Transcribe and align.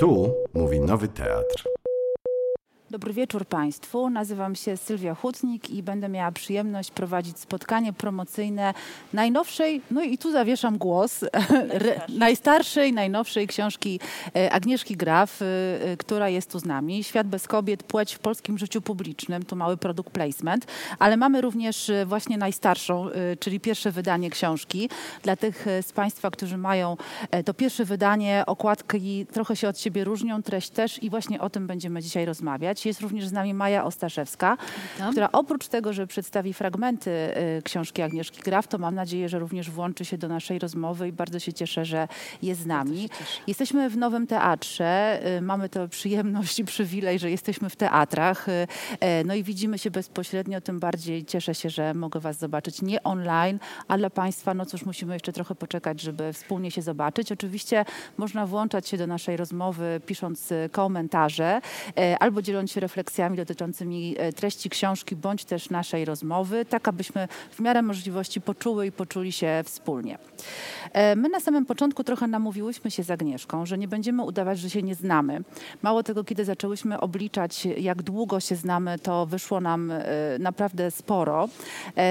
Tu 0.00 0.34
mówi 0.54 0.80
Nowy 0.80 1.08
Teatr. 1.08 1.79
Dobry 2.90 3.12
wieczór 3.12 3.46
Państwu. 3.46 4.10
Nazywam 4.10 4.54
się 4.54 4.76
Sylwia 4.76 5.14
Hutnik 5.14 5.70
i 5.70 5.82
będę 5.82 6.08
miała 6.08 6.32
przyjemność 6.32 6.90
prowadzić 6.90 7.38
spotkanie 7.38 7.92
promocyjne 7.92 8.74
najnowszej, 9.12 9.82
no 9.90 10.02
i 10.02 10.18
tu 10.18 10.32
zawieszam 10.32 10.78
głos, 10.78 11.24
re, 11.82 12.00
najstarszej, 12.08 12.92
najnowszej 12.92 13.46
książki 13.46 14.00
e, 14.36 14.52
Agnieszki 14.52 14.96
Graf, 14.96 15.42
e, 15.42 15.44
e, 15.44 15.96
która 15.96 16.28
jest 16.28 16.52
tu 16.52 16.58
z 16.58 16.64
nami. 16.64 17.04
Świat 17.04 17.26
bez 17.26 17.48
kobiet, 17.48 17.82
płeć 17.82 18.14
w 18.14 18.18
polskim 18.18 18.58
życiu 18.58 18.82
publicznym. 18.82 19.42
Tu 19.42 19.56
mały 19.56 19.76
produkt 19.76 20.10
placement, 20.10 20.66
ale 20.98 21.16
mamy 21.16 21.40
również 21.40 21.90
właśnie 22.06 22.38
najstarszą, 22.38 23.06
czyli 23.40 23.60
pierwsze 23.60 23.92
wydanie 23.92 24.30
książki. 24.30 24.88
Dla 25.22 25.36
tych 25.36 25.66
z 25.82 25.92
Państwa, 25.92 26.30
którzy 26.30 26.56
mają 26.56 26.96
to 27.44 27.54
pierwsze 27.54 27.84
wydanie, 27.84 28.44
okładki 28.46 29.26
trochę 29.32 29.56
się 29.56 29.68
od 29.68 29.78
siebie 29.78 30.04
różnią, 30.04 30.42
treść 30.42 30.70
też 30.70 31.02
i 31.02 31.10
właśnie 31.10 31.40
o 31.40 31.50
tym 31.50 31.66
będziemy 31.66 32.02
dzisiaj 32.02 32.24
rozmawiać. 32.24 32.79
Jest 32.84 33.00
również 33.00 33.26
z 33.26 33.32
nami 33.32 33.54
Maja 33.54 33.84
Ostaszewska, 33.84 34.56
Witam. 34.94 35.10
która 35.12 35.32
oprócz 35.32 35.68
tego, 35.68 35.92
że 35.92 36.06
przedstawi 36.06 36.54
fragmenty 36.54 37.10
y, 37.10 37.62
książki 37.62 38.02
Agnieszki 38.02 38.42
Graf, 38.42 38.68
to 38.68 38.78
mam 38.78 38.94
nadzieję, 38.94 39.28
że 39.28 39.38
również 39.38 39.70
włączy 39.70 40.04
się 40.04 40.18
do 40.18 40.28
naszej 40.28 40.58
rozmowy 40.58 41.08
i 41.08 41.12
bardzo 41.12 41.38
się 41.38 41.52
cieszę, 41.52 41.84
że 41.84 42.08
jest 42.42 42.60
z 42.60 42.66
nami. 42.66 43.08
Jesteśmy 43.46 43.90
w 43.90 43.96
Nowym 43.96 44.26
Teatrze. 44.26 45.20
Y, 45.38 45.40
mamy 45.40 45.68
tę 45.68 45.88
przyjemność 45.88 46.58
i 46.58 46.64
przywilej, 46.64 47.18
że 47.18 47.30
jesteśmy 47.30 47.70
w 47.70 47.76
teatrach. 47.76 48.48
Y, 48.48 48.66
no 49.24 49.34
i 49.34 49.42
widzimy 49.42 49.78
się 49.78 49.90
bezpośrednio, 49.90 50.60
tym 50.60 50.80
bardziej 50.80 51.24
cieszę 51.24 51.54
się, 51.54 51.70
że 51.70 51.94
mogę 51.94 52.20
Was 52.20 52.38
zobaczyć 52.38 52.82
nie 52.82 53.02
online, 53.02 53.58
a 53.88 53.98
dla 53.98 54.10
Państwa, 54.10 54.54
no 54.54 54.66
cóż, 54.66 54.84
musimy 54.84 55.14
jeszcze 55.14 55.32
trochę 55.32 55.54
poczekać, 55.54 56.00
żeby 56.00 56.32
wspólnie 56.32 56.70
się 56.70 56.82
zobaczyć. 56.82 57.32
Oczywiście 57.32 57.84
można 58.18 58.46
włączać 58.46 58.88
się 58.88 58.96
do 58.96 59.06
naszej 59.06 59.36
rozmowy, 59.36 60.00
pisząc 60.06 60.52
komentarze 60.72 61.60
albo 62.20 62.42
dzieląc 62.42 62.69
się 62.70 62.80
refleksjami 62.80 63.36
dotyczącymi 63.36 64.14
e, 64.18 64.32
treści 64.32 64.70
książki 64.70 65.16
bądź 65.16 65.44
też 65.44 65.70
naszej 65.70 66.04
rozmowy, 66.04 66.64
tak 66.64 66.88
abyśmy 66.88 67.28
w 67.50 67.60
miarę 67.60 67.82
możliwości 67.82 68.40
poczuły 68.40 68.86
i 68.86 68.92
poczuli 68.92 69.32
się 69.32 69.62
wspólnie. 69.64 70.18
E, 70.92 71.16
my 71.16 71.28
na 71.28 71.40
samym 71.40 71.66
początku 71.66 72.04
trochę 72.04 72.26
namówiłyśmy 72.26 72.90
się 72.90 73.02
z 73.02 73.10
Agnieszką, 73.10 73.66
że 73.66 73.78
nie 73.78 73.88
będziemy 73.88 74.22
udawać, 74.22 74.58
że 74.58 74.70
się 74.70 74.82
nie 74.82 74.94
znamy. 74.94 75.42
Mało 75.82 76.02
tego, 76.02 76.24
kiedy 76.24 76.44
zaczęłyśmy 76.44 77.00
obliczać, 77.00 77.66
jak 77.66 78.02
długo 78.02 78.40
się 78.40 78.56
znamy, 78.56 78.98
to 78.98 79.26
wyszło 79.26 79.60
nam 79.60 79.90
e, 79.90 80.04
naprawdę 80.38 80.90
sporo, 80.90 81.48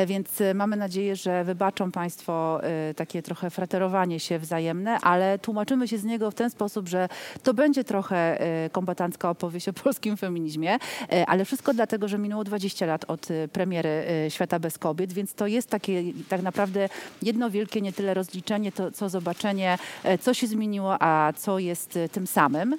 więc 0.07 0.29
mamy 0.55 0.75
nadzieję, 0.75 1.15
że 1.15 1.43
wybaczą 1.43 1.91
Państwo 1.91 2.61
takie 2.95 3.21
trochę 3.21 3.49
fraterowanie 3.49 4.19
się 4.19 4.39
wzajemne, 4.39 4.99
ale 4.99 5.39
tłumaczymy 5.39 5.87
się 5.87 5.97
z 5.97 6.03
niego 6.03 6.31
w 6.31 6.35
ten 6.35 6.49
sposób, 6.49 6.87
że 6.87 7.09
to 7.43 7.53
będzie 7.53 7.83
trochę 7.83 8.39
kombatancka 8.71 9.29
opowieść 9.29 9.69
o 9.69 9.73
polskim 9.73 10.17
feminizmie, 10.17 10.48
e, 10.57 11.25
ale 11.25 11.45
wszystko 11.45 11.73
dlatego, 11.73 12.07
że 12.07 12.17
minęło 12.17 12.43
20 12.43 12.85
lat 12.85 13.05
od 13.07 13.31
e, 13.31 13.47
premiery 13.47 13.89
e, 13.89 14.31
Świata 14.31 14.59
bez 14.59 14.77
kobiet, 14.77 15.13
więc 15.13 15.33
to 15.33 15.47
jest 15.47 15.69
takie 15.69 16.03
tak 16.29 16.41
naprawdę 16.41 16.89
jedno 17.21 17.49
wielkie 17.49 17.81
nie 17.81 17.93
tyle 17.93 18.13
rozliczenie, 18.13 18.71
to 18.71 18.91
co 18.91 19.09
zobaczenie, 19.09 19.77
co 20.21 20.33
się 20.33 20.47
zmieniło, 20.47 20.95
a 20.99 21.33
co 21.37 21.59
jest 21.59 21.99
tym 22.11 22.27
samym. 22.27 22.75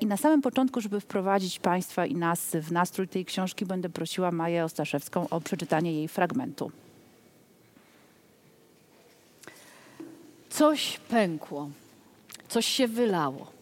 I 0.00 0.06
na 0.06 0.16
samym 0.16 0.42
początku, 0.42 0.80
żeby 0.80 1.00
wprowadzić 1.00 1.58
Państwa 1.58 2.06
i 2.06 2.14
nas 2.14 2.50
w 2.54 2.72
nastrój 2.72 3.08
tej 3.08 3.24
książki, 3.24 3.66
będę 3.66 3.88
prosiła 3.88 4.30
Maję 4.30 4.64
Ostaszewską 4.64 5.28
o 5.28 5.40
przeczytanie 5.40 5.92
jej 5.92 6.08
fragmentu. 6.08 6.70
Coś 10.50 11.00
pękło, 11.08 11.70
coś 12.48 12.66
się 12.66 12.88
wylało. 12.88 13.53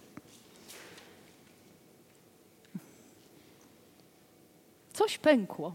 Coś 5.02 5.18
pękło, 5.18 5.74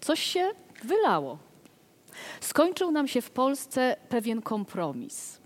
coś 0.00 0.22
się 0.22 0.50
wylało. 0.84 1.38
Skończył 2.40 2.90
nam 2.90 3.08
się 3.08 3.20
w 3.20 3.30
Polsce 3.30 3.96
pewien 4.08 4.42
kompromis. 4.42 5.40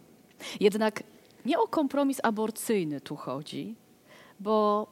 Jednak 0.61 1.03
nie 1.45 1.59
o 1.59 1.69
kompromis 1.69 2.21
aborcyjny 2.23 3.01
tu 3.01 3.17
chodzi, 3.17 3.75
bo 4.41 4.87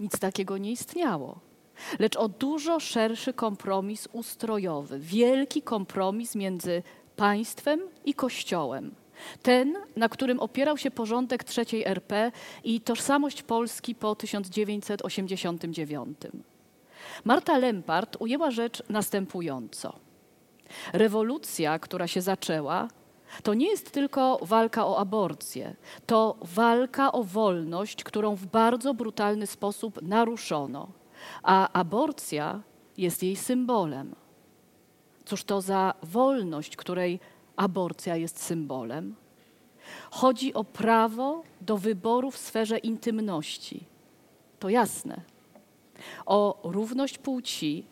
nic 0.00 0.18
takiego 0.18 0.58
nie 0.58 0.72
istniało, 0.72 1.40
lecz 1.98 2.16
o 2.16 2.28
dużo 2.28 2.80
szerszy 2.80 3.32
kompromis 3.32 4.08
ustrojowy, 4.12 4.98
wielki 4.98 5.62
kompromis 5.62 6.34
między 6.34 6.82
państwem 7.16 7.80
i 8.04 8.14
Kościołem. 8.14 8.94
Ten, 9.42 9.76
na 9.96 10.08
którym 10.08 10.40
opierał 10.40 10.78
się 10.78 10.90
porządek 10.90 11.44
III 11.58 11.86
RP 11.86 12.32
i 12.64 12.80
tożsamość 12.80 13.42
Polski 13.42 13.94
po 13.94 14.14
1989. 14.14 16.18
Marta 17.24 17.58
Lempart 17.58 18.16
ujęła 18.20 18.50
rzecz 18.50 18.82
następująco. 18.88 19.98
Rewolucja, 20.92 21.78
która 21.78 22.06
się 22.06 22.20
zaczęła, 22.20 22.88
to 23.42 23.54
nie 23.54 23.66
jest 23.66 23.90
tylko 23.90 24.38
walka 24.42 24.86
o 24.86 24.98
aborcję, 24.98 25.76
to 26.06 26.36
walka 26.42 27.12
o 27.12 27.24
wolność, 27.24 28.04
którą 28.04 28.34
w 28.34 28.46
bardzo 28.46 28.94
brutalny 28.94 29.46
sposób 29.46 30.02
naruszono, 30.02 30.88
a 31.42 31.72
aborcja 31.72 32.62
jest 32.96 33.22
jej 33.22 33.36
symbolem. 33.36 34.14
Cóż 35.24 35.44
to 35.44 35.60
za 35.60 35.94
wolność, 36.02 36.76
której 36.76 37.20
aborcja 37.56 38.16
jest 38.16 38.42
symbolem? 38.42 39.14
Chodzi 40.10 40.54
o 40.54 40.64
prawo 40.64 41.42
do 41.60 41.78
wyboru 41.78 42.30
w 42.30 42.38
sferze 42.38 42.78
intymności. 42.78 43.84
To 44.58 44.68
jasne 44.68 45.31
o 46.26 46.60
równość 46.64 47.18
płci, 47.18 47.84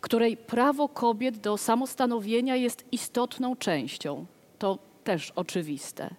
której 0.00 0.36
prawo 0.36 0.88
kobiet 0.88 1.38
do 1.38 1.56
samostanowienia 1.56 2.56
jest 2.56 2.84
istotną 2.92 3.56
częścią. 3.56 4.26
To 4.58 4.78
też 5.04 5.32
oczywiste. 5.36 6.14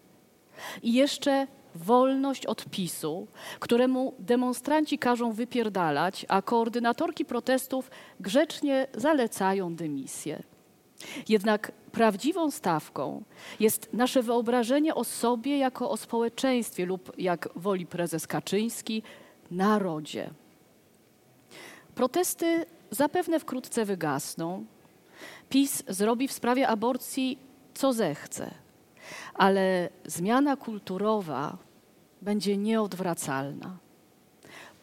I 0.83 0.93
jeszcze 0.93 1.47
wolność 1.75 2.45
odpisu, 2.45 3.27
któremu 3.59 4.13
demonstranci 4.19 4.97
każą 4.97 5.31
wypierdalać, 5.31 6.25
a 6.29 6.41
koordynatorki 6.41 7.25
protestów 7.25 7.91
grzecznie 8.19 8.87
zalecają 8.93 9.75
dymisję. 9.75 10.43
Jednak 11.29 11.71
prawdziwą 11.91 12.51
stawką 12.51 13.23
jest 13.59 13.89
nasze 13.93 14.23
wyobrażenie 14.23 14.95
o 14.95 15.03
sobie 15.03 15.57
jako 15.57 15.89
o 15.91 15.97
społeczeństwie 15.97 16.85
lub, 16.85 17.11
jak 17.17 17.49
woli 17.55 17.85
prezes 17.85 18.27
Kaczyński, 18.27 19.03
narodzie. 19.51 20.29
Protesty 21.99 22.65
zapewne 22.91 23.39
wkrótce 23.39 23.85
wygasną. 23.85 24.65
PiS 25.49 25.83
zrobi 25.87 26.27
w 26.27 26.31
sprawie 26.31 26.67
aborcji 26.67 27.39
co 27.73 27.93
zechce, 27.93 28.51
ale 29.33 29.89
zmiana 30.05 30.55
kulturowa 30.55 31.57
będzie 32.21 32.57
nieodwracalna. 32.57 33.77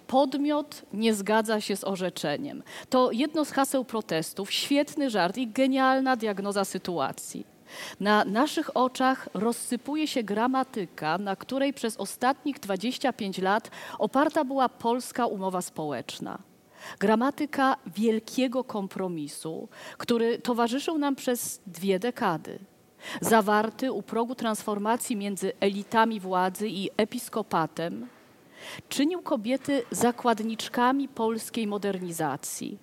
Podmiot 0.06 0.82
nie 0.92 1.14
zgadza 1.14 1.60
się 1.60 1.76
z 1.76 1.84
orzeczeniem. 1.84 2.62
To 2.90 3.12
jedno 3.12 3.44
z 3.44 3.50
haseł 3.50 3.84
protestów, 3.84 4.52
świetny 4.52 5.10
żart 5.10 5.36
i 5.36 5.48
genialna 5.48 6.16
diagnoza 6.16 6.64
sytuacji. 6.64 7.46
Na 8.00 8.24
naszych 8.24 8.76
oczach 8.76 9.28
rozsypuje 9.34 10.06
się 10.06 10.22
gramatyka, 10.22 11.18
na 11.18 11.36
której 11.36 11.72
przez 11.72 11.96
ostatnich 11.96 12.60
25 12.60 13.38
lat 13.38 13.70
oparta 13.98 14.44
była 14.44 14.68
polska 14.68 15.26
umowa 15.26 15.62
społeczna. 15.62 16.38
Gramatyka 16.98 17.76
wielkiego 17.86 18.64
kompromisu, 18.64 19.68
który 19.98 20.38
towarzyszył 20.38 20.98
nam 20.98 21.16
przez 21.16 21.60
dwie 21.66 21.98
dekady. 21.98 22.58
Zawarty 23.20 23.92
u 23.92 24.02
progu 24.02 24.34
transformacji 24.34 25.16
między 25.16 25.52
elitami 25.60 26.20
władzy 26.20 26.68
i 26.68 26.90
episkopatem, 26.96 28.06
czynił 28.88 29.22
kobiety 29.22 29.82
zakładniczkami 29.90 31.08
polskiej 31.08 31.66
modernizacji. 31.66 32.78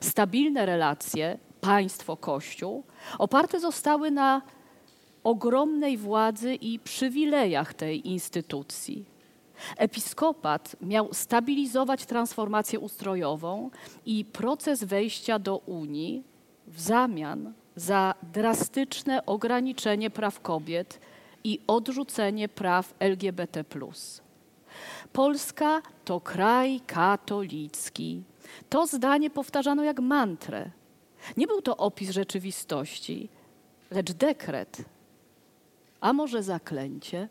Stabilne 0.00 0.66
relacje 0.66 1.38
państwo-kościół 1.60 2.84
oparte 3.18 3.60
zostały 3.60 4.10
na 4.10 4.42
ogromnej 5.24 5.96
władzy 5.96 6.54
i 6.54 6.78
przywilejach 6.78 7.74
tej 7.74 8.08
instytucji 8.08 9.17
Episkopat 9.76 10.76
miał 10.80 11.14
stabilizować 11.14 12.06
transformację 12.06 12.80
ustrojową 12.80 13.70
i 14.06 14.24
proces 14.24 14.84
wejścia 14.84 15.38
do 15.38 15.56
Unii 15.56 16.22
w 16.66 16.80
zamian 16.80 17.52
za 17.76 18.14
drastyczne 18.32 19.26
ograniczenie 19.26 20.10
praw 20.10 20.40
kobiet 20.40 21.00
i 21.44 21.60
odrzucenie 21.66 22.48
praw 22.48 22.94
LGBT. 22.98 23.64
Polska 25.12 25.82
to 26.04 26.20
kraj 26.20 26.80
katolicki. 26.86 28.22
To 28.68 28.86
zdanie 28.86 29.30
powtarzano 29.30 29.84
jak 29.84 30.00
mantrę. 30.00 30.70
Nie 31.36 31.46
był 31.46 31.62
to 31.62 31.76
opis 31.76 32.10
rzeczywistości, 32.10 33.28
lecz 33.90 34.12
dekret, 34.12 34.84
a 36.00 36.12
może 36.12 36.42
zaklęcie. 36.42 37.28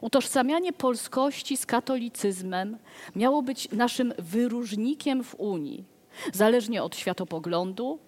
Utożsamianie 0.00 0.72
polskości 0.72 1.56
z 1.56 1.66
katolicyzmem 1.66 2.78
miało 3.16 3.42
być 3.42 3.70
naszym 3.70 4.14
wyróżnikiem 4.18 5.24
w 5.24 5.34
Unii, 5.34 5.84
zależnie 6.32 6.82
od 6.82 6.96
światopoglądu, 6.96 7.98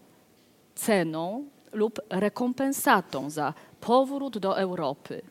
ceną 0.74 1.44
lub 1.72 2.00
rekompensatą 2.10 3.30
za 3.30 3.54
powrót 3.80 4.38
do 4.38 4.58
Europy. 4.58 5.22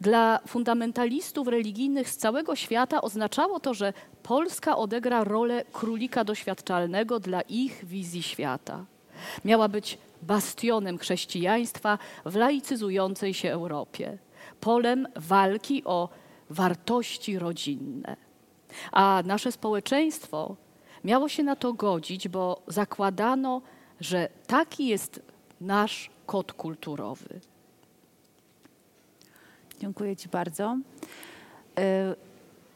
Dla 0.00 0.40
fundamentalistów 0.46 1.48
religijnych 1.48 2.10
z 2.10 2.16
całego 2.16 2.56
świata 2.56 3.02
oznaczało 3.02 3.60
to, 3.60 3.74
że 3.74 3.92
Polska 4.22 4.76
odegra 4.76 5.24
rolę 5.24 5.64
królika 5.72 6.24
doświadczalnego 6.24 7.20
dla 7.20 7.40
ich 7.40 7.84
wizji 7.84 8.22
świata. 8.22 8.84
Miała 9.44 9.68
być 9.68 9.98
bastionem 10.22 10.98
chrześcijaństwa 10.98 11.98
w 12.24 12.36
laicyzującej 12.36 13.34
się 13.34 13.50
Europie, 13.50 14.18
polem 14.60 15.06
walki 15.16 15.84
o 15.84 16.08
wartości 16.50 17.38
rodzinne. 17.38 18.16
A 18.92 19.22
nasze 19.26 19.52
społeczeństwo 19.52 20.56
miało 21.04 21.28
się 21.28 21.42
na 21.42 21.56
to 21.56 21.72
godzić, 21.72 22.28
bo 22.28 22.62
zakładano, 22.66 23.62
że 24.00 24.28
taki 24.46 24.86
jest 24.86 25.22
nasz 25.60 26.10
kod 26.26 26.52
kulturowy. 26.52 27.40
Dziękuję 29.80 30.16
Ci 30.16 30.28
bardzo. 30.28 30.78
E, 31.78 32.14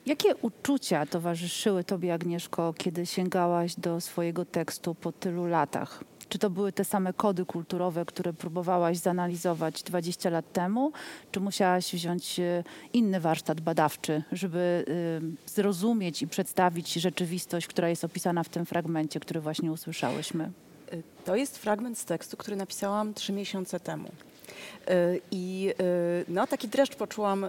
jakie 0.06 0.36
uczucia 0.36 1.06
towarzyszyły 1.06 1.84
Tobie, 1.84 2.14
Agnieszko, 2.14 2.74
kiedy 2.78 3.06
sięgałaś 3.06 3.74
do 3.74 4.00
swojego 4.00 4.44
tekstu 4.44 4.94
po 4.94 5.12
tylu 5.12 5.46
latach? 5.46 6.04
Czy 6.28 6.38
to 6.38 6.50
były 6.50 6.72
te 6.72 6.84
same 6.84 7.12
kody 7.12 7.44
kulturowe, 7.44 8.04
które 8.04 8.32
próbowałaś 8.32 8.98
zanalizować 8.98 9.82
20 9.82 10.30
lat 10.30 10.52
temu, 10.52 10.92
czy 11.32 11.40
musiałaś 11.40 11.94
wziąć 11.94 12.40
e, 12.40 12.64
inny 12.92 13.20
warsztat 13.20 13.60
badawczy, 13.60 14.22
żeby 14.32 14.84
e, 14.88 15.50
zrozumieć 15.50 16.22
i 16.22 16.28
przedstawić 16.28 16.92
rzeczywistość, 16.92 17.66
która 17.66 17.88
jest 17.88 18.04
opisana 18.04 18.42
w 18.42 18.48
tym 18.48 18.66
fragmencie, 18.66 19.20
który 19.20 19.40
właśnie 19.40 19.72
usłyszałyśmy? 19.72 20.50
To 21.24 21.36
jest 21.36 21.58
fragment 21.58 21.98
z 21.98 22.04
tekstu, 22.04 22.36
który 22.36 22.56
napisałam 22.56 23.14
trzy 23.14 23.32
miesiące 23.32 23.80
temu. 23.80 24.08
I 25.30 25.74
no, 26.28 26.46
taki 26.46 26.68
dreszcz 26.68 26.96
poczułam, 26.96 27.46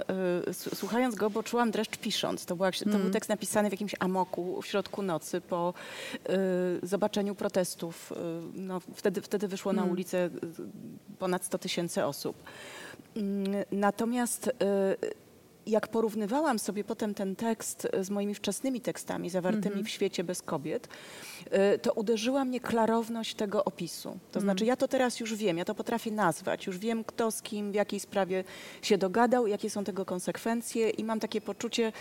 słuchając 0.74 1.16
go, 1.16 1.30
bo 1.30 1.44
czułam 1.44 1.72
dreszcz 1.72 1.98
pisząc. 1.98 2.46
To, 2.46 2.56
była, 2.56 2.72
to 2.72 2.86
mm. 2.86 3.02
był 3.02 3.12
tekst 3.12 3.30
napisany 3.30 3.70
w 3.70 3.72
jakimś 3.72 3.96
amoku 4.00 4.62
w 4.62 4.68
środku 4.68 5.02
nocy 5.02 5.42
po 5.42 5.74
zobaczeniu 6.84 7.36
protestów. 7.36 8.14
No, 8.54 8.82
wtedy, 8.96 9.22
wtedy 9.22 9.48
wyszło 9.48 9.72
mm. 9.72 9.86
na 9.86 9.92
ulicę 9.92 10.30
ponad 11.20 11.46
100 11.46 11.58
tysięcy 11.58 12.06
osób. 12.06 12.36
Natomiast 13.72 14.52
jak 15.68 15.88
porównywałam 15.88 16.60
sobie 16.60 16.84
potem 16.84 17.14
ten 17.14 17.36
tekst 17.36 17.88
z 18.02 18.10
moimi 18.10 18.36
wczesnymi 18.36 18.82
tekstami 18.82 19.30
zawartymi 19.30 19.68
mm 19.68 19.84
-hmm. 19.84 19.88
w 19.88 19.90
świecie 19.90 20.24
bez 20.24 20.42
kobiet, 20.42 20.88
y, 21.76 21.80
to 21.80 21.94
uderzyła 21.94 22.46
mnie 22.46 22.60
klarowność 22.60 23.36
tego 23.36 23.66
opisu. 23.66 24.18
To 24.32 24.40
znaczy, 24.40 24.64
mm. 24.64 24.68
ja 24.68 24.76
to 24.76 24.88
teraz 24.88 25.20
już 25.20 25.36
wiem, 25.36 25.58
ja 25.58 25.66
to 25.66 25.76
potrafię 25.76 26.12
nazwać, 26.12 26.66
już 26.66 26.78
wiem, 26.78 27.04
kto 27.04 27.32
z 27.32 27.42
kim, 27.42 27.72
w 27.72 27.76
jakiej 27.76 28.00
sprawie 28.00 28.44
się 28.82 28.98
dogadał, 28.98 29.48
jakie 29.48 29.70
są 29.70 29.84
tego 29.84 30.06
konsekwencje, 30.06 30.90
i 30.90 31.04
mam 31.04 31.20
takie 31.20 31.42
poczucie 31.42 31.92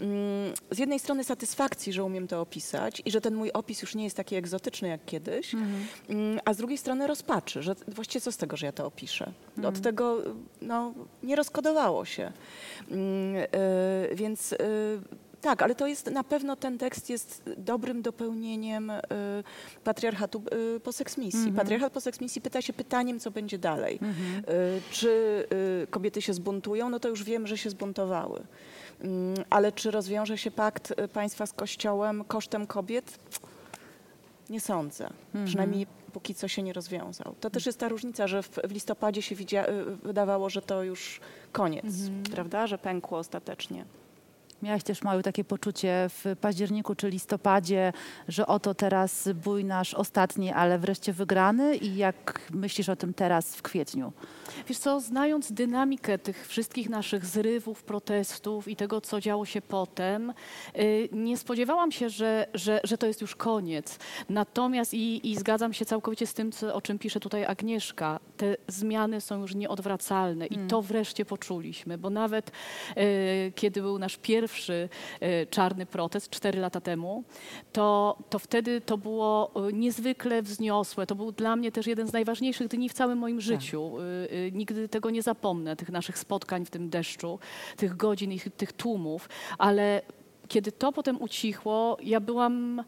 mm, 0.00 0.54
z 0.70 0.78
jednej 0.78 0.98
strony 0.98 1.24
satysfakcji, 1.24 1.92
że 1.92 2.04
umiem 2.04 2.28
to 2.28 2.40
opisać 2.40 3.02
i 3.04 3.10
że 3.10 3.20
ten 3.20 3.34
mój 3.34 3.52
opis 3.52 3.82
już 3.82 3.94
nie 3.94 4.04
jest 4.04 4.16
taki 4.16 4.36
egzotyczny 4.36 4.88
jak 4.88 5.04
kiedyś, 5.04 5.54
mm 5.54 5.68
-hmm. 6.08 6.38
a 6.44 6.54
z 6.54 6.56
drugiej 6.56 6.78
strony 6.78 7.06
rozpaczy, 7.06 7.62
że 7.62 7.74
właściwie 7.88 8.20
co 8.20 8.32
z 8.32 8.36
tego, 8.36 8.56
że 8.56 8.66
ja 8.66 8.72
to 8.72 8.86
opiszę. 8.86 9.32
Od 9.58 9.64
mm. 9.64 9.80
tego 9.80 10.22
no, 10.62 10.94
nie 11.22 11.36
rozkodowało 11.36 12.04
się. 12.04 12.32
Y, 14.12 14.14
więc 14.14 14.52
y, 14.52 14.56
tak, 15.40 15.62
ale 15.62 15.74
to 15.74 15.86
jest 15.86 16.10
na 16.10 16.24
pewno 16.24 16.56
ten 16.56 16.78
tekst 16.78 17.10
jest 17.10 17.50
dobrym 17.56 18.02
dopełnieniem 18.02 18.90
y, 18.90 19.02
patriarchatu 19.84 20.42
po 20.82 20.92
seksmisji. 20.92 21.40
Mm 21.40 21.52
-hmm. 21.52 21.56
Patriarchat 21.56 21.92
po 21.92 22.00
seksmisji 22.00 22.42
pyta 22.42 22.62
się 22.62 22.72
pytaniem, 22.72 23.20
co 23.20 23.30
będzie 23.30 23.58
dalej. 23.58 23.98
Mm 24.02 24.14
-hmm. 24.14 24.42
Czy 24.90 25.44
kobiety 25.90 26.22
się 26.22 26.34
zbuntują? 26.34 26.90
No 26.90 27.00
to 27.00 27.08
już 27.08 27.24
wiem, 27.24 27.46
że 27.46 27.58
się 27.58 27.70
zbuntowały. 27.70 28.42
Ale 29.50 29.72
czy 29.72 29.90
rozwiąże 29.90 30.38
się 30.38 30.50
pakt 30.50 30.94
państwa 31.12 31.46
z 31.46 31.52
Kościołem 31.52 32.24
kosztem 32.24 32.66
kobiet? 32.66 33.18
Nie 34.50 34.60
sądzę. 34.60 35.04
Mm 35.04 35.44
-hmm. 35.44 35.48
Przynajmniej 35.48 35.86
póki 36.12 36.34
co 36.34 36.48
się 36.48 36.62
nie 36.62 36.72
rozwiązał. 36.72 37.34
To 37.40 37.50
też 37.50 37.66
jest 37.66 37.78
ta 37.78 37.88
różnica, 37.88 38.26
że 38.26 38.42
w, 38.42 38.50
w 38.64 38.72
listopadzie 38.72 39.22
się 39.22 39.34
widzia, 39.34 39.66
wydawało, 40.02 40.50
że 40.50 40.62
to 40.62 40.82
już 40.82 41.20
koniec, 41.52 41.84
mhm. 41.84 42.22
prawda, 42.22 42.66
że 42.66 42.78
pękło 42.78 43.18
ostatecznie. 43.18 43.84
Miałaś 44.62 44.82
też 44.82 45.02
małe 45.02 45.22
takie 45.22 45.44
poczucie 45.44 46.06
w 46.08 46.36
październiku 46.40 46.94
czy 46.94 47.10
listopadzie, 47.10 47.92
że 48.28 48.46
oto 48.46 48.74
teraz 48.74 49.28
bój 49.44 49.64
nasz 49.64 49.94
ostatni, 49.94 50.52
ale 50.52 50.78
wreszcie 50.78 51.12
wygrany 51.12 51.76
i 51.76 51.96
jak 51.96 52.40
myślisz 52.50 52.88
o 52.88 52.96
tym 52.96 53.14
teraz 53.14 53.56
w 53.56 53.62
kwietniu? 53.62 54.12
Wiesz 54.68 54.78
co, 54.78 55.00
znając 55.00 55.52
dynamikę 55.52 56.18
tych 56.18 56.48
wszystkich 56.48 56.88
naszych 56.88 57.26
zrywów, 57.26 57.82
protestów 57.82 58.68
i 58.68 58.76
tego, 58.76 59.00
co 59.00 59.20
działo 59.20 59.46
się 59.46 59.60
potem, 59.60 60.32
yy, 60.74 61.08
nie 61.12 61.36
spodziewałam 61.36 61.92
się, 61.92 62.10
że, 62.10 62.46
że, 62.54 62.80
że 62.84 62.98
to 62.98 63.06
jest 63.06 63.20
już 63.20 63.36
koniec. 63.36 63.98
Natomiast 64.28 64.94
i, 64.94 65.30
i 65.30 65.36
zgadzam 65.36 65.72
się 65.72 65.84
całkowicie 65.84 66.26
z 66.26 66.34
tym, 66.34 66.52
co, 66.52 66.74
o 66.74 66.80
czym 66.80 66.98
pisze 66.98 67.20
tutaj 67.20 67.44
Agnieszka. 67.44 68.20
Te 68.36 68.56
zmiany 68.68 69.20
są 69.20 69.40
już 69.40 69.54
nieodwracalne 69.54 70.46
i 70.46 70.54
hmm. 70.54 70.68
to 70.68 70.82
wreszcie 70.82 71.24
poczuliśmy, 71.24 71.98
bo 71.98 72.10
nawet 72.10 72.50
yy, 72.96 73.02
kiedy 73.54 73.82
był 73.82 73.98
nasz 73.98 74.16
pierwszy 74.16 74.47
yy, 75.20 75.46
czarny 75.50 75.86
protest 75.86 76.30
cztery 76.30 76.60
lata 76.60 76.80
temu, 76.80 77.24
to, 77.72 78.16
to 78.30 78.38
wtedy 78.38 78.80
to 78.80 78.98
było 78.98 79.50
y, 79.68 79.72
niezwykle 79.72 80.42
wzniosłe. 80.42 81.06
To 81.06 81.14
był 81.14 81.32
dla 81.32 81.56
mnie 81.56 81.72
też 81.72 81.86
jeden 81.86 82.08
z 82.08 82.12
najważniejszych 82.12 82.68
dni 82.68 82.88
w 82.88 82.92
całym 82.92 83.18
moim 83.18 83.36
tak. 83.36 83.44
życiu. 83.44 83.92
Y, 84.32 84.52
nigdy 84.52 84.88
tego 84.88 85.10
nie 85.10 85.22
zapomnę, 85.22 85.76
tych 85.76 85.90
naszych 85.90 86.18
spotkań 86.18 86.64
w 86.64 86.70
tym 86.70 86.90
deszczu, 86.90 87.38
tych 87.76 87.96
godzin 87.96 88.32
i 88.32 88.40
tych 88.40 88.72
tłumów, 88.72 89.28
ale 89.58 90.02
kiedy 90.48 90.72
to 90.72 90.92
potem 90.92 91.22
ucichło, 91.22 91.96
ja 92.02 92.20
byłam 92.20 92.84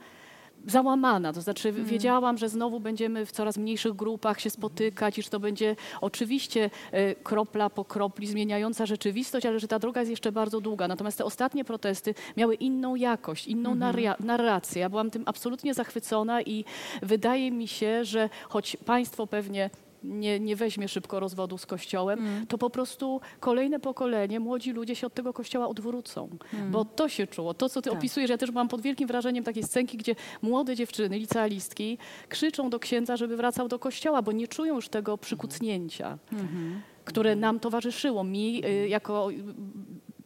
załamana, 0.66 1.32
to 1.32 1.40
znaczy 1.40 1.68
mm. 1.68 1.84
wiedziałam, 1.84 2.38
że 2.38 2.48
znowu 2.48 2.80
będziemy 2.80 3.26
w 3.26 3.32
coraz 3.32 3.56
mniejszych 3.56 3.92
grupach 3.92 4.40
się 4.40 4.50
spotykać 4.50 5.18
i 5.18 5.22
że 5.22 5.30
to 5.30 5.40
będzie 5.40 5.76
oczywiście 6.00 6.70
y, 6.94 7.14
kropla 7.22 7.70
po 7.70 7.84
kropli 7.84 8.26
zmieniająca 8.26 8.86
rzeczywistość, 8.86 9.46
ale 9.46 9.60
że 9.60 9.68
ta 9.68 9.78
droga 9.78 10.00
jest 10.00 10.10
jeszcze 10.10 10.32
bardzo 10.32 10.60
długa. 10.60 10.88
Natomiast 10.88 11.18
te 11.18 11.24
ostatnie 11.24 11.64
protesty 11.64 12.14
miały 12.36 12.54
inną 12.54 12.94
jakość, 12.94 13.46
inną 13.46 13.74
-hmm. 13.74 14.24
narrację. 14.24 14.80
Ja 14.80 14.88
byłam 14.88 15.10
tym 15.10 15.22
absolutnie 15.26 15.74
zachwycona 15.74 16.42
i 16.42 16.64
wydaje 17.02 17.50
mi 17.50 17.68
się, 17.68 18.04
że 18.04 18.28
choć 18.48 18.76
państwo 18.76 19.26
pewnie 19.26 19.70
nie, 20.02 20.40
nie 20.40 20.56
weźmie 20.56 20.88
szybko 20.88 21.20
rozwodu 21.20 21.58
z 21.58 21.66
kościołem, 21.66 22.18
mm. 22.18 22.46
to 22.46 22.58
po 22.58 22.70
prostu 22.70 23.20
kolejne 23.40 23.80
pokolenie, 23.80 24.40
młodzi 24.40 24.72
ludzie 24.72 24.96
się 24.96 25.06
od 25.06 25.14
tego 25.14 25.32
kościoła 25.32 25.68
odwrócą. 25.68 26.28
Mm. 26.54 26.70
Bo 26.70 26.84
to 26.84 27.08
się 27.08 27.26
czuło. 27.26 27.54
To, 27.54 27.68
co 27.68 27.82
ty 27.82 27.90
tak. 27.90 27.98
opisujesz, 27.98 28.30
ja 28.30 28.38
też 28.38 28.50
byłam 28.50 28.68
pod 28.68 28.80
wielkim 28.80 29.08
wrażeniem 29.08 29.44
takiej 29.44 29.62
scenki, 29.62 29.96
gdzie 29.96 30.14
młode 30.42 30.76
dziewczyny, 30.76 31.18
licealistki, 31.18 31.98
krzyczą 32.28 32.70
do 32.70 32.78
księdza, 32.78 33.16
żeby 33.16 33.36
wracał 33.36 33.68
do 33.68 33.78
kościoła, 33.78 34.22
bo 34.22 34.32
nie 34.32 34.48
czują 34.48 34.74
już 34.74 34.88
tego 34.88 35.18
przykucnięcia. 35.18 36.18
Mm 36.32 36.46
-hmm. 36.46 36.80
które 37.04 37.36
nam 37.36 37.60
towarzyszyło. 37.60 38.24
Mi 38.24 38.62
y, 38.66 38.88
jako 38.88 39.28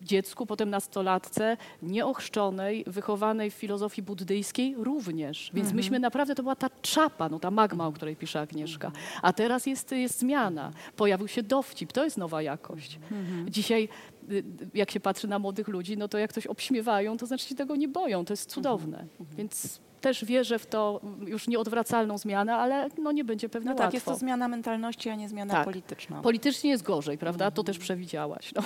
dziecku, 0.04 0.46
potem 0.46 0.70
nastolatce, 0.70 1.56
nieochrzczonej, 1.82 2.84
wychowanej 2.86 3.50
w 3.50 3.54
filozofii 3.54 4.02
buddyjskiej 4.02 4.74
również. 4.78 5.50
Więc 5.54 5.66
mhm. 5.66 5.76
myśmy 5.76 5.98
naprawdę, 5.98 6.34
to 6.34 6.42
była 6.42 6.56
ta 6.56 6.70
czapa, 6.82 7.28
no 7.28 7.38
ta 7.38 7.50
magma, 7.50 7.86
o 7.86 7.92
której 7.92 8.16
pisze 8.16 8.40
Agnieszka. 8.40 8.92
A 9.22 9.32
teraz 9.32 9.66
jest, 9.66 9.92
jest 9.92 10.18
zmiana. 10.18 10.70
Pojawił 10.96 11.28
się 11.28 11.42
dowcip, 11.42 11.92
to 11.92 12.04
jest 12.04 12.18
nowa 12.18 12.42
jakość. 12.42 12.98
Mhm. 13.12 13.50
Dzisiaj 13.50 13.88
y, 14.30 14.44
jak 14.74 14.90
się 14.90 15.00
patrzy 15.00 15.28
na 15.28 15.38
młodych 15.38 15.68
ludzi, 15.68 15.96
no 15.96 16.08
to 16.08 16.18
jak 16.18 16.32
coś 16.32 16.46
obśmiewają, 16.46 17.16
to 17.16 17.26
znaczy 17.26 17.48
się 17.48 17.54
tego 17.54 17.76
nie 17.76 17.88
boją. 17.88 18.24
To 18.24 18.32
jest 18.32 18.50
cudowne. 18.50 18.98
Mhm. 18.98 19.36
Więc 19.36 19.80
też 20.04 20.24
wierzę 20.24 20.58
w 20.58 20.66
to 20.66 21.00
już 21.26 21.48
nieodwracalną 21.48 22.18
zmianę, 22.18 22.56
ale 22.56 22.88
no 22.98 23.12
nie 23.12 23.24
będzie 23.24 23.48
pewnie 23.48 23.70
no 23.70 23.76
tak, 23.76 23.84
łatwo. 23.84 23.96
jest 23.96 24.06
to 24.06 24.16
zmiana 24.16 24.48
mentalności, 24.48 25.10
a 25.10 25.14
nie 25.14 25.28
zmiana 25.28 25.54
tak. 25.54 25.64
polityczna. 25.64 26.20
Politycznie 26.20 26.70
jest 26.70 26.82
gorzej, 26.82 27.18
prawda? 27.18 27.50
To 27.50 27.64
też 27.64 27.78
przewidziałaś. 27.78 28.54
No. 28.54 28.62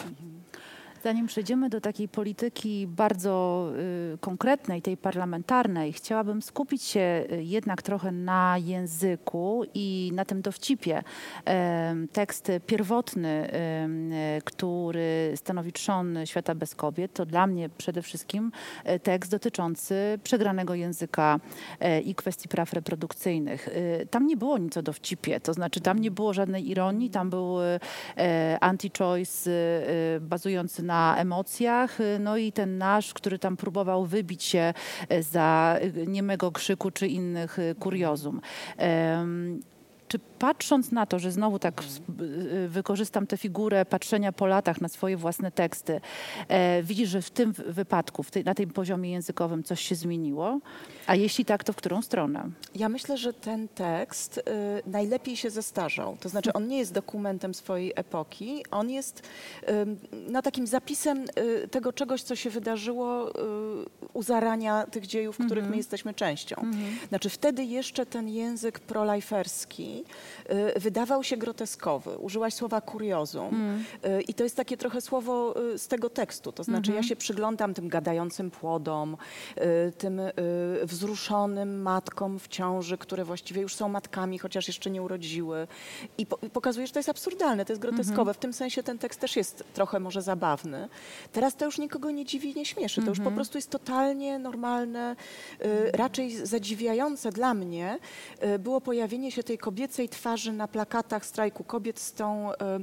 Zanim 1.02 1.26
przejdziemy 1.26 1.68
do 1.68 1.80
takiej 1.80 2.08
polityki 2.08 2.86
bardzo 2.86 3.66
y, 4.14 4.18
konkretnej, 4.18 4.82
tej 4.82 4.96
parlamentarnej, 4.96 5.92
chciałabym 5.92 6.42
skupić 6.42 6.82
się 6.82 7.24
y, 7.32 7.42
jednak 7.42 7.82
trochę 7.82 8.12
na 8.12 8.58
języku 8.58 9.64
i 9.74 10.10
na 10.14 10.24
tym 10.24 10.42
dowcipie. 10.42 11.02
tekst 12.12 12.52
pierwotny, 12.66 13.50
który 14.44 15.32
stanowi 15.36 15.72
trzon 15.72 16.18
świata 16.24 16.54
bez 16.54 16.74
kobiet, 16.74 17.12
to 17.12 17.26
dla 17.26 17.46
mnie 17.46 17.68
przede 17.68 18.02
wszystkim 18.02 18.52
e, 18.84 18.98
tekst 18.98 19.30
dotyczący 19.30 20.18
przegranego 20.22 20.74
języka 20.74 21.40
e, 21.80 22.00
i 22.00 22.14
kwestii 22.14 22.48
praw 22.48 22.72
reprodukcyjnych. 22.72 23.68
E, 23.68 24.06
tam 24.06 24.26
nie 24.26 24.36
było 24.36 24.58
nic 24.58 24.76
o 24.76 24.82
dowcipie, 24.82 25.40
to 25.40 25.54
znaczy 25.54 25.80
tam 25.80 25.98
nie 25.98 26.10
było 26.10 26.32
żadnej 26.32 26.70
ironii, 26.70 27.10
tam 27.10 27.30
był 27.30 27.56
anti-choice 28.60 29.50
bazujący 30.20 30.82
na 30.82 30.87
emocjach, 31.16 31.98
no 32.20 32.36
i 32.36 32.52
ten 32.52 32.78
nasz, 32.78 33.14
który 33.14 33.38
tam 33.38 33.56
próbował 33.56 34.06
wybić 34.06 34.44
się 34.44 34.74
za 35.20 35.78
niemego 36.06 36.52
krzyku 36.52 36.90
czy 36.90 37.06
innych 37.06 37.58
kuriozum. 37.80 38.40
Czy 40.08 40.18
patrząc 40.38 40.92
na 40.92 41.06
to, 41.06 41.18
że 41.18 41.32
znowu 41.32 41.58
tak 41.58 41.82
y, 42.20 42.68
wykorzystam 42.68 43.26
tę 43.26 43.36
figurę 43.36 43.84
patrzenia 43.84 44.32
po 44.32 44.46
latach 44.46 44.80
na 44.80 44.88
swoje 44.88 45.16
własne 45.16 45.52
teksty, 45.52 46.00
e, 46.48 46.82
widzisz, 46.82 47.10
że 47.10 47.22
w 47.22 47.30
tym 47.30 47.52
wypadku, 47.52 48.22
w 48.22 48.30
tej, 48.30 48.44
na 48.44 48.54
tym 48.54 48.70
poziomie 48.70 49.10
językowym 49.10 49.62
coś 49.64 49.80
się 49.80 49.94
zmieniło? 49.94 50.60
A 51.06 51.14
jeśli 51.14 51.44
tak, 51.44 51.64
to 51.64 51.72
w 51.72 51.76
którą 51.76 52.02
stronę? 52.02 52.50
Ja 52.74 52.88
myślę, 52.88 53.16
że 53.16 53.32
ten 53.32 53.68
tekst 53.68 54.38
y, 54.38 54.42
najlepiej 54.86 55.36
się 55.36 55.50
zestarzał. 55.50 56.16
To 56.20 56.28
znaczy, 56.28 56.52
on 56.52 56.68
nie 56.68 56.78
jest 56.78 56.92
dokumentem 56.92 57.54
swojej 57.54 57.92
epoki, 57.96 58.64
on 58.70 58.90
jest 58.90 59.22
y, 59.62 59.66
no, 60.28 60.42
takim 60.42 60.66
zapisem 60.66 61.24
y, 61.64 61.68
tego 61.68 61.92
czegoś, 61.92 62.22
co 62.22 62.36
się 62.36 62.50
wydarzyło 62.50 63.30
y, 63.30 63.32
u 64.12 64.22
zarania 64.22 64.86
tych 64.86 65.06
dziejów, 65.06 65.36
których 65.36 65.52
mm 65.52 65.58
-hmm. 65.58 65.60
my 65.60 65.66
mhm. 65.66 65.78
jesteśmy 65.78 66.14
częścią. 66.14 66.56
Mm 66.56 66.72
-hmm. 66.72 67.08
Znaczy, 67.08 67.30
wtedy 67.30 67.64
jeszcze 67.64 68.06
ten 68.06 68.28
język 68.28 68.80
prolajferski 68.80 69.88
Y, 69.88 70.04
wydawał 70.76 71.24
się 71.24 71.36
groteskowy. 71.36 72.18
Użyłaś 72.18 72.54
słowa 72.54 72.80
kuriozum 72.80 73.48
mm. 73.54 73.84
Y, 74.18 74.22
i 74.22 74.34
to 74.34 74.44
jest 74.44 74.56
takie 74.56 74.76
trochę 74.76 75.00
słowo 75.00 75.54
y, 75.74 75.78
z 75.78 75.88
tego 75.88 76.10
tekstu. 76.10 76.52
To 76.52 76.64
znaczy 76.64 76.78
mm 76.78 76.84
-hmm. 76.84 76.94
ja 76.94 77.00
mhm. 77.00 77.08
się 77.08 77.16
przyglądam 77.16 77.74
tym 77.74 77.88
gadającym 77.88 78.50
płodom, 78.50 79.16
tym 79.98 80.20
wzruszonym 80.82 81.82
matkom 81.82 82.38
w 82.38 82.48
ciąży, 82.48 82.98
które 82.98 83.24
właściwie 83.24 83.62
już 83.62 83.74
są 83.74 83.88
matkami, 83.88 84.38
chociaż 84.38 84.68
jeszcze 84.68 84.90
nie 84.90 85.02
urodziły. 85.02 85.66
I 86.18 86.26
po, 86.26 86.38
pokazuje, 86.38 86.86
że 86.86 86.92
to 86.92 86.98
jest 86.98 87.08
absurdalne, 87.08 87.64
to 87.64 87.72
jest 87.72 87.82
groteskowe. 87.82 88.22
Mm 88.22 88.34
-hmm. 88.34 88.36
W 88.36 88.40
tym 88.40 88.52
sensie 88.52 88.82
ten 88.82 88.98
tekst 88.98 89.20
też 89.20 89.36
jest 89.36 89.64
trochę 89.74 90.00
może 90.00 90.22
zabawny. 90.22 90.88
Teraz 91.32 91.56
to 91.56 91.64
już 91.64 91.78
nikogo 91.78 92.10
nie 92.10 92.24
dziwi, 92.24 92.54
nie 92.54 92.64
śmieszy. 92.64 93.02
To 93.02 93.08
już 93.08 93.18
po 93.18 93.22
mhm. 93.22 93.34
prostu 93.36 93.58
jest 93.58 93.70
totalnie 93.70 94.38
normalne, 94.38 95.16
raczej 95.92 96.46
zadziwiające 96.46 97.32
dla 97.32 97.54
mnie 97.54 97.98
było 98.58 98.80
pojawienie 98.80 99.32
się 99.32 99.42
tej 99.42 99.58
kobiecej 99.58 100.08
twarzy 100.08 100.17
na 100.52 100.68
plakatach 100.68 101.26
strajku 101.26 101.64
kobiet 101.64 102.00
z, 102.00 102.12
tą, 102.12 102.52
e, 102.52 102.78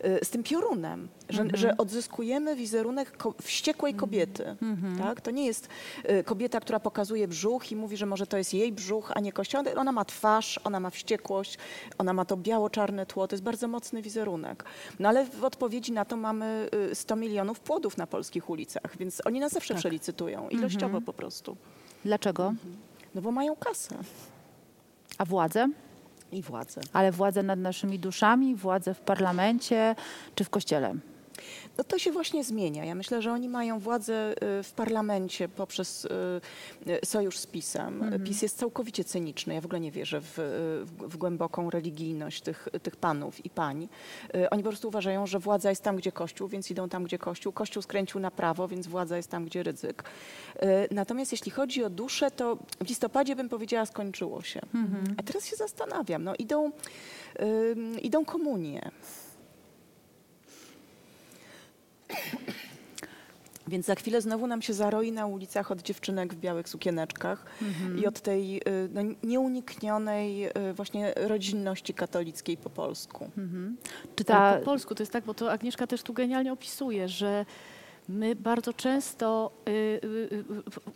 e, 0.00 0.24
z 0.24 0.30
tym 0.30 0.42
piorunem, 0.42 1.08
że, 1.28 1.42
mm 1.42 1.52
-hmm. 1.52 1.56
że 1.56 1.76
odzyskujemy 1.76 2.56
wizerunek 2.56 3.16
ko 3.16 3.34
wściekłej 3.42 3.92
mhm. 3.92 4.00
kobiety. 4.00 4.56
Mm 4.62 4.76
-hmm. 4.76 4.98
tak? 5.02 5.20
To 5.20 5.30
nie 5.30 5.46
jest 5.46 5.68
e, 6.04 6.24
kobieta, 6.24 6.60
która 6.60 6.80
pokazuje 6.80 7.28
brzuch 7.28 7.72
i 7.72 7.76
mówi, 7.76 7.96
że 7.96 8.06
może 8.06 8.26
to 8.26 8.36
jest 8.36 8.54
jej 8.54 8.72
brzuch, 8.72 9.12
a 9.14 9.20
nie 9.20 9.32
kościół. 9.32 9.62
Ona 9.76 9.92
ma 9.92 10.04
twarz, 10.04 10.60
ona 10.64 10.80
ma 10.80 10.90
wściekłość, 10.90 11.58
ona 11.98 12.12
ma 12.12 12.24
to 12.24 12.36
biało-czarne 12.36 13.06
tło. 13.06 13.28
To 13.28 13.34
jest 13.34 13.44
bardzo 13.44 13.68
mocny 13.68 14.02
wizerunek. 14.02 14.64
No 14.98 15.08
ale 15.08 15.24
w 15.24 15.44
odpowiedzi 15.44 15.92
na 15.92 16.04
to 16.04 16.16
mamy 16.16 16.68
100 16.94 17.16
milionów 17.16 17.60
płodów 17.60 17.96
na 17.96 18.06
polskich 18.06 18.50
ulicach, 18.50 18.96
więc 18.98 19.22
oni 19.26 19.40
nas 19.40 19.52
zawsze 19.52 19.74
tak. 19.74 19.78
przelicytują, 19.78 20.48
ilościowo 20.48 20.86
mm 20.86 21.02
-hmm. 21.02 21.06
po 21.06 21.12
prostu. 21.12 21.56
Dlaczego? 22.04 22.54
No 23.14 23.22
bo 23.22 23.30
mają 23.30 23.56
kasę. 23.56 23.94
A 25.18 25.24
władzę? 25.24 25.68
I 26.32 26.42
władzę. 26.42 26.80
Ale 26.92 27.12
władzę 27.12 27.42
nad 27.42 27.58
naszymi 27.58 27.98
duszami, 27.98 28.54
władzę 28.54 28.94
w 28.94 29.00
parlamencie 29.00 29.94
czy 30.34 30.44
w 30.44 30.50
kościele? 30.50 30.94
No 31.78 31.84
to 31.84 31.98
się 31.98 32.12
właśnie 32.12 32.44
zmienia. 32.44 32.84
Ja 32.84 32.94
myślę, 32.94 33.22
że 33.22 33.32
oni 33.32 33.48
mają 33.48 33.78
władzę 33.78 34.34
y, 34.60 34.62
w 34.62 34.72
parlamencie 34.72 35.48
poprzez 35.48 36.04
y, 36.04 36.10
y, 36.90 37.06
sojusz 37.06 37.38
z 37.38 37.46
PiSem. 37.46 38.02
Mhm. 38.02 38.24
PiS 38.24 38.42
jest 38.42 38.58
całkowicie 38.58 39.04
cyniczny. 39.04 39.54
Ja 39.54 39.60
w 39.60 39.64
ogóle 39.64 39.80
nie 39.80 39.90
wierzę 39.90 40.20
w, 40.20 40.32
w, 40.84 41.12
w, 41.12 41.16
głęboką 41.16 41.70
religijność 41.70 42.42
tych, 42.42 42.68
tych 42.82 42.96
panów 42.96 43.44
i 43.44 43.50
pań. 43.50 43.88
Oni 44.50 44.62
po 44.62 44.68
prostu 44.68 44.88
uważają, 44.88 45.26
że 45.26 45.38
władza 45.38 45.70
jest 45.70 45.82
tam, 45.82 45.96
gdzie 45.96 46.12
Kościół, 46.12 46.48
więc 46.48 46.70
idą 46.70 46.88
tam, 46.88 47.04
gdzie 47.04 47.18
Kościół. 47.18 47.52
Kościół 47.52 47.82
skręcił 47.82 48.20
na 48.20 48.30
prawo, 48.30 48.68
więc 48.68 48.86
władza 48.86 49.16
jest 49.16 49.30
tam, 49.30 49.44
gdzie 49.44 49.62
ryzyk. 49.62 50.04
Natomiast 50.90 51.32
jeśli 51.32 51.50
chodzi 51.50 51.84
o 51.84 51.90
duszę, 51.90 52.30
to 52.30 52.56
w 52.84 52.88
listopadzie 52.88 53.36
bym 53.36 53.48
powiedziała, 53.48 53.86
skończyło 53.86 54.42
się. 54.42 54.60
Mhm. 54.74 55.14
A 55.18 55.22
teraz 55.22 55.46
się 55.46 55.56
zastanawiam. 55.56 56.24
No, 56.24 56.34
idą, 56.34 56.70
idą 58.02 58.24
komunie. 58.24 58.90
Więc 63.68 63.86
za 63.86 63.94
chwilę 63.94 64.20
znowu 64.20 64.46
nam 64.46 64.62
się 64.62 64.72
zaroi 64.72 65.12
na 65.12 65.26
ulicach 65.26 65.70
od 65.70 65.82
dziewczynek 65.82 66.34
w 66.34 66.36
białych 66.36 66.68
sukieneczkach 66.68 67.44
mhm. 67.62 67.98
i 67.98 68.06
od 68.06 68.20
tej 68.20 68.56
y, 68.56 68.62
no, 68.92 69.00
nieuniknionej 69.22 70.46
y, 70.46 70.74
właśnie 70.74 71.14
rodzinności 71.16 71.94
katolickiej 71.94 72.56
po 72.56 72.70
polsku. 72.70 73.30
Mhm. 73.38 73.76
Czy 74.16 74.24
ta... 74.24 74.56
Po 74.58 74.64
polsku 74.64 74.94
to 74.94 75.02
jest 75.02 75.12
tak, 75.12 75.24
bo 75.24 75.34
to 75.34 75.52
Agnieszka 75.52 75.86
też 75.86 76.02
tu 76.02 76.12
genialnie 76.12 76.52
opisuje, 76.52 77.08
że 77.08 77.46
My 78.08 78.36
bardzo 78.36 78.72
często 78.72 79.50
y, 79.68 79.70
y, 79.70 80.06
y, 80.32 80.44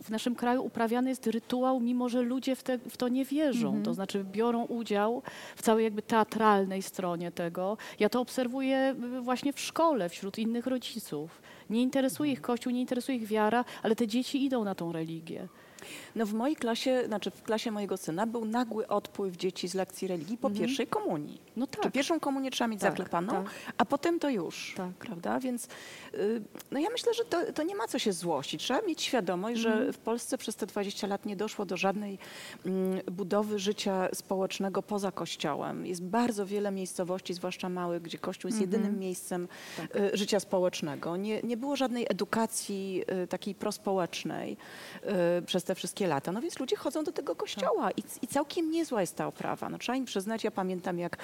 w 0.03 0.11
naszym 0.11 0.35
kraju 0.35 0.65
uprawiany 0.65 1.09
jest 1.09 1.27
rytuał, 1.27 1.81
mimo 1.81 2.09
że 2.09 2.23
ludzie 2.23 2.57
w, 2.57 2.63
te, 2.63 2.79
w 2.79 2.97
to 2.97 3.09
nie 3.09 3.25
wierzą. 3.25 3.69
Mm 3.69 3.81
-hmm. 3.81 3.85
To 3.85 3.95
znaczy 3.95 4.25
biorą 4.25 4.65
udział 4.65 5.23
w 5.57 5.63
całej 5.63 5.85
jakby 5.85 6.03
teatralnej 6.03 6.83
stronie 6.83 7.33
tego. 7.33 7.77
Ja 7.99 8.09
to 8.09 8.21
obserwuję 8.21 8.95
właśnie 9.21 9.53
w 9.53 9.61
szkole, 9.61 10.09
wśród 10.09 10.39
innych 10.39 10.67
rodziców. 10.67 11.43
Nie 11.71 11.83
interesuje 11.83 12.33
ich 12.33 12.41
Kościół, 12.41 12.73
nie 12.73 12.81
interesuje 12.81 13.19
ich 13.19 13.27
wiara, 13.27 13.65
ale 13.83 13.97
te 13.97 14.07
dzieci 14.07 14.45
idą 14.45 14.65
na 14.65 14.75
tą 14.75 14.93
religię. 14.93 15.49
No 16.17 16.27
w 16.27 16.33
mojej 16.35 16.57
klasie, 16.57 17.03
znaczy 17.07 17.31
w 17.31 17.43
klasie 17.43 17.71
mojego 17.71 17.97
syna 17.97 18.27
był 18.27 18.45
nagły 18.45 18.89
odpływ 18.89 19.37
dzieci 19.37 19.69
z 19.69 19.75
lekcji 19.75 20.09
religii 20.09 20.39
po 20.39 20.49
mhm. 20.49 20.67
pierwszej 20.67 20.87
komunii. 20.87 21.41
No 21.57 21.67
tak. 21.67 21.83
Czy 21.83 21.91
pierwszą 21.91 22.21
komunię 22.21 22.51
trzeba 22.51 22.69
mieć 22.69 22.81
tak, 22.81 22.91
zaklepaną, 22.91 23.33
tak. 23.33 23.53
a 23.79 23.85
potem 23.85 24.19
to 24.19 24.31
już, 24.31 24.75
tak. 24.77 24.91
prawda? 24.91 25.41
Więc 25.41 25.69
y, 26.15 26.43
no 26.71 26.81
ja 26.81 26.89
myślę, 26.93 27.15
że 27.15 27.25
to, 27.25 27.53
to, 27.53 27.63
nie 27.63 27.75
ma 27.75 27.89
co 27.89 27.99
się 27.99 28.13
złościć. 28.13 28.63
Trzeba 28.63 28.83
mieć 28.83 29.03
świadomość, 29.03 29.65
mhm. 29.65 29.87
że 29.87 29.93
w 29.93 29.99
Polsce 29.99 30.39
przez 30.39 30.57
te 30.57 30.67
20 30.67 31.07
lat 31.07 31.27
nie 31.27 31.37
doszło 31.37 31.67
do 31.67 31.77
żadnej 31.77 32.19
mm, 32.67 33.01
budowy 33.13 33.59
życia 33.59 34.09
społecznego 34.15 34.83
poza 34.83 35.13
kościołem. 35.13 35.87
Jest 35.87 36.03
bardzo 36.03 36.47
wiele 36.47 36.71
miejscowości, 36.71 37.35
zwłaszcza 37.35 37.69
małych, 37.69 38.03
gdzie 38.03 38.19
kościół 38.19 38.49
jest 38.49 38.63
mhm. 38.63 38.73
jedynym 38.73 39.01
miejscem 39.01 39.49
tak. 39.77 39.97
y, 39.97 40.17
życia 40.17 40.41
społecznego. 40.41 41.17
Nie, 41.17 41.43
nie 41.43 41.57
było 41.57 41.77
żadnej 41.77 42.07
edukacji 42.09 43.05
y, 43.25 43.27
takiej 43.27 43.55
prospołecznej 43.55 44.57
przez 45.47 45.65
te 45.65 45.75
wszystkie 45.81 46.07
lata. 46.07 46.33
No 46.33 46.41
więc 46.41 46.59
ludzie 46.59 46.77
chodzą 46.77 47.05
do 47.05 47.13
tego 47.13 47.35
kościoła 47.35 47.91
i, 47.91 48.03
i 48.23 48.27
całkiem 48.27 48.71
niezła 48.71 49.01
jest 49.01 49.17
ta 49.17 49.27
oprawa. 49.27 49.69
No, 49.69 49.79
trzeba 49.79 49.97
im 49.97 50.05
przyznać, 50.05 50.45
ja 50.45 50.51
pamiętam 50.51 50.99
jak 50.99 51.17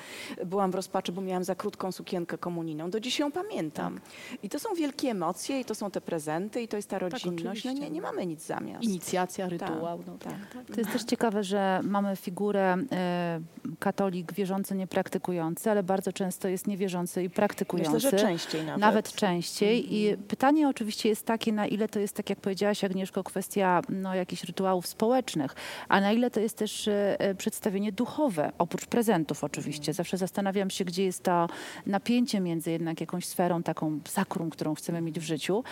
byłam 0.46 0.70
w 0.70 0.74
rozpaczy, 0.74 1.12
bo 1.12 1.20
miałam 1.20 1.44
za 1.44 1.54
krótką 1.54 1.92
sukienkę 1.92 2.38
komunijną. 2.38 2.90
Do 2.90 3.00
dziś 3.00 3.18
ją 3.18 3.32
pamiętam. 3.32 3.94
Tak. 3.94 4.44
I 4.44 4.48
to 4.48 4.58
są 4.58 4.74
wielkie 4.74 5.10
emocje 5.10 5.60
i 5.60 5.64
to 5.64 5.74
są 5.74 5.90
te 5.90 6.00
prezenty 6.00 6.62
i 6.62 6.68
to 6.68 6.76
jest 6.76 6.88
ta 6.88 7.00
tak, 7.00 7.12
rodzinność. 7.12 7.62
Tak, 7.62 7.74
no 7.74 7.80
nie, 7.80 7.90
nie 7.90 8.00
mamy 8.00 8.26
nic 8.26 8.46
zamiast. 8.46 8.84
Inicjacja, 8.84 9.48
rytuał. 9.48 9.98
Tak, 9.98 10.06
no, 10.06 10.18
tak, 10.18 10.32
tak. 10.52 10.74
To 10.74 10.80
jest 10.80 10.92
też 10.92 11.04
ciekawe, 11.04 11.44
że 11.44 11.80
mamy 11.82 12.16
figurę 12.16 12.76
y, 12.76 13.76
katolik 13.78 14.32
wierzący, 14.32 14.74
niepraktykujący, 14.74 15.70
ale 15.70 15.82
bardzo 15.82 16.12
często 16.12 16.48
jest 16.48 16.66
niewierzący 16.66 17.22
i 17.22 17.30
praktykujący. 17.30 17.92
Myślę, 17.92 18.10
że 18.10 18.16
częściej 18.16 18.64
nawet. 18.64 18.80
Nawet 18.80 19.12
częściej. 19.12 19.94
I 19.94 20.16
pytanie 20.16 20.68
oczywiście 20.68 21.08
jest 21.08 21.26
takie, 21.26 21.52
na 21.52 21.66
ile 21.66 21.88
to 21.88 22.00
jest, 22.00 22.16
tak 22.16 22.30
jak 22.30 22.40
powiedziałaś 22.40 22.84
Agnieszko, 22.84 23.24
kwestia 23.24 23.82
no, 23.88 24.14
jakichś 24.14 24.45
rytuałów 24.46 24.86
społecznych, 24.86 25.54
a 25.88 26.00
na 26.00 26.12
ile 26.12 26.30
to 26.30 26.40
jest 26.40 26.58
też 26.58 26.88
e, 26.88 27.20
e, 27.20 27.34
przedstawienie 27.34 27.92
duchowe, 27.92 28.52
oprócz 28.58 28.86
prezentów 28.86 29.44
oczywiście. 29.44 29.92
Zawsze 29.92 30.16
zastanawiam 30.16 30.70
się, 30.70 30.84
gdzie 30.84 31.04
jest 31.04 31.22
to 31.22 31.48
napięcie 31.86 32.40
między 32.40 32.70
jednak 32.70 33.00
jakąś 33.00 33.26
sferą 33.26 33.62
taką 33.62 34.00
sakrum, 34.08 34.50
którą 34.50 34.74
chcemy 34.74 35.00
mieć 35.00 35.20
w 35.20 35.22
życiu. 35.22 35.64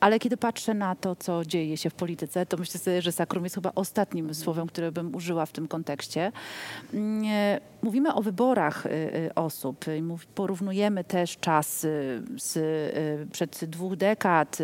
Ale 0.00 0.18
kiedy 0.18 0.36
patrzę 0.36 0.74
na 0.74 0.94
to, 0.94 1.16
co 1.16 1.44
dzieje 1.44 1.76
się 1.76 1.90
w 1.90 1.94
polityce, 1.94 2.46
to 2.46 2.56
myślę 2.56 2.80
sobie, 2.80 3.02
że 3.02 3.12
sakrum 3.12 3.44
jest 3.44 3.54
chyba 3.54 3.72
ostatnim 3.74 4.34
słowem, 4.34 4.66
które 4.66 4.92
bym 4.92 5.14
użyła 5.14 5.46
w 5.46 5.52
tym 5.52 5.68
kontekście. 5.68 6.32
Mm, 6.94 7.24
e, 7.24 7.60
mówimy 7.82 8.14
o 8.14 8.22
wyborach 8.22 8.86
e, 8.86 8.90
e, 8.90 9.34
osób. 9.34 9.84
Porównujemy 10.34 11.04
też 11.04 11.36
czas 11.36 11.86
z 12.36 12.58
przed 13.32 13.64
dwóch 13.64 13.96
dekad, 13.96 14.58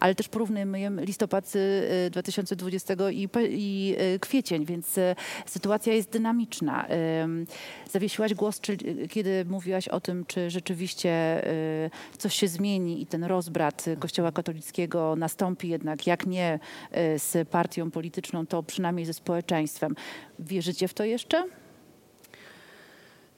ale 0.00 0.14
też 0.14 0.28
porównujemy 0.28 1.04
listopad 1.04 1.52
2020 2.10 2.94
i, 3.10 3.96
kwiecień, 4.20 4.64
więc 4.64 4.96
sytuacja 5.46 5.92
jest 5.92 6.10
dynamiczna. 6.10 6.86
Zawiesiłaś 7.90 8.34
głos, 8.34 8.60
kiedy 9.10 9.44
mówiłaś 9.44 9.88
o 9.88 10.00
tym, 10.00 10.24
czy 10.26 10.50
rzeczywiście 10.50 11.42
coś 12.18 12.34
się 12.34 12.48
zmieni 12.48 13.02
i 13.02 13.06
ten 13.06 13.24
rozbrat 13.24 13.84
Kościoła 13.98 14.32
katolickiego 14.32 14.79
nastąpi 15.16 15.68
jednak, 15.68 16.06
jak 16.06 16.26
nie 16.26 16.58
e, 16.90 17.18
z 17.18 17.48
partią 17.48 17.90
polityczną, 17.90 18.46
to 18.46 18.62
przynajmniej 18.62 19.06
ze 19.06 19.14
społeczeństwem. 19.14 19.94
Wierzycie 20.38 20.88
w 20.88 20.94
to 20.94 21.04
jeszcze? 21.04 21.59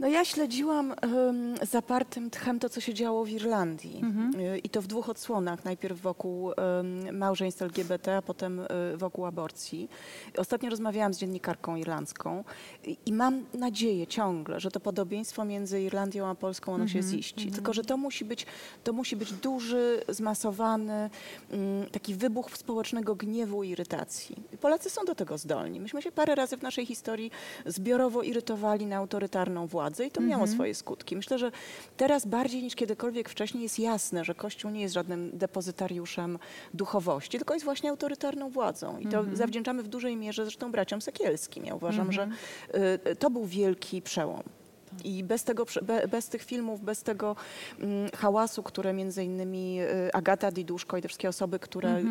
No 0.03 0.09
ja 0.09 0.25
śledziłam 0.25 0.95
um, 1.03 1.55
zapartym 1.63 2.31
tchem 2.31 2.59
to, 2.59 2.69
co 2.69 2.81
się 2.81 2.95
działo 2.95 3.25
w 3.25 3.31
Irlandii. 3.31 4.01
Mhm. 4.03 4.41
Y, 4.41 4.59
I 4.59 4.69
to 4.69 4.83
w 4.83 4.87
dwóch 4.87 5.09
odsłonach. 5.09 5.65
Najpierw 5.65 6.01
wokół 6.01 6.45
um, 6.45 7.19
małżeństw 7.19 7.63
LGBT, 7.63 8.17
a 8.17 8.23
potem 8.23 8.61
y, 8.61 8.67
wokół 8.97 9.27
aborcji. 9.27 9.89
Ostatnio 10.37 10.71
rozmawiałam 10.71 11.15
z 11.15 11.19
dziennikarką 11.19 11.77
irlandzką 11.77 12.45
i, 12.85 12.97
i 13.07 13.13
mam 13.13 13.45
nadzieję 13.55 14.07
ciągle, 14.07 14.61
że 14.61 14.71
to 14.71 14.81
podobieństwo 14.81 15.45
między 15.45 15.83
Irlandią 15.83 16.27
a 16.27 16.35
Polską 16.35 16.75
ono 16.75 16.89
się 16.89 16.99
Mhm, 16.99 17.15
ziści. 17.15 17.51
Tylko, 17.51 17.73
że 17.73 17.85
to 17.85 17.97
musi 17.97 18.25
być, 18.25 18.47
to 18.85 18.93
musi 18.93 19.17
być 19.17 19.33
duży, 19.33 20.03
zmasowany, 20.09 21.11
mm, 21.51 21.91
taki 21.91 22.15
wybuch 22.15 22.51
społecznego 22.57 23.15
gniewu 23.15 23.63
i 23.63 23.69
irytacji. 23.69 24.37
Polacy 24.61 24.91
są 24.91 25.05
do 25.05 25.15
tego 25.15 25.39
zdolni. 25.39 25.81
Myśmy 25.81 26.03
się 26.03 26.13
parę 26.13 26.35
razy 26.35 26.57
w 26.57 26.63
naszej 26.63 26.87
historii 26.87 27.31
zbiorowo 27.67 28.23
irytowali 28.23 28.87
na 28.87 28.97
autorytarną 28.97 29.67
władzę 29.67 29.92
i 30.01 30.11
to 30.11 30.21
miało 30.21 30.47
swoje 30.47 30.75
skutki. 30.75 31.17
Myślę, 31.17 31.39
że 31.39 31.53
teraz 31.97 32.27
bardziej 32.27 32.63
niż 32.63 32.75
kiedykolwiek 32.75 33.29
wcześniej 33.29 33.63
jest 33.63 33.79
jasne, 33.79 34.25
że 34.25 34.35
Kościół 34.35 34.71
nie 34.71 34.81
jest 34.81 34.95
żadnym 34.95 35.31
depozytariuszem 35.39 36.39
duchowości, 36.75 37.39
tylko 37.39 37.55
jest 37.55 37.65
właśnie 37.65 37.91
autorytarną 37.91 38.51
władzą. 38.51 38.99
I 38.99 39.07
to 39.07 39.25
zawdzięczamy 39.33 39.83
w 39.83 39.89
dużej 39.89 40.17
mierze 40.17 40.45
zresztą 40.45 40.73
braciom 40.73 41.01
Sekielskim. 41.01 41.65
Ja 41.65 41.75
uważam, 41.75 42.13
że 42.13 42.29
y, 43.11 43.17
to 43.17 43.31
był 43.31 43.47
wielki 43.47 44.03
przełom. 44.03 44.43
I 45.05 45.25
bez, 45.25 45.45
tego, 45.45 45.67
bez 46.11 46.29
tych 46.29 46.43
filmów, 46.43 46.81
bez 46.81 47.03
tego 47.03 47.37
mm, 47.81 48.11
hałasu, 48.17 48.63
które 48.63 48.93
między 48.93 49.25
innymi 49.25 49.81
y, 49.81 50.13
Agata 50.13 50.51
Diduszko 50.51 50.97
i 50.97 51.03
te 51.03 51.09
wszystkie 51.09 51.29
osoby, 51.29 51.59
które 51.59 51.99
y, 51.99 52.03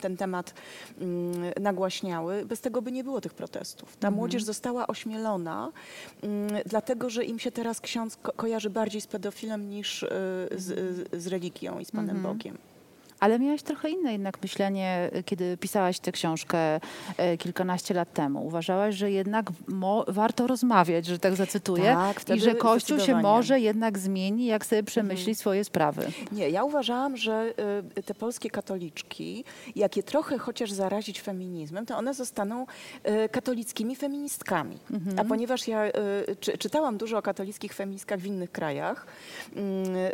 ten 0.00 0.16
temat 0.16 0.54
mm, 1.00 1.52
nagłaśniały, 1.60 2.46
bez 2.46 2.60
tego 2.60 2.82
by 2.82 2.92
nie 2.92 3.04
było 3.04 3.20
tych 3.20 3.34
protestów. 3.34 3.96
Ta 3.96 4.10
młodzież 4.10 4.42
została 4.44 4.86
ośmielona, 4.86 5.72
mm, 6.22 6.62
dlatego 6.66 7.10
że 7.10 7.24
im 7.24 7.38
się 7.38 7.50
teraz 7.52 7.80
ksiądz 7.80 8.16
ko- 8.16 8.32
kojarzy 8.32 8.70
bardziej 8.70 9.00
z 9.00 9.06
pedofilem 9.06 9.70
niż 9.70 10.02
y, 10.02 10.08
z, 10.56 11.08
z 11.22 11.26
religią 11.26 11.78
i 11.78 11.84
z 11.84 11.90
Panem 11.90 12.16
Bogiem. 12.22 12.58
Ale 13.24 13.38
miałaś 13.38 13.62
trochę 13.62 13.90
inne 13.90 14.12
jednak 14.12 14.42
myślenie, 14.42 15.10
y, 15.16 15.22
kiedy 15.22 15.56
pisałaś 15.56 15.98
tę 15.98 16.12
książkę 16.12 16.58
e, 17.16 17.36
kilkanaście 17.36 17.94
lat 17.94 18.12
temu. 18.12 18.46
Uważałaś, 18.46 18.94
że 18.94 19.10
jednak 19.10 19.46
warto 20.08 20.46
rozmawiać, 20.46 21.06
że 21.06 21.18
tak 21.18 21.36
zacytuję, 21.36 21.84
Tak, 21.84 22.36
i 22.36 22.40
że 22.40 22.54
Kościół 22.54 23.00
się 23.00 23.14
może 23.22 23.60
jednak 23.60 23.98
zmieni, 23.98 24.46
jak 24.46 24.66
sobie 24.66 24.82
przemyśli 24.82 25.34
swoje 25.34 25.64
sprawy. 25.64 26.06
Nie, 26.32 26.50
ja 26.50 26.64
uważałam, 26.64 27.16
że 27.16 27.54
y, 27.98 28.02
te 28.02 28.14
polskie 28.14 28.50
katoliczki, 28.50 29.44
jak 29.76 29.96
je 29.96 30.02
trochę 30.02 30.38
chociaż 30.38 30.72
zarazić 30.72 31.20
feminizmem, 31.20 31.86
to 31.86 31.96
one 31.96 32.14
zostaną 32.14 32.66
y, 33.24 33.28
katolickimi 33.28 33.96
feministkami. 33.96 34.78
A 35.16 35.24
ponieważ 35.24 35.68
ja 35.68 35.86
y, 35.86 35.92
czy, 36.40 36.58
czytałam 36.58 36.96
dużo 36.96 37.18
o 37.18 37.22
katolickich 37.22 37.74
feministkach 37.74 38.20
w 38.20 38.26
innych 38.26 38.52
krajach, 38.52 39.06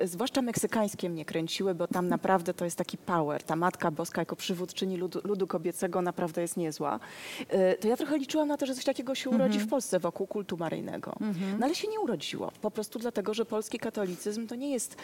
y, 0.03 0.09
zwłaszcza 0.09 0.43
meksykańskie 0.43 1.11
mnie 1.11 1.25
kręciły, 1.25 1.75
bo 1.75 1.87
tam 1.87 2.09
naprawdę 2.09 2.55
to 2.55 2.65
jest 2.65 2.79
taki 2.79 3.00
power. 3.01 3.43
Ta 3.43 3.57
Matka 3.57 3.91
Boska 3.91 4.21
jako 4.21 4.37
przywódczyni 4.37 4.97
ludu, 4.97 5.21
ludu 5.25 5.47
kobiecego 5.47 6.03
naprawdę 6.03 6.43
jest 6.43 6.57
niezła. 6.57 7.01
Y, 7.41 7.79
to 7.81 7.89
ja 7.89 7.97
trochę 7.97 8.19
liczyłam 8.19 8.49
na 8.49 8.57
to, 8.57 8.67
że 8.67 8.75
coś 8.75 8.85
takiego 8.85 9.15
się 9.15 9.31
urodzi 9.31 9.59
w 9.59 9.69
Polsce 9.69 9.99
wokół 9.99 10.27
kultu 10.27 10.57
maryjnego. 10.57 11.17
No 11.59 11.67
ale 11.67 11.75
się 11.75 11.89
nie 11.89 12.01
urodziło. 12.01 12.53
Po 12.63 12.71
prostu 12.71 12.99
dlatego, 12.99 13.35
że 13.35 13.45
polski 13.45 13.79
katolicyzm 13.79 14.47
to 14.47 14.55
nie 14.55 14.71
jest 14.73 14.97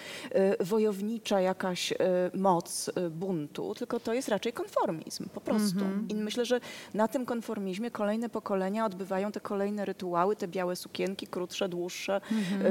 y, 0.61 0.65
wojownicza 0.65 1.41
jakaś 1.41 1.93
y, 1.93 1.97
moc 2.35 2.91
buntu, 3.11 3.75
tylko 3.75 4.01
to 4.01 4.15
jest 4.15 4.29
raczej 4.29 4.53
konformizm, 4.53 5.29
po 5.29 5.41
prostu. 5.41 5.85
I 6.09 6.15
myślę, 6.15 6.45
że 6.45 6.61
na 6.95 7.09
tym 7.09 7.27
konformizmie 7.27 7.91
kolejne 7.91 8.29
pokolenia 8.29 8.85
odbywają 8.87 9.33
te 9.33 9.41
kolejne 9.41 9.85
rytuały, 9.85 10.37
te 10.37 10.49
białe 10.49 10.77
sukienki, 10.77 11.27
krótsze, 11.27 11.69
dłuższe, 11.69 12.21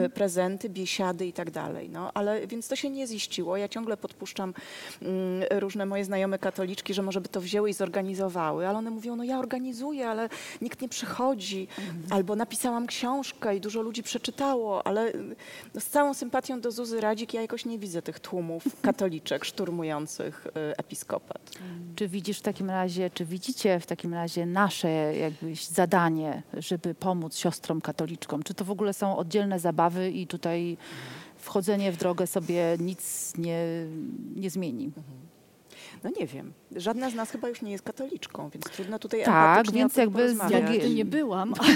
y, 0.05 0.09
prezenty, 0.09 0.69
biesiady 0.69 1.25
i 1.25 1.33
tak 1.33 1.51
dalej. 1.51 1.89
No, 1.89 2.11
ale 2.13 2.47
więc 2.47 2.67
to 2.67 2.75
się 2.75 2.89
nie 2.89 3.07
ziściło. 3.07 3.57
Ja 3.57 3.67
ciągle 3.67 3.97
podpuszczam 3.97 4.53
mm, 5.01 5.14
różne 5.51 5.85
moje 5.85 6.05
znajome 6.05 6.39
katoliczki, 6.39 6.93
że 6.93 7.01
może 7.01 7.21
by 7.21 7.29
to 7.29 7.41
wzięły 7.41 7.69
i 7.69 7.73
zorganizowały, 7.73 8.67
ale 8.67 8.77
one 8.77 8.89
mówią, 8.89 9.15
no 9.15 9.23
ja 9.23 9.39
organizuję, 9.39 10.07
ale 10.07 10.29
nikt 10.61 10.81
nie 10.81 10.89
przychodzi. 10.89 11.67
Albo 12.09 12.35
napisałam 12.35 12.87
książkę 12.87 13.55
i 13.55 13.61
dużo 13.61 13.81
ludzi 13.81 14.03
przeczytało, 14.03 14.87
ale 14.87 15.11
no, 15.73 15.81
z 15.81 15.85
całą 15.85 16.13
sympatią 16.13 16.61
do 16.61 16.71
Zuzy 16.71 17.01
Radzik 17.01 17.33
ja 17.33 17.41
jakoś 17.41 17.65
nie 17.65 17.79
widzę 17.79 18.01
tych 18.01 18.19
tłumów 18.19 18.63
katoliczek 18.81 19.45
szturmujących 19.45 20.47
y, 20.47 20.51
episkopat. 20.77 21.51
Czy 21.95 22.07
widzisz 22.07 22.39
w 22.39 22.41
takim 22.41 22.69
razie, 22.69 23.09
czy 23.09 23.25
widzicie 23.25 23.79
w 23.79 23.85
takim 23.85 24.13
razie 24.13 24.45
nasze 24.45 25.15
jakbyś 25.15 25.65
zadanie, 25.65 26.43
żeby 26.53 26.95
pomóc 26.95 27.37
siostrom 27.37 27.81
katoliczkom? 27.81 28.43
Czy 28.43 28.53
to 28.53 28.65
w 28.65 28.71
ogóle 28.71 28.93
są 28.93 29.17
oddzielne 29.17 29.59
zabawy 29.59 30.11
i 30.11 30.27
tutaj 30.27 30.77
wchodzenie 31.45 31.91
w 31.91 31.97
drogę 31.97 32.27
sobie 32.27 32.77
nic 32.79 33.33
nie, 33.37 33.59
nie 34.35 34.49
zmieni? 34.49 34.91
No 36.03 36.09
nie 36.19 36.27
wiem. 36.27 36.53
Żadna 36.75 37.09
z 37.09 37.15
nas 37.15 37.31
chyba 37.31 37.49
już 37.49 37.61
nie 37.61 37.71
jest 37.71 37.83
katoliczką, 37.83 38.49
więc 38.49 38.65
trudno 38.65 38.99
tutaj 38.99 39.23
Tak, 39.23 39.71
więc 39.71 39.95
jakby 39.97 40.35
z 40.35 40.95
nie 40.95 41.05
byłam, 41.05 41.53
ale 41.59 41.73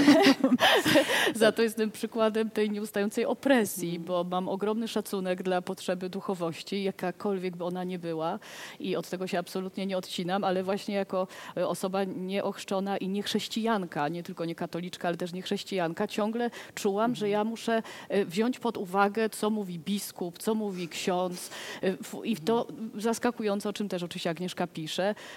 za 1.36 1.52
to 1.52 1.62
jestem 1.62 1.92
przykładem 1.92 2.50
tej 2.50 2.70
nieustającej 2.70 3.26
opresji, 3.26 4.00
bo 4.00 4.24
mam 4.24 4.50
ogromny 4.50 4.88
szacunek 4.88 5.44
dla 5.44 5.62
potrzeby 5.62 6.10
duchowości, 6.10 6.84
jakakolwiek 6.84 7.58
by 7.58 7.64
ona 7.64 7.84
nie 7.84 8.00
była 8.00 8.40
i 8.80 8.96
od 8.96 9.10
tego 9.10 9.28
się 9.28 9.40
absolutnie 9.40 9.86
nie 9.86 9.98
odcinam, 9.98 10.44
ale 10.44 10.64
właśnie 10.64 10.96
jako 10.96 11.28
e, 11.58 11.68
osoba 11.68 12.04
nieochrzczona 12.04 12.98
i 12.98 13.08
niechrześcijanka, 13.08 14.08
nie 14.08 14.24
tylko 14.24 14.46
nie 14.46 14.56
katoliczka, 14.56 15.08
ale 15.08 15.18
też 15.18 15.34
niechrześcijanka, 15.34 16.08
ciągle 16.08 16.50
czułam, 16.76 17.16
że 17.16 17.30
ja 17.30 17.44
muszę 17.44 17.84
e, 18.10 18.26
wziąć 18.26 18.60
pod 18.60 18.78
uwagę, 18.78 19.30
co 19.30 19.50
mówi 19.50 19.80
biskup, 19.80 20.38
co 20.38 20.56
mówi 20.56 20.88
ksiądz 20.88 21.50
e, 21.84 21.96
i 22.24 22.38
to 22.38 22.68
zaskakujące, 22.96 23.70
o 23.70 23.74
czym 23.74 23.90
też 23.90 24.04
oczywiście 24.04 24.30
Agnieszka 24.30 24.68
pisze, 24.68 24.89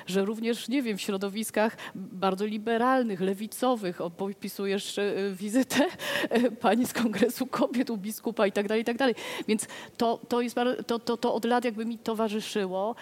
że 0.07 0.25
również, 0.25 0.69
nie 0.69 0.83
wiem, 0.83 0.99
w 0.99 1.01
środowiskach 1.01 1.77
bardzo 1.95 2.45
liberalnych, 2.45 3.21
lewicowych, 3.21 4.01
opisujesz 4.01 4.99
e, 4.99 5.15
wizytę 5.33 5.87
e, 6.31 6.51
pani 6.51 6.87
z 6.87 6.93
Kongresu 6.93 7.47
Kobiet 7.47 7.91
u 7.91 7.97
biskupa 7.97 8.47
i 8.47 8.53
tak 8.53 8.69
dalej, 8.69 8.83
i 8.83 8.85
tak 8.85 8.97
dalej. 8.97 9.15
Więc 9.49 9.67
to, 9.97 10.21
to, 10.29 10.41
jest, 10.41 10.57
to, 10.87 10.99
to, 10.99 11.17
to 11.17 11.35
od 11.35 11.45
lat 11.45 11.65
jakby 11.65 11.85
mi 11.85 11.99
towarzyszyło. 11.99 12.95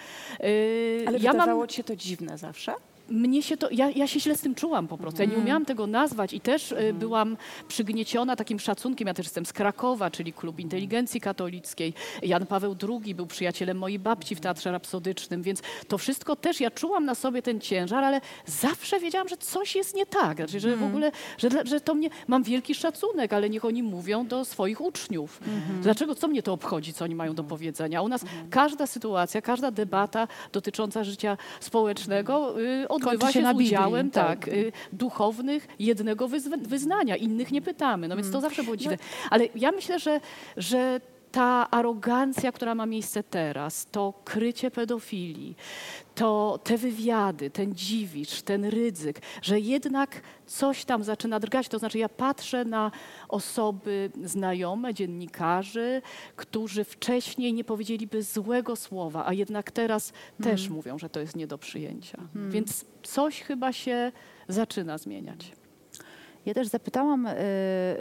Ale 1.07 1.19
ja 1.19 1.33
mam 1.33 1.39
wydawało 1.41 1.67
ci 1.67 1.75
się 1.77 1.83
to 1.83 1.95
dziwne 1.95 2.37
zawsze? 2.37 2.73
Mnie 3.11 3.43
się 3.43 3.57
to, 3.57 3.67
ja, 3.71 3.89
ja 3.89 4.07
się 4.07 4.19
źle 4.19 4.37
z 4.37 4.41
tym 4.41 4.55
czułam 4.55 4.87
po 4.87 4.97
prostu. 4.97 5.21
Ja 5.21 5.27
nie 5.27 5.37
umiałam 5.37 5.65
tego 5.65 5.87
nazwać 5.87 6.33
i 6.33 6.41
też 6.41 6.71
e, 6.71 6.93
byłam 6.93 7.37
przygnieciona 7.67 8.35
takim 8.35 8.59
szacunkiem. 8.59 9.07
Ja 9.07 9.13
też 9.13 9.25
jestem 9.25 9.45
z 9.45 9.53
Krakowa, 9.53 10.11
czyli 10.11 10.33
Klub 10.33 10.59
Inteligencji 10.59 11.21
Katolickiej. 11.21 11.93
Jan 12.21 12.45
Paweł 12.45 12.75
II 12.89 13.15
był 13.15 13.27
przyjacielem 13.27 13.77
mojej 13.77 13.99
babci 13.99 14.35
w 14.35 14.39
Teatrze 14.39 14.71
Rapsodycznym, 14.71 15.41
więc 15.41 15.61
to 15.87 15.97
wszystko 15.97 16.35
też, 16.35 16.61
ja 16.61 16.71
czułam 16.71 17.05
na 17.05 17.15
sobie 17.15 17.41
ten 17.41 17.59
ciężar, 17.59 18.03
ale 18.03 18.21
zawsze 18.45 18.99
wiedziałam, 18.99 19.27
że 19.27 19.37
coś 19.37 19.75
jest 19.75 19.95
nie 19.95 20.05
tak. 20.05 20.37
Znaczy, 20.37 20.59
że 20.59 20.77
w 20.77 20.83
ogóle, 20.83 21.11
że, 21.37 21.49
że 21.65 21.81
to 21.81 21.93
mnie, 21.93 22.09
mam 22.27 22.43
wielki 22.43 22.75
szacunek, 22.75 23.33
ale 23.33 23.49
niech 23.49 23.65
oni 23.65 23.83
mówią 23.83 24.27
do 24.27 24.45
swoich 24.45 24.81
uczniów. 24.81 25.39
Dlaczego, 25.81 26.15
co 26.15 26.27
mnie 26.27 26.43
to 26.43 26.53
obchodzi, 26.53 26.93
co 26.93 27.05
oni 27.05 27.15
mają 27.15 27.35
do 27.35 27.43
powiedzenia? 27.43 28.01
U 28.01 28.07
nas 28.07 28.25
każda 28.49 28.87
sytuacja, 28.87 29.41
każda 29.41 29.71
debata 29.71 30.27
dotycząca 30.51 31.03
życia 31.03 31.37
społecznego 31.59 32.61
y, 32.61 32.87
odbywa 33.09 33.27
się 33.27 33.33
się, 33.33 33.41
na 33.41 33.49
z 33.49 33.53
Biblii, 33.53 33.67
udziałem 33.67 34.11
tak. 34.11 34.39
tak, 34.39 34.47
y, 34.47 34.71
duchownych 34.93 35.67
jednego 35.79 36.27
wyznania, 36.61 37.15
innych 37.15 37.51
nie 37.51 37.61
pytamy. 37.61 38.07
No 38.07 38.15
więc 38.15 38.31
to 38.31 38.41
zawsze 38.41 38.63
było 38.63 38.77
dziwne. 38.77 38.97
Ale 39.29 39.47
ja 39.55 39.71
myślę, 39.71 39.99
że, 39.99 40.19
że 40.57 41.01
ta 41.31 41.71
arogancja, 41.71 42.51
która 42.51 42.75
ma 42.75 42.85
miejsce 42.85 43.23
teraz, 43.23 43.85
to 43.91 44.13
krycie 44.25 44.71
pedofilii, 44.71 45.55
to 46.15 46.59
te 46.63 46.77
wywiady, 46.77 47.49
ten 47.49 47.75
dziwicz, 47.75 48.41
ten 48.41 48.65
ryzyk, 48.65 49.21
że 49.41 49.59
jednak 49.59 50.21
coś 50.45 50.85
tam 50.85 51.03
zaczyna 51.03 51.39
drgać. 51.39 51.67
To 51.67 51.79
znaczy 51.79 51.97
ja 51.97 52.09
patrzę 52.09 52.65
na 52.65 52.91
osoby 53.29 54.11
znajome, 54.23 54.93
dziennikarzy, 54.93 56.01
którzy 56.35 56.83
wcześniej 56.83 57.53
nie 57.53 57.63
powiedzieliby 57.63 58.23
złego 58.23 58.75
słowa, 58.75 59.25
a 59.25 59.33
jednak 59.33 59.71
teraz 59.71 60.13
też 60.43 60.69
mówią, 60.69 60.99
że 60.99 61.09
to 61.09 61.19
jest 61.19 61.35
nie 61.35 61.47
do 61.47 61.57
przyjęcia. 61.57 62.17
Więc 62.35 62.85
coś 63.03 63.41
chyba 63.41 63.73
się 63.73 64.11
zaczyna 64.47 64.97
zmieniać. 64.97 65.51
Ja 66.45 66.53
też 66.53 66.67
zapytałam 66.67 67.27
y, 67.27 67.31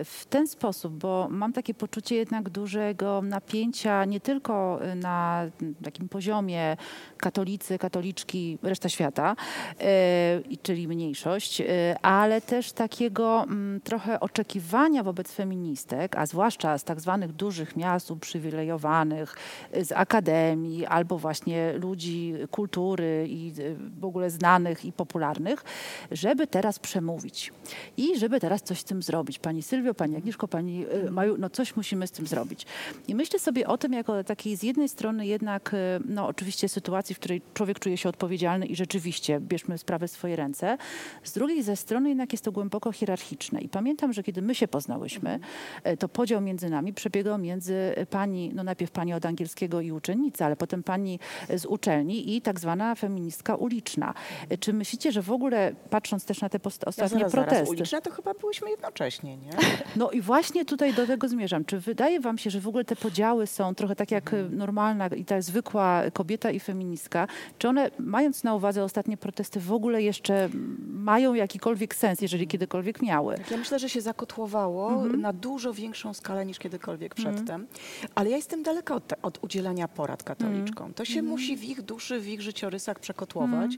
w 0.04 0.26
ten 0.30 0.46
sposób, 0.46 0.94
bo 0.94 1.28
mam 1.30 1.52
takie 1.52 1.74
poczucie 1.74 2.16
jednak 2.16 2.48
dużego 2.48 3.22
napięcia 3.22 4.04
nie 4.04 4.20
tylko 4.20 4.80
y, 4.92 4.94
na 4.94 5.46
takim 5.84 6.08
poziomie 6.08 6.76
katolicy, 7.16 7.78
katoliczki, 7.78 8.58
reszta 8.62 8.88
świata, 8.88 9.36
y, 9.80 10.56
czyli 10.62 10.88
mniejszość, 10.88 11.62
ale 12.02 12.40
też 12.40 12.72
takiego 12.72 13.42
mm, 13.42 13.80
trochę 13.80 14.20
oczekiwania 14.20 15.02
wobec 15.02 15.32
feministek, 15.32 16.16
a 16.16 16.26
zwłaszcza 16.26 16.78
z 16.78 16.84
tak 16.84 17.00
zwanych 17.00 17.32
dużych 17.32 17.76
miast 17.76 18.10
uprzywilejowanych, 18.10 19.36
z 19.82 19.92
akademii 19.92 20.86
albo 20.86 21.18
właśnie 21.18 21.72
ludzi 21.72 22.34
kultury 22.50 23.26
i 23.28 23.52
w 24.00 24.04
ogóle 24.04 24.30
znanych 24.30 24.84
i 24.84 24.92
popularnych, 24.92 25.64
żeby 26.10 26.46
teraz 26.46 26.78
przemówić. 26.78 27.52
I 27.96 28.18
żeby 28.18 28.29
żeby 28.30 28.40
teraz 28.40 28.62
coś 28.62 28.80
z 28.80 28.84
tym 28.84 29.02
zrobić. 29.02 29.38
Pani 29.38 29.62
Sylwio, 29.62 29.94
pani 29.94 30.16
Agnieszko, 30.16 30.48
pani 30.48 30.86
y, 31.06 31.10
Maju, 31.10 31.36
no 31.38 31.50
coś 31.50 31.76
musimy 31.76 32.06
z 32.06 32.10
tym 32.10 32.26
zrobić. 32.26 32.66
I 33.08 33.14
myślę 33.14 33.38
sobie 33.38 33.66
o 33.66 33.78
tym 33.78 33.92
jako 33.92 34.24
takiej 34.24 34.56
z 34.56 34.62
jednej 34.62 34.88
strony 34.88 35.26
jednak, 35.26 35.74
y, 35.74 35.76
no 36.04 36.26
oczywiście 36.26 36.68
sytuacji, 36.68 37.14
w 37.14 37.18
której 37.18 37.42
człowiek 37.54 37.78
czuje 37.78 37.96
się 37.96 38.08
odpowiedzialny 38.08 38.66
i 38.66 38.76
rzeczywiście 38.76 39.40
bierzmy 39.40 39.78
sprawę 39.78 40.08
w 40.08 40.10
swoje 40.10 40.36
ręce. 40.36 40.78
Z 41.24 41.32
drugiej 41.32 41.62
ze 41.62 41.76
strony 41.76 42.08
jednak 42.08 42.32
jest 42.32 42.44
to 42.44 42.52
głęboko 42.52 42.92
hierarchiczne. 42.92 43.60
I 43.60 43.68
pamiętam, 43.68 44.12
że 44.12 44.22
kiedy 44.22 44.42
my 44.42 44.54
się 44.54 44.68
poznałyśmy, 44.68 45.40
y, 45.86 45.96
to 45.96 46.08
podział 46.08 46.40
między 46.40 46.70
nami 46.70 46.92
przebiegał 46.92 47.38
między 47.38 47.94
pani, 48.10 48.52
no 48.54 48.64
najpierw 48.64 48.90
pani 48.90 49.14
od 49.14 49.26
angielskiego 49.26 49.80
i 49.80 49.92
uczennica, 49.92 50.46
ale 50.46 50.56
potem 50.56 50.82
pani 50.82 51.18
z 51.56 51.66
uczelni 51.66 52.36
i 52.36 52.42
tak 52.42 52.60
zwana 52.60 52.94
feministka 52.94 53.54
uliczna. 53.54 54.14
Czy 54.60 54.72
myślicie, 54.72 55.12
że 55.12 55.22
w 55.22 55.32
ogóle, 55.32 55.72
patrząc 55.90 56.24
też 56.24 56.40
na 56.40 56.48
te 56.48 56.58
ostatnie 56.86 57.18
zaraz, 57.18 57.32
protesty... 57.32 57.54
Zaraz. 57.54 57.68
Uliczne 57.68 58.02
to 58.02 58.10
chyba 58.22 58.34
byłyśmy 58.34 58.70
jednocześnie, 58.70 59.36
nie? 59.36 59.50
No 59.96 60.10
i 60.10 60.20
właśnie 60.20 60.64
tutaj 60.64 60.94
do 60.94 61.06
tego 61.06 61.28
zmierzam. 61.28 61.64
Czy 61.64 61.80
wydaje 61.80 62.20
wam 62.20 62.38
się, 62.38 62.50
że 62.50 62.60
w 62.60 62.68
ogóle 62.68 62.84
te 62.84 62.96
podziały 62.96 63.46
są 63.46 63.74
trochę 63.74 63.96
tak 63.96 64.10
jak 64.10 64.34
Mhm. 64.34 64.56
normalna 64.58 65.06
i 65.06 65.24
ta 65.24 65.40
zwykła 65.42 66.02
kobieta 66.12 66.50
i 66.50 66.60
feministka? 66.60 67.28
Czy 67.58 67.68
one, 67.68 67.90
mając 67.98 68.44
na 68.44 68.54
uwadze 68.54 68.84
ostatnie 68.84 69.16
protesty, 69.16 69.60
w 69.60 69.72
ogóle 69.72 70.02
jeszcze 70.02 70.48
mają 70.88 71.34
jakikolwiek 71.34 71.94
sens, 71.94 72.20
jeżeli 72.20 72.46
kiedykolwiek 72.46 73.02
miały? 73.02 73.36
Ja 73.50 73.56
myślę, 73.56 73.78
że 73.78 73.88
się 73.88 74.00
zakotłowało 74.00 74.92
Mhm. 74.92 75.20
na 75.20 75.32
dużo 75.32 75.72
większą 75.72 76.14
skalę 76.14 76.46
niż 76.46 76.58
kiedykolwiek 76.58 77.14
przedtem. 77.14 77.66
Ale 78.14 78.30
ja 78.30 78.36
jestem 78.36 78.62
daleka 78.62 78.94
od, 78.94 79.12
od 79.22 79.44
udzielania 79.44 79.88
porad 79.88 80.22
katoliczkom. 80.22 80.94
To 80.94 81.04
się 81.04 81.18
Mhm. 81.20 81.26
musi 81.26 81.56
w 81.56 81.64
ich 81.64 81.82
duszy, 81.82 82.20
w 82.20 82.28
ich 82.28 82.42
życiorysach 82.42 82.98
przekotłować. 82.98 83.70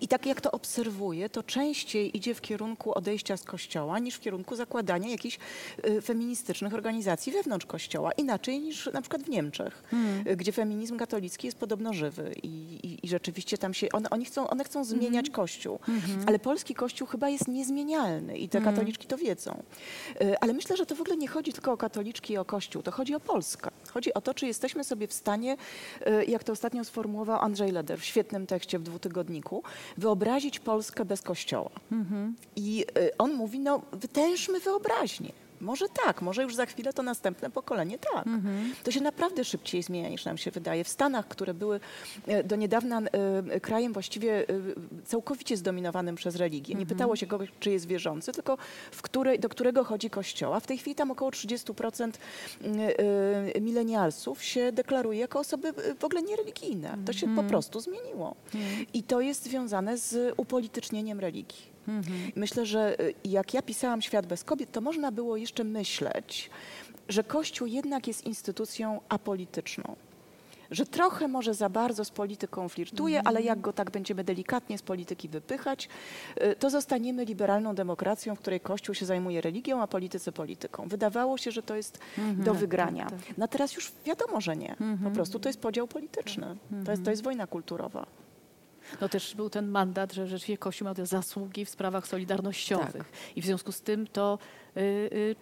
I 0.00 0.08
tak 0.08 0.26
jak 0.26 0.40
to 0.40 0.50
obserwuję, 0.50 1.28
to 1.28 1.42
częściej 1.42 2.16
idzie 2.16 2.34
w 2.34 2.40
kierunku 2.40 2.94
odejścia 2.98 3.36
z 3.36 3.44
kościoła 3.44 3.85
niż 3.98 4.14
w 4.14 4.20
kierunku 4.20 4.56
zakładania 4.56 5.08
jakichś 5.08 5.38
y, 5.86 6.02
feministycznych 6.02 6.74
organizacji 6.74 7.32
wewnątrz 7.32 7.66
kościoła. 7.66 8.12
Inaczej 8.12 8.60
niż 8.60 8.88
na 8.92 9.00
przykład 9.00 9.22
w 9.22 9.28
Niemczech, 9.28 9.82
Hmm. 9.90 10.28
y, 10.28 10.36
gdzie 10.36 10.52
feminizm 10.52 10.96
katolicki 10.96 11.46
jest 11.46 11.58
podobno 11.58 11.92
żywy 11.92 12.34
i, 12.42 12.48
i, 12.86 13.06
i 13.06 13.08
rzeczywiście 13.08 13.58
tam 13.58 13.74
się, 13.74 13.88
one, 13.92 14.10
oni 14.10 14.24
chcą, 14.24 14.48
one 14.48 14.64
chcą 14.64 14.84
zmieniać 14.84 15.30
kościół. 15.30 15.78
Ale 16.26 16.38
polski 16.38 16.74
kościół 16.74 17.06
chyba 17.06 17.28
jest 17.28 17.48
niezmienialny 17.48 18.38
i 18.38 18.48
te 18.48 18.60
katoliczki 18.60 19.06
to 19.06 19.16
wiedzą. 19.18 19.62
Y, 20.22 20.38
Ale 20.40 20.52
myślę, 20.52 20.76
że 20.76 20.86
to 20.86 20.94
w 20.94 21.00
ogóle 21.00 21.16
nie 21.16 21.28
chodzi 21.28 21.52
tylko 21.52 21.72
o 21.72 21.76
katoliczki 21.76 22.32
i 22.32 22.36
o 22.36 22.44
kościół, 22.44 22.82
to 22.82 22.90
chodzi 22.90 23.14
o 23.14 23.20
Polskę. 23.20 23.70
Chodzi 23.96 24.14
o 24.14 24.20
to, 24.20 24.34
czy 24.34 24.46
jesteśmy 24.46 24.84
sobie 24.84 25.06
w 25.06 25.12
stanie, 25.12 25.56
y, 26.06 26.24
jak 26.24 26.44
to 26.44 26.52
ostatnio 26.52 26.84
sformułował 26.84 27.40
Andrzej 27.40 27.72
Leder 27.72 28.00
w 28.00 28.04
świetnym 28.04 28.46
tekście 28.46 28.78
w 28.78 28.82
dwutygodniku, 28.82 29.62
wyobrazić 29.96 30.60
Polskę 30.60 31.04
bez 31.04 31.22
kościoła. 31.22 31.70
I 32.56 32.84
y, 32.98 33.16
on 33.18 33.34
mówi, 33.34 33.58
no 33.58 33.82
wytężmy 33.92 34.60
wyobraźnię. 34.60 35.32
Może 35.60 35.86
tak, 36.04 36.22
może 36.22 36.42
już 36.42 36.54
za 36.54 36.66
chwilę 36.66 36.92
to 36.92 37.02
następne 37.02 37.50
pokolenie 37.50 37.98
tak. 37.98 38.24
To 38.84 38.90
się 38.90 39.00
naprawdę 39.00 39.44
szybciej 39.44 39.82
zmienia 39.82 40.08
niż 40.08 40.24
nam 40.24 40.38
się 40.38 40.50
wydaje. 40.50 40.84
W 40.84 40.88
Stanach, 40.88 41.28
które 41.28 41.54
były 41.54 41.80
e, 42.26 42.44
do 42.44 42.56
niedawna 42.56 43.00
e, 43.00 43.60
krajem 43.60 43.92
właściwie 43.92 44.40
e, 44.40 44.44
całkowicie 45.04 45.56
zdominowanym 45.56 46.14
przez 46.16 46.36
religię. 46.36 46.74
Nie 46.74 46.86
pytało 46.86 47.16
się 47.16 47.26
kogoś, 47.26 47.48
czy 47.60 47.70
jest 47.70 47.86
wierzący, 47.86 48.32
tylko 48.32 48.58
której, 49.06 49.38
do 49.38 49.48
którego 49.48 49.84
chodzi 49.84 50.10
kościoła. 50.10 50.60
W 50.60 50.66
tej 50.66 50.78
chwili 50.78 50.94
tam 50.94 51.10
około 51.10 51.30
30% 51.30 52.12
e, 52.62 53.60
milenialsów 53.60 54.42
się 54.42 54.72
deklaruje 54.72 55.18
jako 55.18 55.38
osoby 55.38 55.72
w 55.98 56.04
ogóle 56.04 56.22
niereligijne. 56.22 56.98
To 57.06 57.12
się 57.12 57.34
po 57.36 57.42
prostu 57.42 57.80
zmieniło. 57.80 58.36
I 58.94 59.02
to 59.02 59.20
jest 59.20 59.44
związane 59.44 59.98
z 59.98 60.34
upolitycznieniem 60.36 61.20
religii. 61.20 61.75
Myślę, 62.36 62.66
że 62.66 63.00
y, 63.00 63.14
jak 63.24 63.54
ja 63.54 63.62
pisałam 63.62 64.02
Świat 64.02 64.26
bez 64.26 64.44
kobiet, 64.44 64.72
to 64.72 64.80
można 64.80 65.12
było 65.12 65.36
jeszcze 65.36 65.64
myśleć, 65.64 66.50
że 67.08 67.24
Kościół 67.24 67.66
jednak 67.66 68.06
jest 68.06 68.24
instytucją 68.26 69.00
apolityczną. 69.08 69.96
Że 70.70 70.86
trochę 70.86 71.28
może 71.28 71.54
za 71.54 71.68
bardzo 71.68 72.04
z 72.04 72.10
polityką 72.10 72.68
flirtuje, 72.68 73.22
ale 73.24 73.42
jak 73.42 73.60
go 73.60 73.72
tak 73.72 73.90
będziemy 73.90 74.24
delikatnie 74.24 74.78
z 74.78 74.82
polityki 74.82 75.28
wypychać, 75.28 75.88
y, 76.42 76.56
to 76.56 76.70
zostaniemy 76.70 77.24
liberalną 77.24 77.74
demokracją, 77.74 78.34
w 78.36 78.38
której 78.38 78.60
Kościół 78.60 78.94
się 78.94 79.06
zajmuje 79.06 79.40
religią, 79.40 79.82
a 79.82 79.86
politycy 79.86 80.32
polityką. 80.32 80.88
Wydawało 80.88 81.38
się, 81.38 81.50
że 81.50 81.62
to 81.62 81.76
jest 81.76 81.98
do 82.44 82.54
wygrania. 82.54 83.06
No 83.38 83.48
teraz 83.48 83.74
już 83.74 83.92
wiadomo, 84.04 84.40
że 84.40 84.56
nie. 84.56 84.76
Po 85.04 85.10
prostu 85.10 85.38
to 85.38 85.48
jest 85.48 85.60
podział 85.60 85.86
polityczny. 85.88 86.56
To 86.84 86.90
jest, 86.90 87.04
to 87.04 87.10
jest 87.10 87.22
wojna 87.22 87.46
kulturowa. 87.46 88.06
No 89.00 89.08
też 89.08 89.34
był 89.34 89.50
ten 89.50 89.68
mandat, 89.68 90.12
że 90.12 90.26
rzeczywiście 90.26 90.58
Kościół 90.58 90.84
miał 90.84 90.94
te 90.94 91.06
zasługi 91.06 91.64
w 91.64 91.70
sprawach 91.70 92.06
solidarnościowych. 92.06 93.12
I 93.36 93.42
w 93.42 93.44
związku 93.44 93.72
z 93.72 93.80
tym 93.80 94.06
to 94.06 94.38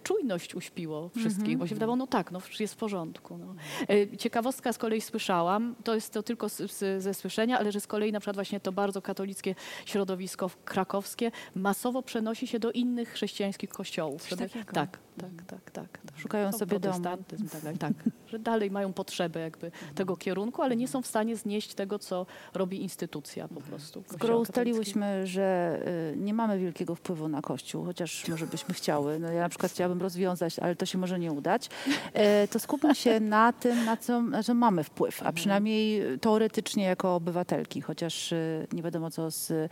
czujność 0.03 0.55
uśpiło 0.55 1.09
wszystkich, 1.09 1.57
bo 1.57 1.67
się 1.67 1.75
wydawało, 1.75 1.95
no 1.95 2.07
tak, 2.07 2.31
no 2.31 2.41
jest 2.59 2.73
w 2.73 2.77
porządku. 2.77 3.37
No. 3.37 3.55
Y, 3.95 4.17
ciekawostka 4.17 4.73
z 4.73 4.77
kolei 4.77 5.01
słyszałam, 5.01 5.75
to 5.83 5.95
jest 5.95 6.13
to 6.13 6.23
tylko 6.23 6.49
z, 6.49 6.71
z, 6.71 7.03
ze 7.03 7.13
słyszenia, 7.13 7.59
ale 7.59 7.71
że 7.71 7.79
z 7.79 7.87
kolei 7.87 8.11
na 8.11 8.19
przykład 8.19 8.35
właśnie 8.35 8.59
to 8.59 8.71
bardzo 8.71 9.01
katolickie 9.01 9.55
środowisko 9.85 10.49
krakowskie 10.65 11.31
masowo 11.55 12.01
przenosi 12.01 12.47
się 12.47 12.59
do 12.59 12.71
innych 12.71 13.09
chrześcijańskich 13.09 13.69
kościołów. 13.69 14.29
Żeby, 14.29 14.43
takiego? 14.43 14.73
tak, 14.73 14.99
tak, 15.17 15.29
tak, 15.47 15.71
tak. 15.71 15.99
tak. 16.05 16.17
Szukają 16.17 16.51
No, 16.51 16.57
sobie 16.57 16.79
domu. 16.79 17.03
Tak, 17.03 17.19
tak, 17.63 17.77
tak, 17.77 17.93
że 18.31 18.39
dalej 18.39 18.71
mają 18.71 18.93
potrzebę 18.93 19.39
jakby 19.39 19.71
tego 19.95 20.17
kierunku, 20.17 20.61
ale 20.61 20.75
nie 20.75 20.87
są 20.87 21.01
w 21.01 21.07
stanie 21.07 21.35
znieść 21.35 21.73
tego, 21.73 21.99
co 21.99 22.25
robi 22.53 22.81
instytucja 22.81 23.47
po 23.47 23.61
prostu. 23.61 24.03
Skoro 24.13 24.39
ustaliłyśmy, 24.39 25.27
że 25.27 25.79
y, 26.13 26.17
nie 26.17 26.33
mamy 26.33 26.59
wielkiego 26.59 26.95
wpływu 26.95 27.27
na 27.27 27.41
Kościół, 27.41 27.85
chociaż 27.85 28.27
może 28.27 28.47
byśmy 28.47 28.73
chciały, 28.73 29.19
no 29.25 29.31
ja 29.31 29.41
na 29.41 29.49
przykład 29.49 29.71
chciałabym 29.71 30.01
rozwiązać, 30.01 30.59
ale 30.59 30.75
to 30.75 30.85
się 30.85 30.97
może 30.97 31.19
nie 31.19 31.31
udać, 31.31 31.69
e, 32.13 32.47
to 32.47 32.59
skupmy 32.59 32.95
się 32.95 33.19
na 33.35 33.53
tym, 33.53 33.85
na 33.85 33.97
co 33.97 34.21
co 34.45 34.53
mamy 34.53 34.83
wpływ, 34.83 35.23
a 35.23 35.31
przynajmniej 35.31 36.01
teoretycznie 36.19 36.83
jako 36.83 37.15
obywatelki, 37.15 37.81
chociaż 37.81 38.31
y, 38.31 38.67
nie 38.73 38.83
wiadomo 38.83 39.11
co 39.11 39.31
z 39.31 39.51
y, 39.51 39.69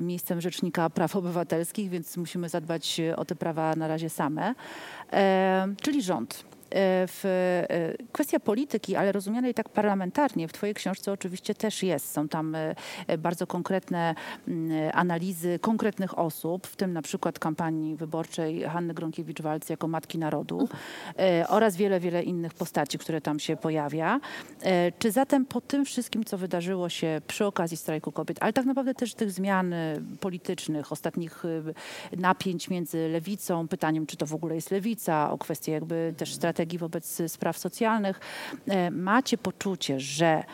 miejscem 0.00 0.40
Rzecznika 0.40 0.90
Praw 0.90 1.16
Obywatelskich, 1.16 1.90
więc 1.90 2.16
musimy 2.16 2.48
zadbać 2.48 3.00
o 3.16 3.24
te 3.24 3.34
prawa 3.34 3.74
na 3.76 3.88
razie 3.88 4.10
same, 4.10 4.54
e, 5.12 5.74
czyli 5.82 6.02
rząd. 6.02 6.55
E, 6.70 7.06
W, 7.06 7.24
e, 7.24 7.94
kwestia 8.12 8.40
polityki, 8.40 8.96
ale 8.96 9.12
rozumianej 9.12 9.54
tak 9.54 9.68
parlamentarnie, 9.68 10.48
w 10.48 10.52
Twojej 10.52 10.74
książce 10.74 11.12
oczywiście 11.12 11.54
też 11.54 11.82
jest. 11.82 12.12
Są 12.12 12.28
tam 12.28 12.54
e, 12.54 12.74
bardzo 13.18 13.46
konkretne 13.46 14.14
mm, 14.48 14.90
analizy 14.94 15.58
konkretnych 15.58 16.18
osób, 16.18 16.66
w 16.66 16.76
tym 16.76 16.92
na 16.92 17.02
przykład 17.02 17.38
kampanii 17.38 17.96
wyborczej 17.96 18.62
Hanny 18.62 18.94
Gronkiewicz-Walc 18.94 19.70
jako 19.70 19.88
Matki 19.88 20.18
Narodu 20.18 20.68
oraz 21.48 21.76
wiele, 21.76 22.00
wiele 22.00 22.22
innych 22.22 22.54
postaci, 22.54 22.98
które 22.98 23.20
tam 23.20 23.38
się 23.38 23.56
pojawia. 23.56 24.20
Czy 24.98 25.10
zatem 25.10 25.46
po 25.46 25.60
tym 25.60 25.84
wszystkim, 25.84 26.24
co 26.24 26.38
wydarzyło 26.38 26.88
się 26.88 27.20
przy 27.26 27.46
okazji 27.46 27.76
strajku 27.76 28.12
kobiet, 28.12 28.36
ale 28.40 28.52
tak 28.52 28.66
naprawdę 28.66 28.94
też 28.94 29.14
tych 29.14 29.30
zmian 29.30 29.74
politycznych, 30.20 30.92
ostatnich 30.92 31.42
napięć 32.16 32.70
między 32.70 33.08
lewicą, 33.08 33.68
pytaniem, 33.68 34.06
czy 34.06 34.16
to 34.16 34.26
w 34.26 34.34
ogóle 34.34 34.54
jest 34.54 34.70
lewica, 34.70 35.30
o 35.30 35.38
kwestię 35.38 35.72
jakby 35.72 36.14
też 36.16 36.34
strategii 36.34 36.55
wobec 36.78 37.22
spraw 37.26 37.58
socjalnych, 37.58 38.20
e, 38.66 38.90
macie 38.90 39.38
poczucie, 39.38 40.00
że 40.00 40.44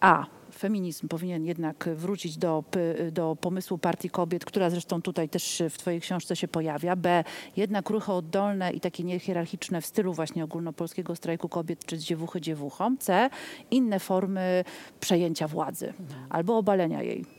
a 0.00 0.26
feminizm 0.56 1.08
powinien 1.08 1.44
jednak 1.44 1.88
wrócić 1.94 2.38
do, 2.38 2.64
do 3.12 3.36
pomysłu 3.40 3.78
Partii 3.78 4.10
Kobiet, 4.10 4.44
która 4.44 4.70
zresztą 4.70 5.02
tutaj 5.02 5.28
też 5.28 5.62
w 5.70 5.78
Twojej 5.78 6.00
książce 6.00 6.36
się 6.36 6.48
pojawia. 6.48 6.96
B. 6.96 7.24
Jednak 7.56 7.90
ruchy 7.90 8.12
oddolne 8.12 8.72
i 8.72 8.80
takie 8.80 9.04
niehierarchiczne 9.04 9.80
w 9.80 9.86
stylu 9.86 10.12
właśnie 10.12 10.44
ogólnopolskiego 10.44 11.16
strajku 11.16 11.48
kobiet 11.48 11.84
czy 11.86 11.98
dziewuchy 11.98 12.40
dziewuchom. 12.40 12.98
C. 12.98 13.30
Inne 13.70 14.00
formy 14.00 14.64
przejęcia 15.00 15.48
władzy 15.48 15.94
albo 16.30 16.58
obalenia 16.58 17.02
jej. 17.02 17.35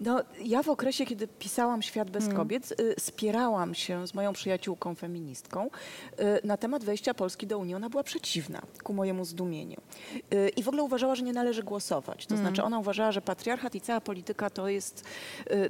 No, 0.00 0.22
ja 0.44 0.62
w 0.62 0.68
okresie, 0.68 1.06
kiedy 1.06 1.28
pisałam 1.28 1.82
Świat 1.82 2.10
bez 2.10 2.28
kobiet, 2.28 2.80
y, 2.80 2.94
spierałam 2.98 3.74
się 3.74 4.06
z 4.06 4.14
moją 4.14 4.32
przyjaciółką 4.32 4.94
feministką 4.94 5.66
y, 6.20 6.46
na 6.46 6.56
temat 6.56 6.84
wejścia 6.84 7.14
Polski 7.14 7.46
do 7.46 7.58
Unii. 7.58 7.74
Ona 7.74 7.90
była 7.90 8.02
przeciwna, 8.02 8.62
ku 8.82 8.92
mojemu 8.92 9.24
zdumieniu. 9.24 9.80
Y, 10.34 10.48
I 10.48 10.62
w 10.62 10.68
ogóle 10.68 10.82
uważała, 10.82 11.14
że 11.14 11.22
nie 11.22 11.32
należy 11.32 11.62
głosować. 11.62 12.26
To 12.26 12.36
znaczy 12.36 12.62
ona 12.62 12.78
uważała, 12.78 13.12
że 13.12 13.22
patriarchat 13.22 13.74
i 13.74 13.80
cała 13.80 14.00
polityka 14.00 14.50
to 14.50 14.68
jest 14.68 15.04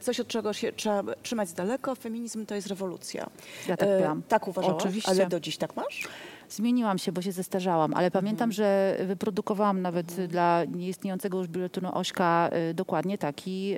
coś, 0.01 0.20
od 0.20 0.29
czego 0.29 0.53
się 0.53 0.72
trzeba 0.72 1.14
trzymać 1.22 1.48
z 1.48 1.55
daleko. 1.55 1.94
Feminizm 1.94 2.46
to 2.46 2.55
jest 2.55 2.66
rewolucja. 2.66 3.31
Ja 3.68 3.77
tak 3.77 3.88
byłam. 3.88 4.22
Tak 4.29 4.48
uważałaś? 4.48 4.83
Oczywiście. 4.83 5.11
Ale 5.11 5.27
do 5.27 5.40
dziś 5.40 5.57
tak 5.57 5.77
masz? 5.77 6.09
Zmieniłam 6.48 6.98
się, 6.98 7.12
bo 7.12 7.22
się 7.22 7.32
zestarzałam, 7.32 7.94
ale 7.94 8.11
pamiętam, 8.11 8.52
że 8.52 8.96
wyprodukowałam 9.06 9.82
nawet 9.82 10.26
dla 10.26 10.64
nieistniejącego 10.64 11.38
już 11.38 11.48
biuletynu 11.48 11.90
Ośka 11.94 12.50
y, 12.70 12.74
dokładnie 12.74 13.18
taki, 13.18 13.74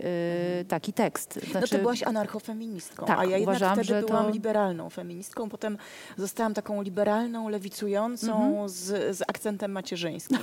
y, 0.60 0.64
taki 0.68 0.92
tekst. 0.92 1.34
no 1.34 1.40
ty 1.42 1.50
Znaczy, 1.50 1.78
byłaś 1.78 2.02
anarchofeministką, 2.02 3.06
Tak, 3.06 3.18
a 3.18 3.24
ja 3.24 3.36
jednak 3.38 3.56
uważam, 3.56 3.72
wtedy 3.74 3.88
że 3.88 4.00
to- 4.00 4.06
byłam 4.06 4.30
liberalną 4.32 4.90
feministką. 4.90 5.48
Potem 5.48 5.78
zostałam 6.16 6.54
taką 6.54 6.82
liberalną, 6.82 7.48
lewicującą 7.48 8.44
Mhm. 8.46 8.68
z, 8.68 9.16
z 9.16 9.22
akcentem 9.22 9.72
macierzyńskim. 9.72 10.38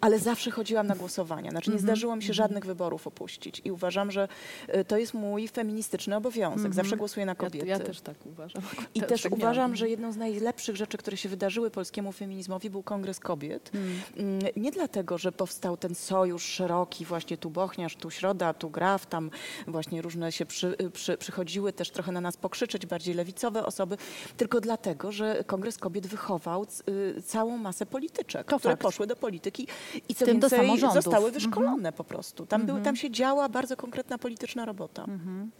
Ale 0.00 0.18
zawsze 0.18 0.50
chodziłam 0.50 0.86
na 0.86 0.94
głosowania. 0.96 1.50
Znaczy 1.50 1.70
nie 1.70 1.74
Mhm. 1.76 1.86
zdarzyło 1.86 2.16
mi 2.16 2.22
się 2.22 2.32
żadnych 2.34 2.64
wyborów 2.64 3.06
opuścić. 3.06 3.62
I 3.64 3.70
uważam, 3.72 4.10
że 4.10 4.28
y, 4.76 4.84
to 4.84 4.96
jest 4.98 5.14
mój 5.14 5.48
feministyczny 5.48 6.16
obowiązek. 6.16 6.74
Zawsze 6.74 6.96
głosuję 6.96 7.26
na 7.26 7.32
Ja, 7.32 7.36
kobiety. 7.36 7.66
ja 7.66 7.78
też 7.78 8.00
tak 8.00 8.14
uważam. 8.26 8.62
I 8.94 9.02
też 9.10 9.22
tak 9.22 9.32
uważam, 9.32 9.54
miałam. 9.56 9.76
że 9.76 9.88
jedną 9.88 10.12
z 10.12 10.16
najlepszych 10.16 10.76
rzeczy, 10.76 10.98
które 10.98 11.16
się 11.16 11.28
wydarzyły 11.28 11.57
polskiemu 11.70 12.12
feminizmowi 12.12 12.70
był 12.70 12.82
Kongres 12.82 13.20
Kobiet. 13.20 13.70
Mm, 14.16 14.38
Nie 14.56 14.70
dlatego, 14.72 15.18
że 15.18 15.32
powstał 15.32 15.76
ten 15.76 15.94
sojusz 15.94 16.42
szeroki, 16.44 17.04
właśnie 17.04 17.36
tu 17.38 17.50
Bochniarz, 17.50 17.96
tu 17.96 18.10
Środa, 18.10 18.54
tu 18.54 18.70
Graf, 18.70 19.06
tam 19.06 19.30
właśnie 19.66 20.02
różne 20.02 20.32
się 20.32 20.46
przy, 20.46 20.76
przy, 20.92 21.16
przychodziły 21.18 21.72
też 21.72 21.90
trochę 21.90 22.12
na 22.12 22.20
nas 22.20 22.36
pokrzyczeć, 22.36 22.86
bardziej 22.86 23.14
lewicowe 23.14 23.66
osoby, 23.66 23.96
tylko 24.36 24.60
dlatego, 24.60 25.12
że 25.12 25.44
Kongres 25.46 25.78
Kobiet 25.78 26.06
wychował 26.06 26.66
y, 26.88 27.22
całą 27.22 27.56
masę 27.58 27.86
polityczek, 27.86 28.46
To 28.46 28.58
które 28.58 28.72
fakt. 28.72 28.82
poszły 28.82 29.06
do 29.06 29.16
polityki 29.16 29.66
i 30.08 30.14
co 30.14 30.24
tym 30.24 30.34
więcej 30.40 30.58
zostały 30.94 31.30
wyszkolone 31.32 31.92
po 31.92 32.04
prostu. 32.04 32.46
Tam, 32.46 32.66
były, 32.66 32.80
tam 32.80 32.96
się 32.96 33.10
działa 33.10 33.48
bardzo 33.48 33.76
konkretna 33.76 34.18
polityczna 34.18 34.64
robota. 34.64 35.04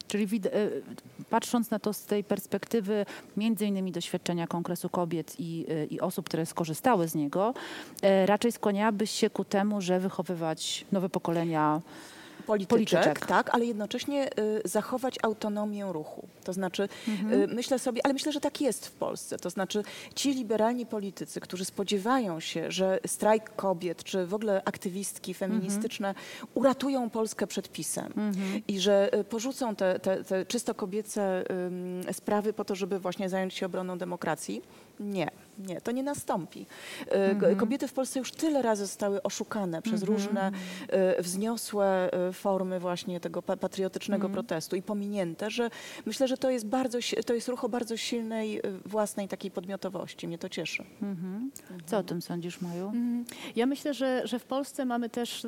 Czyli 0.09 0.27
wid- 0.27 0.47
e, 0.47 0.51
patrząc 1.31 1.71
na 1.71 1.79
to 1.79 1.93
z 1.93 2.03
tej 2.05 2.25
perspektywy 2.25 3.07
między 3.37 3.67
innymi 3.67 3.93
doświadczenia 3.93 4.47
Kongresu 4.47 4.89
Kobiet 4.89 5.35
i, 5.39 5.67
e, 5.69 5.85
i 5.91 6.01
osób, 6.01 6.27
które 6.27 6.47
skorzystały 6.47 7.09
z 7.09 7.15
niego, 7.15 7.55
e, 8.03 8.27
raczej 8.27 8.53
skłaniałabyś 8.53 9.11
się 9.11 9.31
ku 9.31 9.45
temu, 9.45 9.81
że 9.81 10.01
wychowywać 10.01 10.85
nowe 10.93 11.09
pokolenia 11.09 11.81
polityczek, 12.47 12.91
Polityczek. 13.03 13.27
tak, 13.27 13.55
ale 13.55 13.65
jednocześnie 13.65 14.31
y, 14.39 14.61
zachować 14.65 15.15
autonomię 15.23 15.87
ruchu. 15.93 16.29
To 16.45 16.53
znaczy, 16.53 16.89
Mhm. 17.09 17.43
y, 17.43 17.47
myślę 17.55 17.79
sobie, 17.79 18.01
ale 18.05 18.15
myślę, 18.15 18.33
że 18.33 18.41
tak 18.41 18.61
jest 18.61 18.87
w 18.87 18.93
Polsce. 18.93 19.39
To 19.39 19.51
znaczy, 19.51 19.83
ci 20.15 20.35
liberalni 20.35 20.87
politycy, 20.87 21.41
którzy 21.41 21.65
spodziewają 21.65 22.41
się, 22.41 22.71
że 22.71 22.99
strajk 23.07 23.57
kobiet, 23.57 24.05
czy 24.05 24.27
w 24.27 24.35
ogóle 24.35 24.63
aktywistki 24.65 25.35
feministyczne 25.35 26.15
uratują 26.55 27.11
Polskę 27.11 27.47
przed 27.47 27.69
PiSem 27.73 28.13
i 28.69 28.81
że 28.81 29.19
y, 29.19 29.25
porzucą 29.25 29.77
te, 29.77 29.99
te, 29.99 30.25
te 30.25 30.47
czysto 30.47 30.75
kobiece 30.75 31.45
sprawy 32.13 32.53
po 32.53 32.65
to, 32.65 32.75
żeby 32.75 32.99
właśnie 32.99 33.29
zająć 33.29 33.55
się 33.55 33.67
obroną 33.67 33.99
demokracji. 33.99 34.63
Nie, 35.01 35.31
nie, 35.59 35.81
to 35.81 35.91
nie 35.93 36.03
nastąpi. 36.03 36.67
Y, 37.31 37.37
ko- 37.41 37.57
Kobiety 37.57 37.89
w 37.89 37.93
Polsce 37.93 38.19
już 38.19 38.33
tyle 38.33 38.63
razy 38.63 38.87
zostały 38.87 39.23
oszukane 39.23 39.83
przez 39.83 40.03
różne 40.03 40.51
y, 41.19 41.23
wzniosłe 41.23 42.11
y, 42.29 42.33
formy 42.33 42.81
właśnie 42.81 43.21
tego 43.21 43.43
pa- 43.43 43.57
patriotycznego 43.57 44.29
protestu 44.33 44.77
i 44.77 44.83
pominięte, 44.83 45.51
że 45.51 45.71
myślę, 46.07 46.29
że 46.29 46.37
to 46.37 46.51
jest 46.51 46.67
bardzo, 46.67 46.99
to 47.27 47.35
jest 47.35 47.49
ruch 47.49 47.65
o 47.65 47.69
bardzo 47.69 47.97
silnej 47.97 48.61
własnej 48.85 49.29
takiej 49.29 49.51
podmiotowości. 49.51 50.29
Mnie 50.29 50.39
to 50.39 50.49
cieszy. 50.49 50.85
Co 51.87 51.99
o 51.99 52.03
tym 52.03 52.23
sądzisz, 52.23 52.61
Maju? 52.61 52.87
Mhm. 52.87 53.25
Ja 53.57 53.67
myślę, 53.67 53.95
że, 53.95 54.23
że 54.27 54.39
w 54.39 54.45
Polsce 54.45 54.85
mamy 54.85 55.09
też, 55.11 55.47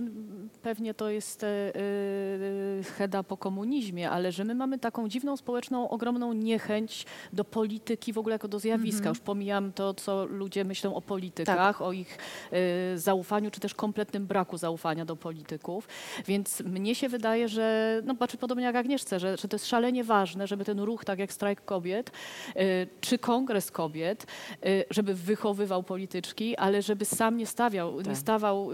pewnie 0.63 0.95
to 0.95 1.11
jest 1.11 1.45
e, 1.45 1.47
e, 1.49 2.83
cheda 2.99 3.23
po 3.23 3.37
komunizmie, 3.37 4.11
ale 4.11 4.33
że 4.33 4.45
my 4.45 4.55
mamy 4.55 4.79
taką 4.79 5.09
dziwną 5.09 5.37
społeczną, 5.37 5.89
ogromną 5.89 6.33
niechęć 6.33 7.07
do 7.33 7.45
polityki 7.45 8.13
w 8.13 8.19
ogóle 8.19 8.35
jako 8.35 8.49
do 8.49 8.59
zjawiska. 8.59 9.09
Już 9.09 9.19
pomijam 9.21 9.73
to, 9.73 9.95
co 10.01 10.25
ludzie 10.25 10.65
myślą 10.65 10.95
o 10.95 11.01
politykach, 11.01 11.83
o 11.83 11.93
ich 11.93 12.19
e, 12.53 12.99
zaufaniu, 12.99 13.51
czy 13.51 13.61
też 13.61 13.75
kompletnym 13.75 14.27
braku 14.27 14.57
zaufania 14.57 15.05
do 15.05 15.17
polityków. 15.17 15.89
Więc 16.27 16.61
mnie 16.61 16.95
się 16.95 17.09
wydaje, 17.09 17.49
że, 17.49 18.01
no 18.05 18.15
patrzę 18.15 18.39
podobnie 18.39 18.65
jak 18.65 18.77
Agnieszce, 18.77 19.21
że, 19.21 19.37
że 19.37 19.49
to 19.49 19.55
jest 19.55 19.67
szalenie 19.67 20.05
ważne, 20.05 20.47
żeby 20.47 20.65
ten 20.65 20.81
ruch, 20.81 21.05
tak 21.05 21.19
jak 21.19 21.33
strajk 21.33 21.65
kobiet, 21.65 22.11
e, 22.57 22.87
czy 23.01 23.19
kongres 23.19 23.71
kobiet, 23.71 24.27
e, 24.27 24.67
żeby 24.91 25.15
wychowywał 25.15 25.83
polityczki, 25.83 26.57
ale 26.57 26.83
żeby 26.83 27.05
sam 27.05 27.37
nie 27.37 27.47
stawiał, 27.47 28.01
nie 28.01 28.17
stawał 28.17 28.71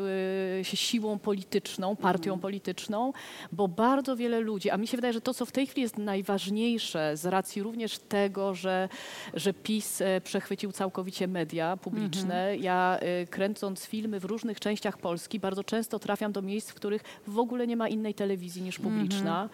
e, 0.61 0.65
się 0.65 0.77
siłą 0.77 1.19
polityczną, 1.19 1.97
partią 1.97 2.39
polityczną, 2.39 3.12
bo 3.53 3.69
bardzo 3.69 4.17
wiele 4.17 4.41
ludzi, 4.41 4.71
a 4.71 4.77
mi 4.77 4.87
się 4.87 4.97
wydaje, 4.97 5.12
że 5.12 5.21
to, 5.21 5.35
co 5.35 5.47
w 5.47 5.53
tej 5.53 5.67
chwili 5.67 5.83
jest 5.83 5.99
najważniejsze 5.99 7.17
z 7.17 7.27
racji 7.27 7.62
również 7.62 7.99
tego, 7.99 8.55
że, 8.55 8.89
że 9.35 9.55
PiS 9.55 10.01
e, 10.01 10.21
przechwycił 10.21 10.73
całkowicie 10.73 11.16
media 11.29 11.77
publiczne. 11.77 12.57
Ja 12.57 12.99
e, 13.01 13.27
kręcąc 13.27 13.85
filmy 13.87 14.21
w 14.21 14.25
różnych 14.25 14.61
częściach 14.61 14.99
Polski 14.99 15.41
bardzo 15.41 15.65
często 15.65 15.99
trafiam 15.99 16.33
do 16.33 16.43
miejsc, 16.43 16.71
w 16.71 16.75
których 16.75 17.03
w 17.27 17.39
ogóle 17.39 17.67
nie 17.67 17.77
ma 17.77 17.89
innej 17.89 18.15
telewizji 18.15 18.63
niż 18.63 18.79
publiczna. 18.79 19.49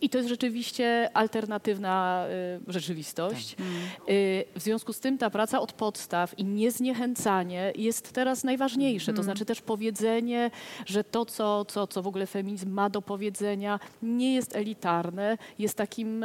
I 0.00 0.08
to 0.10 0.18
jest 0.18 0.28
rzeczywiście 0.28 1.10
alternatywna 1.14 2.24
e, 2.28 2.72
rzeczywistość. 2.72 3.52
E, 3.52 3.56
W 4.56 4.62
związku 4.62 4.92
z 4.92 5.00
tym 5.00 5.18
ta 5.18 5.30
praca 5.30 5.60
od 5.60 5.72
podstaw 5.72 6.38
i 6.38 6.44
niezniechęcanie 6.44 7.72
jest 7.76 8.12
teraz 8.12 8.44
najważniejsze. 8.44 9.12
To 9.12 9.22
znaczy 9.22 9.44
też 9.44 9.60
powiedzenie, 9.60 10.50
że 10.86 11.04
to, 11.04 11.24
co, 11.24 11.64
co, 11.64 11.86
co 11.86 12.02
w 12.02 12.06
ogóle 12.06 12.26
feminizm 12.26 12.70
ma 12.70 12.90
do 12.90 13.02
powiedzenia, 13.02 13.80
nie 14.02 14.34
jest 14.34 14.56
elitarne, 14.56 15.38
jest 15.58 15.74
takim 15.76 16.24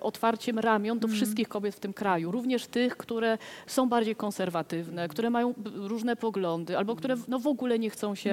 otwarciem 0.00 0.58
ramion 0.58 0.98
do 0.98 1.08
wszystkich 1.08 1.48
kobiet 1.48 1.74
w 1.74 1.80
tym 1.80 1.92
kraju, 1.92 2.30
również 2.30 2.66
tych, 2.66 2.96
które 2.96 3.38
są 3.66 3.88
bardziej 3.88 4.16
konserwatywne, 4.16 4.29
które 5.08 5.30
mają 5.30 5.54
różne 5.74 6.16
poglądy, 6.16 6.78
albo 6.78 6.96
które 6.96 7.16
w- 7.16 7.28
no, 7.28 7.38
w 7.38 7.46
ogóle 7.46 7.78
nie 7.78 7.90
chcą 7.90 8.14
się 8.14 8.30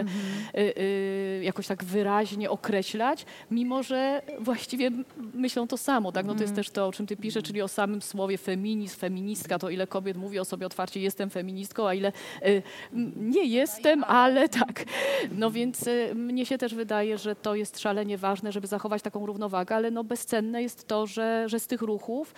e, 0.54 0.58
e, 0.78 1.44
jakoś 1.44 1.68
tak 1.68 1.84
wyraźnie 1.84 2.50
określać, 2.50 3.26
mimo 3.52 3.84
że 3.84 4.22
właściwie 4.40 4.92
myślą 5.34 5.68
to 5.68 5.78
samo. 5.78 6.12
Tak? 6.12 6.26
No, 6.26 6.36
to 6.36 6.42
jest 6.42 6.56
też 6.56 6.70
to, 6.70 6.88
o 6.88 6.92
czym 6.92 7.08
ty 7.08 7.16
piszesz, 7.18 7.44
czyli 7.44 7.62
o 7.62 7.68
samym 7.68 8.02
słowie 8.02 8.38
feminizm, 8.38 8.98
feministka, 9.00 9.60
to 9.60 9.70
ile 9.70 9.88
kobiet 9.88 10.18
mówi 10.18 10.40
o 10.40 10.46
sobie 10.46 10.66
otwarcie, 10.66 11.00
jestem 11.02 11.30
feministką, 11.30 11.88
a 11.88 11.94
ile 11.94 12.12
m, 12.42 13.12
nie 13.16 13.44
jestem, 13.46 14.04
ale 14.04 14.50
tak. 14.50 14.84
No 15.32 15.52
więc 15.52 15.88
e, 15.88 16.16
mnie 16.16 16.46
się 16.46 16.58
też 16.58 16.76
wydaje, 16.76 17.18
że 17.18 17.36
to 17.36 17.56
jest 17.56 17.80
szalenie 17.80 18.18
ważne, 18.18 18.52
żeby 18.52 18.68
zachować 18.68 19.02
taką 19.02 19.26
równowagę, 19.26 19.76
ale 19.76 19.92
no 19.92 20.04
bezcenne 20.04 20.62
jest 20.62 20.88
to, 20.88 21.08
że, 21.08 21.44
że 21.50 21.60
z 21.60 21.68
tych 21.68 21.82
ruchów 21.82 22.34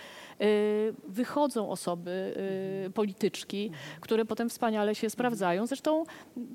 wychodzą 1.08 1.70
osoby, 1.70 2.34
e, 2.86 2.90
polityczki, 2.90 3.70
które 4.00 4.24
potem 4.24 4.48
wspaniale 4.48 4.94
się 4.94 5.10
sprawdzają. 5.10 5.66
Zresztą 5.66 6.04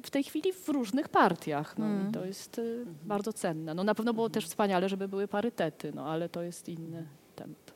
w 0.03 0.09
tej 0.09 0.23
chwili 0.23 0.53
w 0.53 0.69
różnych 0.69 1.09
partiach. 1.09 1.77
No, 1.77 1.85
i 2.09 2.11
to 2.11 2.25
jest 2.25 2.59
e, 2.59 2.61
bardzo 3.03 3.33
cenne. 3.33 3.73
No, 3.73 3.83
na 3.83 3.95
pewno 3.95 4.13
było 4.13 4.29
też 4.29 4.45
wspaniale, 4.45 4.89
żeby 4.89 5.07
były 5.07 5.27
parytety, 5.27 5.91
no, 5.95 6.05
ale 6.05 6.29
to 6.29 6.41
jest 6.41 6.69
inny 6.69 7.07
temat. 7.35 7.75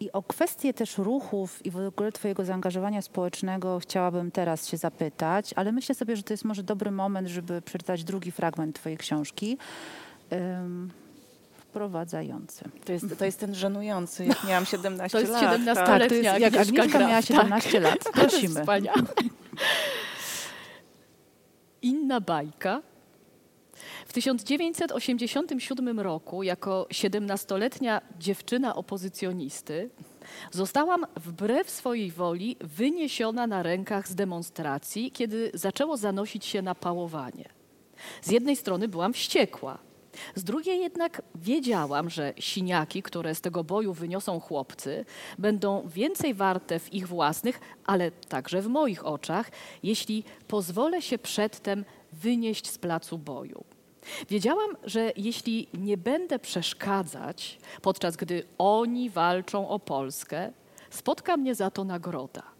I 0.00 0.12
o 0.12 0.22
kwestię 0.22 0.74
też 0.74 0.98
ruchów 0.98 1.66
i 1.66 1.70
w 1.70 1.76
ogóle 1.76 2.12
Twojego 2.12 2.44
zaangażowania 2.44 3.02
społecznego 3.02 3.78
chciałabym 3.78 4.30
teraz 4.30 4.68
się 4.68 4.76
zapytać, 4.76 5.52
ale 5.56 5.72
myślę 5.72 5.94
sobie, 5.94 6.16
że 6.16 6.22
to 6.22 6.32
jest 6.32 6.44
może 6.44 6.62
dobry 6.62 6.90
moment, 6.90 7.28
żeby 7.28 7.62
przeczytać 7.62 8.04
drugi 8.04 8.32
fragment 8.32 8.76
Twojej 8.76 8.98
książki. 8.98 9.58
Em, 10.30 10.90
Wprowadzający. 11.76 12.64
To 12.84 12.92
jest, 12.92 13.18
to 13.18 13.24
jest 13.24 13.40
ten 13.40 13.54
żenujący, 13.54 14.26
jak 14.26 14.44
miałam 14.44 14.64
17 14.66 15.12
To 15.12 15.20
jest 15.20 15.32
lat. 15.32 15.42
17 15.42 15.84
tak. 15.84 16.00
Tak, 16.00 16.08
to 16.08 16.14
jest, 16.14 16.24
jak 16.24 16.54
Agnieszka 16.56 16.82
Agnieszka 16.82 16.98
miała 16.98 17.20
Graf, 17.20 17.28
tak. 17.28 17.62
17 17.62 17.80
lat. 17.80 17.98
Prosimy. 18.12 18.64
Inna 21.82 22.20
bajka. 22.20 22.82
W 24.06 24.12
1987 24.12 26.00
roku, 26.00 26.42
jako 26.42 26.86
17-letnia 26.90 28.00
dziewczyna 28.18 28.74
opozycjonisty, 28.76 29.90
zostałam 30.50 31.06
wbrew 31.16 31.70
swojej 31.70 32.10
woli 32.10 32.56
wyniesiona 32.60 33.46
na 33.46 33.62
rękach 33.62 34.08
z 34.08 34.14
demonstracji, 34.14 35.10
kiedy 35.10 35.50
zaczęło 35.54 35.96
zanosić 35.96 36.44
się 36.44 36.62
na 36.62 36.74
pałowanie. 36.74 37.48
Z 38.22 38.30
jednej 38.30 38.56
strony 38.56 38.88
byłam 38.88 39.12
wściekła, 39.12 39.85
z 40.34 40.44
drugiej 40.44 40.80
jednak 40.80 41.22
wiedziałam, 41.34 42.10
że 42.10 42.34
siniaki, 42.38 43.02
które 43.02 43.34
z 43.34 43.40
tego 43.40 43.64
boju 43.64 43.92
wyniosą 43.92 44.40
chłopcy, 44.40 45.04
będą 45.38 45.88
więcej 45.88 46.34
warte 46.34 46.78
w 46.78 46.94
ich 46.94 47.08
własnych, 47.08 47.60
ale 47.86 48.10
także 48.10 48.62
w 48.62 48.68
moich 48.68 49.06
oczach, 49.06 49.50
jeśli 49.82 50.24
pozwolę 50.48 51.02
się 51.02 51.18
przedtem 51.18 51.84
wynieść 52.12 52.70
z 52.70 52.78
placu 52.78 53.18
boju. 53.18 53.64
Wiedziałam, 54.28 54.76
że 54.84 55.12
jeśli 55.16 55.68
nie 55.74 55.96
będę 55.96 56.38
przeszkadzać, 56.38 57.58
podczas 57.82 58.16
gdy 58.16 58.44
oni 58.58 59.10
walczą 59.10 59.68
o 59.68 59.78
Polskę, 59.78 60.52
spotka 60.90 61.36
mnie 61.36 61.54
za 61.54 61.70
to 61.70 61.84
nagroda. 61.84 62.55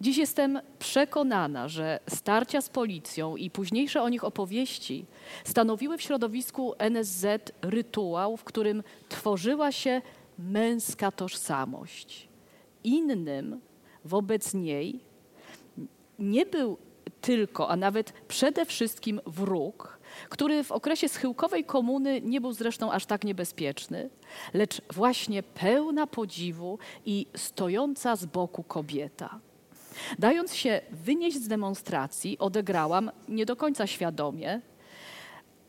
Dziś 0.00 0.16
jestem 0.16 0.60
przekonana, 0.78 1.68
że 1.68 2.00
starcia 2.08 2.60
z 2.60 2.68
policją 2.68 3.36
i 3.36 3.50
późniejsze 3.50 4.02
o 4.02 4.08
nich 4.08 4.24
opowieści 4.24 5.06
stanowiły 5.44 5.98
w 5.98 6.02
środowisku 6.02 6.74
NSZ 6.78 7.52
rytuał, 7.62 8.36
w 8.36 8.44
którym 8.44 8.82
tworzyła 9.08 9.72
się 9.72 10.02
męska 10.38 11.10
tożsamość. 11.10 12.28
Innym 12.84 13.60
wobec 14.04 14.54
niej 14.54 15.00
nie 16.18 16.46
był 16.46 16.78
tylko, 17.20 17.68
a 17.68 17.76
nawet 17.76 18.12
przede 18.28 18.64
wszystkim 18.66 19.20
wróg, 19.26 19.98
który 20.28 20.64
w 20.64 20.72
okresie 20.72 21.08
schyłkowej 21.08 21.64
komuny 21.64 22.20
nie 22.20 22.40
był 22.40 22.52
zresztą 22.52 22.92
aż 22.92 23.06
tak 23.06 23.24
niebezpieczny, 23.24 24.10
lecz 24.54 24.82
właśnie 24.92 25.42
pełna 25.42 26.06
podziwu 26.06 26.78
i 27.06 27.26
stojąca 27.36 28.16
z 28.16 28.26
boku 28.26 28.62
kobieta. 28.62 29.40
Dając 30.18 30.54
się 30.54 30.80
wynieść 30.90 31.36
z 31.36 31.48
demonstracji, 31.48 32.38
odegrałam 32.38 33.10
nie 33.28 33.46
do 33.46 33.56
końca 33.56 33.86
świadomie, 33.86 34.60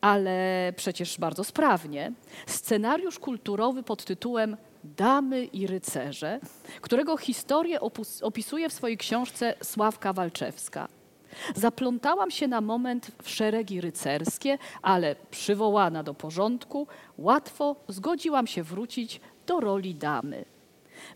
ale 0.02 0.74
przecież 0.76 1.17
bardzo 1.20 1.44
sprawnie, 1.44 2.12
scenariusz 2.46 3.20
kulturowy 3.20 3.84
pod 3.84 4.06
tytułem 4.06 4.58
Damy 4.84 5.46
i 5.46 5.67
rycerze, 5.67 6.39
którego 6.82 7.17
historię 7.17 7.80
opisuje 8.22 8.70
w 8.70 8.74
swojej 8.74 8.98
książce 8.98 9.54
Sławka 9.63 10.13
Walczewska. 10.13 10.88
Zaplątałam 11.56 12.32
się 12.32 12.48
na 12.48 12.62
moment 12.62 13.12
w 13.24 13.30
szeregi 13.30 13.82
rycerskie, 13.82 14.58
ale 14.82 15.15
przywołana 15.32 16.04
do 16.04 16.13
porządku, 16.13 16.88
łatwo 17.17 17.76
zgodziłam 17.88 18.48
się 18.48 18.63
wrócić 18.63 19.22
do 19.48 19.60
roli 19.60 19.96
damy. 19.96 20.46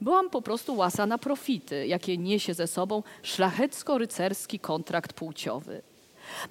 Byłam 0.02 0.30
po 0.30 0.42
prostu 0.42 0.76
łasa 0.76 1.06
na 1.06 1.18
profity, 1.18 1.88
jakie 1.88 2.18
niesie 2.18 2.54
ze 2.54 2.68
sobą 2.68 3.04
szlachecko-rycerski 3.24 4.60
kontrakt 4.60 5.14
płciowy. 5.14 5.82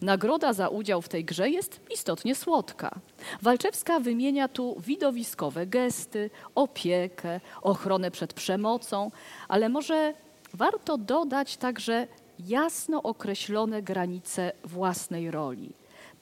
Nagroda 0.00 0.52
za 0.52 0.68
udział 0.68 1.02
w 1.02 1.08
tej 1.08 1.24
grze 1.24 1.50
jest 1.50 1.80
istotnie 1.90 2.34
słodka. 2.34 3.00
Walczewska 3.42 4.00
wymienia 4.00 4.48
tu 4.48 4.76
widowiskowe 4.86 5.66
gesty, 5.66 6.30
opiekę, 6.54 7.40
ochronę 7.62 8.10
przed 8.10 8.34
przemocą, 8.34 9.10
ale 9.48 9.68
może 9.68 10.14
warto 10.54 10.98
dodać 10.98 11.56
także 11.56 12.06
jasno 12.48 13.02
określone 13.02 13.82
granice 13.82 14.52
własnej 14.64 15.30
roli. 15.30 15.72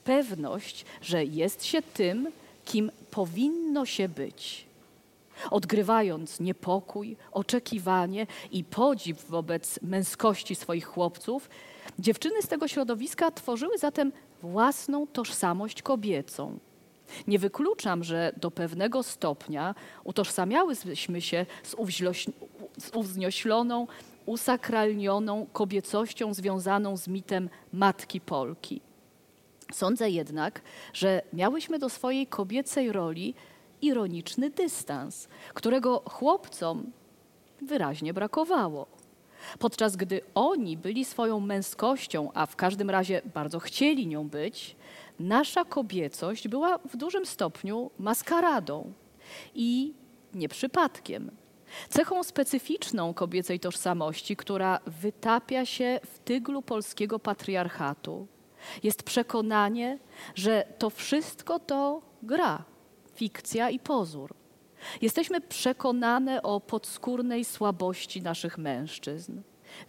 Pewność, 0.04 0.84
że 1.02 1.24
jest 1.24 1.64
się 1.64 1.82
tym, 1.82 2.32
kim 2.64 2.90
powinno 3.10 3.86
się 3.86 4.08
być. 4.08 4.71
Odgrywając 5.50 6.40
niepokój, 6.40 7.16
oczekiwanie 7.32 8.26
i 8.50 8.64
podziw 8.64 9.24
wobec 9.24 9.82
męskości 9.82 10.54
swoich 10.54 10.86
chłopców, 10.86 11.50
dziewczyny 11.98 12.42
z 12.42 12.48
tego 12.48 12.68
środowiska 12.68 13.30
tworzyły 13.30 13.78
zatem 13.78 14.12
własną 14.42 15.06
tożsamość 15.06 15.82
kobiecą. 15.82 16.58
Nie 17.26 17.38
wykluczam, 17.38 18.04
że 18.04 18.32
do 18.36 18.50
pewnego 18.50 19.02
stopnia 19.02 19.74
utożsamiałyśmy 20.04 21.20
się 21.20 21.46
z, 21.62 21.76
z 22.78 22.90
uwzniośloną 22.94 23.86
usakralnioną 24.26 25.46
kobiecością 25.52 26.34
związaną 26.34 26.96
z 26.96 27.08
mitem 27.08 27.48
Matki 27.72 28.20
Polki. 28.20 28.80
Sądzę 29.72 30.10
jednak, 30.10 30.60
że 30.92 31.22
miałyśmy 31.32 31.78
do 31.78 31.88
swojej 31.88 32.26
kobiecej 32.26 32.92
roli 32.92 33.34
ironiczny 33.82 34.50
dystans, 34.50 35.28
którego 35.54 36.02
chłopcom 36.06 36.92
wyraźnie 37.62 38.14
brakowało. 38.14 38.86
Podczas 39.58 39.96
gdy 39.96 40.20
oni 40.34 40.76
byli 40.76 41.04
swoją 41.04 41.40
męskością, 41.40 42.30
a 42.34 42.46
w 42.46 42.56
każdym 42.56 42.90
razie 42.90 43.22
bardzo 43.34 43.58
chcieli 43.58 44.06
nią 44.06 44.28
być, 44.28 44.76
nasza 45.20 45.64
kobiecość 45.64 46.48
była 46.48 46.78
w 46.78 46.96
dużym 46.96 47.26
stopniu 47.26 47.90
maskaradą 47.98 48.92
i 49.54 49.94
nie 50.34 50.48
przypadkiem. 50.48 51.30
Cechą 51.88 52.22
specyficzną 52.22 53.14
kobiecej 53.14 53.60
tożsamości, 53.60 54.36
która 54.36 54.80
wytapia 54.86 55.66
się 55.66 56.00
w 56.06 56.18
tyglu 56.18 56.62
polskiego 56.62 57.18
patriarchatu, 57.18 58.26
jest 58.82 59.02
przekonanie, 59.02 59.98
że 60.34 60.64
to 60.78 60.90
wszystko 60.90 61.58
to 61.58 62.02
gra, 62.22 62.64
fikcja 63.14 63.70
i 63.70 63.78
pozór. 63.78 64.34
Jesteśmy 65.02 65.40
przekonane 65.40 66.42
o 66.42 66.60
podskórnej 66.60 67.44
słabości 67.44 68.22
naszych 68.22 68.58
mężczyzn. 68.58 69.40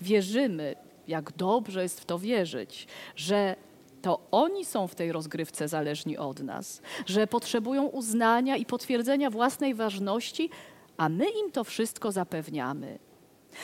Wierzymy, 0.01 0.75
jak 1.07 1.31
dobrze 1.31 1.83
jest 1.83 1.99
w 1.99 2.05
to 2.05 2.19
wierzyć, 2.19 2.87
że 3.15 3.55
to 4.01 4.19
oni 4.31 4.65
są 4.65 4.87
w 4.87 4.95
tej 4.95 5.11
rozgrywce 5.11 5.67
zależni 5.67 6.17
od 6.17 6.39
nas, 6.39 6.81
że 7.05 7.27
potrzebują 7.27 7.83
uznania 7.83 8.57
i 8.57 8.65
potwierdzenia 8.65 9.29
własnej 9.29 9.75
ważności, 9.75 10.49
a 10.97 11.09
my 11.09 11.25
im 11.29 11.51
to 11.51 11.63
wszystko 11.63 12.11
zapewniamy. 12.11 12.99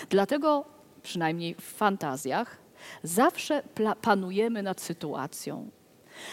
Dlatego, 0.09 0.65
przynajmniej 1.03 1.55
w 1.55 1.61
fantazjach, 1.61 2.57
zawsze 3.03 3.63
panujemy 4.01 4.63
nad 4.63 4.81
sytuacją. 4.81 5.69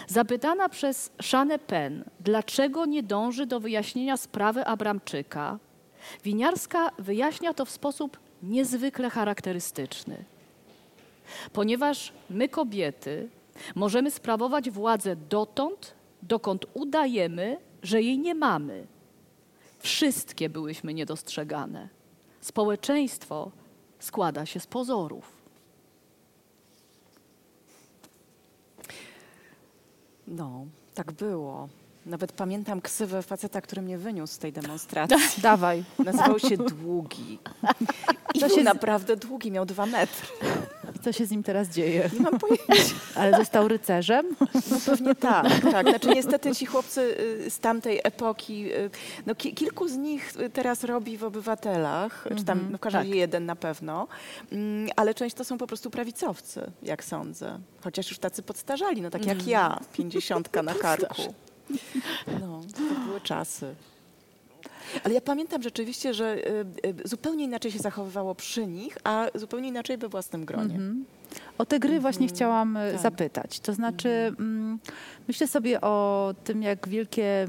Zapytana 0.07 0.69
przez 0.69 1.11
Szanę 1.21 1.59
Penn, 1.59 2.05
dlaczego 2.21 2.87
nie 2.87 3.03
dąży 3.03 3.47
do 3.47 3.61
wyjaśnienia 3.61 4.17
sprawy 4.17 4.65
Abramczyka, 4.67 5.59
Winiarska 6.25 6.91
wyjaśnia 6.99 7.55
to 7.55 7.65
w 7.65 7.71
sposób 7.71 8.19
niezwykle 8.43 9.11
charakterystyczny. 9.11 10.25
Ponieważ 11.53 12.13
my, 12.31 12.49
kobiety, 12.49 13.29
możemy 13.75 14.11
sprawować 14.11 14.71
władzę 14.71 15.17
dotąd, 15.17 15.95
dokąd 16.23 16.67
udajemy, 16.75 17.57
że 17.83 18.03
jej 18.03 18.19
nie 18.19 18.35
mamy 18.35 18.87
Wszystkie 19.79 20.49
byłyśmy 20.49 20.95
niedostrzegane. 20.95 21.89
Społeczeństwo 22.41 23.51
składa 23.99 24.47
się 24.47 24.61
z 24.61 24.67
pozorów. 24.67 25.36
No, 30.29 30.67
tak 30.95 31.13
było. 31.13 31.69
Nawet 32.07 32.33
pamiętam 32.33 32.81
ksywę 32.81 33.23
faceta, 33.23 33.61
który 33.61 33.83
mnie 33.83 33.99
wyniósł 33.99 34.35
z 34.35 34.39
tej 34.39 34.53
demonstracji. 34.53 35.17
Dawaj. 35.43 35.85
Nazywał 36.05 36.39
się 36.39 36.57
Długi. 36.57 37.39
I 38.35 38.41
to 38.41 38.49
się 38.49 38.63
naprawdę 38.63 39.17
długi, 39.17 39.51
miał 39.51 39.67
dwa 39.67 39.87
metry. 39.87 40.27
Co 41.07 41.13
się 41.13 41.27
z 41.27 41.31
nim 41.31 41.43
teraz 41.43 41.69
dzieje? 41.69 42.11
Nie 42.13 42.21
mam 42.21 42.39
pojęcia. 42.39 42.95
Ale 43.15 43.39
został 43.39 43.69
rycerzem? 43.69 44.27
No 44.71 44.77
pewnie 44.87 45.15
tak, 45.15 45.61
tak. 45.73 45.89
Znaczy 45.89 46.09
niestety 46.09 46.55
ci 46.55 46.67
chłopcy 46.67 47.01
y, 47.47 47.51
z 47.51 47.59
tamtej 47.59 48.01
epoki, 48.05 48.73
y, 48.73 48.91
no 49.27 49.35
ki 49.35 49.55
kilku 49.55 49.89
z 49.89 49.97
nich 49.97 50.33
teraz 50.53 50.85
robi 50.85 51.19
w 51.19 51.25
Obywatelach, 51.25 52.25
czy 52.37 52.45
tam 52.45 52.59
mhm, 52.59 52.73
no 52.73 52.79
w 52.79 52.81
każdym 52.81 52.99
razie 52.99 53.11
tak. 53.11 53.19
jeden 53.19 53.47
na 53.47 53.57
pewno, 53.57 54.09
mm, 54.53 54.91
ale 54.97 55.15
część 55.15 55.37
to 55.37 55.45
są 55.45 55.59
po 55.59 55.67
prostu 55.67 55.91
prawicowcy, 55.91 56.71
jak 56.83 57.05
sądzę. 57.05 57.59
Chociaż 57.81 58.11
już 58.11 58.19
tacy 58.19 58.43
podstarzali, 58.43 59.03
no 59.03 59.11
tak 59.11 59.27
jak 59.27 59.39
mm. 59.39 59.49
ja, 59.49 59.81
pięćdziesiątka 59.93 60.63
na 60.63 60.75
karku. 60.85 61.35
No, 62.41 62.61
to 62.75 63.07
były 63.07 63.21
czasy. 63.21 63.75
Ale 65.05 65.15
ja 65.15 65.21
pamiętam 65.21 65.63
rzeczywiście, 65.63 66.15
że 66.15 66.49
y, 66.49 66.67
y, 66.87 67.09
zupełnie 67.09 67.45
inaczej 67.45 67.73
się 67.73 67.79
zachowywało 67.79 68.35
przy 68.35 68.67
nich, 68.67 68.99
a 69.05 69.27
zupełnie 69.35 69.69
inaczej 69.69 69.99
we 69.99 70.09
własnym 70.09 70.45
gronie. 70.45 70.75
Mm 70.75 71.05
-hmm. 71.05 71.41
O 71.59 71.67
te 71.67 71.79
gry 71.79 71.89
mm 71.89 71.99
-hmm. 71.99 72.03
właśnie 72.03 72.29
chciałam 72.29 72.77
y, 72.77 72.93
tak. 72.93 73.01
zapytać. 73.01 73.61
To 73.61 73.75
znaczy, 73.75 74.09
mm 74.09 74.37
-hmm. 74.77 74.91
myślę 75.29 75.47
sobie 75.49 75.81
o 75.81 76.35
tym, 76.45 76.63
jak 76.63 76.89
wielkie 76.89 77.49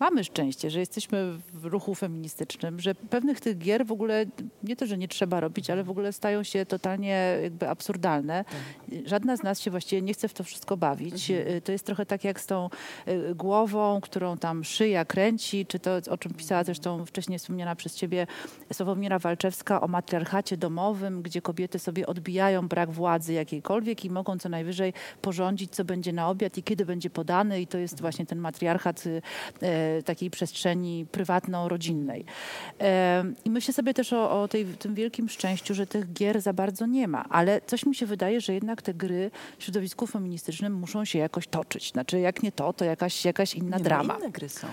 mamy 0.00 0.24
szczęście, 0.24 0.70
że 0.70 0.80
jesteśmy 0.80 1.38
w 1.52 1.64
ruchu 1.64 1.94
feministycznym, 1.94 2.80
że 2.80 2.94
pewnych 2.94 3.40
tych 3.40 3.58
gier 3.58 3.86
w 3.86 3.92
ogóle 3.92 4.26
nie 4.62 4.76
to, 4.76 4.86
że 4.86 4.98
nie 4.98 5.08
trzeba 5.08 5.40
robić, 5.40 5.70
ale 5.70 5.84
w 5.84 5.90
ogóle 5.90 6.12
stają 6.12 6.42
się 6.42 6.66
totalnie 6.66 7.38
jakby 7.42 7.68
absurdalne. 7.68 8.44
Tak. 8.44 8.98
Żadna 9.06 9.36
z 9.36 9.42
nas 9.42 9.60
się 9.60 9.70
właściwie 9.70 10.02
nie 10.02 10.14
chce 10.14 10.28
w 10.28 10.34
to 10.34 10.44
wszystko 10.44 10.76
bawić. 10.76 11.30
Mhm. 11.30 11.60
To 11.60 11.72
jest 11.72 11.86
trochę 11.86 12.06
tak 12.06 12.24
jak 12.24 12.40
z 12.40 12.46
tą 12.46 12.70
y, 13.08 13.34
głową, 13.34 14.00
którą 14.00 14.38
tam 14.38 14.64
szyja 14.64 15.04
kręci, 15.04 15.66
czy 15.66 15.78
to, 15.78 15.90
o 16.10 16.18
czym 16.18 16.34
pisała 16.34 16.64
zresztą 16.64 17.06
wcześniej 17.06 17.38
wspomniana 17.38 17.76
przez 17.76 17.94
ciebie 17.94 18.26
Sławomira 18.72 19.18
Walczewska 19.18 19.80
o 19.80 19.88
matriarchacie 19.88 20.56
domowym, 20.56 21.22
gdzie 21.22 21.42
kobiety 21.42 21.78
sobie 21.78 22.06
odbijają 22.06 22.68
brak 22.68 22.90
władzy 22.90 23.32
jakiejkolwiek 23.32 24.04
i 24.04 24.10
mogą 24.10 24.38
co 24.38 24.48
najwyżej 24.48 24.92
porządzić, 25.22 25.72
co 25.72 25.84
będzie 25.84 26.12
na 26.12 26.28
obiad 26.28 26.58
i 26.58 26.62
kiedy 26.62 26.86
będzie 26.86 27.10
podany 27.10 27.60
i 27.60 27.66
to 27.66 27.78
jest 27.78 28.00
właśnie 28.00 28.26
ten 28.26 28.38
matriarchat 28.38 29.06
y, 29.06 29.22
takiej 30.04 30.30
przestrzeni 30.30 31.06
prywatno-rodzinnej. 31.12 32.24
I 33.44 33.50
myślę 33.50 33.74
sobie 33.74 33.94
też 33.94 34.12
o, 34.12 34.42
o 34.42 34.48
tej, 34.48 34.64
tym 34.64 34.94
wielkim 34.94 35.28
szczęściu, 35.28 35.74
że 35.74 35.86
tych 35.86 36.12
gier 36.12 36.40
za 36.40 36.52
bardzo 36.52 36.86
nie 36.86 37.08
ma, 37.08 37.24
ale 37.28 37.60
coś 37.66 37.86
mi 37.86 37.94
się 37.94 38.06
wydaje, 38.06 38.40
że 38.40 38.54
jednak 38.54 38.82
te 38.82 38.94
gry 38.94 39.30
w 39.58 39.64
środowisku 39.64 40.06
feministycznym 40.06 40.74
muszą 40.74 41.04
się 41.04 41.18
jakoś 41.18 41.48
toczyć. 41.48 41.92
Znaczy 41.92 42.20
jak 42.20 42.42
nie 42.42 42.52
to, 42.52 42.72
to 42.72 42.84
jakaś, 42.84 43.24
jakaś 43.24 43.54
inna 43.54 43.76
nie, 43.76 43.84
drama. 43.84 44.14
No 44.14 44.18
inne 44.18 44.30
gry 44.30 44.48
są. 44.48 44.66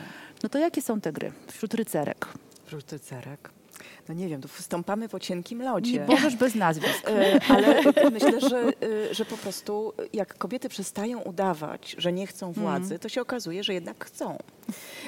No 0.44 0.50
to 0.50 0.60
jakie 0.60 0.82
są 0.82 1.02
te 1.02 1.12
gry 1.12 1.32
wśród 1.48 1.74
rycerek? 1.74 2.28
Wśród 2.66 2.92
rycerek. 2.92 3.63
No 4.08 4.14
nie 4.14 4.28
wiem, 4.28 4.42
stąpamy 4.60 5.10
po 5.10 5.20
cienkim 5.20 5.62
lodzie. 5.62 5.92
Nie 5.92 6.06
możesz 6.06 6.36
bez 6.36 6.56
nazwisk. 6.56 7.10
E, 7.10 7.40
Ale 7.50 7.82
myślę, 8.12 8.42
że, 8.42 8.58
e, 8.60 9.14
że 9.14 9.26
po 9.26 9.38
prostu 9.38 9.94
jak 10.14 10.38
kobiety 10.38 10.70
przestają 10.70 11.20
udawać, 11.22 11.96
że 11.98 12.14
nie 12.14 12.28
chcą 12.28 12.52
władzy, 12.52 13.00
to 13.00 13.10
się 13.10 13.22
okazuje, 13.22 13.64
że 13.64 13.74
jednak 13.74 14.06
chcą. 14.06 14.38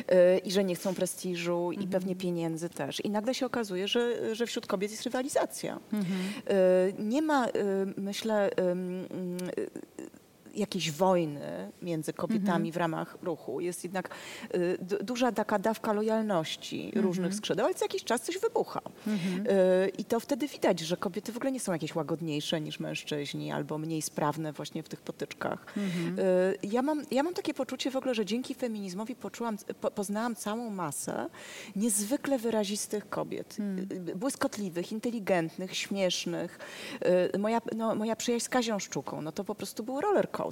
E, 0.08 0.38
I 0.38 0.52
że 0.52 0.64
nie 0.64 0.76
chcą 0.76 0.94
prestiżu 0.96 1.72
i 1.72 1.88
pewnie 1.88 2.16
pieniędzy 2.16 2.70
też. 2.70 3.00
I 3.06 3.10
nagle 3.10 3.34
się 3.34 3.46
okazuje, 3.46 3.88
że, 3.88 4.36
że 4.36 4.46
wśród 4.46 4.68
kobiet 4.68 4.92
jest 4.92 5.04
rywalizacja. 5.04 5.80
E, 5.94 6.94
Nie 7.00 7.22
ma, 7.22 7.48
myślę, 7.98 8.50
jakiejś 10.56 10.92
wojny 10.92 11.72
między 11.82 12.14
kobietami 12.14 12.72
w 12.72 12.78
ramach 12.78 13.18
ruchu. 13.22 13.60
Jest 13.62 13.84
jednak 13.84 14.10
y, 14.56 14.78
duża 15.04 15.32
taka 15.32 15.60
dawka 15.60 15.94
lojalności 15.94 16.92
różnych 16.96 17.34
skrzydeł, 17.36 17.66
ale 17.66 17.76
co 17.76 17.86
jakiś 17.86 18.04
czas 18.04 18.22
coś 18.22 18.38
wybucha. 18.38 18.82
Y, 19.08 19.90
I 19.98 20.06
to 20.06 20.20
wtedy 20.20 20.48
widać, 20.48 20.80
że 20.80 20.98
kobiety 20.98 21.32
w 21.32 21.38
ogóle 21.38 21.52
nie 21.52 21.60
są 21.60 21.72
jakieś 21.74 21.96
łagodniejsze 21.96 22.62
niż 22.62 22.80
mężczyźni 22.80 23.52
albo 23.52 23.78
mniej 23.78 24.02
sprawne 24.02 24.54
właśnie 24.54 24.84
w 24.84 24.90
tych 24.90 25.02
potyczkach. 25.02 25.66
Y, 25.78 26.68
Ja, 26.68 26.82
mam, 26.82 27.04
ja 27.12 27.24
mam 27.24 27.34
takie 27.34 27.54
poczucie 27.54 27.92
w 27.92 27.96
ogóle, 27.96 28.16
że 28.16 28.26
dzięki 28.26 28.56
feminizmowi 28.56 29.16
poczułam, 29.16 29.58
po, 29.82 29.92
poznałam 29.92 30.36
całą 30.36 30.70
masę 30.70 31.30
niezwykle 31.76 32.38
wyrazistych 32.38 33.10
kobiet. 33.10 33.58
Y, 34.10 34.16
Błyskotliwych, 34.16 34.92
inteligentnych, 34.92 35.76
śmiesznych. 35.78 36.60
Y, 37.36 37.40
Moja, 37.40 37.62
no, 37.76 37.96
moja 37.96 38.16
przyjaźń 38.16 38.46
z 38.46 38.50
Kazią 38.50 38.80
Szczuką, 38.80 39.22
no 39.22 39.32
to 39.32 39.44
po 39.44 39.56
prostu 39.56 39.84
był 39.84 40.02
roller 40.02 40.32
coaster. 40.32 40.45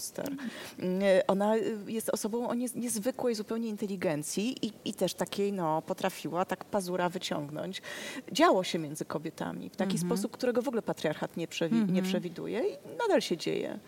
Y, 0.79 1.25
Ona 1.27 1.57
y, 1.57 1.77
jest 1.87 2.09
osobą 2.09 2.47
o 2.49 2.53
niez- 2.53 2.75
niezwykłej 2.75 3.35
zupełnie 3.35 3.69
inteligencji 3.69 4.65
i, 4.65 4.71
i 4.85 4.93
też 4.93 5.13
takiej, 5.13 5.53
no, 5.53 5.81
potrafiła 5.81 6.45
tak 6.45 6.65
pazura 6.65 7.09
wyciągnąć. 7.09 7.81
Działo 8.31 8.63
się 8.63 8.79
między 8.79 9.05
kobietami 9.05 9.69
w 9.69 9.75
taki 9.75 9.97
sposób, 9.97 10.31
którego 10.31 10.61
w 10.61 10.67
ogóle 10.67 10.81
patriarchat 10.81 11.37
nie, 11.37 11.47
przewi- 11.47 11.91
nie 11.91 12.01
przewiduje 12.03 12.59
i 12.69 12.77
nadal 13.01 13.21
się 13.21 13.37
dzieje. 13.37 13.79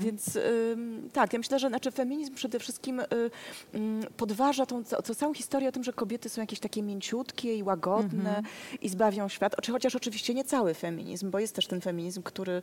Więc 0.00 0.36
ym, 0.72 1.08
tak, 1.12 1.32
ja 1.32 1.38
myślę, 1.38 1.58
że 1.58 1.68
znaczy 1.68 1.90
feminizm 1.90 2.34
przede 2.34 2.58
wszystkim 2.58 3.00
y, 3.00 3.06
ym, 3.74 4.00
podważa 4.16 4.66
tą, 4.66 4.84
tą 4.84 5.14
całą 5.14 5.34
historię 5.34 5.68
o 5.68 5.72
tym, 5.72 5.84
że 5.84 5.92
kobiety 5.92 6.28
są 6.28 6.40
jakieś 6.40 6.60
takie 6.60 6.82
mięciutkie 6.82 7.56
i 7.56 7.62
łagodne 7.62 8.42
i 8.80 8.88
zbawią 8.88 9.28
świat. 9.28 9.54
Oczy- 9.58 9.72
Chociaż 9.72 9.96
oczywiście 9.96 10.34
nie 10.34 10.44
cały 10.44 10.74
feminizm, 10.74 11.30
bo 11.30 11.38
jest 11.38 11.54
też 11.54 11.66
ten 11.66 11.80
feminizm, 11.80 12.22
który 12.22 12.62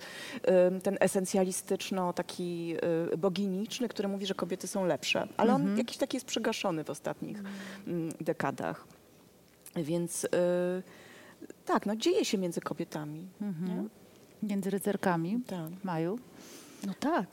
ten 0.84 0.98
esencjalistyczno, 1.00 2.14
taki 2.14 2.76
y, 2.76 2.79
boginiczny, 3.18 3.90
który 3.90 4.08
mówi, 4.08 4.26
że 4.26 4.34
kobiety 4.34 4.68
są 4.68 4.86
lepsze. 4.86 5.28
Ale 5.38 5.54
on 5.54 5.78
jakiś 5.78 5.98
taki 5.98 6.18
jest 6.18 6.26
przygaszony 6.28 6.84
w 6.84 6.90
ostatnich 6.90 7.44
ym, 7.88 8.12
dekadach. 8.22 8.88
Więc 9.76 10.24
y, 10.24 10.28
tak, 11.66 11.86
no 11.86 11.96
dzieje 11.96 12.26
się 12.26 12.38
między 12.38 12.62
kobietami. 12.62 13.28
nie? 13.42 13.84
Między 14.44 14.70
rycerkami. 14.70 15.40
Tak. 15.48 15.70
Maju. 15.84 16.20
No 16.88 16.94
tak. 17.00 17.26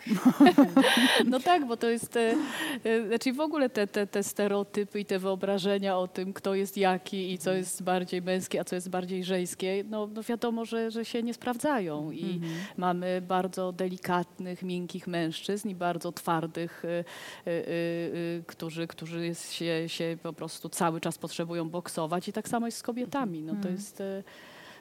no 1.30 1.40
tak, 1.40 1.66
bo 1.66 1.76
to 1.76 1.88
jest, 1.88 2.16
e, 2.16 2.34
e, 2.84 3.07
znaczy 3.07 3.32
w 3.32 3.40
ogóle 3.40 3.70
te, 3.70 3.86
te, 3.86 4.07
te 4.07 4.22
stereotypy 4.22 5.01
i 5.01 5.05
te 5.05 5.18
wyobrażenia 5.18 5.99
o 5.99 6.09
tym, 6.09 6.32
kto 6.32 6.55
jest 6.55 6.76
jaki 6.76 7.32
i 7.32 7.38
co 7.38 7.53
jest 7.53 7.82
bardziej 7.82 8.22
męskie, 8.22 8.61
a 8.61 8.64
co 8.64 8.74
jest 8.74 8.90
bardziej 8.90 9.24
żeńskie, 9.24 9.84
no, 9.90 10.07
no 10.07 10.22
wiadomo, 10.22 10.64
że, 10.64 10.90
że 10.90 11.05
się 11.05 11.22
nie 11.22 11.34
sprawdzają 11.34 12.11
i 12.11 12.40
mamy 12.76 13.22
bardzo 13.28 13.72
delikatnych, 13.72 14.62
miękkich 14.62 15.07
mężczyzn 15.07 15.68
i 15.68 15.74
bardzo 15.74 16.12
twardych, 16.12 16.84
e, 16.84 16.88
e, 16.88 17.03
e, 17.47 17.53
e, 17.53 17.62
którzy, 18.47 18.86
którzy 18.86 19.26
jest, 19.26 19.53
się, 19.53 19.88
się 19.88 20.16
po 20.22 20.32
prostu 20.32 20.68
cały 20.68 21.01
czas 21.01 21.18
potrzebują 21.18 21.68
boksować 21.68 22.28
i 22.28 22.32
tak 22.32 22.49
samo 22.49 22.66
jest 22.66 22.78
z 22.78 22.82
kobietami. 22.82 23.42
No 23.42 23.55
to 23.62 23.68
jest... 23.68 24.03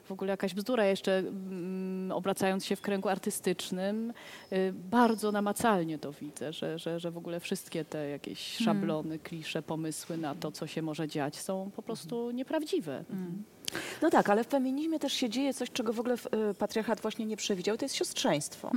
w 0.05 0.11
ogóle 0.11 0.31
jakaś 0.31 0.53
bzdura. 0.53 0.85
Jeszcze 0.85 1.17
mm, 1.17 2.11
obracając 2.11 2.65
się 2.65 2.75
w 2.75 2.81
kręgu 2.81 3.09
artystycznym, 3.09 4.13
y, 4.53 4.73
bardzo 4.73 5.31
namacalnie 5.31 5.99
to 5.99 6.11
widzę, 6.11 6.53
że, 6.53 6.79
że, 6.79 6.99
że 6.99 7.11
w 7.11 7.17
ogóle 7.17 7.39
wszystkie 7.39 7.85
te 7.85 8.09
jakieś 8.09 8.57
szablony, 8.57 9.19
klisze, 9.19 9.61
pomysły 9.61 10.17
na 10.17 10.35
to, 10.35 10.51
co 10.51 10.67
się 10.67 10.81
może 10.81 11.07
dziać, 11.07 11.35
są 11.39 11.71
po 11.75 11.81
prostu 11.81 12.31
nieprawdziwe. 12.31 13.03
No 14.01 14.09
tak, 14.09 14.29
ale 14.29 14.43
w 14.43 14.47
feminizmie 14.47 14.99
też 14.99 15.13
się 15.13 15.29
dzieje 15.29 15.53
coś, 15.53 15.71
czego 15.71 15.93
w 15.93 15.99
ogóle 15.99 16.15
y, 16.15 16.53
patriarchat 16.53 17.01
właśnie 17.01 17.25
nie 17.25 17.37
przewidział, 17.37 17.77
to 17.77 17.85
jest 17.85 17.95
siostrzeństwo. 17.95 18.71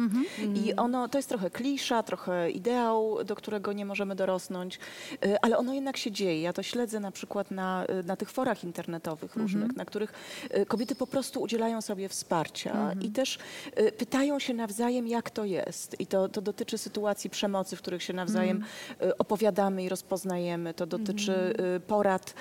I 0.55 0.75
ono, 0.75 1.09
to 1.09 1.19
jest 1.19 1.29
trochę 1.29 1.51
klisza, 1.51 2.03
trochę 2.03 2.51
ideał, 2.51 3.25
do 3.25 3.35
którego 3.35 3.73
nie 3.73 3.85
możemy 3.85 4.15
dorosnąć, 4.15 4.79
y, 5.25 5.41
ale 5.41 5.59
ono 5.59 5.75
jednak 5.75 5.97
się 5.97 6.11
dzieje. 6.13 6.43
Ja 6.43 6.53
to 6.53 6.63
śledzę 6.63 7.01
na 7.01 7.11
przykład 7.11 7.51
na, 7.51 7.87
y, 8.01 8.03
na 8.03 8.17
tych 8.17 8.31
forach 8.31 8.65
internetowych 8.65 9.37
różnych, 9.37 9.77
na 9.77 9.85
których 9.85 10.13
kobiety 10.69 10.95
po 10.95 11.07
prostu 11.07 11.41
udzielają 11.41 11.81
sobie 11.81 12.09
wsparcia 12.09 12.95
i 13.01 13.11
też 13.11 13.39
pytają 13.99 14.39
się 14.39 14.55
nawzajem, 14.55 15.09
jak 15.09 15.31
to 15.31 15.45
jest. 15.45 16.01
I 16.01 16.07
to, 16.07 16.29
to 16.29 16.41
dotyczy 16.41 16.79
sytuacji 16.79 17.31
przemocy, 17.31 17.77
w 17.77 17.83
których 17.83 18.03
się 18.03 18.13
nawzajem 18.13 18.65
opowiadamy 19.19 19.85
i 19.85 19.89
rozpoznajemy. 19.89 20.75
To 20.75 20.87
dotyczy 20.87 21.55
porad. 21.87 22.35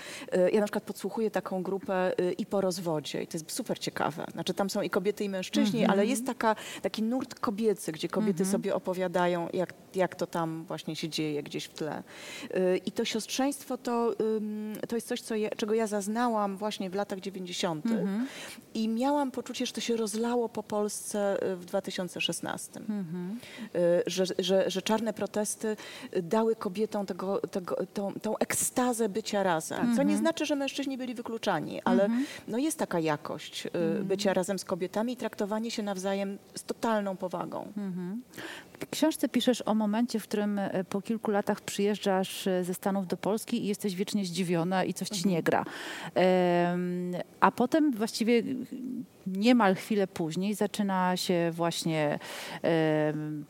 Ja 0.53 0.59
na 0.59 0.65
przykład 0.65 0.83
podsłuchuję 0.83 1.31
taką 1.31 1.63
grupę 1.63 2.11
i 2.37 2.45
po 2.45 2.61
rozwodzie 2.61 3.23
i 3.23 3.27
to 3.27 3.37
jest 3.37 3.51
super 3.51 3.79
ciekawe. 3.79 4.25
Znaczy 4.31 4.53
tam 4.53 4.69
są 4.69 4.81
i 4.81 4.89
kobiety 4.89 5.23
i 5.23 5.29
mężczyźni, 5.29 5.79
ale 5.91 6.05
jest 6.05 6.25
taka, 6.25 6.55
taki 6.81 7.03
nurt 7.03 7.35
kobiecy, 7.39 7.91
gdzie 7.91 8.07
kobiety 8.09 8.45
sobie 8.51 8.75
opowiadają, 8.75 9.47
jak, 9.53 9.73
jak 9.95 10.15
to 10.15 10.27
tam 10.27 10.65
właśnie 10.65 10.95
się 10.95 11.09
dzieje 11.09 11.43
gdzieś 11.43 11.65
w 11.65 11.73
tle. 11.73 12.03
Y, 12.55 12.77
I 12.85 12.91
to 12.91 13.05
siostrzeństwo 13.05 13.77
to, 13.77 14.13
ym, 14.37 14.73
to 14.87 14.95
jest 14.95 15.07
coś, 15.07 15.21
co 15.21 15.35
czego 15.57 15.73
ja 15.73 15.87
zaznałam 15.87 16.57
właśnie 16.57 16.89
w 16.89 16.95
latach 16.95 17.19
90. 17.19 17.85
i 18.73 18.87
miałam 18.89 19.31
poczucie, 19.31 19.65
że 19.65 19.73
to 19.73 19.81
się 19.81 19.95
rozlało 19.97 20.49
po 20.49 20.63
Polsce 20.63 21.43
y, 21.51 21.55
w 21.55 21.65
2016. 21.65 22.79
Y, 22.79 24.03
Że, 24.07 24.25
że, 24.39 24.69
że 24.69 24.81
czarne 24.81 25.13
protesty 25.13 25.77
dały 26.23 26.55
kobietom 26.55 27.05
tego, 27.05 27.39
tego, 27.39 27.77
tą, 27.93 28.13
tą 28.21 28.37
ekstazę 28.37 29.09
bycia 29.09 29.43
razem. 29.43 29.95
Co 29.95 30.03
nie 30.03 30.17
znaczy, 30.17 30.45
że 30.45 30.55
mężczyźni 30.55 30.97
byli 30.97 31.13
wykluczani, 31.15 31.81
ale 31.83 32.09
no 32.47 32.57
jest 32.57 32.79
taka 32.79 32.99
jakość 32.99 33.65
y, 33.65 34.03
bycia 34.03 34.33
razem 34.33 34.59
z 34.59 34.65
kobietami 34.65 35.13
i 35.13 35.17
traktowanie 35.17 35.71
się 35.71 35.83
nawzajem 35.83 36.37
z 36.55 36.63
totalną 36.63 37.17
powagą. 37.17 37.71
W 38.79 38.89
książce 38.89 39.29
piszesz 39.29 39.63
o 39.65 39.75
momencie, 39.75 40.19
w 40.19 40.23
którym 40.23 40.59
e, 40.59 40.83
po 40.83 41.01
kilku 41.01 41.31
latach 41.31 41.61
przyjeżdżasz 41.61 42.47
e, 42.47 42.63
ze 42.63 42.73
Stanów 42.73 43.07
do 43.07 43.17
Polski 43.17 43.63
i 43.63 43.67
jesteś 43.67 43.95
wiecznie 43.95 44.25
zdziwiona 44.25 44.83
i 44.83 44.93
coś 44.93 45.09
ci 45.09 45.27
nie 45.27 45.43
gra. 45.43 45.65
A 47.39 47.51
potem 47.51 47.91
właściwie 47.91 48.43
niemal 49.27 49.75
chwilę 49.75 50.07
później 50.07 50.53
zaczyna 50.55 51.17
się 51.17 51.51
właśnie 51.53 52.19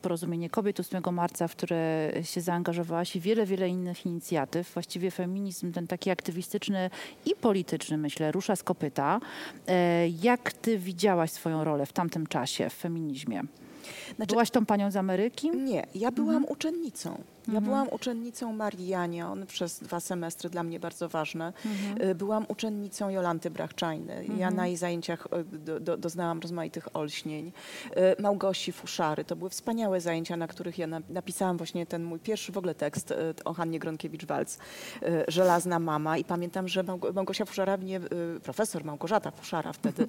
porozumienie 0.02 0.50
kobiet 0.50 0.80
8 0.80 1.02
marca, 1.12 1.48
w 1.48 1.52
które 1.56 2.10
się 2.22 2.40
zaangażowałaś 2.40 3.16
i 3.16 3.20
wiele, 3.20 3.46
wiele 3.46 3.68
innych 3.68 4.06
inicjatyw. 4.06 4.72
Właściwie 4.74 5.10
feminizm 5.10 5.72
ten 5.72 5.86
taki 5.86 6.10
aktywistyczny 6.10 6.90
i 7.26 7.34
polityczny, 7.34 7.96
myślę, 7.98 8.32
rusza 8.32 8.56
z 8.56 8.62
kopyta. 8.62 9.20
E, 9.68 10.08
Jak 10.08 10.52
ty 10.52 10.78
widziałaś 10.78 11.30
swoją 11.30 11.64
rolę 11.64 11.86
w 11.86 11.92
tamtym 11.92 12.26
czasie 12.26 12.70
w 12.70 12.74
feminizmie? 12.74 13.42
Znaczy- 14.16 14.32
Byłaś 14.32 14.50
tą 14.50 14.66
panią 14.66 14.90
z 14.90 14.96
Ameryki? 14.96 15.50
Nie, 15.50 15.86
ja 15.94 16.10
byłam 16.10 16.44
uczennicą. 16.44 17.22
Ja 17.52 17.60
byłam 17.60 17.88
uczennicą 17.88 18.52
Marii 18.52 18.88
Janion 18.88 19.46
przez 19.46 19.78
dwa 19.80 20.00
semestry, 20.00 20.50
dla 20.50 20.62
mnie 20.62 20.80
bardzo 20.80 21.08
ważne. 21.08 21.52
Y, 22.04 22.14
Byłam 22.14 22.44
uczennicą 22.48 23.08
Jolanty 23.08 23.50
Brachczajny. 23.50 24.24
Ja 24.38 24.50
na 24.50 24.66
jej 24.66 24.76
zajęciach 24.76 25.26
y, 25.54 25.58
do, 25.58 25.80
do, 25.80 25.96
doznałam 25.96 26.40
rozmaitych 26.40 26.96
olśnień. 26.96 27.52
Y, 28.18 28.22
Małgosi 28.22 28.72
Fuszary. 28.72 29.24
To 29.24 29.36
były 29.36 29.50
wspaniałe 29.50 30.00
zajęcia, 30.00 30.36
na 30.36 30.48
których 30.48 30.78
ja 30.78 30.86
na, 30.86 31.00
napisałam 31.08 31.56
właśnie 31.56 31.86
ten 31.86 32.04
mój 32.04 32.18
pierwszy 32.18 32.52
w 32.52 32.58
ogóle 32.58 32.74
tekst 32.74 33.14
o 33.44 33.54
Hannie 33.54 33.80
Gronkiewicz-Walc, 33.80 34.58
Żelazna 35.28 35.78
mama. 35.78 36.18
I 36.18 36.24
pamiętam, 36.24 36.68
że 36.68 36.84
Małg- 36.84 37.12
Małgosia 37.14 37.44
Fuszara 37.44 37.76
mnie, 37.76 38.00
profesor 38.42 38.84
Małgorzata 38.84 39.30
Fuszara 39.30 39.72
wtedy, 39.72 40.06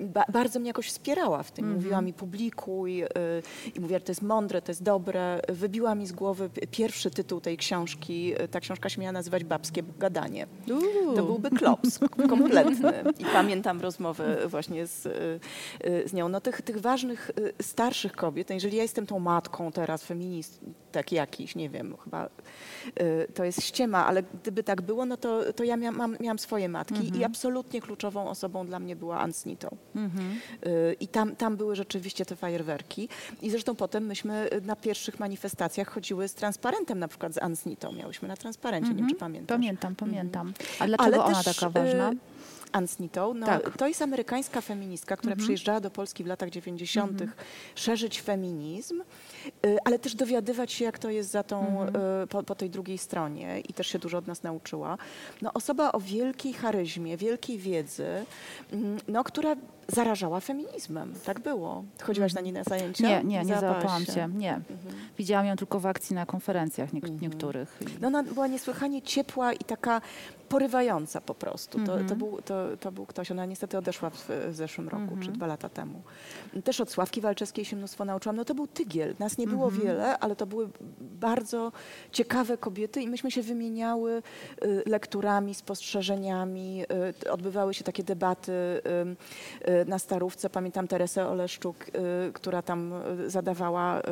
ba, 0.00 0.24
bardzo 0.32 0.58
mnie 0.60 0.68
jakoś 0.68 0.88
wspierała 0.88 1.42
w 1.42 1.52
tym. 1.52 1.72
Mówiła 1.74 2.00
mi 2.00 2.12
publikuj 2.12 3.02
i 3.74 3.80
mówiła, 3.80 3.98
że 3.98 4.04
to 4.04 4.10
jest 4.12 4.22
mądre, 4.22 4.62
to 4.62 4.70
jest 4.70 4.82
dobre. 4.82 5.40
Wybiła 5.48 5.94
mi 5.94 6.06
z 6.06 6.12
głowy 6.12 6.49
pierwszy 6.70 7.10
tytuł 7.10 7.40
tej 7.40 7.56
książki. 7.56 8.42
Y, 8.42 8.48
Ta 8.48 8.60
książka 8.60 8.88
się 8.88 9.00
miała 9.00 9.12
nazywać 9.12 9.44
Babskie 9.44 9.82
Gadanie. 9.98 10.46
To 11.16 11.22
byłby 11.22 11.50
klops 11.50 11.98
kompletny. 12.28 12.92
I 13.18 13.24
pamiętam 13.24 13.80
rozmowę 13.80 14.48
właśnie 14.48 14.86
z, 14.86 15.06
y, 15.06 16.08
z 16.08 16.12
nią. 16.12 16.28
No 16.28 16.40
tych, 16.40 16.62
tych 16.62 16.80
ważnych, 16.80 17.30
y, 17.60 17.62
starszych 17.62 18.12
kobiet, 18.12 18.48
no 18.48 18.54
jeżeli 18.54 18.76
ja 18.76 18.82
jestem 18.82 19.06
tą 19.06 19.18
matką 19.18 19.72
teraz, 19.72 20.04
feministek 20.04 21.12
jakiś, 21.12 21.54
nie 21.54 21.70
wiem, 21.70 21.96
chyba 22.04 22.28
to 23.34 23.44
jest 23.44 23.62
ściema, 23.62 24.06
ale 24.06 24.22
gdyby 24.22 24.62
tak 24.62 24.82
było, 24.82 25.06
no 25.06 25.16
to, 25.16 25.52
to 25.52 25.64
ja 25.64 25.76
miałam, 25.76 25.96
mam, 25.96 26.16
miałam 26.20 26.38
swoje 26.38 26.68
matki 26.68 27.18
i 27.18 27.24
absolutnie 27.24 27.80
kluczową 27.80 28.28
osobą 28.28 28.66
dla 28.66 28.78
mnie 28.78 28.96
była 28.96 29.18
Ann 29.18 29.32
Snito. 29.32 29.70
Y, 30.66 30.96
I 31.00 31.08
tam, 31.08 31.36
tam 31.36 31.56
były 31.56 31.76
rzeczywiście 31.76 32.24
te 32.24 32.36
fajerwerki. 32.36 33.08
I 33.42 33.50
zresztą 33.50 33.76
potem 33.76 34.06
myśmy 34.06 34.48
na 34.62 34.76
pierwszych 34.76 35.20
manifestacjach 35.20 35.88
chodziły 35.88 36.28
z 36.28 36.34
transparentem, 36.40 36.98
na 36.98 37.08
przykład 37.08 37.34
z 37.34 37.38
Ann 37.38 37.56
Snito. 37.56 37.92
Miałyśmy 37.92 38.28
na 38.28 38.36
transparencie, 38.36 38.90
nie 38.90 38.96
wiem 38.96 39.08
czy 39.08 39.14
pamiętasz. 39.14 39.54
Pamiętam, 39.56 39.94
pamiętam. 39.96 40.52
A 40.78 40.86
dlaczego 40.86 41.24
ona 41.24 41.42
też, 41.42 41.56
taka 41.56 41.70
ważna? 41.70 42.12
Y, 42.70 42.72
Ann 42.72 42.88
Snitow, 42.88 43.36
no, 43.36 43.46
Tak. 43.46 43.76
to 43.76 43.88
jest 43.88 44.02
amerykańska 44.02 44.60
feministka, 44.60 45.16
która 45.16 45.36
przyjeżdżała 45.36 45.80
do 45.80 45.90
Polski 45.90 46.24
w 46.24 46.26
latach 46.26 46.50
90. 46.50 47.22
szerzyć 47.74 48.22
feminizm, 48.22 49.02
y, 49.66 49.76
ale 49.84 49.98
też 49.98 50.14
dowiadywać 50.14 50.72
się, 50.72 50.84
jak 50.84 50.98
to 50.98 51.10
jest 51.10 51.30
za 51.30 51.42
tą, 51.42 51.86
y, 52.22 52.26
po, 52.26 52.42
po 52.42 52.54
tej 52.54 52.70
drugiej 52.70 52.98
stronie 52.98 53.60
i 53.60 53.72
też 53.72 53.86
się 53.86 53.98
dużo 53.98 54.18
od 54.18 54.26
nas 54.26 54.42
nauczyła. 54.42 54.98
No, 55.42 55.52
osoba 55.54 55.92
o 55.92 56.00
wielkiej 56.00 56.52
charyzmie, 56.52 57.16
wielkiej 57.16 57.58
wiedzy, 57.58 58.06
mm, 58.72 58.98
no, 59.08 59.24
która 59.24 59.56
zarażała 59.88 60.40
feminizmem. 60.40 61.14
Tak 61.24 61.40
było. 61.40 61.84
Chodziłaś 62.02 62.34
na 62.34 62.40
nie 62.40 62.52
na 62.52 62.64
zajęcia? 62.64 63.08
Nie, 63.08 63.24
nie, 63.24 63.44
nie 63.44 63.58
załapałam 63.60 64.04
się. 64.04 64.28
Nie. 64.34 64.60
Widziałam 65.18 65.46
ją 65.46 65.56
tylko 65.56 65.80
w 65.80 65.86
akcji 65.86 66.14
na 66.16 66.26
konferencjach 66.26 66.94
Mhm. 66.94 67.12
niek- 67.14 67.22
niektórych. 67.22 67.78
No 68.00 68.08
ona 68.08 68.22
była 68.22 68.46
niesłychanie 68.46 69.02
ciepła 69.02 69.52
i 69.52 69.58
taka 69.58 70.00
porywająca 70.50 71.20
po 71.20 71.34
prostu. 71.34 71.78
To, 71.78 71.92
Mhm. 71.92 72.08
to, 72.08 72.16
był, 72.16 72.42
to, 72.42 72.54
to 72.80 72.92
był 72.92 73.06
ktoś, 73.06 73.30
ona 73.30 73.46
niestety 73.46 73.78
odeszła 73.78 74.10
w, 74.10 74.28
w 74.48 74.54
zeszłym 74.54 74.88
roku, 74.88 75.02
Mhm. 75.02 75.22
czy 75.22 75.32
dwa 75.32 75.46
lata 75.46 75.68
temu. 75.68 76.02
Też 76.64 76.80
od 76.80 76.90
Sławki 76.90 77.20
Walczewskiej 77.20 77.64
się 77.64 77.76
mnóstwo 77.76 78.04
nauczyłam. 78.04 78.36
No 78.36 78.44
to 78.44 78.54
był 78.54 78.66
tygiel. 78.66 79.14
Nas 79.18 79.38
nie 79.38 79.46
było 79.46 79.64
Mhm. 79.64 79.82
wiele, 79.82 80.18
ale 80.18 80.36
to 80.36 80.46
były 80.46 80.68
bardzo 81.00 81.72
ciekawe 82.12 82.58
kobiety 82.58 83.02
i 83.02 83.08
myśmy 83.08 83.30
się 83.30 83.42
wymieniały 83.42 84.22
y, 84.64 84.82
lekturami, 84.86 85.54
spostrzeżeniami. 85.54 86.84
Y, 87.24 87.30
odbywały 87.30 87.74
się 87.74 87.84
takie 87.84 88.02
debaty 88.02 88.52
y, 88.52 89.70
y, 89.70 89.84
na 89.86 89.98
Starówce. 89.98 90.50
Pamiętam 90.50 90.88
Teresę 90.88 91.26
Oleszczuk, 91.28 91.76
y, 92.28 92.32
która 92.32 92.62
tam 92.62 92.92
y, 93.20 93.30
zadawała 93.30 94.02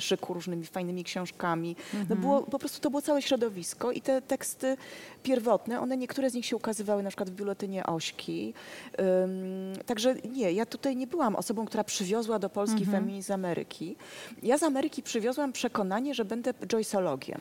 szyku 0.00 0.34
różnymi 0.34 0.64
fajnymi 0.66 1.04
książkami. 1.04 1.76
No 2.10 2.16
było, 2.16 2.42
po 2.42 2.58
prostu 2.58 2.80
to 2.80 2.90
było 2.90 3.02
całe 3.02 3.22
środowisko 3.22 3.92
i 3.92 4.00
te 4.00 4.22
teksty 4.22 4.76
pierwotne, 5.22 5.61
one 5.80 5.96
niektóre 5.96 6.30
z 6.30 6.34
nich 6.34 6.46
się 6.46 6.56
ukazywały 6.56 7.02
na 7.02 7.10
przykład 7.10 7.30
w 7.30 7.34
biuletynie 7.34 7.86
Ośki. 7.86 8.54
Ym, 9.00 9.72
także 9.86 10.14
nie, 10.14 10.52
ja 10.52 10.66
tutaj 10.66 10.96
nie 10.96 11.06
byłam 11.06 11.36
osobą, 11.36 11.64
która 11.64 11.84
przywiozła 11.84 12.38
do 12.38 12.50
Polski 12.50 12.86
feminizm 12.86 13.26
z 13.26 13.30
Ameryki. 13.30 13.96
Ja 14.42 14.58
z 14.58 14.62
Ameryki 14.62 15.02
przywiozłam 15.02 15.52
przekonanie, 15.52 16.14
że 16.14 16.24
będę 16.24 16.54
joysologiem. 16.72 17.40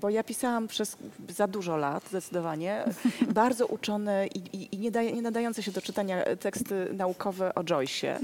Bo 0.00 0.10
ja 0.10 0.24
pisałam 0.24 0.68
przez 0.68 0.96
za 1.28 1.46
dużo 1.46 1.76
lat, 1.76 2.08
zdecydowanie, 2.08 2.84
bardzo 3.34 3.66
uczone 3.66 4.26
i, 4.26 4.38
i, 4.38 4.74
i 4.74 4.78
nie, 4.78 4.90
daje, 4.90 5.12
nie 5.12 5.22
nadające 5.22 5.62
się 5.62 5.72
do 5.72 5.82
czytania 5.82 6.24
teksty 6.40 6.88
naukowe 6.94 7.54
o 7.54 7.60
Joyce'ie. 7.62 8.16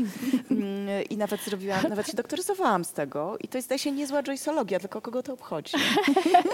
Mm, 0.51 1.05
I 1.11 1.16
nawet 1.16 1.41
zrobiłam, 1.41 1.83
nawet 1.89 2.07
się 2.07 2.16
doktoryzowałam 2.16 2.85
z 2.85 2.93
tego. 2.93 3.37
I 3.41 3.49
to 3.49 3.59
jest, 3.59 3.69
zdaje 3.69 3.79
się, 3.79 3.93
niezła 3.93 4.23
Joyceologia, 4.23 4.81
tylko 4.81 5.01
kogo 5.01 5.23
to 5.23 5.33
obchodzi. 5.33 5.77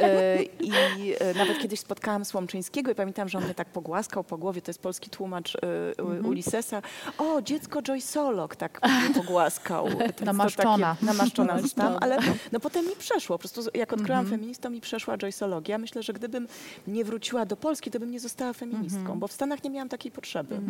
E, 0.02 0.42
I 0.68 0.72
e, 1.20 1.34
nawet 1.34 1.58
kiedyś 1.58 1.80
spotkałam 1.80 2.24
Słomczyńskiego 2.24 2.90
i 2.90 2.94
pamiętam, 2.94 3.28
że 3.28 3.38
on 3.38 3.44
mnie 3.44 3.54
tak 3.54 3.68
pogłaskał 3.68 4.24
po 4.24 4.38
głowie, 4.38 4.62
to 4.62 4.70
jest 4.70 4.80
polski 4.82 5.10
tłumacz 5.10 5.56
e, 5.56 5.58
Mhm. 5.98 6.26
Ulyssesa. 6.26 6.82
O, 7.18 7.42
dziecko 7.42 7.82
Joyceolog, 7.82 8.56
tak 8.56 8.80
mnie 9.06 9.14
pogłaskał. 9.14 9.88
To 10.16 10.24
Namaszczona. 10.24 10.94
Takie, 10.94 11.06
namaszczona 11.06 11.60
zostałam, 11.60 11.96
ale 12.02 12.18
no 12.52 12.60
potem 12.60 12.86
mi 12.86 12.96
przeszło. 12.96 13.38
Po 13.38 13.48
prostu 13.48 13.60
jak 13.74 13.92
odkryłam 13.92 14.20
Mhm. 14.20 14.38
feminizm, 14.40 14.60
to 14.62 14.70
mi 14.70 14.80
przeszła 15.04 15.16
joyceologia. 15.18 15.78
Myślę, 15.78 16.02
że 16.02 16.12
gdybym 16.12 16.46
nie 16.86 17.04
wróciła 17.04 17.46
do 17.46 17.56
Polski, 17.56 17.90
to 17.90 18.00
bym 18.00 18.10
nie 18.10 18.20
została 18.20 18.52
feministką, 18.52 19.00
Mhm. 19.00 19.18
bo 19.18 19.28
w 19.28 19.32
Stanach 19.32 19.64
nie 19.64 19.70
miałam 19.70 19.88
takiej 19.88 20.12
potrzeby. 20.12 20.60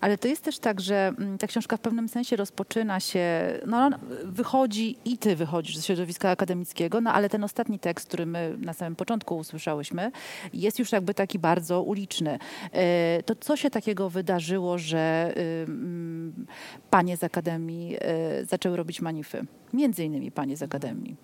Ale 0.00 0.18
to 0.18 0.28
jest 0.28 0.42
też 0.42 0.58
tak, 0.58 0.80
że 0.80 1.12
mm, 1.18 1.38
ta 1.38 1.46
książka 1.46 1.76
w 1.76 1.80
pewnym 1.80 2.08
sensie 2.08 2.36
rozpoczyna 2.36 3.00
się, 3.00 3.24
no 3.66 3.76
ona 3.76 3.98
wychodzi 4.24 4.96
i 5.04 5.18
ty 5.18 5.36
wychodzisz 5.36 5.76
ze 5.76 5.82
środowiska 5.82 6.30
akademickiego, 6.30 7.00
no 7.00 7.12
ale 7.12 7.28
ten 7.28 7.44
ostatni 7.44 7.78
tekst, 7.78 8.08
który 8.08 8.26
my 8.26 8.56
na 8.58 8.72
samym 8.72 8.96
początku 8.96 9.36
usłyszałyśmy, 9.36 10.10
jest 10.52 10.78
już 10.78 10.92
jakby 10.92 11.14
taki 11.14 11.38
bardzo 11.38 11.82
uliczny. 11.82 12.38
E, 12.72 13.22
To 13.22 13.34
co 13.34 13.56
się 13.56 13.70
takiego 13.70 14.10
wydarzyło, 14.10 14.78
że 14.78 15.32
mm, 15.66 16.46
panie 16.90 17.16
z 17.16 17.24
akademii 17.24 17.96
e, 18.00 18.44
zaczęły 18.44 18.76
robić 18.76 19.00
manify? 19.00 19.44
Między 19.72 20.04
innymi 20.04 20.30
panie 20.30 20.56
z 20.56 20.62
akademii. 20.62 21.16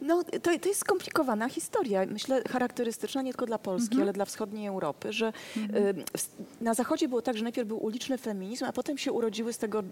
No, 0.00 0.24
to, 0.24 0.58
to 0.60 0.68
jest 0.68 0.80
skomplikowana 0.80 1.48
historia. 1.48 2.06
Myślę, 2.06 2.42
charakterystyczna 2.50 3.22
nie 3.22 3.30
tylko 3.32 3.46
dla 3.46 3.58
Polski, 3.58 3.92
Mhm. 3.94 4.02
ale 4.02 4.12
dla 4.12 4.24
wschodniej 4.24 4.66
Europy, 4.66 5.12
że 5.12 5.28
y, 5.56 5.60
w- 6.18 6.60
na 6.60 6.74
Zachodzie 6.74 7.08
było 7.08 7.22
tak, 7.22 7.36
że 7.36 7.42
najpierw 7.42 7.68
był 7.68 7.84
uliczny 7.84 8.18
feminizm, 8.18 8.64
a 8.64 8.72
potem 8.72 8.98
się 8.98 9.12
urodziły 9.12 9.52
z 9.52 9.58
tego 9.58 9.80
y, 9.80 9.84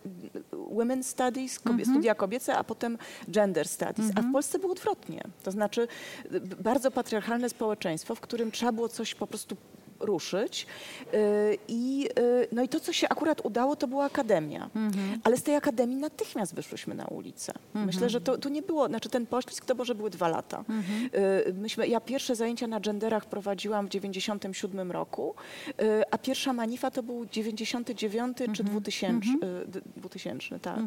women 0.74 1.02
studies, 1.04 1.58
kobie, 1.58 1.78
Mhm. 1.82 1.96
studia 1.96 2.14
kobiece, 2.14 2.56
a 2.56 2.64
potem 2.64 2.98
gender 3.28 3.68
studies. 3.68 4.10
A 4.16 4.22
w 4.22 4.32
Polsce 4.32 4.58
było 4.58 4.72
odwrotnie. 4.72 5.22
To 5.42 5.50
znaczy 5.50 5.88
y, 6.34 6.40
bardzo 6.40 6.90
patriarchalne 6.90 7.48
społeczeństwo, 7.48 8.14
w 8.14 8.20
którym 8.20 8.50
trzeba 8.50 8.72
było 8.72 8.88
coś 8.88 9.14
po 9.14 9.26
prostu 9.26 9.56
ruszyć. 10.02 10.66
Y, 11.14 11.58
I, 11.68 12.08
y, 12.18 12.48
no 12.52 12.62
i 12.62 12.68
to, 12.68 12.80
co 12.80 12.92
się 12.92 13.08
akurat 13.08 13.40
udało, 13.44 13.76
to 13.76 13.86
była 13.86 14.04
akademia. 14.04 14.70
Ale 15.24 15.36
z 15.36 15.42
tej 15.42 15.56
akademii 15.56 15.96
natychmiast 15.96 16.54
wyszłyśmy 16.54 16.94
na 16.94 17.04
ulicę. 17.04 17.52
Myślę, 17.74 18.10
że 18.10 18.20
to, 18.20 18.38
to 18.38 18.48
nie 18.48 18.62
było, 18.62 18.86
znaczy 18.88 19.08
ten 19.08 19.26
poślizg 19.26 19.64
to 19.64 19.74
może 19.74 19.94
były 19.94 20.10
dwa 20.10 20.28
lata. 20.28 20.64
Y, 21.48 21.54
Myśmy, 21.54 21.88
ja 21.88 22.00
pierwsze 22.00 22.36
zajęcia 22.36 22.66
na 22.66 22.80
genderach 22.80 23.24
prowadziłam 23.26 23.86
w 23.86 23.90
97 23.90 24.92
roku, 24.92 25.34
a 26.10 26.18
pierwsza 26.18 26.52
manifa 26.52 26.90
to 26.90 27.02
był 27.02 27.26
99 27.26 28.36
czy 28.52 28.64
2000, 28.64 29.28
y, 29.28 29.38
d- 29.68 29.80
2000 29.96 30.58
tak. 30.58 30.78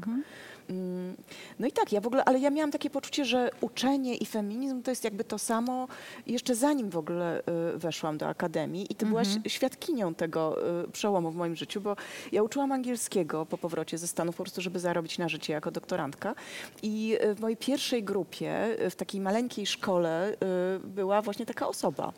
Mm, 0.70 1.16
No 1.60 1.68
i 1.68 1.72
tak, 1.72 1.92
ja 1.92 2.02
w 2.02 2.08
ogóle, 2.08 2.26
ale 2.26 2.40
ja 2.40 2.50
miałam 2.50 2.72
takie 2.72 2.90
poczucie, 2.90 3.26
że 3.26 3.50
uczenie 3.62 4.16
i 4.16 4.26
feminizm 4.26 4.82
to 4.82 4.92
jest 4.92 5.04
jakby 5.04 5.24
to 5.24 5.38
samo 5.40 5.88
jeszcze 6.28 6.56
zanim 6.56 6.90
w 6.90 6.98
ogóle 6.98 7.42
weszłam 7.76 8.18
do 8.18 8.28
akademii 8.28 8.88
i 8.90 8.96
ty 9.06 9.10
byłaś 9.10 9.28
świadkinią 9.48 10.16
tego 10.16 10.58
y, 10.84 10.92
przełomu 10.92 11.32
w 11.32 11.36
moim 11.36 11.56
życiu, 11.56 11.82
bo 11.82 11.96
ja 12.32 12.44
uczyłam 12.44 12.72
angielskiego 12.72 13.46
po 13.46 13.58
powrocie 13.58 13.98
ze 13.98 14.08
Stanów 14.08 14.36
po 14.36 14.44
prostu, 14.44 14.62
żeby 14.62 14.80
zarobić 14.80 15.18
na 15.18 15.30
życie 15.30 15.54
jako 15.54 15.72
doktorantka. 15.72 16.36
I 16.84 17.18
y, 17.24 17.36
w 17.36 17.40
mojej 17.40 17.58
pierwszej 17.58 18.04
grupie, 18.04 18.78
y, 18.86 18.90
w 18.90 18.96
takiej 18.96 19.22
maleńkiej 19.22 19.66
szkole 19.66 20.36
była 20.84 21.22
właśnie 21.22 21.46
taka 21.46 21.68
osoba. 21.68 22.14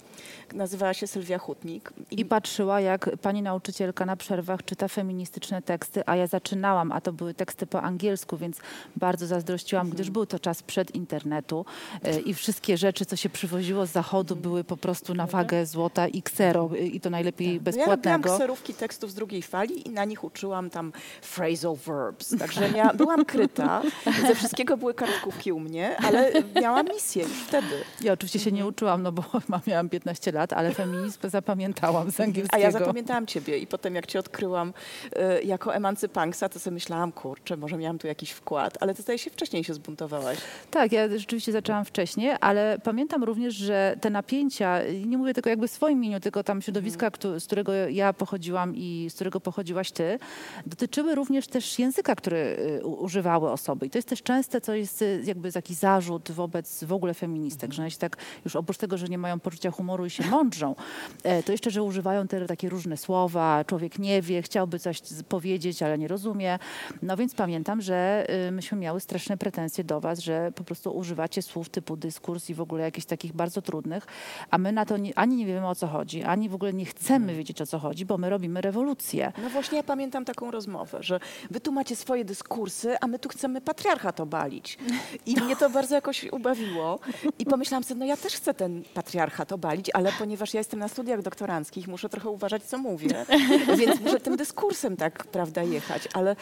Nazywała 0.54 0.94
się 0.94 1.08
Sylwia 1.08 1.38
Hutnik. 1.38 1.94
I 2.12 2.26
patrzyła, 2.26 2.82
jak 2.82 3.18
pani 3.22 3.42
nauczycielka 3.42 4.06
na 4.06 4.16
przerwach 4.16 4.66
czyta 4.66 4.88
feministyczne 4.88 5.62
teksty, 5.62 6.04
a 6.06 6.16
ja 6.16 6.28
zaczynałam, 6.28 6.92
a 6.92 7.02
to 7.02 7.14
były 7.14 7.34
teksty 7.34 7.68
po 7.68 7.82
angielsku, 7.82 8.38
więc 8.38 8.58
bardzo 8.96 9.28
zazdrościłam, 9.28 9.90
gdyż 9.90 10.10
był 10.10 10.26
to 10.26 10.40
czas 10.40 10.64
przed 10.64 10.96
internetu 10.96 11.66
i 12.26 12.34
wszystkie 12.34 12.78
rzeczy, 12.78 13.06
co 13.06 13.16
się 13.16 13.30
przywoziło 13.30 13.86
z 13.86 13.92
zachodu, 13.92 14.36
były 14.36 14.64
po 14.64 14.78
prostu 14.78 15.14
na 15.14 15.28
wagę 15.28 15.66
złota 15.66 16.08
i 16.08 16.22
ksero 16.22 16.70
i 16.86 17.00
to 17.02 17.10
najlepiej 17.10 17.48
No 17.48 17.54
Ja 17.54 17.58
robiłam 17.58 17.86
bezpłatnego. 17.88 18.36
kserówki 18.36 18.74
tekstów 18.74 19.12
z 19.12 19.14
drugiej 19.14 19.42
fali 19.42 19.88
i 19.88 19.92
na 19.92 20.06
nich 20.06 20.24
uczyłam 20.24 20.70
tam 20.70 20.92
phrasal 21.22 21.76
verbs. 21.76 22.36
Także 22.40 22.70
ja 22.76 22.94
byłam 22.94 23.26
kryta. 23.26 23.82
Ze 24.28 24.36
wszystkiego 24.36 24.78
były 24.78 24.94
kartkówki 24.94 25.52
u 25.52 25.60
mnie, 25.60 25.98
ale 25.98 26.32
miałam 26.62 26.86
misję 26.94 27.24
już 27.24 27.32
wtedy. 27.32 27.68
Ja 28.02 28.14
oczywiście 28.14 28.40
się 28.40 28.52
nie 28.52 28.66
uczyłam, 28.68 29.04
no 29.04 29.12
bo 29.12 29.24
miałam 29.68 29.90
15 29.90 30.32
lat, 30.32 30.54
ale 30.54 30.74
feminizm 30.74 31.20
zapamiętałam 31.24 32.12
z 32.12 32.20
A 32.20 32.24
angielskiego. 32.24 32.64
ja 32.64 32.72
zapamiętałam 32.72 33.26
ciebie 33.28 33.58
i 33.58 33.68
potem 33.68 33.96
jak 33.96 34.08
cię 34.08 34.20
odkryłam 34.20 34.74
y, 35.40 35.44
jako 35.44 35.76
emancypanksa, 35.76 36.50
to 36.50 36.60
sobie 36.60 36.74
myślałam, 36.74 37.12
kurczę, 37.12 37.58
może 37.58 37.78
miałam 37.78 37.98
tu 37.98 38.08
jakiś 38.08 38.32
wkład, 38.32 38.78
ale 38.80 38.94
ty 38.96 39.02
zdaje 39.02 39.20
się 39.20 39.30
wcześniej 39.30 39.64
się 39.64 39.74
zbuntowałaś. 39.74 40.38
Tak, 40.72 40.92
ja 40.92 41.18
rzeczywiście 41.18 41.52
zaczęłam 41.52 41.86
wcześniej, 41.86 42.32
ale 42.42 42.80
pamiętam 42.84 43.24
również, 43.24 43.54
że 43.56 43.96
te 44.02 44.10
napięcia, 44.10 44.80
nie 45.06 45.18
mówię 45.18 45.34
tylko 45.34 45.50
jakby 45.50 45.68
w 45.68 45.72
swoim 45.72 45.98
imieniu, 45.98 46.20
tylko 46.20 46.44
tam 46.44 46.57
środowiska, 46.62 47.12
któ- 47.12 47.40
z 47.40 47.46
którego 47.46 47.74
ja 47.74 48.14
pochodziłam 48.14 48.76
i 48.76 49.08
z 49.10 49.16
którego 49.16 49.40
pochodziłaś 49.40 49.92
ty, 49.92 50.20
dotyczyły 50.66 51.16
również 51.16 51.48
też 51.48 51.80
języka, 51.80 52.16
który 52.16 52.38
y, 52.82 52.86
używały 52.86 53.52
osoby. 53.52 53.86
I 53.86 53.90
to 53.90 53.98
jest 53.98 54.08
też 54.10 54.24
częste, 54.24 54.62
co 54.62 54.74
jest 54.74 55.02
y, 55.02 55.22
jakby 55.26 55.52
taki 55.52 55.76
zarzut 55.76 56.32
wobec 56.32 56.84
w 56.84 56.94
ogóle 56.94 57.14
feministek, 57.14 57.74
że 57.74 57.82
one 57.82 57.92
się 57.92 57.98
tak 57.98 58.18
już 58.46 58.56
oprócz 58.56 58.78
tego, 58.78 58.98
że 58.98 59.08
nie 59.08 59.18
mają 59.18 59.40
poczucia 59.40 59.72
humoru 59.72 60.06
i 60.06 60.10
się 60.10 60.26
mądrzą, 60.26 60.76
e, 61.24 61.44
to 61.44 61.52
jeszcze, 61.52 61.72
że 61.72 61.84
używają 61.84 62.28
te 62.28 62.46
takie 62.46 62.70
różne 62.70 62.98
słowa, 62.98 63.64
człowiek 63.66 64.00
nie 64.00 64.22
wie, 64.22 64.42
chciałby 64.42 64.80
coś 64.80 65.02
powiedzieć, 65.30 65.84
ale 65.84 65.98
nie 65.98 66.08
rozumie. 66.08 66.60
No 67.02 67.18
więc 67.18 67.36
pamiętam, 67.36 67.82
że 67.82 68.28
myśmy 68.52 68.78
miały 68.78 69.00
straszne 69.00 69.38
pretensje 69.38 69.84
do 69.84 70.02
was, 70.02 70.20
że 70.20 70.52
po 70.56 70.64
prostu 70.64 70.92
używacie 70.98 71.42
słów 71.42 71.70
typu 71.70 71.98
dyskurs 71.98 72.50
i 72.50 72.54
w 72.54 72.62
ogóle 72.62 72.84
jakichś 72.84 73.06
takich 73.08 73.34
bardzo 73.34 73.62
trudnych, 73.62 74.06
a 74.52 74.58
my 74.58 74.72
na 74.72 74.86
to 74.86 74.98
nie, 74.98 75.18
ani 75.20 75.36
nie 75.36 75.46
wiemy 75.46 75.68
o 75.68 75.76
co 75.76 75.88
chodzi, 75.88 76.24
ani 76.24 76.47
w 76.50 76.56
ogóle 76.56 76.74
nie 76.74 76.86
chcemy 76.86 77.36
wiedzieć 77.36 77.62
o 77.62 77.66
co 77.66 77.80
chodzi, 77.80 78.06
bo 78.06 78.18
my 78.18 78.30
robimy 78.30 78.62
rewolucję. 78.62 79.34
No 79.44 79.50
właśnie 79.50 79.78
ja 79.78 79.84
pamiętam 79.84 80.26
taką 80.26 80.52
rozmowę, 80.52 80.98
że 81.02 81.20
wy 81.52 81.60
tu 81.60 81.72
macie 81.72 81.96
swoje 81.96 82.26
dyskursy, 82.26 82.96
a 83.02 83.08
my 83.08 83.20
tu 83.20 83.30
chcemy 83.30 83.62
patriarchat 83.62 84.20
obalić. 84.20 84.78
I 85.26 85.36
mnie 85.42 85.56
to 85.56 85.70
bardzo 85.70 85.96
jakoś 85.96 86.24
ubawiło. 86.32 87.00
I 87.40 87.46
pomyślałam 87.46 87.84
sobie, 87.84 88.00
no 88.00 88.06
ja 88.06 88.18
też 88.18 88.34
chcę 88.34 88.54
ten 88.54 88.84
patriarchat 88.94 89.52
obalić, 89.52 89.90
ale 89.94 90.12
ponieważ 90.20 90.54
ja 90.54 90.60
jestem 90.60 90.80
na 90.80 90.88
studiach 90.88 91.22
doktoranckich, 91.22 91.88
muszę 91.88 92.10
trochę 92.10 92.30
uważać, 92.30 92.64
co 92.64 92.78
mówię. 92.78 93.26
Więc 93.78 94.02
muszę 94.02 94.20
tym 94.20 94.38
dyskursem 94.38 94.98
tak, 94.98 95.26
prawda, 95.26 95.64
jechać. 95.64 96.08
Ale 96.14 96.36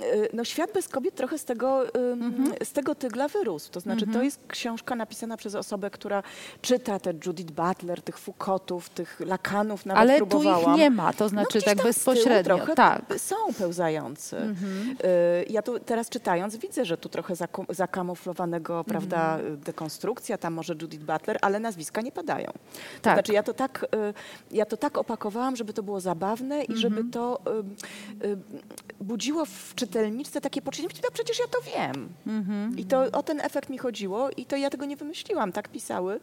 y, 0.00 0.28
no, 0.32 0.44
świat 0.44 0.72
bez 0.72 0.88
kobiet 0.88 1.14
trochę 1.14 1.38
z 1.38 1.44
tego, 1.44 1.96
ym, 1.96 2.52
z 2.64 2.72
tego 2.72 2.94
tygla 2.94 3.28
wyrósł. 3.28 3.70
To 3.70 3.80
znaczy, 3.80 4.06
to 4.06 4.22
jest 4.22 4.40
książka 4.48 4.96
napisana 4.96 5.36
przez 5.36 5.54
osobę, 5.54 5.90
która 5.90 6.22
czyta 6.62 6.98
te 6.98 7.12
Judith 7.26 7.52
Butler, 7.52 8.02
tych 8.02 8.18
Foucaultów, 8.18 8.88
tych 8.88 9.20
Nawet 9.52 10.00
Ale 10.00 10.18
tu 10.18 10.26
próbowałam. 10.26 10.72
ich 10.74 10.78
nie 10.78 10.90
ma, 10.90 11.12
to 11.12 11.28
znaczy 11.28 11.48
gdzieś 11.58 11.64
tak 11.64 11.82
bezpośrednio. 11.82 12.56
Trochę 12.56 12.74
Tak. 12.74 13.02
Są 13.18 13.36
pełzający. 13.58 14.36
Y, 14.36 15.44
Ja 15.50 15.62
tu 15.62 15.78
teraz 15.78 16.08
czytając 16.08 16.56
widzę, 16.56 16.84
że 16.84 16.96
tu 16.96 17.08
trochę 17.08 17.34
zakamuflowanego, 17.68 18.84
prawda, 18.84 19.38
dekonstrukcja, 19.56 20.38
tam 20.38 20.54
może 20.54 20.72
Judith 20.82 21.04
Butler, 21.04 21.38
ale 21.42 21.60
nazwiska 21.60 22.00
nie 22.00 22.12
padają. 22.12 22.46
To 22.46 22.60
Tak. 23.02 23.14
znaczy 23.14 23.32
ja 23.32 23.42
to 23.42 23.54
tak, 23.54 23.86
y, 23.94 24.14
ja 24.56 24.64
to 24.66 24.76
tak 24.76 24.98
opakowałam, 24.98 25.56
żeby 25.56 25.72
to 25.72 25.82
było 25.82 26.00
zabawne 26.00 26.64
i 26.64 26.76
żeby 26.76 27.04
to 27.04 27.40
y, 28.22 28.26
y, 28.26 28.38
budziło 29.00 29.44
w 29.44 29.74
czytelniczce 29.74 30.40
takie 30.40 30.62
poczucie, 30.62 30.88
no 31.04 31.10
przecież 31.12 31.38
ja 31.38 31.44
to 31.46 31.58
wiem. 31.76 32.08
I 32.76 32.84
to 32.84 33.02
o 33.12 33.22
ten 33.22 33.40
efekt 33.40 33.70
mi 33.70 33.78
chodziło 33.78 34.30
i 34.30 34.46
to 34.46 34.56
ja 34.56 34.70
tego 34.70 34.84
nie 34.84 34.96
wymyśliłam. 34.96 35.52
Tak 35.52 35.68
pisały 35.68 36.20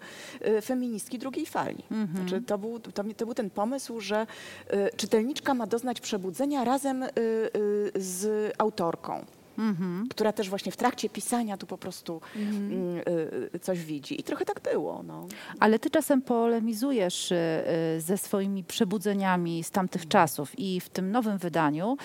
y, 0.48 0.62
feministki 0.62 1.20
drugiej 1.20 1.46
fali. 1.46 1.84
Znaczy, 2.16 2.42
to, 2.42 2.58
był, 2.58 2.80
to, 2.80 3.04
to 3.20 3.26
był 3.26 3.36
ten 3.36 3.50
pomysł, 3.50 4.00
że 4.00 4.28
y, 4.74 4.98
czytelniczka 4.98 5.54
ma 5.54 5.68
doznać 5.68 6.02
przebudzenia 6.02 6.64
razem 6.64 7.04
y, 7.04 7.10
y, 7.18 7.92
z 7.96 8.54
autorką. 8.58 9.26
Która 10.10 10.34
też 10.34 10.50
właśnie 10.50 10.72
w 10.72 10.78
trakcie 10.78 11.10
pisania 11.10 11.58
tu 11.58 11.68
po 11.68 11.78
prostu 11.78 12.22
mm, 12.36 12.98
y, 12.98 13.02
y, 13.56 13.60
coś 13.60 13.86
widzi. 13.86 14.22
I 14.22 14.24
trochę 14.24 14.46
tak 14.46 14.60
było. 14.74 15.04
No. 15.04 15.28
Ale 15.60 15.80
ty 15.80 15.90
czasem 15.90 16.22
polemizujesz 16.22 17.32
y, 17.32 17.36
y, 17.98 18.02
ze 18.02 18.18
swoimi 18.18 18.64
przebudzeniami 18.64 19.64
z 19.64 19.72
tamtych 19.72 20.08
czasów 20.08 20.60
i 20.60 20.80
w 20.80 20.90
tym 20.90 21.12
nowym 21.12 21.38
wydaniu, 21.38 21.98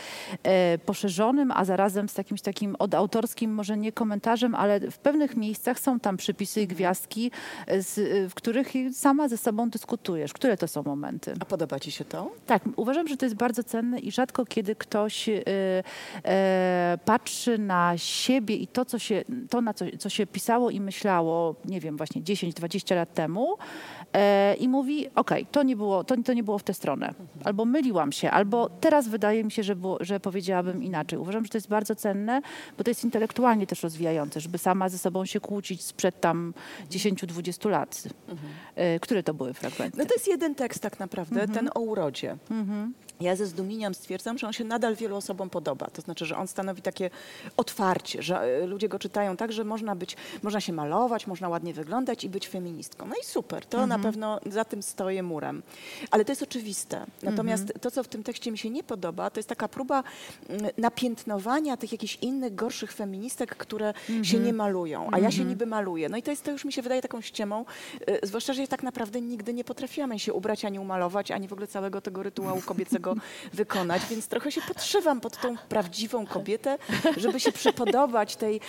y, 0.74 0.78
poszerzonym, 0.78 1.52
a 1.52 1.64
zarazem 1.64 2.08
z 2.08 2.18
jakimś 2.18 2.40
takim 2.40 2.76
odautorskim, 2.78 3.54
może 3.54 3.76
nie 3.76 3.92
komentarzem, 3.92 4.54
ale 4.54 4.80
w 4.80 4.98
pewnych 4.98 5.36
miejscach 5.36 5.80
są 5.80 6.00
tam 6.00 6.16
przypisy 6.16 6.60
i 6.62 6.66
gwiazdki, 6.66 7.30
y, 7.72 7.82
z, 7.82 7.98
y, 7.98 8.28
w 8.28 8.34
których 8.34 8.72
sama 8.92 9.28
ze 9.28 9.36
sobą 9.36 9.70
dyskutujesz. 9.70 10.32
Które 10.32 10.56
to 10.56 10.68
są 10.68 10.82
momenty? 10.82 11.34
A 11.40 11.44
podoba 11.44 11.80
ci 11.80 11.90
się 11.90 12.04
to? 12.04 12.30
Tak, 12.46 12.62
uważam, 12.76 13.08
że 13.08 13.16
to 13.16 13.26
jest 13.26 13.36
bardzo 13.36 13.64
cenne 13.64 13.98
i 13.98 14.12
rzadko 14.12 14.46
kiedy 14.46 14.76
ktoś 14.76 15.28
y, 15.28 15.44
e, 16.24 16.98
patrzy 17.04 17.43
na 17.58 17.98
siebie 17.98 18.56
i 18.56 18.66
to, 18.66 18.84
co 18.84 18.98
się, 18.98 19.24
to 19.50 19.60
na 19.60 19.74
co, 19.74 19.84
co 19.98 20.08
się 20.08 20.26
pisało 20.26 20.70
i 20.70 20.80
myślało, 20.80 21.54
nie 21.64 21.80
wiem, 21.80 21.96
właśnie 21.96 22.22
10-20 22.22 22.94
lat 22.94 23.14
temu 23.14 23.56
e, 24.12 24.54
i 24.54 24.68
mówi, 24.68 25.06
okej, 25.14 25.46
to, 25.46 25.62
nie 25.62 25.76
było, 25.76 26.04
to, 26.04 26.14
to 26.24 26.32
nie 26.32 26.42
było 26.42 26.58
w 26.58 26.62
tę 26.62 26.74
stronę, 26.74 27.14
albo 27.44 27.64
myliłam 27.64 28.12
się, 28.12 28.30
albo 28.30 28.68
teraz 28.80 29.08
wydaje 29.08 29.44
mi 29.44 29.50
się, 29.50 29.62
że, 29.62 29.76
było, 29.76 29.98
że 30.00 30.20
powiedziałabym 30.20 30.82
inaczej. 30.82 31.18
Uważam, 31.18 31.44
że 31.44 31.50
to 31.50 31.58
jest 31.58 31.68
bardzo 31.68 31.94
cenne, 31.94 32.42
bo 32.78 32.84
to 32.84 32.90
jest 32.90 33.04
intelektualnie 33.04 33.66
też 33.66 33.82
rozwijające, 33.82 34.40
żeby 34.40 34.58
sama 34.58 34.88
ze 34.88 34.98
sobą 34.98 35.26
się 35.26 35.40
kłócić 35.40 35.82
sprzed 35.82 36.20
tam 36.20 36.54
10-20 36.90 37.70
lat. 37.70 38.02
E, 38.74 39.00
które 39.00 39.22
to 39.22 39.34
były 39.34 39.54
fragmenty? 39.54 39.98
No 39.98 40.04
to 40.06 40.14
jest 40.14 40.28
jeden 40.28 40.54
tekst 40.54 40.82
tak 40.82 40.98
naprawdę, 40.98 41.48
ten 41.48 41.70
o 41.74 41.80
urodzie. 41.80 42.36
Ja 43.20 43.36
ze 43.36 43.46
zdumieniem 43.46 43.94
stwierdzam, 43.94 44.38
że 44.38 44.46
on 44.46 44.52
się 44.52 44.64
nadal 44.64 44.96
wielu 44.96 45.16
osobom 45.16 45.50
podoba. 45.50 45.86
To 45.86 46.02
znaczy, 46.02 46.26
że 46.26 46.36
on 46.36 46.48
stanowi 46.48 46.82
takie 46.82 47.10
otwarcie, 47.56 48.22
że 48.22 48.40
e, 48.40 48.66
ludzie 48.66 48.88
go 48.88 48.98
czytają 48.98 49.36
tak, 49.36 49.52
że 49.52 49.64
można 49.64 49.96
być, 49.96 50.16
można 50.42 50.60
się 50.60 50.72
malować, 50.72 51.26
można 51.26 51.48
ładnie 51.48 51.74
wyglądać 51.74 52.24
i 52.24 52.28
być 52.28 52.48
feministką. 52.48 53.06
No 53.06 53.14
i 53.22 53.24
super, 53.24 53.66
to 53.66 53.86
na 53.86 53.98
pewno 53.98 54.40
za 54.50 54.64
tym 54.64 54.82
stoję 54.82 55.22
murem. 55.22 55.62
Ale 56.10 56.24
to 56.24 56.32
jest 56.32 56.42
oczywiste. 56.42 57.06
Natomiast 57.22 57.72
to, 57.80 57.90
co 57.90 58.02
w 58.02 58.08
tym 58.08 58.22
tekście 58.22 58.50
mi 58.50 58.58
się 58.58 58.70
nie 58.70 58.84
podoba, 58.84 59.30
to 59.30 59.38
jest 59.38 59.48
taka 59.48 59.68
próba 59.68 60.02
mm, 60.48 60.70
napiętnowania 60.78 61.76
tych 61.76 61.92
jakichś 61.92 62.18
innych, 62.22 62.54
gorszych 62.54 62.92
feministek, 62.92 63.56
które 63.56 63.94
się 64.22 64.38
nie 64.38 64.52
malują, 64.52 65.08
a 65.12 65.18
ja 65.18 65.30
się 65.30 65.44
niby 65.44 65.66
maluję. 65.66 66.08
No 66.08 66.16
i 66.16 66.22
to 66.22 66.30
jest, 66.30 66.44
to 66.44 66.50
już 66.50 66.64
mi 66.64 66.72
się 66.72 66.82
wydaje 66.82 67.02
taką 67.02 67.20
ściemą, 67.20 67.64
e, 68.06 68.26
zwłaszcza, 68.26 68.52
że 68.52 68.66
tak 68.68 68.82
naprawdę 68.82 69.20
nigdy 69.20 69.54
nie 69.54 69.64
potrafiłam 69.64 70.10
ani 70.10 70.20
się 70.20 70.32
ubrać, 70.32 70.64
ani 70.64 70.78
umalować, 70.78 71.30
ani 71.30 71.48
w 71.48 71.52
ogóle 71.52 71.66
całego 71.66 72.00
tego 72.00 72.22
rytuału 72.22 72.60
kobiecego 72.60 73.03
wykonać, 73.52 74.02
więc 74.10 74.28
trochę 74.28 74.52
się 74.52 74.60
podszywam 74.68 75.20
pod 75.20 75.40
tą 75.40 75.56
prawdziwą 75.68 76.26
kobietę, 76.26 76.78
żeby 77.16 77.40
się 77.40 77.52
przypodobać 77.52 78.36
tej 78.36 78.60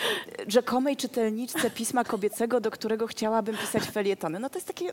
rzekomej 0.47 0.97
czytelniczce 0.97 1.69
pisma 1.69 2.03
kobiecego, 2.03 2.59
do 2.61 2.71
którego 2.71 3.07
chciałabym 3.07 3.57
pisać 3.57 3.83
felietony. 3.83 4.39
No 4.39 4.49
to 4.49 4.57
jest 4.57 4.67
takie, 4.67 4.85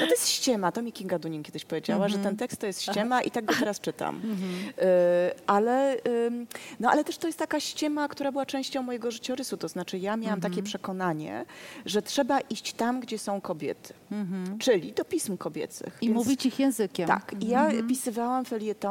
no 0.00 0.06
to 0.06 0.10
jest 0.10 0.28
ściema, 0.28 0.72
to 0.72 0.82
mi 0.82 0.92
Kinga 0.92 1.18
Dunin 1.18 1.42
kiedyś 1.42 1.64
powiedziała, 1.64 2.08
że 2.08 2.18
ten 2.18 2.36
tekst 2.36 2.60
to 2.60 2.66
jest 2.66 2.82
ściema 2.82 3.22
i 3.22 3.30
tak 3.30 3.44
go 3.44 3.54
teraz 3.58 3.80
czytam. 3.80 4.20
Y, 4.78 4.82
ale, 5.46 5.96
ym, 6.26 6.46
no 6.80 6.90
ale 6.90 7.04
też 7.04 7.18
to 7.18 7.26
jest 7.26 7.38
taka 7.38 7.60
ściema, 7.60 8.08
która 8.08 8.32
była 8.32 8.46
częścią 8.46 8.82
mojego 8.82 9.10
życiorysu, 9.10 9.56
to 9.56 9.68
znaczy 9.68 9.98
ja 9.98 10.16
miałam 10.16 10.40
takie 10.40 10.62
przekonanie, 10.62 11.44
że 11.86 12.02
trzeba 12.02 12.40
iść 12.40 12.72
tam, 12.72 13.00
gdzie 13.00 13.18
są 13.18 13.40
kobiety, 13.40 13.94
czyli 14.58 14.92
do 14.92 15.04
pism 15.04 15.36
kobiecych. 15.36 15.98
I 16.00 16.06
Więc- 16.06 16.16
mówić 16.16 16.46
ich 16.46 16.58
językiem. 16.58 17.08
tak, 17.08 17.34
i 17.40 17.48
ja 17.48 17.70
pisywałam 17.88 18.44
felietony, 18.44 18.87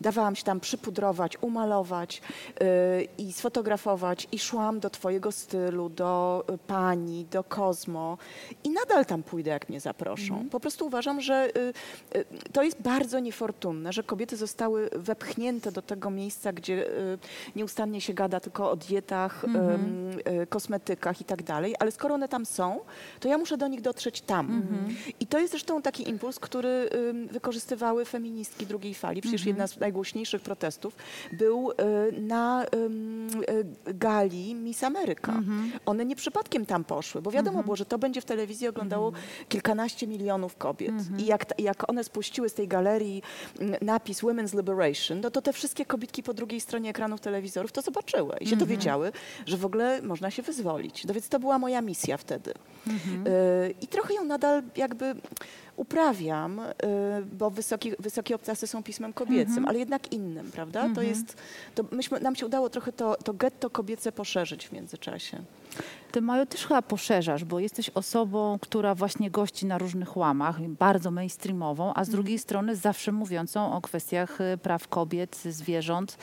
dawałam 0.00 0.36
się 0.36 0.44
tam 0.44 0.60
przypudrować, 0.60 1.38
umalować 1.40 2.22
yy, 2.60 3.08
i 3.18 3.32
sfotografować 3.32 4.28
i 4.32 4.38
szłam 4.38 4.80
do 4.80 4.90
twojego 4.90 5.32
stylu, 5.32 5.88
do 5.88 6.44
y, 6.54 6.58
pani, 6.58 7.26
do 7.30 7.44
Kozmo 7.44 8.18
i 8.64 8.70
nadal 8.70 9.06
tam 9.06 9.22
pójdę, 9.22 9.50
jak 9.50 9.68
mnie 9.68 9.80
zaproszą. 9.80 10.48
Po 10.50 10.60
prostu 10.60 10.86
uważam, 10.86 11.20
że 11.20 11.48
y, 11.56 12.18
y, 12.18 12.24
to 12.52 12.62
jest 12.62 12.82
bardzo 12.82 13.18
niefortunne, 13.18 13.92
że 13.92 14.02
kobiety 14.02 14.36
zostały 14.36 14.90
wepchnięte 14.92 15.72
do 15.72 15.82
tego 15.82 16.10
miejsca, 16.10 16.52
gdzie 16.52 16.86
y, 16.88 17.18
nieustannie 17.56 18.00
się 18.00 18.14
gada 18.14 18.40
tylko 18.40 18.70
o 18.70 18.76
dietach, 18.76 19.44
ym, 19.44 20.18
y, 20.42 20.46
kosmetykach 20.46 21.20
i 21.20 21.24
tak 21.24 21.42
dalej, 21.42 21.74
ale 21.78 21.90
skoro 21.90 22.14
one 22.14 22.28
tam 22.28 22.46
są, 22.46 22.80
to 23.20 23.28
ja 23.28 23.38
muszę 23.38 23.56
do 23.56 23.68
nich 23.68 23.80
dotrzeć 23.80 24.20
tam. 24.20 24.62
I 25.20 25.26
to 25.26 25.38
jest 25.38 25.50
zresztą 25.50 25.82
taki 25.82 26.08
impuls, 26.08 26.38
który 26.38 26.88
wykorzystywały 27.30 28.04
feministki 28.04 28.66
drugiej 28.66 28.94
fali. 28.94 29.20
Przecież 29.20 29.31
jedna 29.46 29.66
z 29.66 29.80
najgłośniejszych 29.80 30.42
protestów 30.42 30.96
był 31.32 31.70
y, 31.70 31.74
na 32.20 32.64
y, 32.64 33.94
gali 33.94 34.54
Miss 34.54 34.84
Ameryka. 34.84 35.40
One 35.86 36.04
nie 36.04 36.16
przypadkiem 36.16 36.66
tam 36.66 36.84
poszły, 36.84 37.22
bo 37.22 37.30
wiadomo 37.30 37.62
było, 37.62 37.76
że 37.76 37.86
to 37.86 37.98
będzie 37.98 38.20
w 38.20 38.24
telewizji 38.24 38.68
oglądało 38.68 39.12
kilkanaście 39.48 40.06
milionów 40.06 40.56
kobiet. 40.56 40.94
I 41.18 41.26
jak, 41.26 41.54
jak 41.58 41.90
one 41.90 42.04
spuściły 42.04 42.48
z 42.48 42.54
tej 42.54 42.68
galerii 42.68 43.22
napis 43.82 44.22
Women's 44.22 44.56
Liberation, 44.56 45.20
no 45.20 45.30
to 45.30 45.42
te 45.42 45.52
wszystkie 45.52 45.84
kobietki 45.86 46.22
po 46.22 46.34
drugiej 46.34 46.60
stronie 46.60 46.90
ekranów 46.90 47.20
telewizorów 47.20 47.72
to 47.72 47.82
zobaczyły 47.82 48.36
i 48.40 48.46
się 48.46 48.56
dowiedziały, 48.56 49.12
że 49.46 49.56
w 49.56 49.64
ogóle 49.64 50.02
można 50.02 50.30
się 50.30 50.42
wyzwolić. 50.42 51.04
No 51.04 51.14
więc 51.14 51.28
to 51.28 51.40
była 51.40 51.58
moja 51.58 51.80
misja 51.80 52.16
wtedy. 52.16 52.50
Y, 52.50 53.74
I 53.80 53.86
trochę 53.86 54.14
ją 54.14 54.24
nadal 54.24 54.62
jakby 54.76 55.14
uprawiam, 55.76 56.60
y, 56.60 56.72
bo 57.32 57.50
wysoki, 57.50 57.92
wysokie 57.98 58.34
obcasy 58.34 58.66
są 58.66 58.82
pismem 58.82 59.12
kobiecym, 59.12 59.64
ale 59.68 59.78
jednak 59.78 60.12
innym, 60.12 60.50
prawda? 60.50 60.88
To 60.94 61.02
jest, 61.02 61.36
to 61.74 61.84
myśmy, 61.90 62.20
nam 62.20 62.36
się 62.36 62.46
udało 62.46 62.70
trochę 62.70 62.92
to, 62.92 63.16
to 63.24 63.32
getto 63.34 63.70
kobiece 63.70 64.12
poszerzyć 64.12 64.68
w 64.68 64.72
międzyczasie. 64.72 65.38
Ty, 66.12 66.20
Majo, 66.20 66.46
też 66.46 66.66
chyba 66.66 66.82
poszerzasz, 66.82 67.44
bo 67.44 67.60
jesteś 67.60 67.90
osobą, 67.90 68.58
która 68.60 68.94
właśnie 68.94 69.30
gości 69.30 69.66
na 69.66 69.78
różnych 69.78 70.16
łamach, 70.16 70.60
bardzo 70.60 71.10
mainstreamową, 71.10 71.92
a 71.94 72.04
z 72.04 72.08
drugiej 72.08 72.38
strony 72.38 72.76
zawsze 72.76 73.12
mówiącą 73.12 73.72
o 73.72 73.80
kwestiach 73.80 74.40
e, 74.40 74.58
praw 74.58 74.88
kobiet, 74.88 75.36
zwierząt 75.36 76.18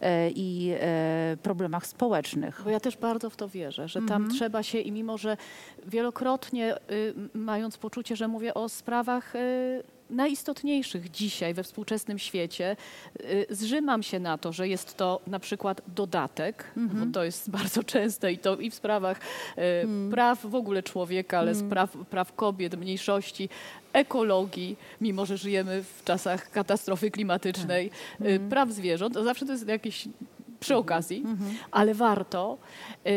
e, 0.00 0.30
i 0.30 0.74
e, 0.80 1.36
problemach 1.42 1.86
społecznych. 1.86 2.60
Bo 2.64 2.70
ja 2.70 2.80
też 2.80 2.96
bardzo 2.96 3.30
w 3.30 3.36
to 3.36 3.48
wierzę, 3.48 3.88
że 3.88 4.02
tam 4.02 4.30
trzeba 4.30 4.62
się 4.62 4.78
i 4.78 4.92
mimo, 4.92 5.18
że 5.18 5.36
wielokrotnie 5.86 6.74
y, 6.90 7.14
mając 7.34 7.76
poczucie, 7.76 8.16
że 8.16 8.28
mówię 8.28 8.54
o 8.54 8.68
sprawach 8.68 9.36
y, 9.36 9.82
najistotniejszych 10.10 11.10
dzisiaj 11.10 11.54
we 11.54 11.62
współczesnym 11.62 12.18
świecie, 12.18 12.76
y, 13.20 13.46
zrzymam 13.50 14.02
się 14.02 14.18
na 14.18 14.38
to, 14.38 14.52
że 14.52 14.68
jest 14.68 14.96
to 14.96 15.20
na 15.26 15.38
przykład 15.38 15.82
dodatek, 15.94 16.64
bo 16.76 17.12
to 17.12 17.24
jest 17.24 17.50
bardzo 17.58 17.84
częste 17.84 18.32
i 18.32 18.38
to 18.38 18.56
i 18.56 18.70
w 18.70 18.74
sprawach 18.74 19.20
y, 19.58 20.10
praw 20.10 20.46
w 20.46 20.54
ogóle 20.54 20.82
człowieka, 20.82 21.38
ale 21.38 21.54
spraw, 21.54 21.96
praw 22.10 22.34
kobiet, 22.34 22.76
mniejszości, 22.76 23.48
ekologii, 23.92 24.76
mimo 25.00 25.26
że 25.26 25.36
żyjemy 25.36 25.82
w 25.82 26.04
czasach 26.04 26.50
katastrofy 26.50 27.10
klimatycznej, 27.10 27.90
y, 28.20 28.40
praw 28.50 28.70
zwierząt, 28.70 29.14
zawsze 29.14 29.46
to 29.46 29.52
jest 29.52 29.68
jakieś 29.68 30.08
przy 30.64 30.76
okazji, 30.76 31.24
ale 31.70 31.94
warto. 31.94 32.58
Yy, 33.04 33.12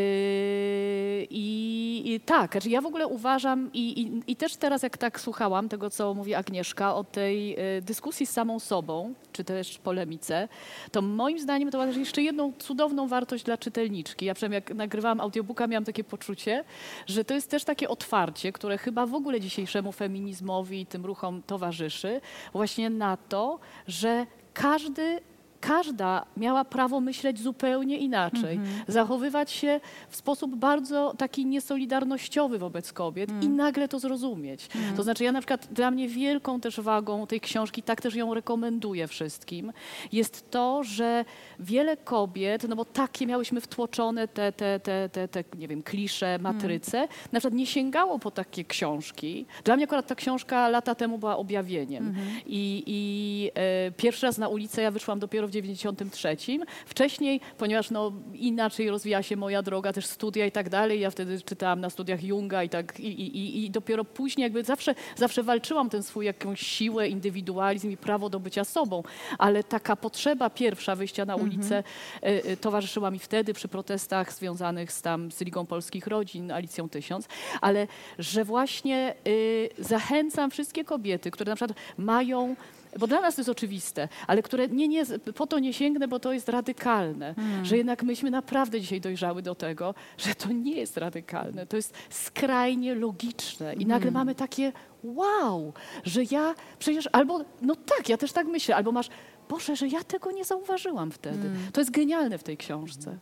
I, 1.30 2.20
tak, 2.26 2.52
znaczy 2.52 2.70
ja 2.70 2.82
w 2.82 2.86
ogóle 2.86 3.08
uważam 3.08 3.70
i, 3.74 4.02
i, 4.02 4.32
i 4.32 4.36
też 4.36 4.56
teraz 4.56 4.84
jak 4.84 4.98
tak 4.98 5.20
słuchałam 5.20 5.70
tego, 5.70 5.90
co 5.90 6.14
mówi 6.14 6.36
Agnieszka 6.36 6.96
o 6.96 7.04
tej 7.04 7.60
y, 7.78 7.82
dyskusji 7.82 8.26
z 8.26 8.30
samą 8.30 8.60
sobą, 8.60 9.14
czy 9.32 9.44
też 9.44 9.78
polemice, 9.78 10.48
to 10.92 11.02
moim 11.02 11.40
zdaniem 11.40 11.72
to 11.72 11.78
ma 11.78 11.86
też 11.86 11.98
jeszcze 11.98 12.22
jedną 12.22 12.54
cudowną 12.60 13.08
wartość 13.08 13.44
dla 13.44 13.58
czytelniczki. 13.58 14.26
Ja 14.26 14.34
przynajmniej 14.34 14.58
jak 14.58 14.76
nagrywałam 14.76 15.22
audiobooka, 15.22 15.68
miałam 15.68 15.86
takie 15.86 16.04
poczucie, 16.04 16.64
że 17.08 17.26
to 17.26 17.34
jest 17.34 17.50
też 17.50 17.64
takie 17.64 17.90
otwarcie, 17.90 18.52
które 18.52 18.78
chyba 18.78 19.06
w 19.06 19.14
ogóle 19.14 19.42
dzisiejszemu 19.42 19.92
feminizmowi 19.92 20.82
i 20.82 20.86
tym 20.86 21.06
ruchom 21.06 21.42
towarzyszy, 21.44 22.22
właśnie 22.54 22.90
na 22.90 23.18
to, 23.18 23.60
że 23.88 24.26
każdy 24.54 25.20
każda 25.62 26.26
miała 26.38 26.66
prawo 26.66 27.00
myśleć 27.02 27.40
zupełnie 27.42 27.98
inaczej, 27.98 28.56
Mhm. 28.56 28.84
zachowywać 28.88 29.52
się 29.52 29.80
w 30.10 30.16
sposób 30.16 30.56
bardzo 30.56 31.14
taki 31.18 31.46
niesolidarnościowy 31.46 32.58
wobec 32.60 32.94
kobiet 32.94 33.30
Mm. 33.30 33.44
i 33.44 33.50
nagle 33.50 33.88
to 33.88 34.00
zrozumieć. 34.00 34.68
To 34.96 35.04
znaczy 35.04 35.24
ja 35.24 35.32
na 35.32 35.40
przykład 35.40 35.68
dla 35.72 35.92
mnie 35.92 36.08
wielką 36.08 36.60
też 36.60 36.80
wagą 36.80 37.28
tej 37.28 37.42
książki, 37.42 37.84
tak 37.84 38.02
też 38.02 38.16
ją 38.16 38.34
rekomenduję 38.34 39.08
wszystkim, 39.08 39.74
jest 40.12 40.52
to, 40.52 40.84
że 40.84 41.26
wiele 41.60 41.98
kobiet, 41.98 42.64
no 42.70 42.76
bo 42.76 42.86
takie 42.86 43.28
miałyśmy 43.28 43.62
wtłoczone 43.62 44.28
te, 44.28 44.52
te, 44.52 44.80
te, 44.80 45.10
te, 45.10 45.28
te 45.28 45.44
nie 45.58 45.68
wiem, 45.68 45.84
klisze, 45.84 46.40
matryce, 46.42 47.08
na 47.32 47.40
przykład 47.40 47.54
nie 47.54 47.66
sięgało 47.66 48.20
po 48.20 48.32
takie 48.32 48.66
książki. 48.66 49.46
Dla 49.64 49.76
mnie 49.76 49.86
akurat 49.86 50.08
ta 50.08 50.16
książka 50.16 50.70
lata 50.70 50.96
temu 50.96 51.18
była 51.18 51.38
objawieniem. 51.38 52.16
I, 52.46 52.84
i 52.88 53.52
e, 53.56 53.92
pierwszy 53.92 54.26
raz 54.26 54.38
na 54.38 54.48
ulicę 54.48 54.82
ja 54.82 54.92
wyszłam 54.92 55.20
dopiero 55.20 55.47
w 55.48 55.52
93. 55.52 56.38
Wcześniej, 56.86 57.42
ponieważ 57.58 57.92
no, 57.92 58.12
inaczej 58.34 58.90
rozwija 58.90 59.24
się 59.24 59.36
moja 59.36 59.62
droga, 59.62 59.94
też 59.94 60.06
studia 60.06 60.46
i 60.46 60.52
tak 60.52 60.70
dalej, 60.70 61.00
ja 61.00 61.12
wtedy 61.12 61.42
czytałam 61.42 61.80
na 61.80 61.90
studiach 61.90 62.24
Junga 62.24 62.64
i 62.64 62.70
tak 62.70 63.00
i, 63.00 63.08
i, 63.08 63.66
i- 63.66 63.70
dopiero 63.70 64.04
później 64.06 64.44
jakby 64.44 64.64
zawsze, 64.64 64.96
zawsze 65.16 65.44
walczyłam 65.44 65.90
ten 65.90 66.04
swój 66.04 66.26
jakąś 66.26 66.62
siłę, 66.62 67.08
indywidualizm 67.08 67.92
i 67.92 67.98
prawo 67.98 68.30
do 68.30 68.40
bycia 68.40 68.64
sobą, 68.64 69.04
ale 69.38 69.64
taka 69.64 69.96
potrzeba 69.96 70.50
pierwsza 70.50 70.96
wyjścia 70.96 71.26
na 71.26 71.36
ulicę 71.36 71.78
e, 71.78 71.84
e, 72.24 72.58
towarzyszyła 72.58 73.12
mi 73.12 73.20
wtedy 73.20 73.54
przy 73.54 73.68
protestach 73.68 74.34
związanych 74.34 74.92
z 74.92 75.02
tam 75.02 75.32
z 75.32 75.42
Ligą 75.42 75.66
Polskich 75.66 76.08
Rodzin, 76.08 76.52
Alicją 76.52 76.90
Tysiąc, 76.90 77.28
ale 77.62 77.88
że 78.20 78.44
właśnie 78.46 79.16
y, 79.28 79.70
zachęcam 79.80 80.52
wszystkie 80.52 80.84
kobiety, 80.84 81.32
które 81.32 81.50
na 81.50 81.56
przykład 81.56 81.78
mają 81.98 82.56
bo 83.00 83.08
dla 83.08 83.22
nas 83.22 83.36
to 83.36 83.42
jest 83.42 83.50
oczywiste, 83.50 84.08
ale 84.28 84.42
które 84.42 84.68
nie, 84.68 84.88
nie, 84.88 85.04
po 85.36 85.48
to 85.48 85.60
nie 85.60 85.74
sięgnę, 85.74 86.08
bo 86.08 86.20
to 86.20 86.34
jest 86.34 86.50
radykalne, 86.50 87.36
że 87.64 87.78
jednak 87.78 88.04
myśmy 88.04 88.32
naprawdę 88.32 88.82
dzisiaj 88.82 89.02
dojrzały 89.02 89.42
do 89.42 89.56
tego, 89.56 89.96
że 90.18 90.36
to 90.36 90.52
nie 90.52 90.76
jest 90.76 90.98
radykalne, 90.98 91.66
to 91.66 91.76
jest 91.76 91.94
skrajnie 92.10 92.96
logiczne. 92.96 93.74
I 93.74 93.86
nagle 93.86 94.12
mamy 94.12 94.36
takie 94.36 94.72
wow, 95.04 95.74
że 96.04 96.22
ja 96.32 96.56
przecież 96.80 97.10
albo, 97.12 97.42
no 97.62 97.76
tak, 97.76 98.10
ja 98.10 98.18
też 98.18 98.32
tak 98.32 98.48
myślę, 98.48 98.76
albo 98.76 98.92
masz, 98.92 99.10
Boże, 99.50 99.76
że 99.76 99.88
ja 99.88 100.04
tego 100.04 100.32
nie 100.32 100.46
zauważyłam 100.46 101.12
wtedy. 101.12 101.50
To 101.74 101.82
jest 101.82 101.92
genialne 101.92 102.38
w 102.38 102.44
tej 102.44 102.58
książce. 102.58 103.18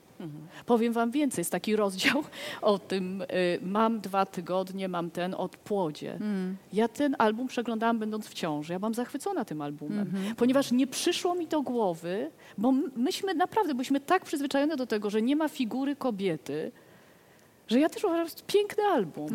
Powiem 0.65 0.93
wam 0.93 1.11
więcej, 1.11 1.41
jest 1.41 1.51
taki 1.51 1.76
rozdział 1.76 2.23
o 2.61 2.80
tym, 2.80 3.21
y, 3.21 3.26
mam 3.61 4.01
dwa 4.01 4.26
tygodnie, 4.26 4.88
mam 4.88 5.11
ten 5.11 5.34
od 5.34 5.57
płodzie. 5.57 6.19
Ja 6.73 6.88
ten 6.88 7.15
album 7.19 7.47
przeglądałam 7.47 7.99
będąc 7.99 8.28
w 8.28 8.34
ciąży. 8.34 8.73
Ja 8.73 8.80
byłam 8.80 8.93
zachwycona 8.93 9.45
tym 9.45 9.61
albumem, 9.61 10.11
ponieważ 10.38 10.71
nie 10.71 10.88
przyszło 10.88 11.36
mi 11.36 11.47
do 11.47 11.61
głowy, 11.61 12.32
bo 12.57 12.71
myśmy 12.95 13.34
naprawdę 13.34 13.73
byliśmy 13.76 13.99
tak 13.99 14.26
przyzwyczajone 14.26 14.76
do 14.76 14.88
tego, 14.88 15.09
że 15.09 15.21
nie 15.21 15.36
ma 15.36 15.49
figury 15.49 15.95
kobiety, 15.95 16.71
że 17.67 17.80
ja 17.80 17.89
też 17.89 18.03
uważam, 18.03 18.26
że 18.26 18.32
to 18.32 18.38
jest 18.38 18.45
piękny 18.45 18.84
album. 18.84 19.28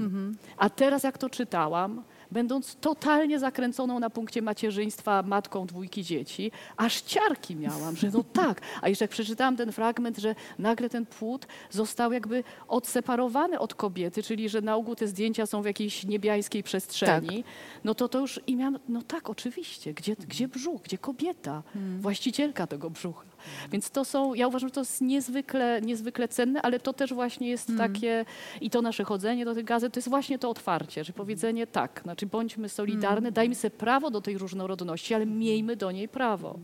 A 0.57 0.71
teraz 0.71 1.03
jak 1.03 1.19
to 1.19 1.31
czytałam, 1.31 2.03
będąc 2.33 2.77
totalnie 2.81 3.39
zakręconą 3.39 3.99
na 4.01 4.11
punkcie 4.11 4.43
macierzyństwa 4.43 5.23
matką 5.23 5.67
dwójki 5.67 6.05
dzieci, 6.05 6.53
aż 6.77 7.01
ciarki 7.01 7.57
miałam, 7.57 7.97
że 7.97 8.11
no 8.11 8.25
tak. 8.33 8.61
A 8.83 8.89
jeszcze 8.89 9.05
jak 9.05 9.11
przeczytałam 9.11 9.57
ten 9.57 9.73
fragment, 9.73 10.19
że 10.19 10.35
nagle 10.59 10.91
ten 10.91 11.07
płód 11.07 11.47
został 11.71 12.13
jakby 12.13 12.45
odseparowany 12.69 13.59
od 13.59 13.75
kobiety, 13.75 14.23
czyli 14.23 14.49
że 14.49 14.61
na 14.61 14.77
ogół 14.77 14.95
te 14.95 15.07
zdjęcia 15.07 15.47
są 15.47 15.63
w 15.63 15.67
jakiejś 15.67 16.05
niebiańskiej 16.05 16.63
przestrzeni, 16.63 17.45
no 17.85 17.95
to 17.95 18.09
to 18.09 18.19
już 18.21 18.41
i 18.47 18.57
miałam, 18.57 18.79
no 18.89 19.03
tak, 19.03 19.31
oczywiście, 19.31 19.95
gdzie, 19.95 20.17
gdzie 20.29 20.49
brzuch, 20.49 20.83
gdzie 20.83 20.99
kobieta, 20.99 21.63
właścicielka 22.01 22.67
tego 22.67 22.91
brzucha. 22.91 23.30
Więc 23.73 23.91
to 23.91 24.05
są, 24.05 24.35
ja 24.35 24.49
uważam, 24.49 24.69
że 24.69 24.75
to 24.75 24.81
jest 24.81 25.01
niezwykle, 25.01 25.81
niezwykle 25.83 26.29
cenne, 26.29 26.63
ale 26.63 26.81
to 26.81 26.93
też 26.93 27.15
właśnie 27.15 27.49
jest 27.49 27.69
takie, 27.79 28.25
i 28.61 28.71
to 28.71 28.83
nasze 28.83 29.05
chodzenie 29.05 29.45
do 29.45 29.55
tych 29.55 29.65
gazet, 29.65 29.93
to 29.93 29.99
jest 29.99 30.09
właśnie 30.09 30.39
to 30.39 30.51
otwarcie, 30.51 31.05
że 31.05 31.13
powiedzenie 31.13 31.67
tak, 31.67 32.01
znaczy 32.03 32.27
bądźmy 32.27 32.69
solidarne, 32.69 33.33
dajmy 33.33 33.55
sobie 33.55 33.71
prawo 33.71 34.11
do 34.11 34.21
tej 34.21 34.39
różnorodności, 34.39 35.15
ale 35.15 35.27
miejmy 35.27 35.77
do 35.77 35.91
niej 35.91 36.09
prawo. 36.09 36.59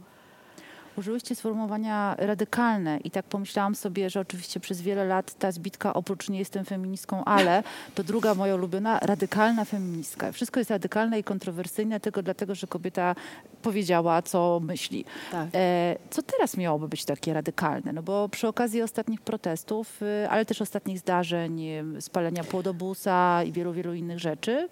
Użyłyście 0.96 1.34
sformułowania 1.34 2.14
radykalne 2.18 2.98
i 3.04 3.10
tak 3.10 3.24
pomyślałam 3.24 3.74
sobie, 3.74 4.10
że 4.10 4.20
oczywiście 4.20 4.60
przez 4.60 4.82
wiele 4.82 5.04
lat 5.04 5.34
ta 5.38 5.52
zbitka, 5.52 5.94
oprócz 5.94 6.28
nie 6.28 6.38
jestem 6.38 6.64
feministką, 6.64 7.24
ale 7.24 7.62
to 7.94 8.04
druga 8.04 8.34
moja 8.34 8.54
ulubiona, 8.54 8.98
radykalna 8.98 9.64
feministka. 9.64 10.32
Wszystko 10.32 10.60
jest 10.60 10.70
radykalne 10.70 11.18
i 11.18 11.24
kontrowersyjne 11.24 12.00
tylko 12.00 12.22
dlatego, 12.22 12.54
że 12.54 12.66
kobieta 12.66 13.14
powiedziała, 13.62 14.22
co 14.22 14.60
myśli. 14.62 15.04
Tak. 15.32 15.48
E, 15.54 15.96
co 16.10 16.22
teraz 16.22 16.56
miałoby 16.56 16.88
być 16.88 17.04
takie 17.04 17.34
radykalne? 17.34 17.92
No 17.92 18.02
bo 18.02 18.28
przy 18.28 18.48
okazji 18.48 18.82
ostatnich 18.82 19.20
protestów, 19.20 20.02
y, 20.02 20.30
ale 20.30 20.44
też 20.44 20.62
ostatnich 20.62 20.98
zdarzeń, 20.98 21.62
y, 21.96 22.00
spalenia 22.00 22.44
płodobusa 22.44 23.42
i 23.44 23.52
wielu, 23.52 23.72
wielu 23.72 23.94
innych 23.94 24.18
rzeczy, 24.18 24.68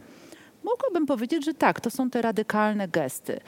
mogłabym 0.64 1.07
powiedzieć, 1.07 1.45
że 1.45 1.55
tak, 1.55 1.81
to 1.81 1.91
są 1.91 2.11
te 2.11 2.22
radykalne 2.22 2.89
gesty. 2.89 3.41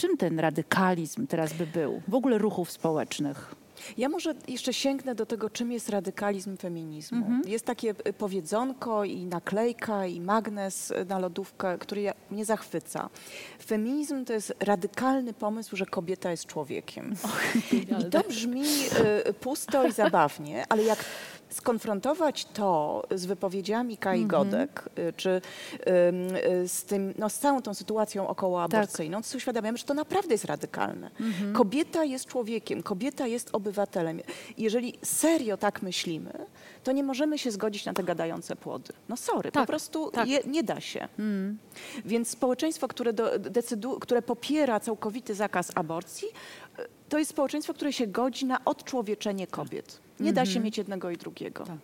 Czym 0.00 0.16
ten 0.16 0.40
radykalizm 0.40 1.26
teraz 1.26 1.52
by 1.52 1.66
był? 1.66 2.02
W 2.08 2.14
ogóle 2.14 2.38
ruchów 2.38 2.70
społecznych. 2.70 3.54
Ja 3.98 4.08
może 4.08 4.34
jeszcze 4.48 4.72
sięgnę 4.72 5.14
do 5.14 5.26
tego, 5.26 5.50
czym 5.50 5.72
jest 5.72 5.88
radykalizm 5.88 6.56
feminizmu. 6.56 7.18
Mhm. 7.18 7.42
Jest 7.46 7.64
takie 7.64 7.94
y, 8.08 8.12
powiedzonko 8.12 9.04
i 9.04 9.26
naklejka 9.26 10.06
i 10.06 10.20
magnes 10.20 10.90
y, 10.90 11.04
na 11.04 11.18
lodówkę, 11.18 11.78
który 11.78 12.12
mnie 12.30 12.44
zachwyca. 12.44 13.08
Feminizm 13.66 14.24
to 14.24 14.32
jest 14.32 14.54
radykalny 14.60 15.32
pomysł, 15.32 15.76
że 15.76 15.86
kobieta 15.86 16.30
jest 16.30 16.46
człowiekiem. 16.46 17.14
I 18.00 18.10
to 18.10 18.20
brzmi 18.28 18.64
y, 19.28 19.32
pusto 19.32 19.88
i 19.88 19.92
zabawnie, 19.92 20.64
ale 20.68 20.82
jak 20.82 21.04
skonfrontować 21.50 22.44
to 22.44 23.02
z 23.14 23.26
wypowiedziami 23.26 23.96
Kai 23.96 24.26
Godek, 24.26 24.88
y, 24.98 25.12
czy 25.16 25.30
y, 25.30 26.68
z, 26.68 26.84
tym, 26.84 27.14
no, 27.18 27.30
z 27.30 27.38
całą 27.38 27.62
tą 27.62 27.74
sytuacją 27.74 28.28
okołoaborcyjną, 28.28 29.22
to 29.22 29.28
sobie 29.28 29.36
uświadamiamy, 29.36 29.78
że 29.78 29.84
to 29.84 29.94
naprawdę 29.94 30.34
jest 30.34 30.44
radykalne. 30.44 31.10
Kobieta 31.52 32.04
jest 32.04 32.26
człowiekiem, 32.26 32.82
kobieta 32.82 33.26
jest 33.26 33.48
obywatelem. 33.52 34.20
Jeżeli 34.58 34.94
serio 35.02 35.56
tak 35.56 35.82
myślimy, 35.82 36.32
to 36.84 36.92
nie 36.92 37.02
możemy 37.04 37.38
się 37.38 37.50
zgodzić 37.50 37.84
na 37.84 37.92
te 37.92 38.02
gadające 38.04 38.56
płody. 38.56 38.92
No 39.08 39.16
sorry, 39.16 39.52
po 39.52 39.58
Tak, 39.60 39.66
prostu 39.66 40.10
tak. 40.10 40.28
je, 40.28 40.40
nie 40.46 40.62
da 40.62 40.80
się. 40.80 41.08
Więc 42.04 42.28
społeczeństwo, 42.28 42.88
które, 42.88 43.12
do, 43.12 43.38
decydu, 43.38 43.98
które 44.00 44.22
popiera 44.22 44.80
całkowity 44.80 45.34
zakaz 45.34 45.72
aborcji, 45.74 46.28
y, 46.78 46.82
to 47.08 47.18
jest 47.18 47.30
społeczeństwo, 47.30 47.74
które 47.74 47.92
się 47.92 48.06
godzi 48.06 48.46
na 48.46 48.64
odczłowieczenie 48.64 49.46
kobiet. 49.46 50.00
Nie 50.20 50.32
da 50.32 50.46
się 50.46 50.60
mieć 50.60 50.78
jednego 50.78 51.10
i 51.10 51.16
drugiego. 51.16 51.64
Tak. 51.64 51.76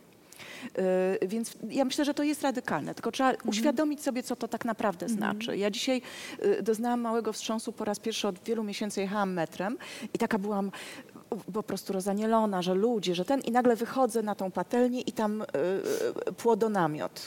Y, 1.22 1.26
Więc 1.28 1.52
ja 1.70 1.84
myślę, 1.84 2.04
że 2.04 2.14
to 2.14 2.22
jest 2.22 2.42
radykalne, 2.42 2.94
tylko 2.94 3.12
trzeba 3.12 3.32
uświadomić 3.44 4.02
sobie, 4.02 4.22
co 4.22 4.36
to 4.36 4.48
tak 4.48 4.64
naprawdę 4.64 5.08
znaczy. 5.08 5.56
Ja 5.56 5.70
dzisiaj 5.70 6.02
y, 6.44 6.62
doznałam 6.62 7.00
małego 7.00 7.32
wstrząsu, 7.32 7.72
po 7.72 7.84
raz 7.84 7.98
pierwszy 7.98 8.28
od 8.28 8.44
wielu 8.44 8.64
miesięcy 8.64 9.00
jechałam 9.00 9.32
metrem 9.32 9.78
i 10.14 10.18
taka 10.18 10.38
byłam 10.38 10.70
po 11.52 11.62
prostu 11.62 11.92
rozanielona, 11.92 12.62
że 12.62 12.74
ludzie, 12.74 13.14
że 13.14 13.24
ten 13.24 13.40
i 13.40 13.50
nagle 13.50 13.76
wychodzę 13.76 14.22
na 14.22 14.34
tą 14.34 14.50
patelnię 14.50 15.00
i 15.00 15.12
tam 15.12 15.42
y, 15.42 15.44
y, 16.28 16.32
płodonamiot. 16.32 17.26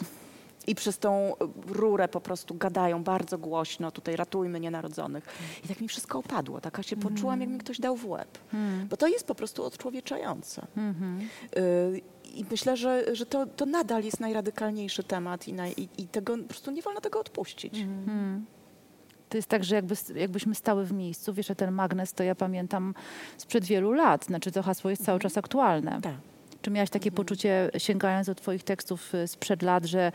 I 0.68 0.76
przez 0.76 0.98
tą 1.00 1.34
rurę 1.68 2.08
po 2.08 2.22
prostu 2.22 2.56
gadają 2.56 3.04
bardzo 3.04 3.38
głośno, 3.38 3.92
tutaj 3.92 4.16
ratujmy 4.16 4.60
nienarodzonych. 4.60 5.26
I 5.66 5.68
tak 5.68 5.82
mi 5.82 5.88
wszystko 5.88 6.20
opadło, 6.20 6.62
taka 6.62 6.84
się 6.84 6.96
poczułam, 6.96 7.42
jak 7.42 7.50
mi 7.50 7.58
ktoś 7.58 7.80
dał 7.80 7.96
w 7.96 8.06
łeb. 8.06 8.38
Bo 8.90 8.98
to 8.98 9.08
jest 9.08 9.28
po 9.28 9.36
prostu 9.36 9.64
odczłowieczające. 9.64 10.68
Y, 11.58 12.02
I 12.36 12.46
myślę, 12.52 12.78
że, 12.78 13.16
że 13.16 13.26
to, 13.26 13.46
to 13.46 13.66
nadal 13.66 14.04
jest 14.04 14.20
najradykalniejszy 14.20 15.04
temat 15.04 15.48
i, 15.48 15.54
naj, 15.54 15.74
i, 15.78 15.90
i 15.98 16.08
tego, 16.08 16.38
po 16.38 16.44
prostu 16.44 16.72
nie 16.72 16.82
wolno 16.82 17.02
tego 17.02 17.20
odpuścić. 17.20 17.74
To 19.30 19.38
jest 19.38 19.50
tak, 19.50 19.64
że 19.64 19.76
jakby, 19.76 19.96
jakbyśmy 20.16 20.56
stały 20.56 20.86
w 20.86 20.92
miejscu. 20.92 21.34
Wiesz, 21.34 21.48
że 21.48 21.56
ten 21.56 21.72
magnes 21.72 22.14
to 22.14 22.24
ja 22.24 22.36
pamiętam 22.36 22.94
sprzed 23.38 23.66
wielu 23.66 23.92
lat. 23.92 24.26
Znaczy 24.26 24.52
to 24.52 24.64
hasło 24.64 24.90
jest 24.90 25.06
cały 25.06 25.20
czas 25.20 25.38
aktualne. 25.38 26.02
Tak. 26.02 26.14
Czy 26.62 26.72
miałaś 26.72 26.90
takie 26.90 27.12
poczucie, 27.12 27.72
sięgając 27.78 28.28
do 28.28 28.36
twoich 28.36 28.64
tekstów 28.64 29.16
y, 29.16 29.28
sprzed 29.28 29.62
lat, 29.62 29.86
że 29.86 30.12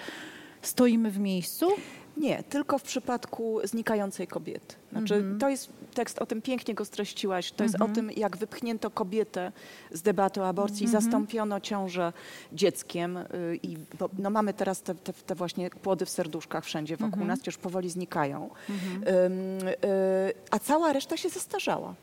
stoimy 0.62 1.10
w 1.10 1.18
miejscu? 1.18 1.68
Nie, 2.16 2.42
tylko 2.42 2.78
w 2.78 2.82
przypadku 2.82 3.60
znikającej 3.64 4.26
kobiety. 4.26 4.74
Znaczy, 4.92 5.24
To 5.40 5.48
jest 5.48 5.68
tekst, 5.94 6.18
o 6.18 6.26
tym 6.26 6.42
pięknie 6.42 6.74
go 6.74 6.84
streściłaś, 6.84 7.52
to 7.52 7.64
jest 7.64 7.80
o 7.80 7.88
tym, 7.88 8.10
jak 8.16 8.36
wypchnięto 8.36 8.90
kobietę 8.90 9.52
z 9.90 10.02
debaty 10.02 10.40
o 10.40 10.48
aborcji, 10.48 10.88
zastąpiono 10.88 11.60
ciążę 11.60 12.12
dzieckiem 12.52 13.16
y, 13.16 13.26
i 13.62 13.76
bo, 13.98 14.08
no, 14.18 14.30
mamy 14.30 14.54
teraz 14.54 14.82
te, 14.82 14.94
te, 14.94 15.12
te 15.12 15.34
właśnie 15.34 15.70
płody 15.70 16.06
w 16.06 16.10
serduszkach 16.10 16.64
wszędzie 16.64 16.96
wokół 16.96 17.24
nas, 17.24 17.46
już 17.46 17.58
powoli 17.58 17.90
znikają, 17.90 18.50
y, 18.70 20.34
a 20.50 20.58
cała 20.58 20.92
reszta 20.92 21.16
się 21.16 21.28
zestarzała. 21.28 21.94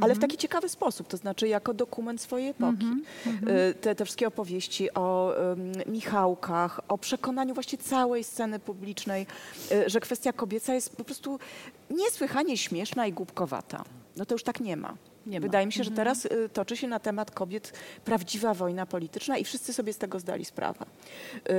Ale 0.00 0.14
w 0.14 0.18
taki 0.18 0.36
ciekawy 0.36 0.68
sposób, 0.68 1.08
to 1.08 1.16
znaczy 1.16 1.48
jako 1.48 1.74
dokument 1.74 2.20
swojej 2.20 2.48
epoki. 2.48 2.86
Y, 3.70 3.74
Te, 3.74 3.94
te 3.94 4.04
wszystkie 4.04 4.26
opowieści 4.28 4.94
o 4.94 5.34
ym, 5.52 5.72
Michałkach, 5.92 6.80
o 6.88 6.98
przekonaniu 6.98 7.54
właśnie 7.54 7.78
całej 7.78 8.24
sceny 8.24 8.58
publicznej, 8.58 9.26
y, 9.72 9.90
że 9.90 10.00
kwestia 10.00 10.32
kobieca 10.32 10.74
jest 10.74 10.96
po 10.96 11.04
prostu 11.04 11.38
niesłychanie 11.90 12.56
śmieszna 12.56 13.06
i 13.06 13.12
głupkowata. 13.12 13.84
No 14.16 14.26
to 14.26 14.34
już 14.34 14.42
tak 14.42 14.60
nie 14.60 14.76
ma. 14.76 14.94
Nie. 15.26 15.40
Wydaje 15.40 15.66
mi 15.66 15.72
się, 15.72 15.84
że 15.84 15.90
teraz 15.90 16.24
y, 16.24 16.48
toczy 16.52 16.76
się 16.76 16.88
na 16.88 16.98
temat 16.98 17.30
kobiet 17.30 17.72
prawdziwa 18.04 18.54
wojna 18.54 18.86
polityczna 18.86 19.38
i 19.38 19.44
wszyscy 19.44 19.72
sobie 19.72 19.92
z 19.92 19.98
tego 19.98 20.20
zdali 20.20 20.44
sprawę. 20.44 20.86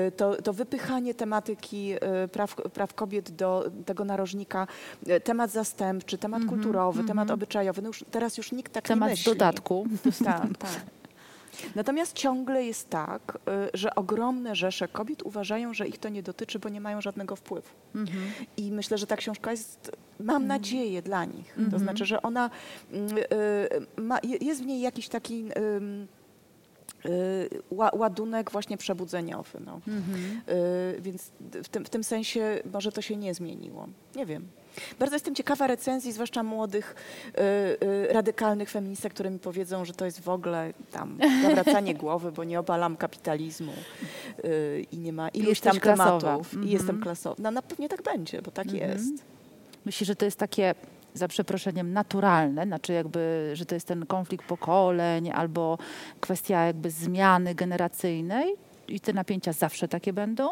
Y, 0.08 0.12
To, 0.12 0.36
to 0.42 0.54
wypychanie 0.54 1.14
tematyki 1.14 1.94
y, 2.24 2.28
praw, 2.28 2.56
praw 2.56 2.94
kobiet 2.94 3.32
do 3.32 3.72
tego 3.86 4.06
narożnika, 4.06 4.68
temat 5.24 5.52
zastępczy, 5.52 6.18
temat 6.18 6.46
kulturowy, 6.46 7.04
temat 7.04 7.32
obyczajowy, 7.32 7.82
no 7.82 7.88
już, 7.88 8.06
teraz 8.12 8.38
już 8.38 8.52
nikt 8.52 8.74
tak 8.74 8.84
nie 8.84 8.88
Temat 8.88 9.10
myśli. 9.10 9.32
dodatku. 9.32 9.88
Tak, 10.26 10.58
tak. 10.58 11.01
Natomiast 11.76 12.14
ciągle 12.14 12.64
jest 12.66 12.90
tak, 12.90 13.38
y, 13.74 13.78
że 13.78 13.96
ogromne 13.96 14.56
rzesze 14.56 14.88
kobiet 14.88 15.24
uważają, 15.24 15.74
że 15.74 15.88
ich 15.88 15.98
to 15.98 16.10
nie 16.10 16.24
dotyczy, 16.24 16.60
bo 16.60 16.70
nie 16.70 16.82
mają 16.82 17.02
żadnego 17.02 17.36
wpływu. 17.36 17.70
I 18.58 18.72
myślę, 18.72 18.98
że 18.98 19.08
ta 19.08 19.16
książka 19.18 19.52
jest, 19.52 19.92
mam 20.20 20.48
nadzieję, 20.48 21.02
dla 21.02 21.26
nich. 21.26 21.56
To 21.72 21.80
znaczy, 21.80 22.06
że 22.06 22.22
ona 22.22 22.50
mm, 22.92 23.18
y, 23.98 24.02
ma, 24.02 24.20
je- 24.24 24.38
jest 24.42 24.64
w 24.64 24.66
niej 24.66 24.82
jakiś 24.82 25.08
taki 25.10 25.46
y, 27.06 27.50
ładunek 27.94 28.52
właśnie 28.52 28.78
przebudzeniowy. 28.78 29.60
No. 29.66 29.80
Y, 30.98 31.02
Więc 31.02 31.32
w 31.64 31.70
tym, 31.70 31.86
w 31.86 31.90
tym 31.90 32.04
sensie 32.04 32.60
może 32.74 32.92
to 32.92 33.02
się 33.02 33.16
nie 33.18 33.34
zmieniło. 33.34 33.88
Nie 34.16 34.26
wiem. 34.26 34.48
Bardzo 35.00 35.16
jestem 35.16 35.36
ciekawa 35.36 35.68
recenzji, 35.68 36.12
zwłaszcza 36.12 36.44
młodych, 36.44 36.96
y, 37.28 37.42
y, 37.86 38.14
radykalnych 38.14 38.70
feministek, 38.70 39.14
które 39.14 39.30
mi 39.30 39.40
powiedzą, 39.40 39.86
że 39.86 39.94
to 39.94 40.06
jest 40.06 40.22
w 40.22 40.30
ogóle 40.30 40.74
tam 40.92 41.18
zawracanie 41.42 41.96
głowy, 42.04 42.32
bo 42.32 42.44
nie 42.44 42.60
obalam 42.60 42.98
kapitalizmu 42.98 43.74
y, 44.46 44.86
i 44.92 44.98
nie 44.98 45.14
ma 45.14 45.30
iluś 45.30 45.60
tam 45.60 45.80
klasowa. 45.80 46.20
tematów. 46.20 46.54
Mhm. 46.54 46.68
I 46.68 46.72
jestem 46.72 47.02
klasowa. 47.02 47.36
No, 47.40 47.52
na 47.52 47.62
pewnie 47.62 47.90
tak 47.90 48.02
będzie, 48.02 48.42
bo 48.42 48.52
tak 48.52 48.72
jest. 48.72 49.24
Myślisz, 49.86 50.08
że 50.08 50.16
to 50.16 50.26
jest 50.26 50.38
takie, 50.38 50.76
za 51.14 51.28
przeproszeniem, 51.28 51.94
naturalne, 51.94 52.66
znaczy 52.66 52.94
jakby, 52.94 53.52
że 53.54 53.66
to 53.66 53.76
jest 53.76 53.88
ten 53.88 54.06
konflikt 54.06 54.46
pokoleń 54.46 55.32
albo 55.32 55.78
kwestia 56.22 56.66
jakby 56.66 56.92
zmiany 56.92 57.56
generacyjnej 57.56 58.56
i 58.88 59.00
te 59.00 59.14
napięcia 59.14 59.54
zawsze 59.54 59.88
takie 59.88 60.14
będą? 60.14 60.50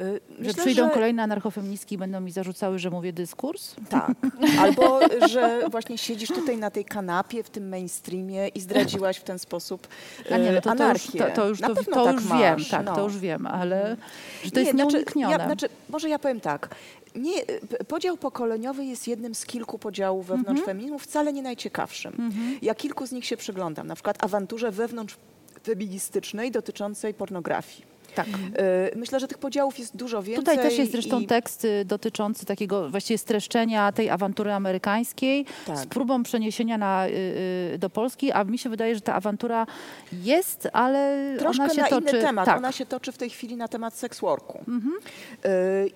Y, 0.00 0.04
Że 0.04 0.20
myślę, 0.38 0.54
przyjdą 0.62 0.84
że- 0.88 0.90
kolejne 0.94 1.22
anarchofeministki 1.22 1.94
i 1.94 1.98
będą 1.98 2.20
mi 2.20 2.30
zarzucały, 2.32 2.78
że 2.78 2.90
mówię 2.90 3.12
dyskurs? 3.12 3.74
Tak. 3.88 4.10
Albo, 4.60 5.00
że 5.28 5.68
właśnie 5.70 5.98
siedzisz 5.98 6.28
tutaj 6.28 6.56
na 6.56 6.70
tej 6.70 6.84
kanapie 6.84 7.42
w 7.42 7.50
tym 7.50 7.68
mainstreamie 7.68 8.48
i 8.48 8.60
zdradziłaś 8.60 9.16
w 9.16 9.22
ten 9.24 9.38
sposób 9.38 9.88
A 10.30 10.36
nie, 10.36 10.52
no 10.52 10.60
to, 10.60 10.62
to 10.62 10.72
już, 10.74 10.80
anarchię. 10.80 11.18
to, 11.18 11.30
to 11.30 11.48
już, 11.48 11.60
to, 11.60 11.74
pewno 11.74 11.94
to 11.94 12.04
tak 12.04 12.14
już 12.14 12.24
masz, 12.24 12.40
wiem, 12.40 12.56
tak, 12.70 12.84
no. 12.86 12.94
to 12.96 13.02
już 13.04 13.18
wiem, 13.18 13.46
ale 13.46 13.96
że 14.44 14.50
to 14.50 14.56
Nie, 14.60 14.62
jest 14.66 14.76
znaczy, 14.76 14.92
nieuniknione. 14.96 15.36
Ja, 15.38 15.46
znaczy, 15.46 15.68
może 15.88 16.08
ja 16.08 16.18
powiem 16.18 16.40
tak. 16.40 16.74
Nie, 17.14 17.42
p- 17.42 17.84
podział 17.84 18.16
pokoleniowy 18.16 18.84
jest 18.84 19.08
jednym 19.08 19.34
z 19.34 19.46
kilku 19.46 19.78
podziałów 19.78 20.26
wewnątrz 20.26 20.60
Mhm. 20.60 20.66
feminizmu, 20.66 20.98
wcale 20.98 21.32
nie 21.32 21.42
najciekawszym. 21.42 22.30
Ja 22.62 22.74
kilku 22.74 23.06
z 23.06 23.12
nich 23.12 23.24
się 23.26 23.36
przyglądam, 23.36 23.86
na 23.86 23.94
przykład 23.94 24.24
awanturze 24.24 24.70
wewnątrz 24.70 25.16
feministycznej 25.64 26.50
dotyczącej 26.50 27.14
pornografii. 27.14 27.91
Tak. 28.14 28.26
Y, 28.28 28.96
Myślę, 28.96 29.20
że 29.20 29.28
tych 29.28 29.38
podziałów 29.38 29.78
jest 29.78 29.96
dużo 29.96 30.22
więcej. 30.22 30.44
Tutaj 30.44 30.58
też 30.68 30.78
jest 30.78 30.92
zresztą 30.92 31.20
i- 31.20 31.26
tekst 31.26 31.64
y, 31.64 31.84
dotyczący 31.84 32.46
takiego 32.46 32.90
właściwie 32.90 33.18
streszczenia 33.18 33.92
tej 33.92 34.10
awantury 34.10 34.52
amerykańskiej 34.52 35.46
Tak. 35.66 35.78
z 35.78 35.86
próbą 35.86 36.22
przeniesienia 36.22 36.78
na, 36.78 37.06
y, 37.08 37.78
do 37.78 37.90
Polski, 37.90 38.32
a 38.32 38.44
mi 38.44 38.58
się 38.58 38.70
wydaje, 38.70 38.94
że 38.94 39.00
ta 39.00 39.14
awantura 39.14 39.66
jest, 40.12 40.68
ale 40.72 41.18
Troszkę 41.38 41.64
ona 41.64 41.74
się 41.74 41.80
na 41.80 41.88
toczy... 41.88 42.10
inny 42.10 42.20
temat. 42.22 42.46
Tak. 42.46 42.56
Ona 42.58 42.72
się 42.72 42.86
toczy 42.86 43.12
w 43.12 43.18
tej 43.18 43.30
chwili 43.30 43.56
na 43.56 43.68
temat 43.68 43.94
sex 43.94 44.20
worku. 44.20 44.58
Mhm. 44.68 44.92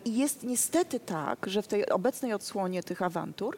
I 0.05 0.17
jest 0.17 0.43
niestety 0.43 1.01
tak, 1.01 1.47
że 1.47 1.63
w 1.63 1.67
tej 1.69 1.89
obecnej 1.89 2.33
odsłonie 2.33 2.83
tych 2.83 3.03
awantur 3.03 3.57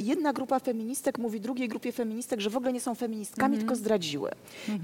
jedna 0.00 0.32
grupa 0.32 0.58
feministek 0.60 1.18
mówi 1.18 1.40
drugiej 1.40 1.68
grupie 1.68 1.92
feministek, 1.92 2.40
że 2.40 2.50
w 2.50 2.56
ogóle 2.56 2.72
nie 2.72 2.80
są 2.80 2.94
feministkami, 2.94 3.54
Mhm. 3.54 3.60
tylko 3.60 3.76
zdradziły. 3.76 4.30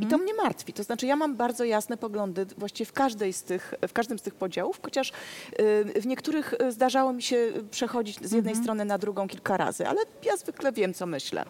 I 0.00 0.06
to 0.06 0.18
mnie 0.18 0.34
martwi. 0.34 0.72
To 0.72 0.82
znaczy 0.82 1.06
ja 1.06 1.16
mam 1.16 1.36
bardzo 1.36 1.64
jasne 1.64 1.96
poglądy 1.96 2.46
właściwie 2.58 2.86
w, 2.86 2.92
każdej 2.94 3.32
z 3.32 3.42
tych, 3.42 3.74
w 3.88 3.92
każdym 3.92 4.18
z 4.18 4.22
tych 4.22 4.34
podziałów, 4.34 4.80
chociaż 4.82 5.10
y, 5.10 6.00
w 6.00 6.06
niektórych 6.06 6.54
y, 6.62 6.72
zdarzało 6.72 7.12
mi 7.12 7.22
się 7.22 7.52
przechodzić 7.70 8.16
z 8.16 8.22
Mhm. 8.22 8.36
jednej 8.36 8.56
strony 8.56 8.84
na 8.84 8.98
drugą 8.98 9.28
kilka 9.28 9.56
razy, 9.56 9.86
ale 9.88 10.00
ja 10.24 10.36
zwykle 10.36 10.72
wiem, 10.72 10.94
co 10.94 11.06
myślę. 11.06 11.44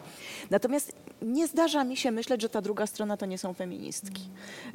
Natomiast 0.51 0.93
nie 1.23 1.47
zdarza 1.47 1.85
mi 1.85 1.97
się 1.97 2.11
myśleć, 2.11 2.43
że 2.43 2.49
ta 2.49 2.61
druga 2.61 2.87
strona 2.87 3.17
to 3.17 3.27
nie 3.27 3.39
są 3.39 3.55
feministki. 3.55 4.23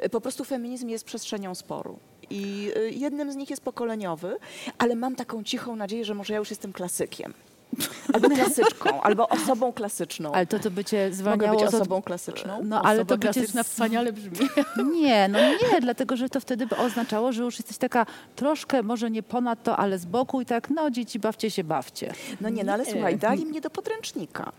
Y, 0.06 0.10
Po 0.10 0.22
prostu 0.22 0.44
feminizm 0.46 0.90
jest 0.90 1.06
przestrzenią 1.06 1.56
sporu. 1.56 2.00
I 2.32 2.72
jednym 2.92 3.32
z 3.32 3.36
nich 3.36 3.50
jest 3.50 3.62
pokoleniowy, 3.64 4.38
ale 4.78 4.96
mam 4.96 5.16
taką 5.16 5.44
cichą 5.44 5.76
nadzieję, 5.76 6.06
że 6.06 6.14
może 6.16 6.34
ja 6.34 6.40
już 6.40 6.50
jestem 6.50 6.74
klasykiem. 6.74 7.34
Albo 8.14 8.30
klasyczką, 8.30 9.02
albo 9.02 9.30
osobą 9.30 9.74
klasyczną. 9.74 10.32
Ale 10.32 10.48
to 10.48 10.60
to 10.60 10.72
by 10.72 10.86
cię 10.86 11.04
Mogę 11.06 11.16
zwalniało 11.16 11.60
być 11.60 11.70
z 11.72 11.74
od- 11.74 11.82
osobą 11.82 12.02
klasyczną? 12.02 12.62
No 12.64 12.82
ale 12.82 13.00
Osoba 13.02 13.10
to 13.10 13.18
by 13.18 13.28
cię... 13.28 13.34
klasyczna 13.34 13.64
wspaniale 13.64 14.14
brzmi. 14.14 14.32
Nie, 15.02 15.28
no 15.28 15.40
nie, 15.40 15.82
dlatego 15.82 16.16
że 16.18 16.30
to 16.30 16.40
wtedy 16.40 16.68
by 16.68 16.78
oznaczało, 16.78 17.32
że 17.32 17.44
już 17.44 17.58
jesteś 17.60 17.78
taka 17.78 18.06
troszkę, 18.36 18.84
może 18.84 19.12
nie 19.12 19.24
ponad 19.24 19.64
to, 19.64 19.78
ale 19.78 19.98
z 20.00 20.06
boku 20.06 20.42
i 20.42 20.46
tak, 20.46 20.70
no 20.70 20.90
dzieci, 20.92 21.20
bawcie 21.20 21.52
się, 21.52 21.64
bawcie. 21.64 22.14
No 22.42 22.50
nie, 22.50 22.64
no 22.64 22.74
ale 22.74 22.84
Nie. 22.86 22.92
słuchaj, 22.92 23.18
dali 23.18 23.46
mnie 23.46 23.62
do 23.62 23.70
podręcznika. 23.70 24.52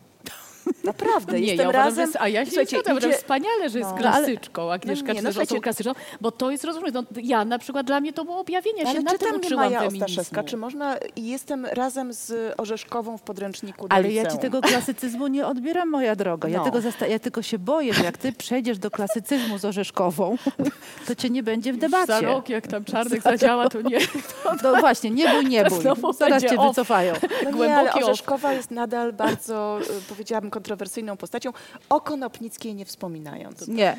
Naprawdę, 0.85 1.41
Nie, 1.41 1.47
jestem 1.47 1.59
ja 1.65 1.69
uważam, 1.71 1.89
razem... 1.89 2.13
że 2.13 2.21
a 2.21 2.29
ja 2.29 2.45
się 2.45 2.51
Słuchajcie, 2.51 2.77
zgadzam, 2.81 2.99
idzie- 2.99 3.13
że 3.13 3.19
wspaniale, 3.19 3.71
że 3.71 3.79
jest 3.79 3.91
No. 3.91 3.97
No, 3.97 4.03
klasyczką, 4.03 4.73
Agnieszka, 4.73 5.07
No 5.09 5.15
czy 5.15 5.17
nie, 5.17 5.23
no 5.23 5.33
słuchajcie- 5.33 5.61
klasyczną, 5.61 5.93
bo 6.21 6.31
to 6.31 6.51
jest, 6.51 6.65
rozumiesz, 6.65 6.93
no, 6.95 7.03
ja 7.23 7.45
na 7.45 7.59
przykład, 7.59 7.87
dla 7.87 8.01
mnie 8.01 8.13
to 8.13 8.25
było 8.25 8.39
objawienie, 8.41 8.79
ja 8.79 8.85
się 8.85 8.91
Ale 8.91 9.03
na 9.03 9.15
tym 9.19 9.37
uczyłam 9.37 9.65
Maja. 9.73 9.85
Ostaszewska, 9.87 10.43
czy 10.45 10.57
można... 10.57 10.97
I 11.17 11.27
jestem 11.27 11.67
razem 11.67 12.13
z 12.13 12.55
Orzeszkową 12.61 13.19
w 13.19 13.23
podręczniku 13.23 13.89
do 13.89 13.95
Ale 13.97 14.13
ja 14.13 14.23
ci 14.23 14.27
liceum. 14.27 14.41
tego 14.43 14.61
klasycyzmu 14.61 15.27
nie 15.27 15.47
odbieram, 15.47 15.89
moja 15.91 16.17
droga. 16.17 16.49
Ja, 16.49 16.59
No. 16.59 16.65
tego 16.65 16.79
zasta- 16.81 17.07
ja 17.07 17.19
tylko 17.19 17.43
się 17.43 17.59
boję, 17.59 17.95
że 17.95 18.05
jak 18.05 18.19
ty 18.19 18.33
przejdziesz 18.33 18.79
do 18.79 18.91
klasycyzmu 18.91 19.59
z 19.59 19.65
Orzeszkową, 19.65 20.37
to 21.07 21.15
cię 21.15 21.31
nie 21.31 21.43
będzie 21.43 21.73
w 21.73 21.77
Za 21.77 21.81
debacie. 21.81 22.27
rok, 22.27 22.49
jak 22.49 22.67
tam 22.67 22.85
Czarnek 22.91 23.23
zadziała, 23.23 23.69
to 23.69 23.83
nie. 23.83 23.99
No 24.63 24.77
właśnie, 24.81 25.11
nie 25.11 25.29
bój, 25.29 25.47
nie 25.47 25.65
bój. 25.65 25.81
Znowu 25.81 26.13
Zaraz 26.13 26.43
cię 26.43 26.57
off. 26.59 26.69
wycofają. 26.69 27.15
No 27.53 27.65
nie, 27.67 27.77
ale 27.77 27.93
off. 27.95 28.03
Orzeszkowa 28.05 28.53
jest 28.53 28.71
nadal 28.71 29.13
bardzo, 29.13 29.79
y, 29.81 30.09
kontrowersyjną 30.51 31.16
postacią. 31.16 31.51
O 31.88 32.01
Konopnickiej 32.01 32.74
nie 32.74 32.84
wspominając. 32.84 33.68
Nie. 33.68 33.96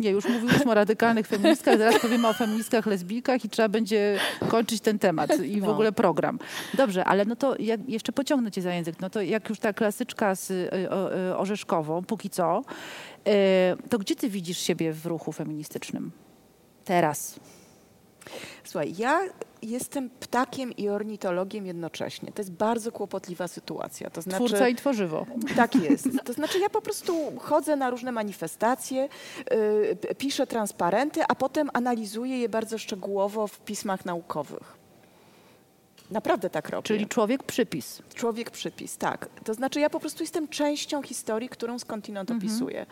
Nie, 0.00 0.10
już 0.10 0.24
mówiłyśmy 0.24 0.70
o 0.70 0.74
radykalnych 0.74 1.26
feministkach, 1.26 1.78
zaraz 1.78 1.98
powiemy 2.02 2.28
o 2.28 2.32
feministkach, 2.32 2.86
lesbijkach 2.86 3.44
i 3.44 3.48
trzeba 3.48 3.68
będzie 3.68 4.18
kończyć 4.48 4.80
ten 4.80 4.98
temat 4.98 5.40
i 5.40 5.60
w 5.60 5.64
No. 5.64 5.72
ogóle 5.72 5.92
program. 5.92 6.38
Dobrze, 6.74 7.04
ale 7.04 7.24
no 7.24 7.36
to 7.36 7.56
jak, 7.58 7.88
jeszcze 7.88 8.12
pociągnę 8.12 8.50
cię 8.50 8.62
za 8.62 8.74
język. 8.74 9.00
No 9.00 9.10
to 9.10 9.20
jak 9.22 9.48
już 9.48 9.58
ta 9.58 9.72
klasyczka 9.72 10.34
z 10.34 10.50
y, 10.50 10.90
o, 10.90 11.16
y, 11.30 11.36
Orzeszkową, 11.36 12.04
póki 12.04 12.30
co, 12.30 12.62
y, 13.28 13.88
to 13.88 13.98
gdzie 13.98 14.16
ty 14.16 14.28
widzisz 14.28 14.58
siebie 14.58 14.92
w 14.92 15.06
ruchu 15.06 15.32
feministycznym? 15.32 16.10
Teraz. 16.84 17.40
Słuchaj, 18.64 18.94
ja 18.98 19.20
jestem 19.66 20.10
ptakiem 20.10 20.72
i 20.72 20.88
ornitologiem 20.88 21.66
jednocześnie. 21.66 22.32
To 22.32 22.42
jest 22.42 22.52
bardzo 22.52 22.92
kłopotliwa 22.92 23.48
sytuacja. 23.48 24.10
To 24.10 24.22
znaczy, 24.22 24.36
Twórca 24.44 24.68
i 24.68 24.74
tworzywo. 24.74 25.26
Tak 25.56 25.74
jest. 25.74 26.08
To 26.24 26.32
znaczy 26.32 26.58
ja 26.58 26.68
po 26.70 26.82
prostu 26.82 27.32
chodzę 27.38 27.76
na 27.76 27.90
różne 27.90 28.12
manifestacje, 28.12 29.08
y, 30.10 30.14
piszę 30.18 30.46
transparenty, 30.46 31.20
a 31.28 31.34
potem 31.34 31.70
analizuję 31.72 32.38
je 32.38 32.48
bardzo 32.48 32.78
szczegółowo 32.78 33.46
w 33.46 33.60
pismach 33.60 34.04
naukowych. 34.04 34.75
Naprawdę 36.10 36.50
tak 36.50 36.68
robię. 36.68 36.82
Czyli 36.82 37.06
człowiek 37.06 37.42
przypis. 37.42 38.02
Człowiek 38.14 38.50
przypis, 38.50 38.96
tak. 38.96 39.28
To 39.44 39.54
znaczy 39.54 39.80
ja 39.80 39.90
po 39.90 40.00
prostu 40.00 40.22
jestem 40.22 40.48
częścią 40.48 41.02
historii, 41.02 41.48
którą 41.48 41.78
skądinąd 41.78 42.30
opisuję. 42.30 42.86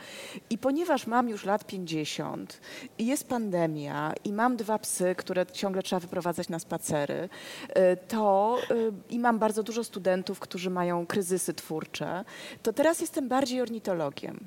I 0.51 0.59
ponieważ 0.59 1.07
mam 1.07 1.29
już 1.29 1.45
lat 1.45 1.67
50 1.67 2.61
i 2.99 3.07
jest 3.07 3.29
pandemia 3.29 4.13
i 4.25 4.33
mam 4.33 4.57
dwa 4.57 4.79
psy, 4.79 5.15
które 5.19 5.47
ciągle 5.47 5.83
trzeba 5.83 6.01
wyprowadzać 6.01 6.49
na 6.49 6.59
spacery, 6.59 7.29
y, 7.71 7.97
to 8.09 8.59
y, 8.71 8.93
i 9.11 9.19
mam 9.19 9.39
bardzo 9.39 9.63
dużo 9.63 9.85
studentów, 9.85 10.41
którzy 10.41 10.71
mają 10.71 11.07
kryzysy 11.07 11.55
twórcze, 11.55 12.25
to 12.63 12.73
teraz 12.73 13.01
jestem 13.01 13.29
bardziej 13.29 13.61
ornitologiem. 13.61 14.41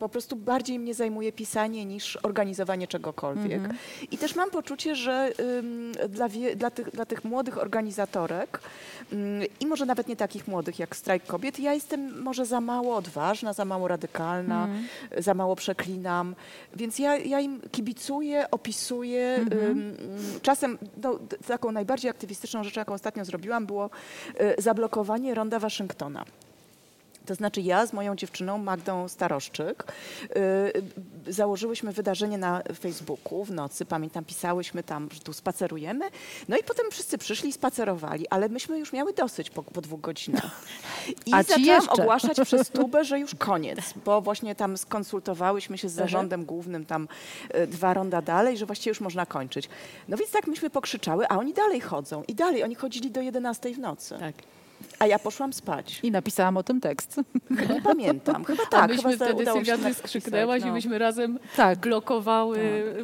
Po 0.00 0.08
prostu 0.08 0.36
bardziej 0.36 0.78
mnie 0.78 0.94
zajmuje 0.94 1.32
pisanie 1.32 1.84
niż 1.84 2.18
organizowanie 2.22 2.86
czegokolwiek. 2.86 3.62
I 4.10 4.18
też 4.18 4.34
mam 4.34 4.50
poczucie, 4.50 4.96
że 4.96 5.32
dla, 6.08 6.28
dla, 6.56 6.70
tych, 6.70 6.90
dla 6.90 7.06
tych 7.06 7.24
młodych 7.24 7.58
organizatorek 8.04 8.60
ym, 9.12 9.42
i 9.60 9.66
może 9.66 9.86
nawet 9.86 10.08
nie 10.08 10.16
takich 10.16 10.48
młodych 10.48 10.78
jak 10.78 10.96
strajk 10.96 11.26
kobiet, 11.26 11.58
ja 11.58 11.74
jestem 11.74 12.22
może 12.22 12.46
za 12.46 12.60
mało 12.60 12.96
odważna, 12.96 13.52
za 13.52 13.64
mało 13.64 13.88
radykalna, 13.88 14.68
za 15.18 15.34
mało 15.34 15.56
przeklinam, 15.56 16.34
więc 16.76 16.98
ja, 16.98 17.16
ja 17.16 17.40
im 17.40 17.60
kibicuję, 17.72 18.50
opisuję. 18.50 19.44
ym, 19.52 19.96
czasem 20.42 20.78
no, 21.02 21.18
taką 21.46 21.72
najbardziej 21.72 22.10
aktywistyczną 22.10 22.64
rzeczą, 22.64 22.80
jaką 22.80 22.94
ostatnio 22.94 23.24
zrobiłam, 23.24 23.66
było 23.66 23.90
y, 24.40 24.62
zablokowanie 24.62 25.34
ronda 25.34 25.58
Waszyngtona. 25.58 26.24
To 27.26 27.34
znaczy 27.34 27.60
ja 27.60 27.86
z 27.86 27.92
moją 27.92 28.16
dziewczyną 28.16 28.58
Magdą 28.58 29.08
Staroszczyk 29.08 29.92
y, 31.26 31.32
założyłyśmy 31.32 31.92
wydarzenie 31.92 32.38
na 32.38 32.62
Facebooku 32.78 33.44
w 33.44 33.50
nocy. 33.50 33.84
Pamiętam, 33.84 34.24
pisałyśmy 34.24 34.82
tam, 34.82 35.08
że 35.12 35.20
tu 35.20 35.32
spacerujemy. 35.32 36.04
No 36.48 36.56
i 36.56 36.62
potem 36.62 36.86
wszyscy 36.90 37.18
przyszli 37.18 37.48
i 37.48 37.52
spacerowali, 37.52 38.28
ale 38.28 38.48
myśmy 38.48 38.78
już 38.78 38.92
miały 38.92 39.12
dosyć 39.12 39.50
po, 39.50 39.62
po 39.62 39.80
dwóch 39.80 40.00
godzinach. 40.00 40.50
I 41.26 41.32
A 41.32 41.42
zaczęłam 41.42 41.64
jeszcze? 41.64 41.90
ogłaszać 41.90 42.40
przez 42.44 42.70
tubę, 42.80 43.04
że 43.04 43.20
już 43.20 43.34
koniec, 43.34 43.78
bo 44.04 44.20
właśnie 44.20 44.54
tam 44.54 44.76
skonsultowałyśmy 44.76 45.78
się 45.78 45.88
z 45.88 45.92
zarządem 45.92 46.44
głównym 46.44 46.86
tam 46.86 47.08
y, 47.54 47.66
dwa 47.66 47.94
ronda 47.94 48.22
dalej, 48.22 48.58
że 48.58 48.66
właściwie 48.66 48.90
już 48.90 49.00
można 49.00 49.26
kończyć. 49.26 49.68
No 50.08 50.16
więc 50.16 50.30
tak 50.30 50.46
myśmy 50.46 50.70
pokrzyczały, 50.70 51.28
a 51.28 51.38
oni 51.38 51.54
dalej 51.54 51.80
chodzą 51.80 52.22
i 52.28 52.34
dalej. 52.34 52.62
Oni 52.62 52.74
chodzili 52.74 53.10
do 53.10 53.20
11 53.20 53.74
w 53.74 53.78
nocy. 53.78 54.16
Tak. 54.18 54.34
A 54.98 55.06
ja 55.06 55.18
poszłam 55.18 55.52
spać. 55.52 56.00
I 56.02 56.10
napisałam 56.10 56.56
o 56.56 56.62
tym 56.62 56.80
tekst. 56.80 57.20
Nie 57.74 57.82
pamiętam. 57.82 58.44
Chyba 58.44 58.62
A 58.62 58.66
tak. 58.66 58.90
myśmy 58.90 59.12
chyba 59.12 59.24
wtedy 59.24 59.44
Sylwia, 59.52 59.78
tak 59.78 59.86
ty 59.86 59.94
skrzyknęłaś 59.94 60.48
napisać, 60.48 60.64
i 60.64 60.68
no. 60.68 60.74
myśmy 60.74 60.98
razem 60.98 61.38
Tak. 61.56 61.78
blokowały 61.78 62.58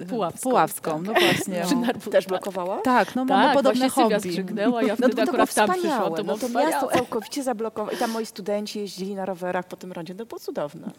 Puławską. 0.08 0.50
Puławską, 0.50 1.02
no 1.02 1.12
właśnie. 1.12 1.62
No. 1.76 2.10
Też 2.12 2.26
blokowała? 2.26 2.78
Tak, 2.78 3.14
no 3.16 3.24
mamy 3.24 3.44
Tak, 3.44 3.54
podobne 3.56 3.78
właśnie 3.88 4.02
Sylwia 4.02 4.16
hobby. 4.16 4.28
skrzyknęła, 4.30 4.82
ja 4.82 4.88
No 4.88 4.96
wtedy 4.96 5.10
to, 5.14 5.16
to 5.16 5.22
akurat 5.22 5.54
tam 5.54 5.70
przyszłam. 5.72 6.14
To 6.14 6.22
no 6.22 6.38
to 6.38 6.48
miasto 6.48 6.48
wspaniałe. 6.48 6.92
całkowicie 6.92 7.42
zablokowało. 7.42 7.90
I 7.90 7.96
tam 7.96 8.10
moi 8.10 8.26
studenci 8.26 8.78
jeździli 8.78 9.14
na 9.14 9.26
rowerach 9.26 9.64
po 9.68 9.76
tym 9.76 9.92
rondzie. 9.92 10.14
To 10.14 10.26
było 10.26 10.38
cudowne. 10.40 10.90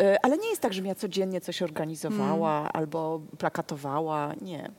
E, 0.00 0.18
Ale 0.24 0.38
nie 0.38 0.48
jest 0.48 0.62
tak, 0.62 0.72
żebym 0.72 0.88
ja 0.88 0.94
codziennie 0.94 1.40
coś 1.40 1.62
organizowała 1.62 2.58
Mm. 2.60 2.70
albo 2.74 3.20
plakatowała. 3.38 4.32
Nie. 4.40 4.70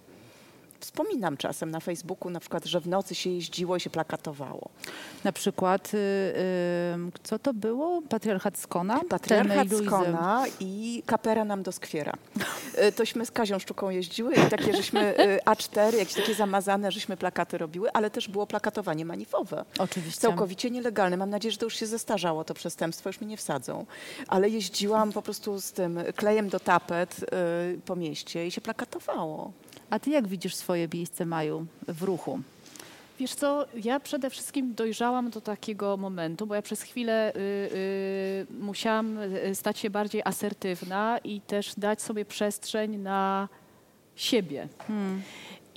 Wspominam 0.80 1.38
czasem 1.38 1.72
na 1.72 1.80
Facebooku 1.80 2.30
na 2.30 2.40
przykład, 2.40 2.66
że 2.66 2.82
w 2.82 2.88
nocy 2.88 3.16
się 3.16 3.30
jeździło 3.30 3.76
i 3.76 3.80
się 3.80 3.90
plakatowało. 3.90 4.70
Na 5.24 5.32
przykład, 5.32 5.94
y, 5.94 5.98
y, 5.98 7.20
co 7.24 7.40
to 7.40 7.54
było? 7.54 8.02
Patriarchat 8.10 8.58
Skona? 8.58 9.02
Patriarchat. 9.10 9.68
Skona 9.86 10.46
i 10.60 11.04
kapera 11.06 11.46
nam 11.46 11.64
do 11.64 11.72
skwiera. 11.72 12.14
E, 12.76 12.92
Tośmy 12.92 13.26
z 13.26 13.32
Kazią 13.32 13.60
Sztuką 13.60 13.90
jeździły 13.90 14.34
i 14.34 14.50
takie 14.50 14.76
żeśmy 14.76 15.18
e, 15.18 15.38
A4, 15.46 15.96
jakieś 15.98 16.14
takie 16.14 16.34
zamazane, 16.36 16.92
żeśmy 16.92 17.18
plakaty 17.18 17.58
robiły, 17.58 17.92
ale 17.92 18.10
też 18.10 18.28
było 18.28 18.48
plakatowanie 18.48 19.06
manifowe. 19.06 19.66
Oczywiście. 19.80 20.22
Całkowicie 20.22 20.72
nielegalne. 20.72 21.18
Mam 21.18 21.30
nadzieję, 21.30 21.52
że 21.52 21.58
to 21.58 21.66
już 21.66 21.76
się 21.76 21.88
zestarzało, 21.88 22.44
to 22.44 22.54
przestępstwo, 22.54 23.10
już 23.10 23.22
mnie 23.22 23.30
nie 23.30 23.38
wsadzą. 23.38 23.86
Ale 24.28 24.50
jeździłam 24.50 25.12
po 25.12 25.22
prostu 25.22 25.62
z 25.62 25.72
tym 25.72 26.00
klejem 26.16 26.50
do 26.50 26.60
tapet 26.60 27.20
y, 27.76 27.82
po 27.82 27.96
mieście 27.96 28.48
i 28.48 28.52
się 28.52 28.62
plakatowało. 28.62 29.52
A 29.90 30.00
ty 30.00 30.10
jak 30.10 30.28
widzisz 30.28 30.56
swoje 30.56 30.88
miejsce 30.94 31.26
Maju 31.26 31.66
w 31.88 32.04
ruchu? 32.04 32.40
Wiesz 33.20 33.34
co, 33.34 33.66
ja 33.84 34.00
przede 34.00 34.30
wszystkim 34.30 34.74
dojrzałam 34.76 35.30
do 35.30 35.42
takiego 35.42 35.98
momentu, 35.98 36.48
bo 36.48 36.56
ja 36.56 36.62
przez 36.62 36.82
chwilę 36.82 37.34
y, 37.36 37.40
y, 37.40 38.48
musiałam 38.60 39.18
y, 39.18 39.56
stać 39.56 39.80
się 39.80 39.90
bardziej 39.90 40.22
asertywna 40.26 41.18
i 41.24 41.42
też 41.42 41.74
dać 41.78 42.02
sobie 42.02 42.26
przestrzeń 42.26 42.98
na 42.98 43.50
siebie. 44.16 44.68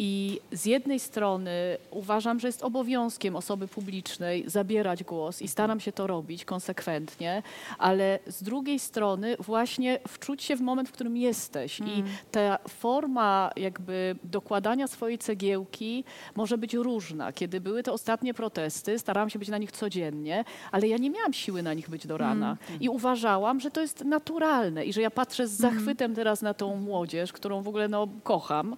I 0.03 0.41
z 0.53 0.67
jednej 0.67 1.01
strony 1.01 1.77
uważam, 1.91 2.41
że 2.41 2.49
jest 2.49 2.63
obowiązkiem 2.63 3.37
osoby 3.37 3.69
publicznej 3.69 4.45
zabierać 4.47 5.05
głos 5.05 5.43
i 5.43 5.49
staram 5.49 5.81
się 5.81 5.93
to 5.93 6.07
robić 6.07 6.45
konsekwentnie, 6.45 7.43
ale 7.79 8.19
z 8.27 8.43
drugiej 8.43 8.79
strony 8.79 9.37
właśnie 9.39 9.99
wczuć 10.09 10.43
się 10.43 10.57
w 10.57 10.61
moment, 10.61 10.89
w 10.89 10.93
którym 10.93 11.17
jesteś. 11.17 11.81
I 11.81 12.05
ta 12.31 12.59
forma 12.69 13.51
jakby 13.57 14.17
dokładania 14.25 14.89
swojej 14.89 15.19
cegiełki 15.19 16.05
może 16.37 16.59
być 16.59 16.75
różna. 16.75 17.33
Kiedy 17.33 17.61
były 17.61 17.83
te 17.83 17.93
ostatnie 17.93 18.35
protesty, 18.35 18.99
starałam 18.99 19.31
się 19.31 19.39
być 19.39 19.49
na 19.49 19.59
nich 19.59 19.73
codziennie, 19.73 20.45
ale 20.73 20.89
ja 20.89 20.97
nie 20.97 21.11
miałam 21.11 21.33
siły 21.33 21.63
na 21.63 21.75
nich 21.75 21.91
być 21.91 22.07
do 22.07 22.19
rana. 22.19 22.57
I 22.81 22.89
uważałam, 22.89 23.61
że 23.61 23.71
to 23.71 23.81
jest 23.81 24.05
naturalne 24.05 24.85
i 24.85 24.93
że 24.93 25.03
ja 25.03 25.11
patrzę 25.11 25.49
z 25.49 25.53
zachwytem 25.53 26.15
teraz 26.15 26.43
na 26.43 26.55
tą 26.55 26.77
młodzież, 26.77 27.33
którą 27.33 27.63
w 27.63 27.69
ogóle 27.69 27.89
no, 27.89 28.09
kocham. 28.23 28.77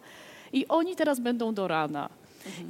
I 0.52 0.68
oni 0.68 0.96
teraz 0.96 1.20
będą 1.20 1.54
do 1.54 1.68
rana. 1.68 2.08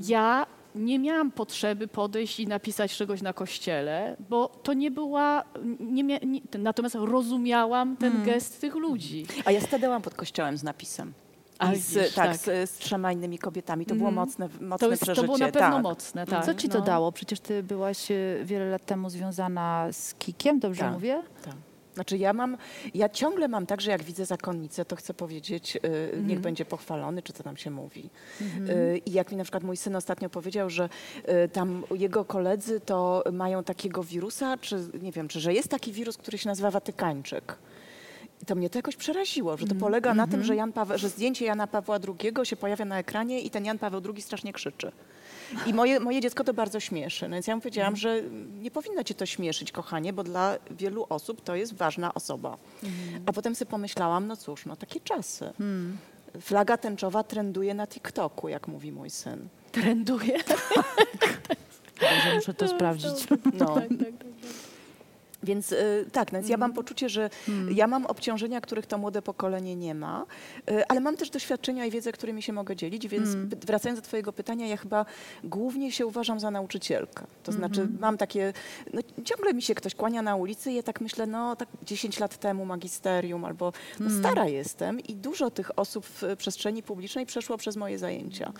Ja 0.08 0.46
nie 0.74 0.98
miałam 0.98 1.30
potrzeby 1.30 1.88
podejść 1.88 2.40
i 2.40 2.46
napisać 2.46 2.96
czegoś 2.96 3.22
na 3.22 3.32
kościele, 3.32 4.16
bo 4.28 4.48
to 4.48 4.72
nie 4.72 4.90
była. 4.90 5.44
Nie 5.80 6.04
mia, 6.04 6.18
nie, 6.26 6.40
natomiast 6.58 6.94
rozumiałam 6.94 7.96
ten 7.96 8.24
gest 8.24 8.60
tych 8.60 8.74
ludzi. 8.74 9.26
A 9.44 9.50
ja 9.50 9.60
stanęłam 9.60 10.02
pod 10.02 10.14
kościołem 10.14 10.56
z 10.56 10.62
napisem. 10.62 11.12
A 11.58 11.74
z, 11.74 11.94
widzisz, 11.94 12.14
tak, 12.14 12.26
tak. 12.28 12.36
Z, 12.36 12.70
z 12.70 12.78
trzema 12.78 13.12
innymi 13.12 13.38
kobietami. 13.38 13.86
To 13.86 13.94
było 13.94 14.10
mocne, 14.10 14.48
mocne 14.60 14.86
To, 14.86 14.90
jest, 14.90 15.02
przeżycie. 15.02 15.20
to 15.20 15.26
było 15.26 15.38
na 15.38 15.52
pewno 15.52 15.70
tak. 15.72 15.82
mocne. 15.82 16.26
Tak. 16.26 16.44
Co 16.44 16.54
ci 16.54 16.68
to 16.68 16.78
no. 16.78 16.84
dało? 16.84 17.12
Przecież 17.12 17.40
ty 17.40 17.62
byłaś 17.62 18.10
y, 18.10 18.40
wiele 18.44 18.70
lat 18.70 18.86
temu 18.86 19.10
związana 19.10 19.86
z 19.92 20.14
Kikiem, 20.14 20.58
dobrze 20.60 20.80
Tak. 20.80 20.92
mówię? 20.92 21.22
Tak. 21.44 21.54
Znaczy 21.94 22.18
ja 22.18 22.32
mam, 22.32 22.56
ja 22.94 23.08
ciągle 23.08 23.48
mam 23.48 23.66
tak, 23.66 23.80
że 23.80 23.90
jak 23.90 24.02
widzę 24.02 24.26
zakonnicę, 24.26 24.84
to 24.84 24.96
chcę 24.96 25.14
powiedzieć, 25.14 25.76
y, 25.76 25.80
Mhm. 25.88 26.26
niech 26.26 26.40
będzie 26.40 26.64
pochwalony, 26.64 27.22
czy 27.22 27.32
co 27.32 27.42
tam 27.42 27.56
się 27.56 27.70
mówi. 27.70 28.10
Y, 28.40 28.98
I 29.06 29.12
jak 29.12 29.30
mi 29.30 29.36
na 29.36 29.44
przykład 29.44 29.62
mój 29.62 29.76
syn 29.76 29.96
ostatnio 29.96 30.30
powiedział, 30.30 30.70
że 30.70 30.88
y, 31.44 31.48
tam 31.48 31.84
jego 31.94 32.24
koledzy 32.24 32.80
to 32.80 33.24
mają 33.32 33.64
takiego 33.64 34.02
wirusa, 34.04 34.56
czy 34.56 34.88
nie 35.02 35.12
wiem, 35.12 35.28
czy 35.28 35.40
że 35.40 35.52
jest 35.54 35.68
taki 35.68 35.92
wirus, 35.92 36.16
który 36.16 36.38
się 36.38 36.48
nazywa 36.48 36.70
Watykańczyk. 36.70 37.58
I 38.42 38.46
to 38.46 38.54
mnie 38.54 38.70
to 38.70 38.78
jakoś 38.78 38.96
przeraziło, 38.96 39.56
że 39.56 39.66
to 39.66 39.74
polega 39.74 40.14
na 40.14 40.26
tym, 40.26 40.44
że, 40.44 40.56
Jan 40.56 40.72
Paweł, 40.72 40.98
że 40.98 41.08
zdjęcie 41.08 41.44
Jana 41.44 41.66
Pawła 41.66 41.98
II 42.08 42.46
się 42.46 42.56
pojawia 42.56 42.84
na 42.84 42.98
ekranie 42.98 43.40
i 43.40 43.50
ten 43.50 43.64
Jan 43.64 43.78
Paweł 43.78 44.00
II 44.14 44.22
strasznie 44.22 44.52
krzyczy. 44.52 44.92
I 45.66 45.74
moje, 45.74 46.00
moje 46.00 46.20
dziecko 46.20 46.44
to 46.44 46.54
bardzo 46.54 46.80
śmieszy. 46.80 47.28
No 47.28 47.34
więc 47.36 47.46
ja 47.46 47.56
mu 47.56 47.62
powiedziałam, 47.62 47.96
że 47.96 48.22
nie 48.60 48.70
powinno 48.70 49.04
cię 49.04 49.14
to 49.14 49.26
śmieszyć, 49.26 49.72
kochanie, 49.72 50.12
bo 50.12 50.24
dla 50.24 50.58
wielu 50.70 51.06
osób 51.08 51.44
to 51.44 51.54
jest 51.56 51.74
ważna 51.74 52.14
osoba. 52.14 52.56
A 53.26 53.32
potem 53.32 53.54
sobie 53.54 53.70
pomyślałam, 53.70 54.26
no 54.26 54.36
cóż, 54.36 54.66
no 54.66 54.76
takie 54.76 55.00
czasy. 55.00 55.52
Flaga 56.40 56.76
tęczowa 56.76 57.22
trenduje 57.24 57.74
na 57.74 57.86
TikToku, 57.86 58.48
jak 58.48 58.68
mówi 58.68 58.92
mój 58.92 59.10
syn. 59.10 59.48
Trenduje. 59.72 60.38
Dobrze, 62.00 62.34
muszę 62.34 62.54
to 62.54 62.68
sprawdzić. 62.68 63.26
No. 63.52 63.74
Tak, 63.74 63.88
tak, 63.88 63.98
tak. 63.98 64.26
Więc 65.42 65.72
y, 65.72 66.06
tak, 66.12 66.30
więc 66.32 66.48
ja 66.48 66.56
mam 66.56 66.72
poczucie, 66.72 67.08
że 67.08 67.30
ja 67.70 67.86
mam 67.86 68.06
obciążenia, 68.06 68.60
których 68.60 68.86
to 68.86 68.98
młode 68.98 69.22
pokolenie 69.22 69.76
nie 69.76 69.94
ma, 69.94 70.26
y, 70.70 70.86
ale 70.86 71.00
mam 71.00 71.16
też 71.16 71.30
doświadczenia 71.30 71.86
i 71.86 71.90
wiedzę, 71.90 72.12
którymi 72.12 72.42
się 72.42 72.52
mogę 72.52 72.76
dzielić, 72.76 73.08
więc 73.08 73.28
py- 73.50 73.66
wracając 73.66 74.00
do 74.00 74.04
twojego 74.06 74.32
pytania, 74.32 74.66
ja 74.66 74.76
chyba 74.76 75.06
głównie 75.44 75.92
się 75.92 76.06
uważam 76.06 76.40
za 76.40 76.50
nauczycielkę. 76.50 77.24
To 77.42 77.52
znaczy 77.52 77.88
mam 78.00 78.16
takie, 78.18 78.52
no, 78.94 79.00
ciągle 79.24 79.54
mi 79.54 79.62
się 79.62 79.74
ktoś 79.74 79.94
kłania 79.94 80.22
na 80.22 80.36
ulicy 80.36 80.70
i 80.72 80.74
ja 80.74 80.82
tak 80.82 81.00
myślę, 81.00 81.26
no 81.26 81.56
tak 81.56 81.68
10 81.86 82.20
lat 82.20 82.36
temu 82.38 82.64
magisterium 82.64 83.44
albo 83.44 83.72
no, 84.00 84.10
stara 84.18 84.46
jestem 84.48 85.00
i 85.00 85.14
dużo 85.14 85.50
tych 85.50 85.78
osób 85.78 86.06
w 86.06 86.22
przestrzeni 86.38 86.82
publicznej 86.82 87.26
przeszło 87.26 87.56
przez 87.58 87.76
moje 87.76 87.98
zajęcia, 87.98 88.52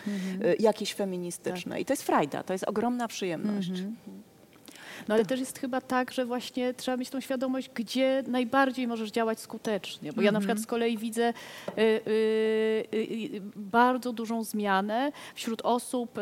y, 0.43 0.57
jakieś 0.59 0.95
feministyczne. 0.95 1.81
I 1.81 1.85
to 1.85 1.93
jest 1.93 2.03
frajda, 2.03 2.43
to 2.43 2.53
jest 2.53 2.65
ogromna 2.69 3.09
przyjemność. 3.09 3.71
No 5.09 5.15
ale 5.15 5.25
też 5.25 5.41
jest 5.41 5.59
chyba 5.59 5.81
tak, 5.81 6.13
że 6.13 6.25
właśnie 6.25 6.75
trzeba 6.75 6.97
mieć 6.97 7.11
tą 7.11 7.21
świadomość, 7.21 7.71
gdzie 7.75 8.23
najbardziej 8.27 8.87
możesz 8.87 9.11
działać 9.11 9.41
skutecznie. 9.41 10.13
Bo 10.13 10.23
ja 10.23 10.33
na 10.33 10.39
przykład 10.41 10.59
z 10.59 10.67
kolei 10.67 10.99
widzę 10.99 11.29
y, 11.29 11.81
y, 11.81 12.11
y, 12.95 12.97
y, 13.37 13.43
bardzo 13.57 14.13
dużą 14.13 14.45
zmianę 14.45 15.13
wśród 15.35 15.63
osób, 15.63 16.19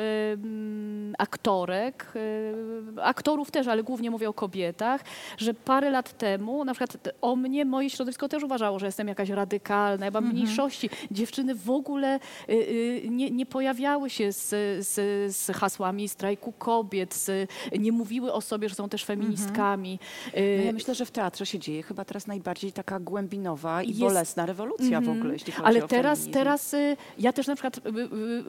aktorek, 1.19 2.13
y, 2.17 3.03
aktorów 3.03 3.51
też, 3.51 3.67
ale 3.67 3.83
głównie 3.83 4.11
mówię 4.11 4.29
o 4.29 4.33
kobietach, 4.33 5.05
że 5.39 5.55
parę 5.55 5.91
lat 5.91 6.19
temu 6.19 6.65
na 6.65 6.75
przykład 6.75 7.09
o 7.21 7.37
mnie 7.37 7.65
moje 7.65 7.91
środowisko 7.91 8.29
też 8.29 8.43
uważało, 8.43 8.79
że 8.79 8.87
jestem 8.87 9.09
jakaś 9.09 9.29
radykalna, 9.29 10.05
ja 10.05 10.11
mam 10.11 10.29
mniejszości. 10.33 10.91
Dziewczyny 11.11 11.55
w 11.55 11.71
ogóle 11.71 12.21
y, 12.49 13.03
nie, 13.11 13.31
nie 13.31 13.47
pojawiały 13.47 14.11
się 14.11 14.33
z, 14.33 14.49
z, 14.87 14.97
z 15.37 15.57
hasłami 15.57 16.09
strajku 16.09 16.53
kobiet, 16.53 17.15
z, 17.15 17.51
nie 17.79 17.93
mówiły 17.93 18.33
o 18.33 18.41
sobie, 18.41 18.69
że 18.71 18.75
są 18.75 18.89
też 18.89 19.05
feministkami. 19.05 19.99
No 20.27 20.41
Y, 20.41 20.63
ja 20.67 20.73
myślę, 20.73 20.95
że 20.95 21.07
w 21.07 21.11
teatrze 21.11 21.47
się 21.47 21.59
dzieje 21.59 21.83
chyba 21.83 22.05
teraz 22.05 22.27
najbardziej 22.27 22.73
taka 22.73 23.01
głębinowa 23.01 23.83
i 23.83 23.89
Jest- 23.89 24.01
bolesna 24.01 24.47
rewolucja 24.47 25.01
w 25.01 25.09
ogóle, 25.09 25.33
jeśli 25.33 25.53
chodzi 25.53 25.67
Ale 25.67 25.85
o 25.85 25.89
teraz, 25.89 26.19
feminizm. 26.19 26.39
teraz 26.39 26.75
y, 26.75 26.97
ja 27.19 27.33
też 27.33 27.47
na 27.47 27.55
przykład, 27.55 27.79
y, 27.79 27.81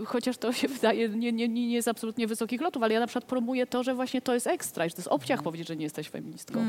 y, 0.02 0.06
chociaż 0.06 0.38
to 0.38 0.54
się 0.54 0.68
wydaje 0.68 1.10
nie, 1.10 1.32
nie, 1.32 1.48
nie, 1.48 1.68
nie 1.68 1.82
z 1.84 1.88
absolutnie 1.88 2.28
wysokich 2.28 2.62
lotów, 2.62 2.84
ale 2.84 2.94
ja 2.94 3.00
na 3.00 3.08
przykład 3.08 3.26
promuję 3.26 3.68
to, 3.68 3.84
że 3.84 3.96
właśnie 3.96 4.22
to 4.22 4.34
jest 4.34 4.48
ekstra, 4.48 4.86
że 4.86 4.92
to 4.96 4.98
jest 5.02 5.08
obciach 5.08 5.32
Mhm. 5.40 5.44
powiedzieć, 5.44 5.68
że 5.68 5.76
nie 5.76 5.84
jesteś 5.84 6.10
feministką. 6.10 6.60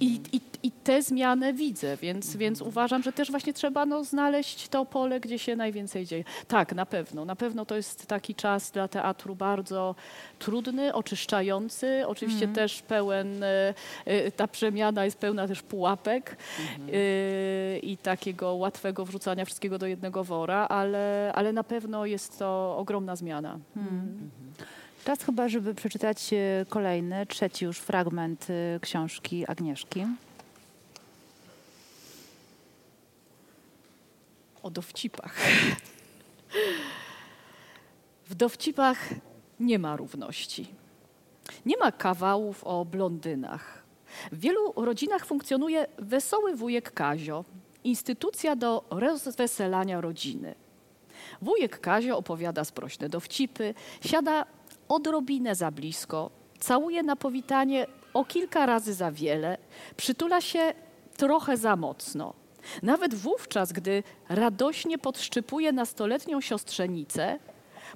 I, 0.00 0.20
i, 0.32 0.40
I 0.62 0.70
tę 0.70 1.02
zmianę 1.02 1.52
widzę, 1.52 1.96
więc, 1.96 2.24
Mhm. 2.26 2.38
więc 2.40 2.62
uważam, 2.62 3.02
że 3.02 3.12
też 3.12 3.30
właśnie 3.30 3.52
trzeba 3.52 3.86
no, 3.86 4.04
znaleźć 4.04 4.68
to 4.68 4.84
pole, 4.86 5.20
gdzie 5.20 5.38
się 5.38 5.56
najwięcej 5.56 6.06
dzieje. 6.06 6.24
Tak, 6.48 6.74
na 6.74 6.86
pewno. 6.86 7.24
Na 7.24 7.36
pewno 7.36 7.66
to 7.66 7.76
jest 7.76 8.06
taki 8.06 8.34
czas 8.34 8.70
dla 8.70 8.88
teatru 8.88 9.34
bardzo 9.34 9.94
trudny, 10.38 10.94
oczyszczający, 10.94 12.02
oczywiście 12.06 12.44
Mhm. 12.46 12.54
też 12.54 12.82
pełen, 12.88 13.42
y, 13.42 13.74
y, 14.08 14.32
ta 14.36 14.48
przemiana 14.48 15.04
jest 15.04 15.18
pełna 15.18 15.48
też 15.48 15.62
pułapek 15.62 16.36
Mhm. 16.60 16.88
y, 16.94 17.80
i 17.82 17.96
takiego 17.96 18.54
łatwego 18.54 19.04
wrzucania 19.04 19.44
wszystkiego 19.44 19.78
do 19.78 19.86
jednego 19.86 20.24
wora, 20.24 20.66
ale, 20.68 21.32
ale 21.34 21.52
na 21.52 21.64
pewno 21.64 22.06
jest 22.06 22.38
to 22.38 22.76
ogromna 22.78 23.16
zmiana. 23.16 23.58
Mhm. 23.76 24.30
Czas 25.04 25.22
chyba, 25.22 25.48
żeby 25.48 25.74
przeczytać 25.74 26.32
e, 26.32 26.66
kolejny, 26.68 27.26
trzeci 27.26 27.64
już 27.64 27.78
fragment 27.78 28.46
e, 28.50 28.80
książki 28.80 29.44
Agnieszki. 29.50 30.06
O 34.62 34.70
dowcipach. 34.70 35.36
W 38.28 38.34
dowcipach 38.34 38.98
nie 39.60 39.78
ma 39.78 39.96
równości. 39.96 40.66
Nie 41.66 41.76
ma 41.76 41.92
kawałów 41.92 42.64
o 42.64 42.84
blondynach. 42.84 43.84
W 44.32 44.40
wielu 44.40 44.72
rodzinach 44.76 45.26
funkcjonuje 45.26 45.86
wesoły 45.98 46.56
wujek 46.56 46.92
Kazio, 46.92 47.44
instytucja 47.84 48.56
do 48.56 48.84
rozweselania 48.90 50.00
rodziny. 50.00 50.54
Wujek 51.42 51.80
Kazio 51.80 52.18
opowiada 52.18 52.64
sprośne 52.64 53.08
dowcipy, 53.08 53.74
siada 54.04 54.44
odrobinę 54.88 55.54
za 55.54 55.70
blisko, 55.70 56.30
całuje 56.58 57.02
na 57.02 57.16
powitanie 57.16 57.86
o 58.14 58.24
kilka 58.24 58.66
razy 58.66 58.94
za 58.94 59.12
wiele, 59.12 59.58
przytula 59.96 60.40
się 60.40 60.74
trochę 61.16 61.56
za 61.56 61.76
mocno. 61.76 62.34
Nawet 62.82 63.14
wówczas, 63.14 63.72
gdy 63.72 64.02
radośnie 64.28 64.98
podszczypuje 64.98 65.72
nastoletnią 65.72 66.40
siostrzenicę, 66.40 67.38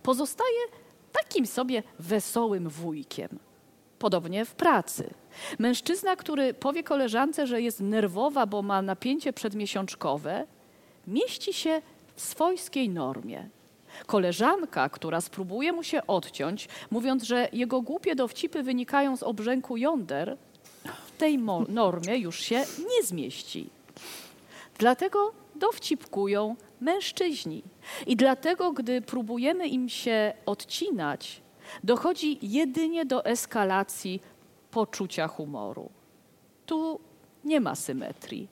pozostaje 0.02 0.58
takim 1.12 1.46
sobie 1.46 1.82
wesołym 1.98 2.68
wujkiem. 2.68 3.38
Podobnie 3.98 4.44
w 4.44 4.54
pracy. 4.54 5.14
Mężczyzna, 5.58 6.16
który 6.16 6.54
powie 6.54 6.82
koleżance, 6.82 7.46
że 7.46 7.62
jest 7.62 7.80
nerwowa, 7.80 8.46
bo 8.46 8.62
ma 8.62 8.82
napięcie 8.82 9.32
przedmiesiączkowe, 9.32 10.46
mieści 11.06 11.52
się 11.52 11.82
w 12.14 12.20
swojskiej 12.20 12.88
normie. 12.88 13.48
Koleżanka, 14.06 14.88
która 14.88 15.20
spróbuje 15.20 15.72
mu 15.72 15.82
się 15.82 16.06
odciąć, 16.06 16.68
mówiąc, 16.90 17.22
że 17.22 17.48
jego 17.52 17.82
głupie 17.82 18.14
dowcipy 18.14 18.62
wynikają 18.62 19.16
z 19.16 19.22
obrzęku 19.22 19.76
jąder, 19.76 20.36
w 21.06 21.18
tej 21.18 21.38
normie 21.68 22.16
już 22.16 22.40
się 22.40 22.58
nie 22.78 23.02
zmieści. 23.04 23.70
Dlatego 24.78 25.32
dowcipkują 25.62 26.56
mężczyźni. 26.80 27.62
I 28.06 28.16
dlatego, 28.16 28.72
gdy 28.72 29.02
próbujemy 29.02 29.68
im 29.68 29.88
się 29.88 30.32
odcinać, 30.46 31.42
dochodzi 31.84 32.38
jedynie 32.42 33.06
do 33.06 33.24
eskalacji 33.24 34.20
poczucia 34.70 35.28
humoru. 35.28 35.90
Tu 36.66 37.00
nie 37.44 37.60
ma 37.60 37.74
symetrii. 37.74 38.48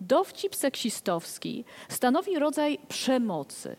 Dowcip 0.00 0.54
seksistowski 0.54 1.64
stanowi 1.88 2.38
rodzaj 2.38 2.78
przemocy. 2.88 3.76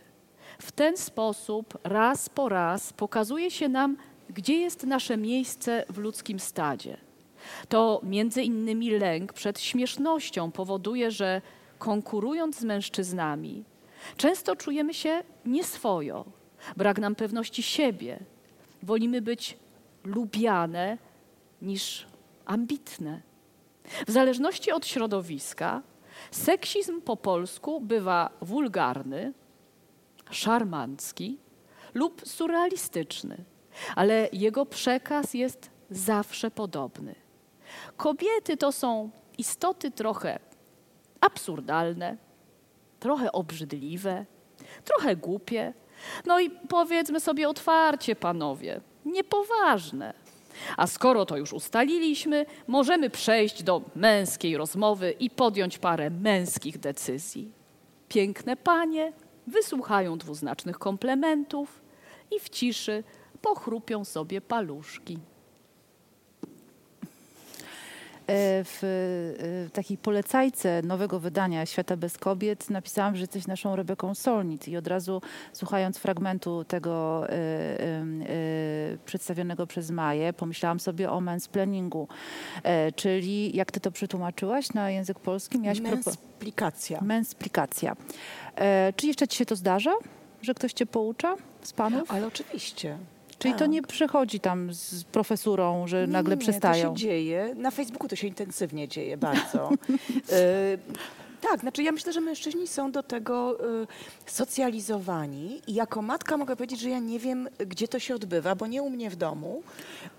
W 0.59 0.71
ten 0.71 0.97
sposób 0.97 1.77
raz 1.83 2.29
po 2.29 2.49
raz 2.49 2.93
pokazuje 2.93 3.51
się 3.51 3.69
nam, 3.69 3.97
gdzie 4.29 4.57
jest 4.59 4.83
nasze 4.83 5.17
miejsce 5.17 5.85
w 5.89 5.97
ludzkim 5.97 6.39
stadzie. 6.39 6.97
To 7.69 8.01
między 8.03 8.43
innymi 8.43 8.89
lęk 8.89 9.33
przed 9.33 9.59
śmiesznością 9.59 10.51
powoduje, 10.51 11.11
że 11.11 11.41
konkurując 11.77 12.59
z 12.59 12.63
mężczyznami, 12.63 13.63
często 14.17 14.55
czujemy 14.55 14.93
się 14.93 15.23
nieswojo, 15.45 16.25
brak 16.77 16.99
nam 16.99 17.15
pewności 17.15 17.63
siebie. 17.63 18.19
Wolimy 18.83 19.21
być 19.21 19.57
lubiane 20.03 20.97
niż 21.61 22.07
ambitne. 22.45 23.21
W 24.07 24.11
zależności 24.11 24.71
od 24.71 24.87
środowiska, 24.87 25.81
seksizm 26.31 27.01
po 27.01 27.17
polsku 27.17 27.81
bywa 27.81 28.29
wulgarny, 28.41 29.33
szarmancki 30.29 31.37
lub 31.93 32.21
surrealistyczny, 32.27 33.37
ale 33.95 34.29
jego 34.33 34.65
przekaz 34.65 35.33
jest 35.33 35.69
zawsze 35.89 36.51
podobny. 36.51 37.15
Kobiety 37.97 38.57
to 38.57 38.71
są 38.71 39.09
istoty 39.37 39.91
trochę 39.91 40.39
absurdalne, 41.21 42.17
trochę 42.99 43.31
obrzydliwe, 43.31 44.25
trochę 44.83 45.15
głupie. 45.15 45.73
No 46.25 46.39
i 46.39 46.49
powiedzmy 46.49 47.19
sobie 47.19 47.49
otwarcie, 47.49 48.15
panowie, 48.15 48.81
niepoważne. 49.05 50.13
A 50.77 50.87
skoro 50.87 51.25
to 51.25 51.37
już 51.37 51.53
ustaliliśmy, 51.53 52.45
możemy 52.67 53.09
przejść 53.09 53.63
do 53.63 53.81
męskiej 53.95 54.57
rozmowy 54.57 55.11
i 55.11 55.29
podjąć 55.29 55.77
parę 55.77 56.09
męskich 56.09 56.77
decyzji. 56.77 57.51
Piękne 58.09 58.55
panie 58.55 59.13
wysłuchają 59.47 60.17
dwuznacznych 60.17 60.79
komplementów 60.79 61.81
i 62.35 62.39
w 62.39 62.49
ciszy 62.49 63.03
pochrupią 63.41 64.05
sobie 64.05 64.41
paluszki. 64.41 65.17
E, 68.27 68.63
w 68.63 69.69
takiej 69.73 69.97
polecajce 69.97 70.81
nowego 70.81 71.19
wydania 71.19 71.65
Świata 71.65 71.97
bez 71.97 72.17
kobiet 72.17 72.69
napisałam, 72.69 73.15
że 73.15 73.21
jesteś 73.21 73.47
naszą 73.47 73.75
Rebeką 73.75 74.15
Solnit 74.15 74.67
i 74.67 74.77
od 74.77 74.87
razu 74.87 75.21
słuchając 75.53 75.97
fragmentu 75.97 76.63
tego 76.63 77.23
y, 77.29 78.97
przedstawionego 79.05 79.67
przez 79.67 79.91
Maję, 79.91 80.33
pomyślałam 80.33 80.79
sobie 80.79 81.11
o 81.11 81.21
mansplainingu, 81.21 82.07
y, 82.57 82.91
czyli 82.91 83.57
jak 83.57 83.71
ty 83.71 83.79
to 83.79 83.91
przetłumaczyłaś 83.91 84.73
na 84.73 84.91
język 84.91 85.19
polski? 85.19 85.59
Miałaś 85.59 85.79
Mensplikacja. 85.79 87.01
Mensplikacja. 87.01 87.95
Czy 88.95 89.07
jeszcze 89.07 89.27
ci 89.27 89.37
się 89.37 89.45
to 89.45 89.55
zdarza, 89.55 89.93
że 90.41 90.53
ktoś 90.53 90.73
cię 90.73 90.85
poucza 90.85 91.35
z 91.61 91.73
panów? 91.73 92.11
Ale 92.11 92.27
oczywiście. 92.27 92.97
Czyli 93.39 93.53
tak. 93.53 93.59
to 93.59 93.65
nie 93.65 93.81
przychodzi 93.81 94.39
tam 94.39 94.73
z 94.73 95.03
profesurą, 95.03 95.87
że 95.87 96.07
nie, 96.07 96.13
nagle 96.13 96.35
nie, 96.35 96.41
przestają. 96.41 96.89
To 96.89 96.99
się 96.99 97.05
dzieje. 97.05 97.55
Na 97.55 97.71
Facebooku 97.71 98.07
to 98.07 98.15
się 98.15 98.27
intensywnie 98.27 98.87
dzieje 98.87 99.17
bardzo. 99.27 99.69
Tak, 101.41 101.59
znaczy 101.59 101.83
ja 101.83 101.91
myślę, 101.91 102.13
że 102.13 102.21
mężczyźni 102.21 102.67
są 102.67 102.91
do 102.91 103.03
tego 103.03 103.57
y, 103.83 103.87
socjalizowani 104.25 105.61
i 105.67 105.73
jako 105.73 106.01
matka 106.01 106.37
mogę 106.37 106.55
powiedzieć, 106.55 106.79
że 106.79 106.89
ja 106.89 106.99
nie 106.99 107.19
wiem, 107.19 107.49
gdzie 107.67 107.87
to 107.87 107.99
się 107.99 108.15
odbywa, 108.15 108.55
bo 108.55 108.67
nie 108.67 108.83
u 108.83 108.89
mnie 108.89 109.09
w 109.09 109.15
domu, 109.15 109.63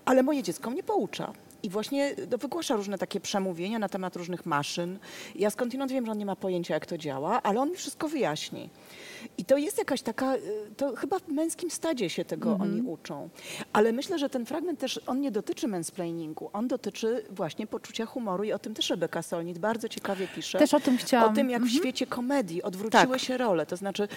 ale 0.05 0.23
moje 0.23 0.43
dziecko 0.43 0.69
mnie 0.69 0.83
poucza. 0.83 1.33
I 1.63 1.69
właśnie 1.69 2.15
no, 2.31 2.37
wygłasza 2.37 2.75
różne 2.75 2.97
takie 2.97 3.19
przemówienia 3.19 3.79
na 3.79 3.89
temat 3.89 4.15
różnych 4.15 4.45
maszyn. 4.45 4.99
Ja 5.35 5.49
skądinąd 5.49 5.91
wiem, 5.91 6.05
że 6.05 6.11
on 6.11 6.17
nie 6.17 6.25
ma 6.25 6.35
pojęcia, 6.35 6.73
jak 6.73 6.85
to 6.85 6.97
działa, 6.97 7.41
ale 7.41 7.61
on 7.61 7.69
mi 7.69 7.75
wszystko 7.75 8.07
wyjaśni. 8.07 8.69
I 9.37 9.45
to 9.45 9.57
jest 9.57 9.77
jakaś 9.77 10.01
taka, 10.01 10.35
y, 10.35 10.41
to 10.77 10.95
chyba 10.95 11.19
w 11.19 11.27
męskim 11.27 11.71
stadzie 11.71 12.09
się 12.09 12.25
tego 12.25 12.49
mm 12.49 12.61
-hmm. 12.61 12.63
oni 12.63 12.81
uczą. 12.81 13.29
Ale 13.73 13.91
myślę, 13.91 14.19
że 14.19 14.29
ten 14.29 14.45
fragment 14.45 14.79
też, 14.79 14.99
on 15.07 15.21
nie 15.21 15.31
dotyczy 15.31 15.67
mansplainingu, 15.67 16.49
on 16.53 16.67
dotyczy 16.67 17.25
właśnie 17.29 17.67
poczucia 17.67 18.05
humoru 18.05 18.43
i 18.43 18.51
o 18.51 18.59
tym 18.59 18.73
też 18.73 18.89
Rebeka 18.89 19.21
Solnit 19.21 19.59
bardzo 19.59 19.89
ciekawie 19.89 20.27
pisze. 20.27 20.59
Też 20.59 20.73
o 20.73 20.79
tym 20.79 20.97
chciałam. 20.97 21.31
O 21.31 21.35
tym, 21.35 21.49
jak 21.49 21.57
mm 21.57 21.69
-hmm. 21.69 21.71
w 21.71 21.75
mhm. 21.75 21.83
świecie 21.83 22.07
komedii 22.07 22.63
odwróciły 22.63 23.17
tak. 23.17 23.19
się 23.19 23.37
role. 23.37 23.65
To 23.65 23.75
znaczy 23.75 24.07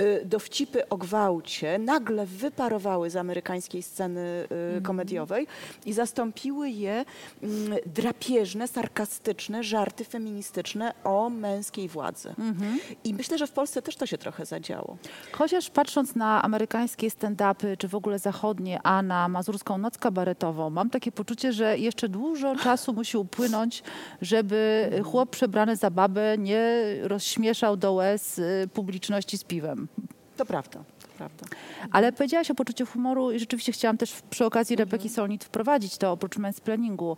y, 0.00 0.22
dowcipy 0.24 0.88
o 0.88 0.96
gwałcie 0.96 1.78
nagle 1.78 2.26
wyparowały 2.26 3.10
z 3.10 3.16
amerykańskiej 3.16 3.82
sceny 3.82 4.20
y, 4.20 4.54
mm 4.54 4.80
-hmm. 4.80 4.86
komediowej 4.86 5.46
i 5.86 5.92
zastąpiły 5.92 6.70
je 6.70 7.04
mm, 7.42 7.78
drapieżne, 7.86 8.68
sarkastyczne 8.68 9.64
żarty 9.64 10.04
feministyczne 10.04 10.94
o 11.04 11.30
męskiej 11.30 11.88
władzy. 11.88 12.28
Mhm. 12.28 12.78
I 13.04 13.14
myślę, 13.14 13.38
że 13.38 13.46
w 13.46 13.52
Polsce 13.52 13.82
też 13.82 13.96
to 13.96 14.06
się 14.06 14.18
trochę 14.18 14.46
zadziało. 14.52 14.96
Chociaż 15.32 15.70
patrząc 15.70 16.14
na 16.16 16.42
amerykańskie 16.42 17.08
stand-upy, 17.10 17.76
czy 17.78 17.88
w 17.88 17.94
ogóle 17.94 18.18
zachodnie, 18.18 18.80
a 18.82 19.02
na 19.02 19.28
mazurską 19.28 19.78
noc 19.78 19.98
kabaretową, 19.98 20.70
mam 20.70 20.90
takie 20.90 21.12
poczucie, 21.12 21.52
że 21.52 21.78
jeszcze 21.78 22.08
dużo 22.08 22.56
czasu 22.56 22.92
musi 22.92 23.16
upłynąć, 23.16 23.82
żeby 24.22 24.90
chłop 25.04 25.30
przebrany 25.30 25.76
za 25.76 25.90
babę 25.90 26.38
nie 26.38 26.84
rozśmieszał 27.02 27.76
do 27.76 27.92
łez 27.92 28.38
y, 28.38 28.68
publiczności 28.74 29.38
z 29.38 29.44
piwem. 29.44 29.88
To 30.36 30.46
prawda 30.46 30.84
prawda. 31.28 31.56
Ale 31.90 32.12
powiedziałaś 32.12 32.50
o 32.50 32.54
poczuciu 32.54 32.86
humoru 32.86 33.32
i 33.32 33.38
rzeczywiście 33.38 33.72
chciałam 33.72 33.98
też 33.98 34.14
przy 34.30 34.44
okazji 34.44 34.74
mhm. 34.74 34.88
Rebeki 34.88 35.08
Solnit 35.08 35.44
wprowadzić 35.44 35.96
to 35.96 36.12
oprócz 36.12 36.36
mansplainingu. 36.36 37.16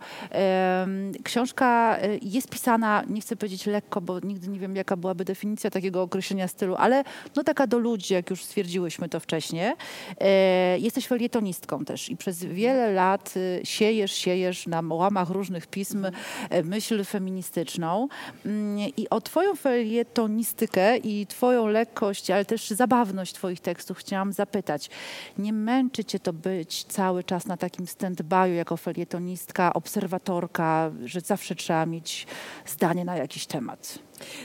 Książka 1.23 1.97
y, 2.03 2.19
jest 2.21 2.49
pisana, 2.49 3.03
nie 3.09 3.21
chcę 3.21 3.35
powiedzieć 3.35 3.65
lekko, 3.65 4.01
bo 4.01 4.19
nigdy 4.19 4.47
nie 4.47 4.59
wiem, 4.59 4.75
jaka 4.75 4.97
byłaby 4.97 5.25
definicja 5.25 5.69
takiego 5.69 6.01
określenia 6.01 6.47
stylu, 6.47 6.75
ale 6.75 7.03
no 7.35 7.43
taka 7.43 7.67
do 7.67 7.79
ludzi, 7.79 8.13
jak 8.13 8.29
już 8.29 8.43
stwierdziłyśmy 8.43 9.09
to 9.09 9.19
wcześniej. 9.19 9.73
E, 10.19 10.79
jesteś 10.79 11.07
felietonistką 11.07 11.85
też 11.85 12.09
i 12.09 12.17
przez 12.17 12.43
wiele 12.43 12.91
lat 12.91 13.33
y, 13.37 13.61
siejesz, 13.63 14.11
siejesz 14.11 14.67
na 14.67 14.81
łamach 14.89 15.29
różnych 15.29 15.67
pism 15.67 16.05
e, 16.49 16.63
myśl 16.63 17.03
feministyczną 17.03 18.07
mm, 18.45 18.79
i 18.97 19.09
o 19.09 19.21
twoją 19.21 19.55
felietonistykę 19.55 20.97
i 20.97 21.27
twoją 21.27 21.67
lekkość, 21.67 22.31
ale 22.31 22.45
też 22.45 22.69
zabawność 22.69 23.33
twoich 23.33 23.59
tekstów 23.59 23.94
chciałam 23.95 24.33
zapytać. 24.33 24.89
Nie 25.37 25.53
męczy 25.53 26.05
cię 26.05 26.19
to 26.19 26.33
być 26.33 26.83
cały 26.83 27.23
czas 27.23 27.45
na 27.45 27.57
takim 27.57 27.85
stand-by'u 27.85 28.53
jako 28.53 28.77
felietonistka, 28.77 29.73
obserwatorka, 29.73 30.91
że 31.05 31.21
zawsze 31.21 31.55
trzeba 31.55 31.85
mieć 31.85 32.27
zdanie 32.65 33.05
na 33.05 33.17
jakiś 33.17 33.45
temat? 33.45 33.99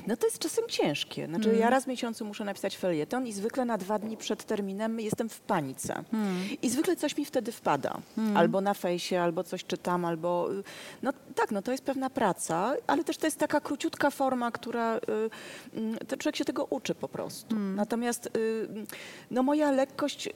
No 0.06 0.16
to 0.16 0.26
jest 0.26 0.38
czasem 0.38 0.64
ciężkie. 0.68 1.26
Znaczy 1.26 1.48
Mm. 1.48 1.60
ja 1.60 1.70
raz 1.70 1.84
w 1.84 1.86
miesiącu 1.86 2.24
muszę 2.24 2.44
napisać 2.44 2.76
felieton 2.76 3.26
i 3.26 3.32
zwykle 3.32 3.64
na 3.64 3.78
dwa 3.78 3.98
dni 3.98 4.16
przed 4.16 4.44
terminem 4.44 5.00
jestem 5.00 5.28
w 5.28 5.40
panice. 5.40 6.04
Mm. 6.12 6.36
I 6.62 6.68
zwykle 6.70 6.96
coś 6.96 7.16
mi 7.16 7.24
wtedy 7.24 7.52
wpada. 7.52 7.98
Albo 8.34 8.60
na 8.60 8.74
fejsie, 8.74 9.16
albo 9.22 9.44
coś 9.44 9.64
czytam, 9.64 10.04
albo... 10.04 10.52
y, 10.52 10.62
No 11.02 11.12
tak, 11.34 11.50
no 11.50 11.62
to 11.62 11.72
jest 11.72 11.84
pewna 11.84 12.10
praca, 12.10 12.74
ale 12.86 13.04
też 13.04 13.16
to 13.16 13.26
jest 13.26 13.38
taka 13.38 13.60
króciutka 13.60 14.10
forma, 14.10 14.50
która... 14.50 14.96
y, 14.96 15.00
mm, 15.78 15.98
To 16.08 16.16
człowiek 16.16 16.36
się 16.36 16.44
tego 16.44 16.64
uczy 16.64 16.94
po 16.94 17.08
prostu. 17.08 17.56
Mm. 17.56 17.74
Natomiast 17.76 18.26
y, 18.36 18.68
no 19.30 19.42
moja 19.42 19.70
lekkość 19.70 20.26
y, 20.26 20.32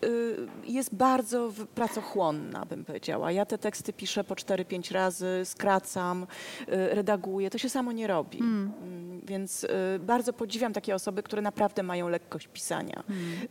jest 0.64 0.94
bardzo 0.94 1.52
pracochłonna, 1.74 2.64
bym 2.66 2.84
powiedziała. 2.84 3.32
Ja 3.32 3.46
te 3.46 3.58
teksty 3.58 3.92
piszę 3.92 4.24
po 4.24 4.34
4-5 4.34 4.92
razy, 4.92 5.26
skracam, 5.44 6.22
y, 6.22 6.66
redaguję. 6.94 7.50
To 7.50 7.58
się 7.58 7.68
samo 7.68 7.92
nie 7.92 8.06
robi. 8.06 8.38
Więc 9.34 9.64
y, 9.64 9.68
bardzo 10.00 10.32
podziwiam 10.32 10.72
takie 10.72 10.94
osoby, 10.94 11.22
które 11.22 11.42
naprawdę 11.42 11.82
mają 11.82 12.08
lekkość 12.08 12.48
pisania 12.48 13.02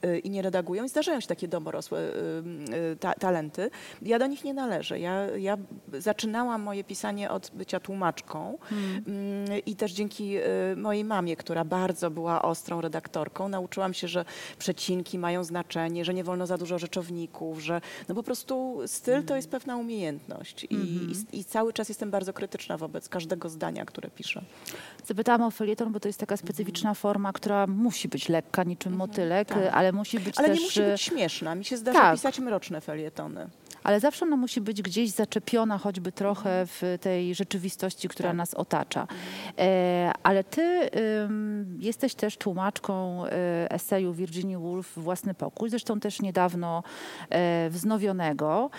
y, 0.06 0.20
i 0.20 0.30
nie 0.30 0.42
redagują. 0.42 0.84
I 0.84 0.90
zdarzają 0.90 1.20
się 1.20 1.28
takie 1.28 1.48
domorosłe 1.48 2.00
y, 2.00 2.96
ta, 3.00 3.14
talenty. 3.14 3.70
Ja 4.02 4.20
do 4.20 4.28
nich 4.28 4.44
nie 4.44 4.54
należę. 4.54 5.00
Ja, 5.00 5.28
ja 5.38 5.58
zaczynałam 5.94 6.62
moje 6.62 6.84
pisanie 6.84 7.32
od 7.32 7.52
bycia 7.54 7.80
tłumaczką 7.80 8.58
Mm, 8.72 9.62
i 9.66 9.76
też 9.76 9.92
dzięki 9.92 10.36
mojej 10.76 11.04
mamie, 11.04 11.36
która 11.36 11.66
bardzo 11.66 12.12
była 12.12 12.42
ostrą 12.42 12.82
redaktorką, 12.82 13.50
nauczyłam 13.50 13.94
się, 13.94 14.08
że 14.08 14.26
przecinki 14.60 15.20
mają 15.20 15.44
znaczenie, 15.44 16.06
że 16.06 16.14
nie 16.14 16.24
wolno 16.24 16.48
za 16.48 16.58
dużo 16.58 16.80
rzeczowników, 16.80 17.60
że 17.60 17.82
no 18.10 18.16
po 18.16 18.24
prostu 18.24 18.80
styl 18.86 19.24
to 19.24 19.36
jest 19.36 19.50
pewna 19.50 19.78
umiejętność 19.78 20.64
i, 20.64 20.76
i, 20.76 21.40
i 21.40 21.46
cały 21.46 21.74
czas 21.74 21.90
jestem 21.90 22.12
bardzo 22.12 22.34
krytyczna 22.34 22.78
wobec 22.78 23.10
każdego 23.10 23.50
zdania, 23.50 23.86
które 23.86 24.10
piszę. 24.10 24.42
Zapytałam 25.06 25.42
o 25.42 25.52
felieton, 25.64 25.92
bo 25.92 26.00
to 26.00 26.10
jest 26.10 26.20
taka 26.20 26.38
specyficzna 26.38 26.94
forma, 26.94 27.34
która 27.34 27.68
musi 27.68 28.08
być 28.08 28.30
lekka, 28.30 28.64
niczym 28.64 28.94
motylek, 28.94 29.48
tak. 29.48 29.74
ale 29.74 29.92
musi 29.92 30.20
być 30.20 30.38
Ale 30.38 30.48
też... 30.48 30.60
nie 30.60 30.66
musi 30.66 30.80
być 30.80 30.90
e, 30.90 30.98
śmieszna. 30.98 31.56
Mi 31.56 31.66
się 31.66 31.78
zdarza 31.78 32.00
tak. 32.00 32.16
pisać 32.16 32.40
mroczne 32.40 32.82
felietony. 32.82 33.48
Ale 33.84 34.00
zawsze 34.00 34.26
ona 34.26 34.36
musi 34.36 34.62
być 34.62 34.82
gdzieś 34.82 35.12
zaczepiona 35.12 35.78
choćby 35.78 36.12
trochę 36.12 36.66
w 36.66 36.98
tej 37.02 37.36
rzeczywistości, 37.36 38.10
która 38.10 38.30
Tak. 38.30 38.38
nas 38.38 38.54
otacza. 38.54 39.08
E, 39.60 40.12
ale 40.24 40.44
ty 40.44 40.90
ym, 41.24 41.78
jesteś 41.80 42.16
też 42.16 42.38
tłumaczką 42.38 43.26
e, 43.26 43.72
eseju 43.72 44.14
Virginia 44.14 44.60
Woolf 44.60 44.94
Własny 44.98 45.34
pokój, 45.34 45.70
zresztą 45.70 46.00
też 46.00 46.22
niedawno 46.22 46.84
e, 47.30 47.70
wznowionego. 47.70 48.70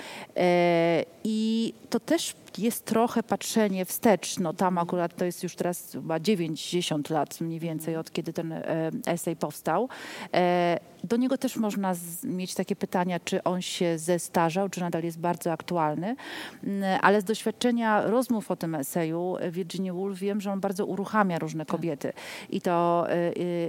I 1.24 1.72
to 1.90 2.00
też 2.00 2.34
jest 2.58 2.84
trochę 2.84 3.22
patrzenie 3.22 3.84
wstecz. 3.84 4.38
No 4.38 4.52
tam 4.52 4.78
akurat 4.78 5.16
to 5.16 5.24
jest 5.24 5.42
już 5.42 5.56
teraz 5.56 5.92
chyba 5.92 6.20
90 6.20 7.10
lat 7.10 7.40
mniej 7.40 7.60
więcej 7.60 7.96
od 7.96 8.12
kiedy 8.12 8.32
ten 8.32 8.52
e, 8.52 8.90
esej 9.06 9.36
powstał. 9.36 9.88
E, 10.34 10.78
do 11.04 11.16
niego 11.16 11.38
też 11.38 11.56
można 11.56 11.94
mieć 12.24 12.54
takie 12.54 12.76
pytania, 12.76 13.20
czy 13.20 13.44
on 13.44 13.62
się 13.62 13.98
zestarzał, 13.98 14.68
czy 14.68 14.80
nadal 14.80 15.02
jest 15.02 15.18
bardzo 15.18 15.52
aktualny. 15.52 16.16
Mm, 16.64 16.98
Ale 17.02 17.20
z 17.20 17.24
doświadczenia 17.24 18.02
rozmów 18.02 18.50
o 18.50 18.56
tym 18.56 18.74
eseju 18.74 19.36
e, 19.36 19.50
Virginia 19.50 19.94
Woolf 19.94 20.18
wiem, 20.18 20.40
że 20.40 20.52
on 20.52 20.60
bardzo 20.60 20.86
uruchamia 20.86 21.38
różne 21.38 21.66
kobiety. 21.66 22.12
I, 22.50 22.60
to, 22.60 23.06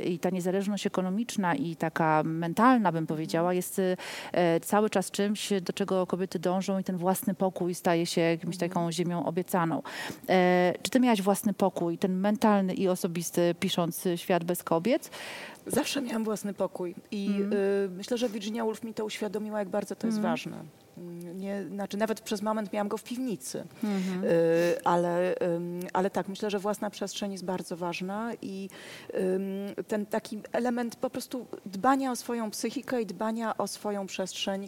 I 0.06 0.20
ta 0.20 0.30
niezależność 0.30 0.88
ekonomiczna 0.88 1.56
i 1.56 1.76
taka 1.76 2.24
mentalna, 2.26 2.92
bym 2.92 3.08
powiedziała, 3.08 3.54
jest 3.54 3.82
cały 4.62 4.90
czas 4.90 5.12
czymś, 5.12 5.50
do 5.62 5.74
czego 5.74 6.08
kobiety 6.08 6.40
dążą 6.40 6.80
i 6.80 6.84
ten 6.84 6.98
własny 6.98 7.34
pokój 7.34 7.76
staje 7.76 8.06
się 8.06 8.22
jakimś 8.22 8.58
taką 8.76 8.92
ziemią 8.92 9.26
obiecaną. 9.26 9.82
E, 10.30 10.74
Czy 10.82 10.92
ty 10.92 11.00
miałaś 11.00 11.22
własny 11.22 11.54
pokój, 11.54 11.98
ten 11.98 12.14
mentalny 12.20 12.74
i 12.74 12.88
osobisty, 12.88 13.56
pisząc 13.60 14.04
Świat 14.16 14.44
bez 14.44 14.64
kobiet? 14.64 15.10
Zawsze 15.68 16.02
miałam 16.02 16.24
własny 16.24 16.54
pokój 16.54 16.96
i 17.12 17.30
y, 17.86 17.90
myślę, 17.90 18.18
że 18.18 18.30
Virginia 18.30 18.64
Woolf 18.64 18.84
mi 18.84 18.94
to 18.94 19.06
uświadomiła, 19.06 19.60
jak 19.60 19.70
bardzo 19.70 19.96
to 19.96 20.08
jest 20.08 20.20
ważne. 20.22 20.64
Mm, 20.98 21.40
Nie, 21.40 21.64
znaczy 21.64 21.98
nawet 21.98 22.22
przez 22.22 22.42
moment 22.42 22.74
miałam 22.74 22.88
go 22.88 22.98
w 22.98 23.04
piwnicy, 23.04 23.64
y, 24.24 24.84
ale, 24.84 25.36
ale 25.94 26.10
tak, 26.10 26.28
myślę, 26.28 26.50
że 26.50 26.60
własna 26.60 26.90
przestrzeń 26.90 27.32
jest 27.32 27.46
bardzo 27.46 27.78
ważna 27.78 28.32
i 28.42 28.70
ten 29.88 30.06
taki 30.06 30.42
element 30.52 30.96
po 30.96 31.10
prostu 31.10 31.46
dbania 31.66 32.12
o 32.12 32.16
swoją 32.16 32.52
psychikę 32.52 33.02
i 33.02 33.06
dbania 33.06 33.58
o 33.58 33.68
swoją 33.68 34.08
przestrzeń 34.08 34.64
y, 34.64 34.68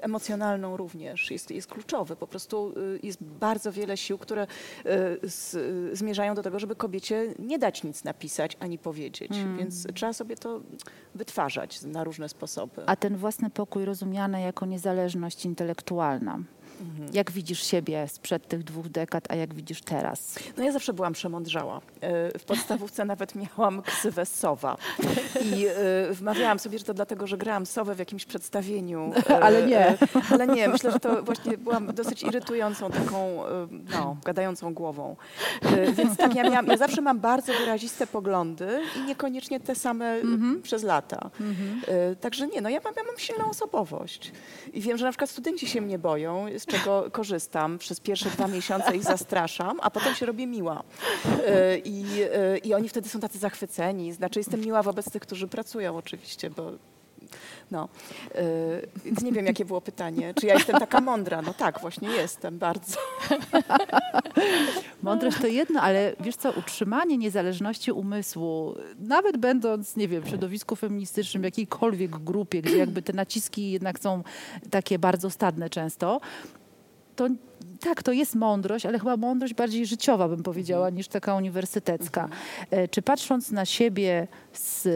emocjonalną 0.00 0.76
również 0.76 1.30
jest, 1.30 1.50
jest 1.50 1.66
kluczowy. 1.68 2.16
Po 2.16 2.26
prostu 2.26 2.72
y, 2.78 3.00
jest 3.02 3.22
bardzo 3.22 3.72
wiele 3.72 3.96
sił, 3.96 4.18
które 4.18 4.46
z, 5.22 5.56
zmierzają 5.98 6.34
do 6.34 6.42
tego, 6.42 6.58
żeby 6.58 6.76
kobiecie 6.76 7.34
nie 7.38 7.58
dać 7.58 7.82
nic 7.84 8.04
napisać 8.04 8.56
ani 8.60 8.78
powiedzieć, 8.78 9.32
więc 9.58 9.86
trzeba 9.94 10.12
sobie 10.12 10.36
to 10.36 10.60
wytwarzać 11.14 11.82
na 11.82 12.04
różne 12.04 12.28
sposoby. 12.28 12.82
A 12.86 12.96
ten 12.96 13.16
własny 13.16 13.50
pokój 13.50 13.84
rozumiany 13.84 14.40
jako 14.40 14.66
niezależność 14.66 15.39
intelektualna. 15.44 16.42
Jak 17.12 17.30
widzisz 17.30 17.62
siebie 17.66 18.08
sprzed 18.08 18.48
tych 18.48 18.64
dwóch 18.64 18.88
dekad, 18.88 19.24
a 19.28 19.34
jak 19.34 19.54
widzisz 19.54 19.82
teraz? 19.82 20.38
No 20.56 20.64
ja 20.64 20.72
zawsze 20.72 20.92
byłam 20.92 21.12
przemądrzała. 21.12 21.80
E, 22.00 22.38
W 22.38 22.44
podstawówce 22.44 23.04
nawet 23.14 23.34
miałam 23.34 23.82
ksywę 23.82 24.26
Sowa. 24.26 24.76
I 25.44 25.66
e, 25.66 25.72
wmawiałam 26.12 26.58
sobie, 26.58 26.78
że 26.78 26.84
to 26.84 26.94
dlatego, 26.94 27.26
że 27.26 27.36
grałam 27.38 27.66
Sowę 27.66 27.94
w 27.94 27.98
jakimś 27.98 28.24
przedstawieniu. 28.24 29.12
Ale 29.42 29.66
nie. 29.66 29.86
e, 29.88 29.96
Ale 30.30 30.46
nie, 30.46 30.68
myślę, 30.68 30.92
że 30.92 31.00
to 31.00 31.22
właśnie 31.22 31.58
byłam 31.58 31.94
dosyć 31.94 32.22
irytującą 32.22 32.90
taką, 32.90 33.42
no, 33.92 34.16
gadającą 34.24 34.74
głową. 34.74 35.16
Więc 35.92 36.16
tak, 36.16 36.34
ja, 36.34 36.42
miałam, 36.42 36.66
ja 36.66 36.76
zawsze 36.76 37.00
mam 37.02 37.20
bardzo 37.20 37.52
wyraziste 37.52 38.06
poglądy 38.06 38.80
i 38.96 39.00
niekoniecznie 39.08 39.60
te 39.60 39.74
same 39.74 40.06
e, 40.06 40.22
przez 40.62 40.82
lata. 40.82 41.30
E, 41.88 42.16
Także 42.16 42.46
nie, 42.46 42.60
no 42.60 42.68
ja 42.68 42.80
mam, 42.84 42.94
ja 42.96 43.02
mam 43.04 43.18
silną 43.18 43.50
osobowość. 43.50 44.32
I 44.72 44.80
wiem, 44.80 44.98
że 44.98 45.04
na 45.04 45.10
przykład 45.10 45.30
studenci 45.30 45.66
się 45.68 45.80
mnie 45.80 45.98
boją, 45.98 46.46
z 46.58 46.66
czego 46.70 47.10
korzystam. 47.12 47.78
Przez 47.78 48.00
pierwsze 48.00 48.30
dwa 48.30 48.48
miesiące 48.48 48.96
ich 48.96 49.04
zastraszam, 49.04 49.78
a 49.82 49.90
potem 49.90 50.14
się 50.14 50.26
robię 50.26 50.46
miła. 50.46 50.82
E, 51.46 51.78
I, 51.78 52.04
e, 52.22 52.58
I 52.58 52.74
oni 52.74 52.88
wtedy 52.88 53.08
są 53.08 53.20
tacy 53.20 53.38
zachwyceni. 53.38 54.12
Znaczy 54.12 54.40
jestem 54.40 54.60
miła 54.60 54.82
wobec 54.82 55.10
tych, 55.10 55.22
którzy 55.22 55.48
pracują 55.48 55.96
oczywiście, 55.96 56.50
bo 56.50 56.72
no. 57.70 57.88
E, 58.34 58.42
Więc 59.04 59.22
nie 59.22 59.32
wiem, 59.32 59.46
jakie 59.46 59.64
było 59.64 59.80
pytanie. 59.80 60.34
Czy 60.34 60.46
ja 60.46 60.54
jestem 60.54 60.80
taka 60.80 61.00
mądra? 61.00 61.42
No 61.42 61.54
tak, 61.54 61.80
właśnie 61.80 62.08
jestem, 62.08 62.58
bardzo. 62.58 62.96
Mądrość 65.02 65.38
to 65.40 65.46
jedno, 65.46 65.80
ale 65.80 66.12
wiesz 66.20 66.36
co, 66.36 66.52
utrzymanie 66.52 67.18
niezależności 67.18 67.92
umysłu, 67.92 68.74
nawet 68.98 69.36
będąc, 69.36 69.96
nie 69.96 70.08
wiem, 70.08 70.22
w 70.22 70.28
środowisku 70.28 70.76
feministycznym, 70.76 71.44
jakiejkolwiek 71.44 72.10
grupie, 72.10 72.62
gdzie 72.62 72.76
jakby 72.76 73.02
te 73.02 73.12
naciski 73.12 73.70
jednak 73.70 73.98
są 73.98 74.22
takie 74.70 74.98
bardzo 74.98 75.30
stadne 75.30 75.70
często, 75.70 76.20
to 77.20 77.49
tak, 77.80 78.02
to 78.02 78.12
jest 78.12 78.34
mądrość, 78.34 78.86
ale 78.86 78.98
chyba 78.98 79.16
mądrość 79.16 79.54
bardziej 79.54 79.86
życiowa, 79.86 80.28
bym 80.28 80.42
powiedziała, 80.42 80.90
niż 80.90 81.08
taka 81.08 81.34
uniwersytecka. 81.34 82.28
E, 82.70 82.88
Czy 82.88 83.02
patrząc 83.02 83.50
na 83.50 83.64
siebie 83.64 84.28
z 84.52 84.86
e, 84.86 84.90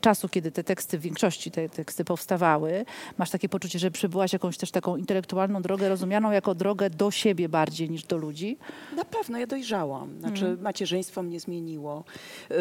czasu, 0.00 0.28
kiedy 0.28 0.50
te 0.50 0.64
teksty, 0.64 0.98
w 0.98 1.00
większości 1.00 1.50
te 1.50 1.68
teksty 1.68 2.04
powstawały, 2.04 2.84
masz 3.18 3.30
takie 3.30 3.48
poczucie, 3.48 3.78
że 3.78 3.90
przebyłaś 3.90 4.32
jakąś 4.32 4.56
też 4.56 4.70
taką 4.70 4.96
intelektualną 4.96 5.62
drogę, 5.62 5.88
rozumianą 5.88 6.30
jako 6.30 6.54
drogę 6.54 6.90
do 6.90 7.10
siebie 7.10 7.48
bardziej 7.48 7.90
niż 7.90 8.04
do 8.04 8.16
ludzi? 8.16 8.58
Na 8.96 9.04
pewno, 9.04 9.38
ja 9.38 9.46
dojrzałam. 9.46 10.20
Znaczy, 10.20 10.56
macierzyństwo 10.62 11.22
mnie 11.22 11.40
zmieniło. 11.40 12.04
Y, 12.50 12.54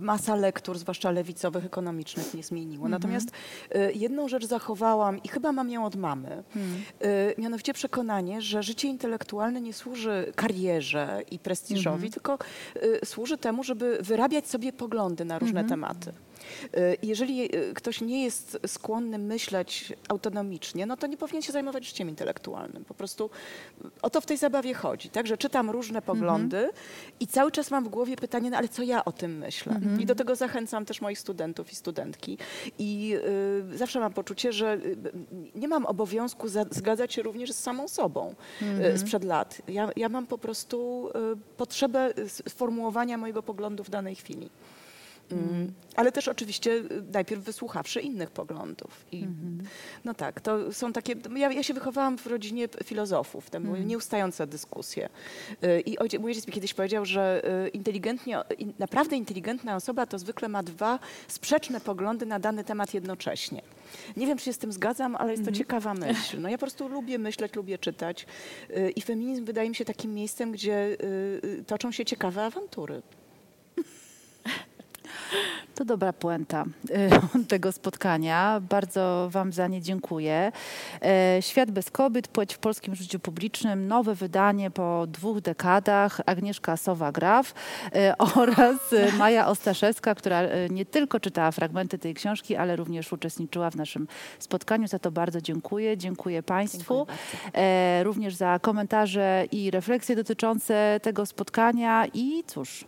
Masa 0.00 0.36
lektur, 0.36 0.78
zwłaszcza 0.78 1.10
lewicowych, 1.10 1.64
ekonomicznych 1.64 2.34
mnie 2.34 2.42
zmieniło. 2.42 2.88
Natomiast 2.88 3.28
jedną 3.94 4.28
rzecz 4.28 4.46
zachowałam 4.46 5.22
i 5.22 5.28
chyba 5.28 5.52
mam 5.52 5.70
ją 5.70 5.84
od 5.84 5.96
mamy. 5.96 6.44
Y, 7.02 7.34
Mianowicie 7.38 7.72
przekonanie, 7.74 8.42
że 8.42 8.62
życie 8.62 8.87
intelektualne 8.88 9.60
nie 9.60 9.72
służy 9.72 10.32
karierze 10.36 11.22
i 11.30 11.38
prestiżowi, 11.38 12.10
tylko 12.10 12.38
y, 12.76 13.06
służy 13.06 13.38
temu, 13.38 13.64
żeby 13.64 13.98
wyrabiać 14.00 14.48
sobie 14.48 14.72
poglądy 14.72 15.24
na 15.24 15.38
różne 15.38 15.64
tematy. 15.68 16.12
Y, 16.76 16.96
Jeżeli 17.02 17.56
y, 17.56 17.74
ktoś 17.74 18.00
nie 18.00 18.24
jest 18.24 18.58
skłonny 18.66 19.18
myśleć 19.18 19.92
autonomicznie, 20.08 20.86
no 20.86 20.96
to 20.96 21.06
nie 21.06 21.16
powinien 21.16 21.42
się 21.42 21.52
zajmować 21.52 21.86
życiem 21.86 22.08
intelektualnym. 22.08 22.84
Po 22.84 22.94
prostu 22.94 23.30
o 24.02 24.10
to 24.10 24.20
w 24.20 24.26
tej 24.26 24.36
zabawie 24.36 24.74
chodzi. 24.74 25.10
Także 25.10 25.38
czytam 25.38 25.70
różne 25.70 26.02
poglądy 26.02 26.70
i 27.20 27.26
cały 27.26 27.50
czas 27.52 27.70
mam 27.70 27.84
w 27.84 27.88
głowie 27.88 28.16
pytanie, 28.16 28.50
no 28.50 28.56
ale 28.56 28.68
co 28.68 28.82
ja 28.82 29.04
o 29.04 29.12
tym 29.12 29.38
myślę? 29.38 29.80
I 30.00 30.06
do 30.06 30.14
tego 30.14 30.36
zachęcam 30.36 30.84
też 30.84 31.00
moich 31.00 31.18
studentów 31.18 31.72
i 31.72 31.74
studentki. 31.76 32.38
I 32.78 33.14
y, 33.74 33.78
zawsze 33.78 34.00
mam 34.00 34.12
poczucie, 34.12 34.52
że 34.52 34.74
y, 34.74 34.96
nie 35.54 35.68
mam 35.68 35.86
obowiązku 35.86 36.48
za, 36.48 36.64
zgadzać 36.70 37.14
się 37.14 37.22
również 37.22 37.52
z 37.52 37.58
samą 37.58 37.88
sobą 37.88 38.34
y, 38.94 38.98
sprzed 38.98 39.24
lat. 39.24 39.62
Ja, 39.68 39.90
ja 39.96 40.08
mam 40.08 40.26
po 40.26 40.38
prostu 40.38 41.08
y, 41.32 41.56
potrzebę 41.56 42.12
sformułowania 42.48 43.18
mojego 43.18 43.42
poglądu 43.42 43.84
w 43.84 43.90
danej 43.90 44.14
chwili. 44.14 44.50
Mm, 45.32 45.72
Ale 45.96 46.12
też 46.12 46.28
oczywiście 46.28 46.70
y, 46.72 47.02
najpierw 47.12 47.42
wysłuchawszy 47.42 48.00
innych 48.00 48.30
poglądów. 48.30 49.06
I, 49.12 49.26
No 50.04 50.14
tak, 50.14 50.40
to 50.40 50.72
są 50.72 50.92
takie. 50.92 51.14
Ja, 51.36 51.52
ja 51.52 51.62
się 51.62 51.74
wychowałam 51.74 52.18
w 52.18 52.26
rodzinie 52.26 52.68
filozofów, 52.84 53.50
tam 53.50 53.62
były 53.62 53.80
nieustające 53.84 54.46
dyskusje. 54.46 55.08
Y, 55.64 55.80
I 55.80 55.98
ojciec, 55.98 56.20
mój 56.20 56.30
ojciec 56.30 56.46
mi 56.46 56.52
kiedyś 56.52 56.74
powiedział, 56.74 57.04
że 57.04 57.42
y, 57.66 57.68
inteligentnie, 57.68 58.38
in, 58.58 58.72
naprawdę 58.78 59.16
inteligentna 59.16 59.76
osoba 59.76 60.06
to 60.06 60.18
zwykle 60.18 60.48
ma 60.48 60.62
dwa 60.62 60.98
sprzeczne 61.28 61.80
poglądy 61.80 62.26
na 62.26 62.38
dany 62.38 62.64
temat 62.64 62.94
jednocześnie. 62.94 63.62
Nie 64.16 64.26
wiem, 64.26 64.38
czy 64.38 64.44
się 64.44 64.52
z 64.52 64.58
tym 64.58 64.72
zgadzam, 64.72 65.16
ale 65.16 65.32
jest 65.32 65.44
to 65.44 65.52
ciekawa 65.52 65.94
myśl. 66.04 66.40
No 66.40 66.48
ja 66.48 66.58
po 66.58 66.60
prostu 66.60 66.88
lubię 66.88 67.18
myśleć, 67.18 67.54
lubię 67.54 67.78
czytać. 67.78 68.26
I 68.96 69.02
feminizm 69.02 69.44
wydaje 69.44 69.68
mi 69.68 69.74
się 69.74 69.84
takim 69.84 70.14
miejscem, 70.14 70.52
gdzie 70.52 70.96
toczą 71.66 71.92
się 71.92 72.04
ciekawe 72.04 72.44
awantury. 72.44 73.02
To 75.74 75.84
dobra 75.84 76.12
puenta 76.12 76.64
y, 77.44 77.44
tego 77.48 77.72
spotkania. 77.72 78.60
Bardzo 78.60 79.28
Wam 79.30 79.52
za 79.52 79.66
nie 79.66 79.82
dziękuję. 79.82 80.52
E, 81.02 81.38
Świat 81.42 81.70
bez 81.70 81.90
kobiet, 81.90 82.28
płeć 82.28 82.54
w 82.54 82.58
polskim 82.58 82.94
życiu 82.94 83.20
publicznym, 83.20 83.88
nowe 83.88 84.14
wydanie 84.14 84.70
po 84.70 85.06
dwóch 85.06 85.40
dekadach, 85.40 86.20
Agnieszka 86.26 86.76
Sowa-Graf 86.76 87.54
e, 87.94 88.18
oraz 88.36 88.76
Maja 89.18 89.48
Ostaszewska, 89.48 90.14
która 90.14 90.40
e, 90.40 90.68
nie 90.68 90.86
tylko 90.86 91.20
czytała 91.20 91.50
fragmenty 91.50 91.98
tej 91.98 92.14
książki, 92.14 92.56
ale 92.56 92.76
również 92.76 93.12
uczestniczyła 93.12 93.70
w 93.70 93.76
naszym 93.76 94.08
spotkaniu. 94.38 94.88
Za 94.88 94.98
to 94.98 95.10
bardzo 95.10 95.40
dziękuję. 95.40 95.96
Dziękuję 95.96 96.42
Państwu. 96.42 97.06
E, 97.54 98.04
Również 98.04 98.34
za 98.34 98.58
komentarze 98.58 99.44
i 99.52 99.70
refleksje 99.70 100.16
dotyczące 100.16 101.00
tego 101.02 101.26
spotkania 101.26 102.06
i 102.14 102.44
cóż 102.46 102.84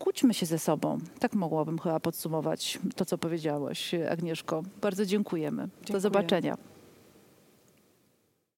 kłóćmy 0.00 0.34
się 0.34 0.46
ze 0.46 0.58
sobą. 0.58 0.98
Tak 1.18 1.34
mogłabym 1.34 1.78
chyba 1.78 2.00
podsumować 2.00 2.78
to, 2.96 3.04
co 3.04 3.18
powiedziałaś, 3.18 3.94
Agnieszko. 4.10 4.62
Bardzo 4.80 5.06
dziękujemy. 5.06 5.68
Do 5.90 6.00
zobaczenia. 6.00 6.56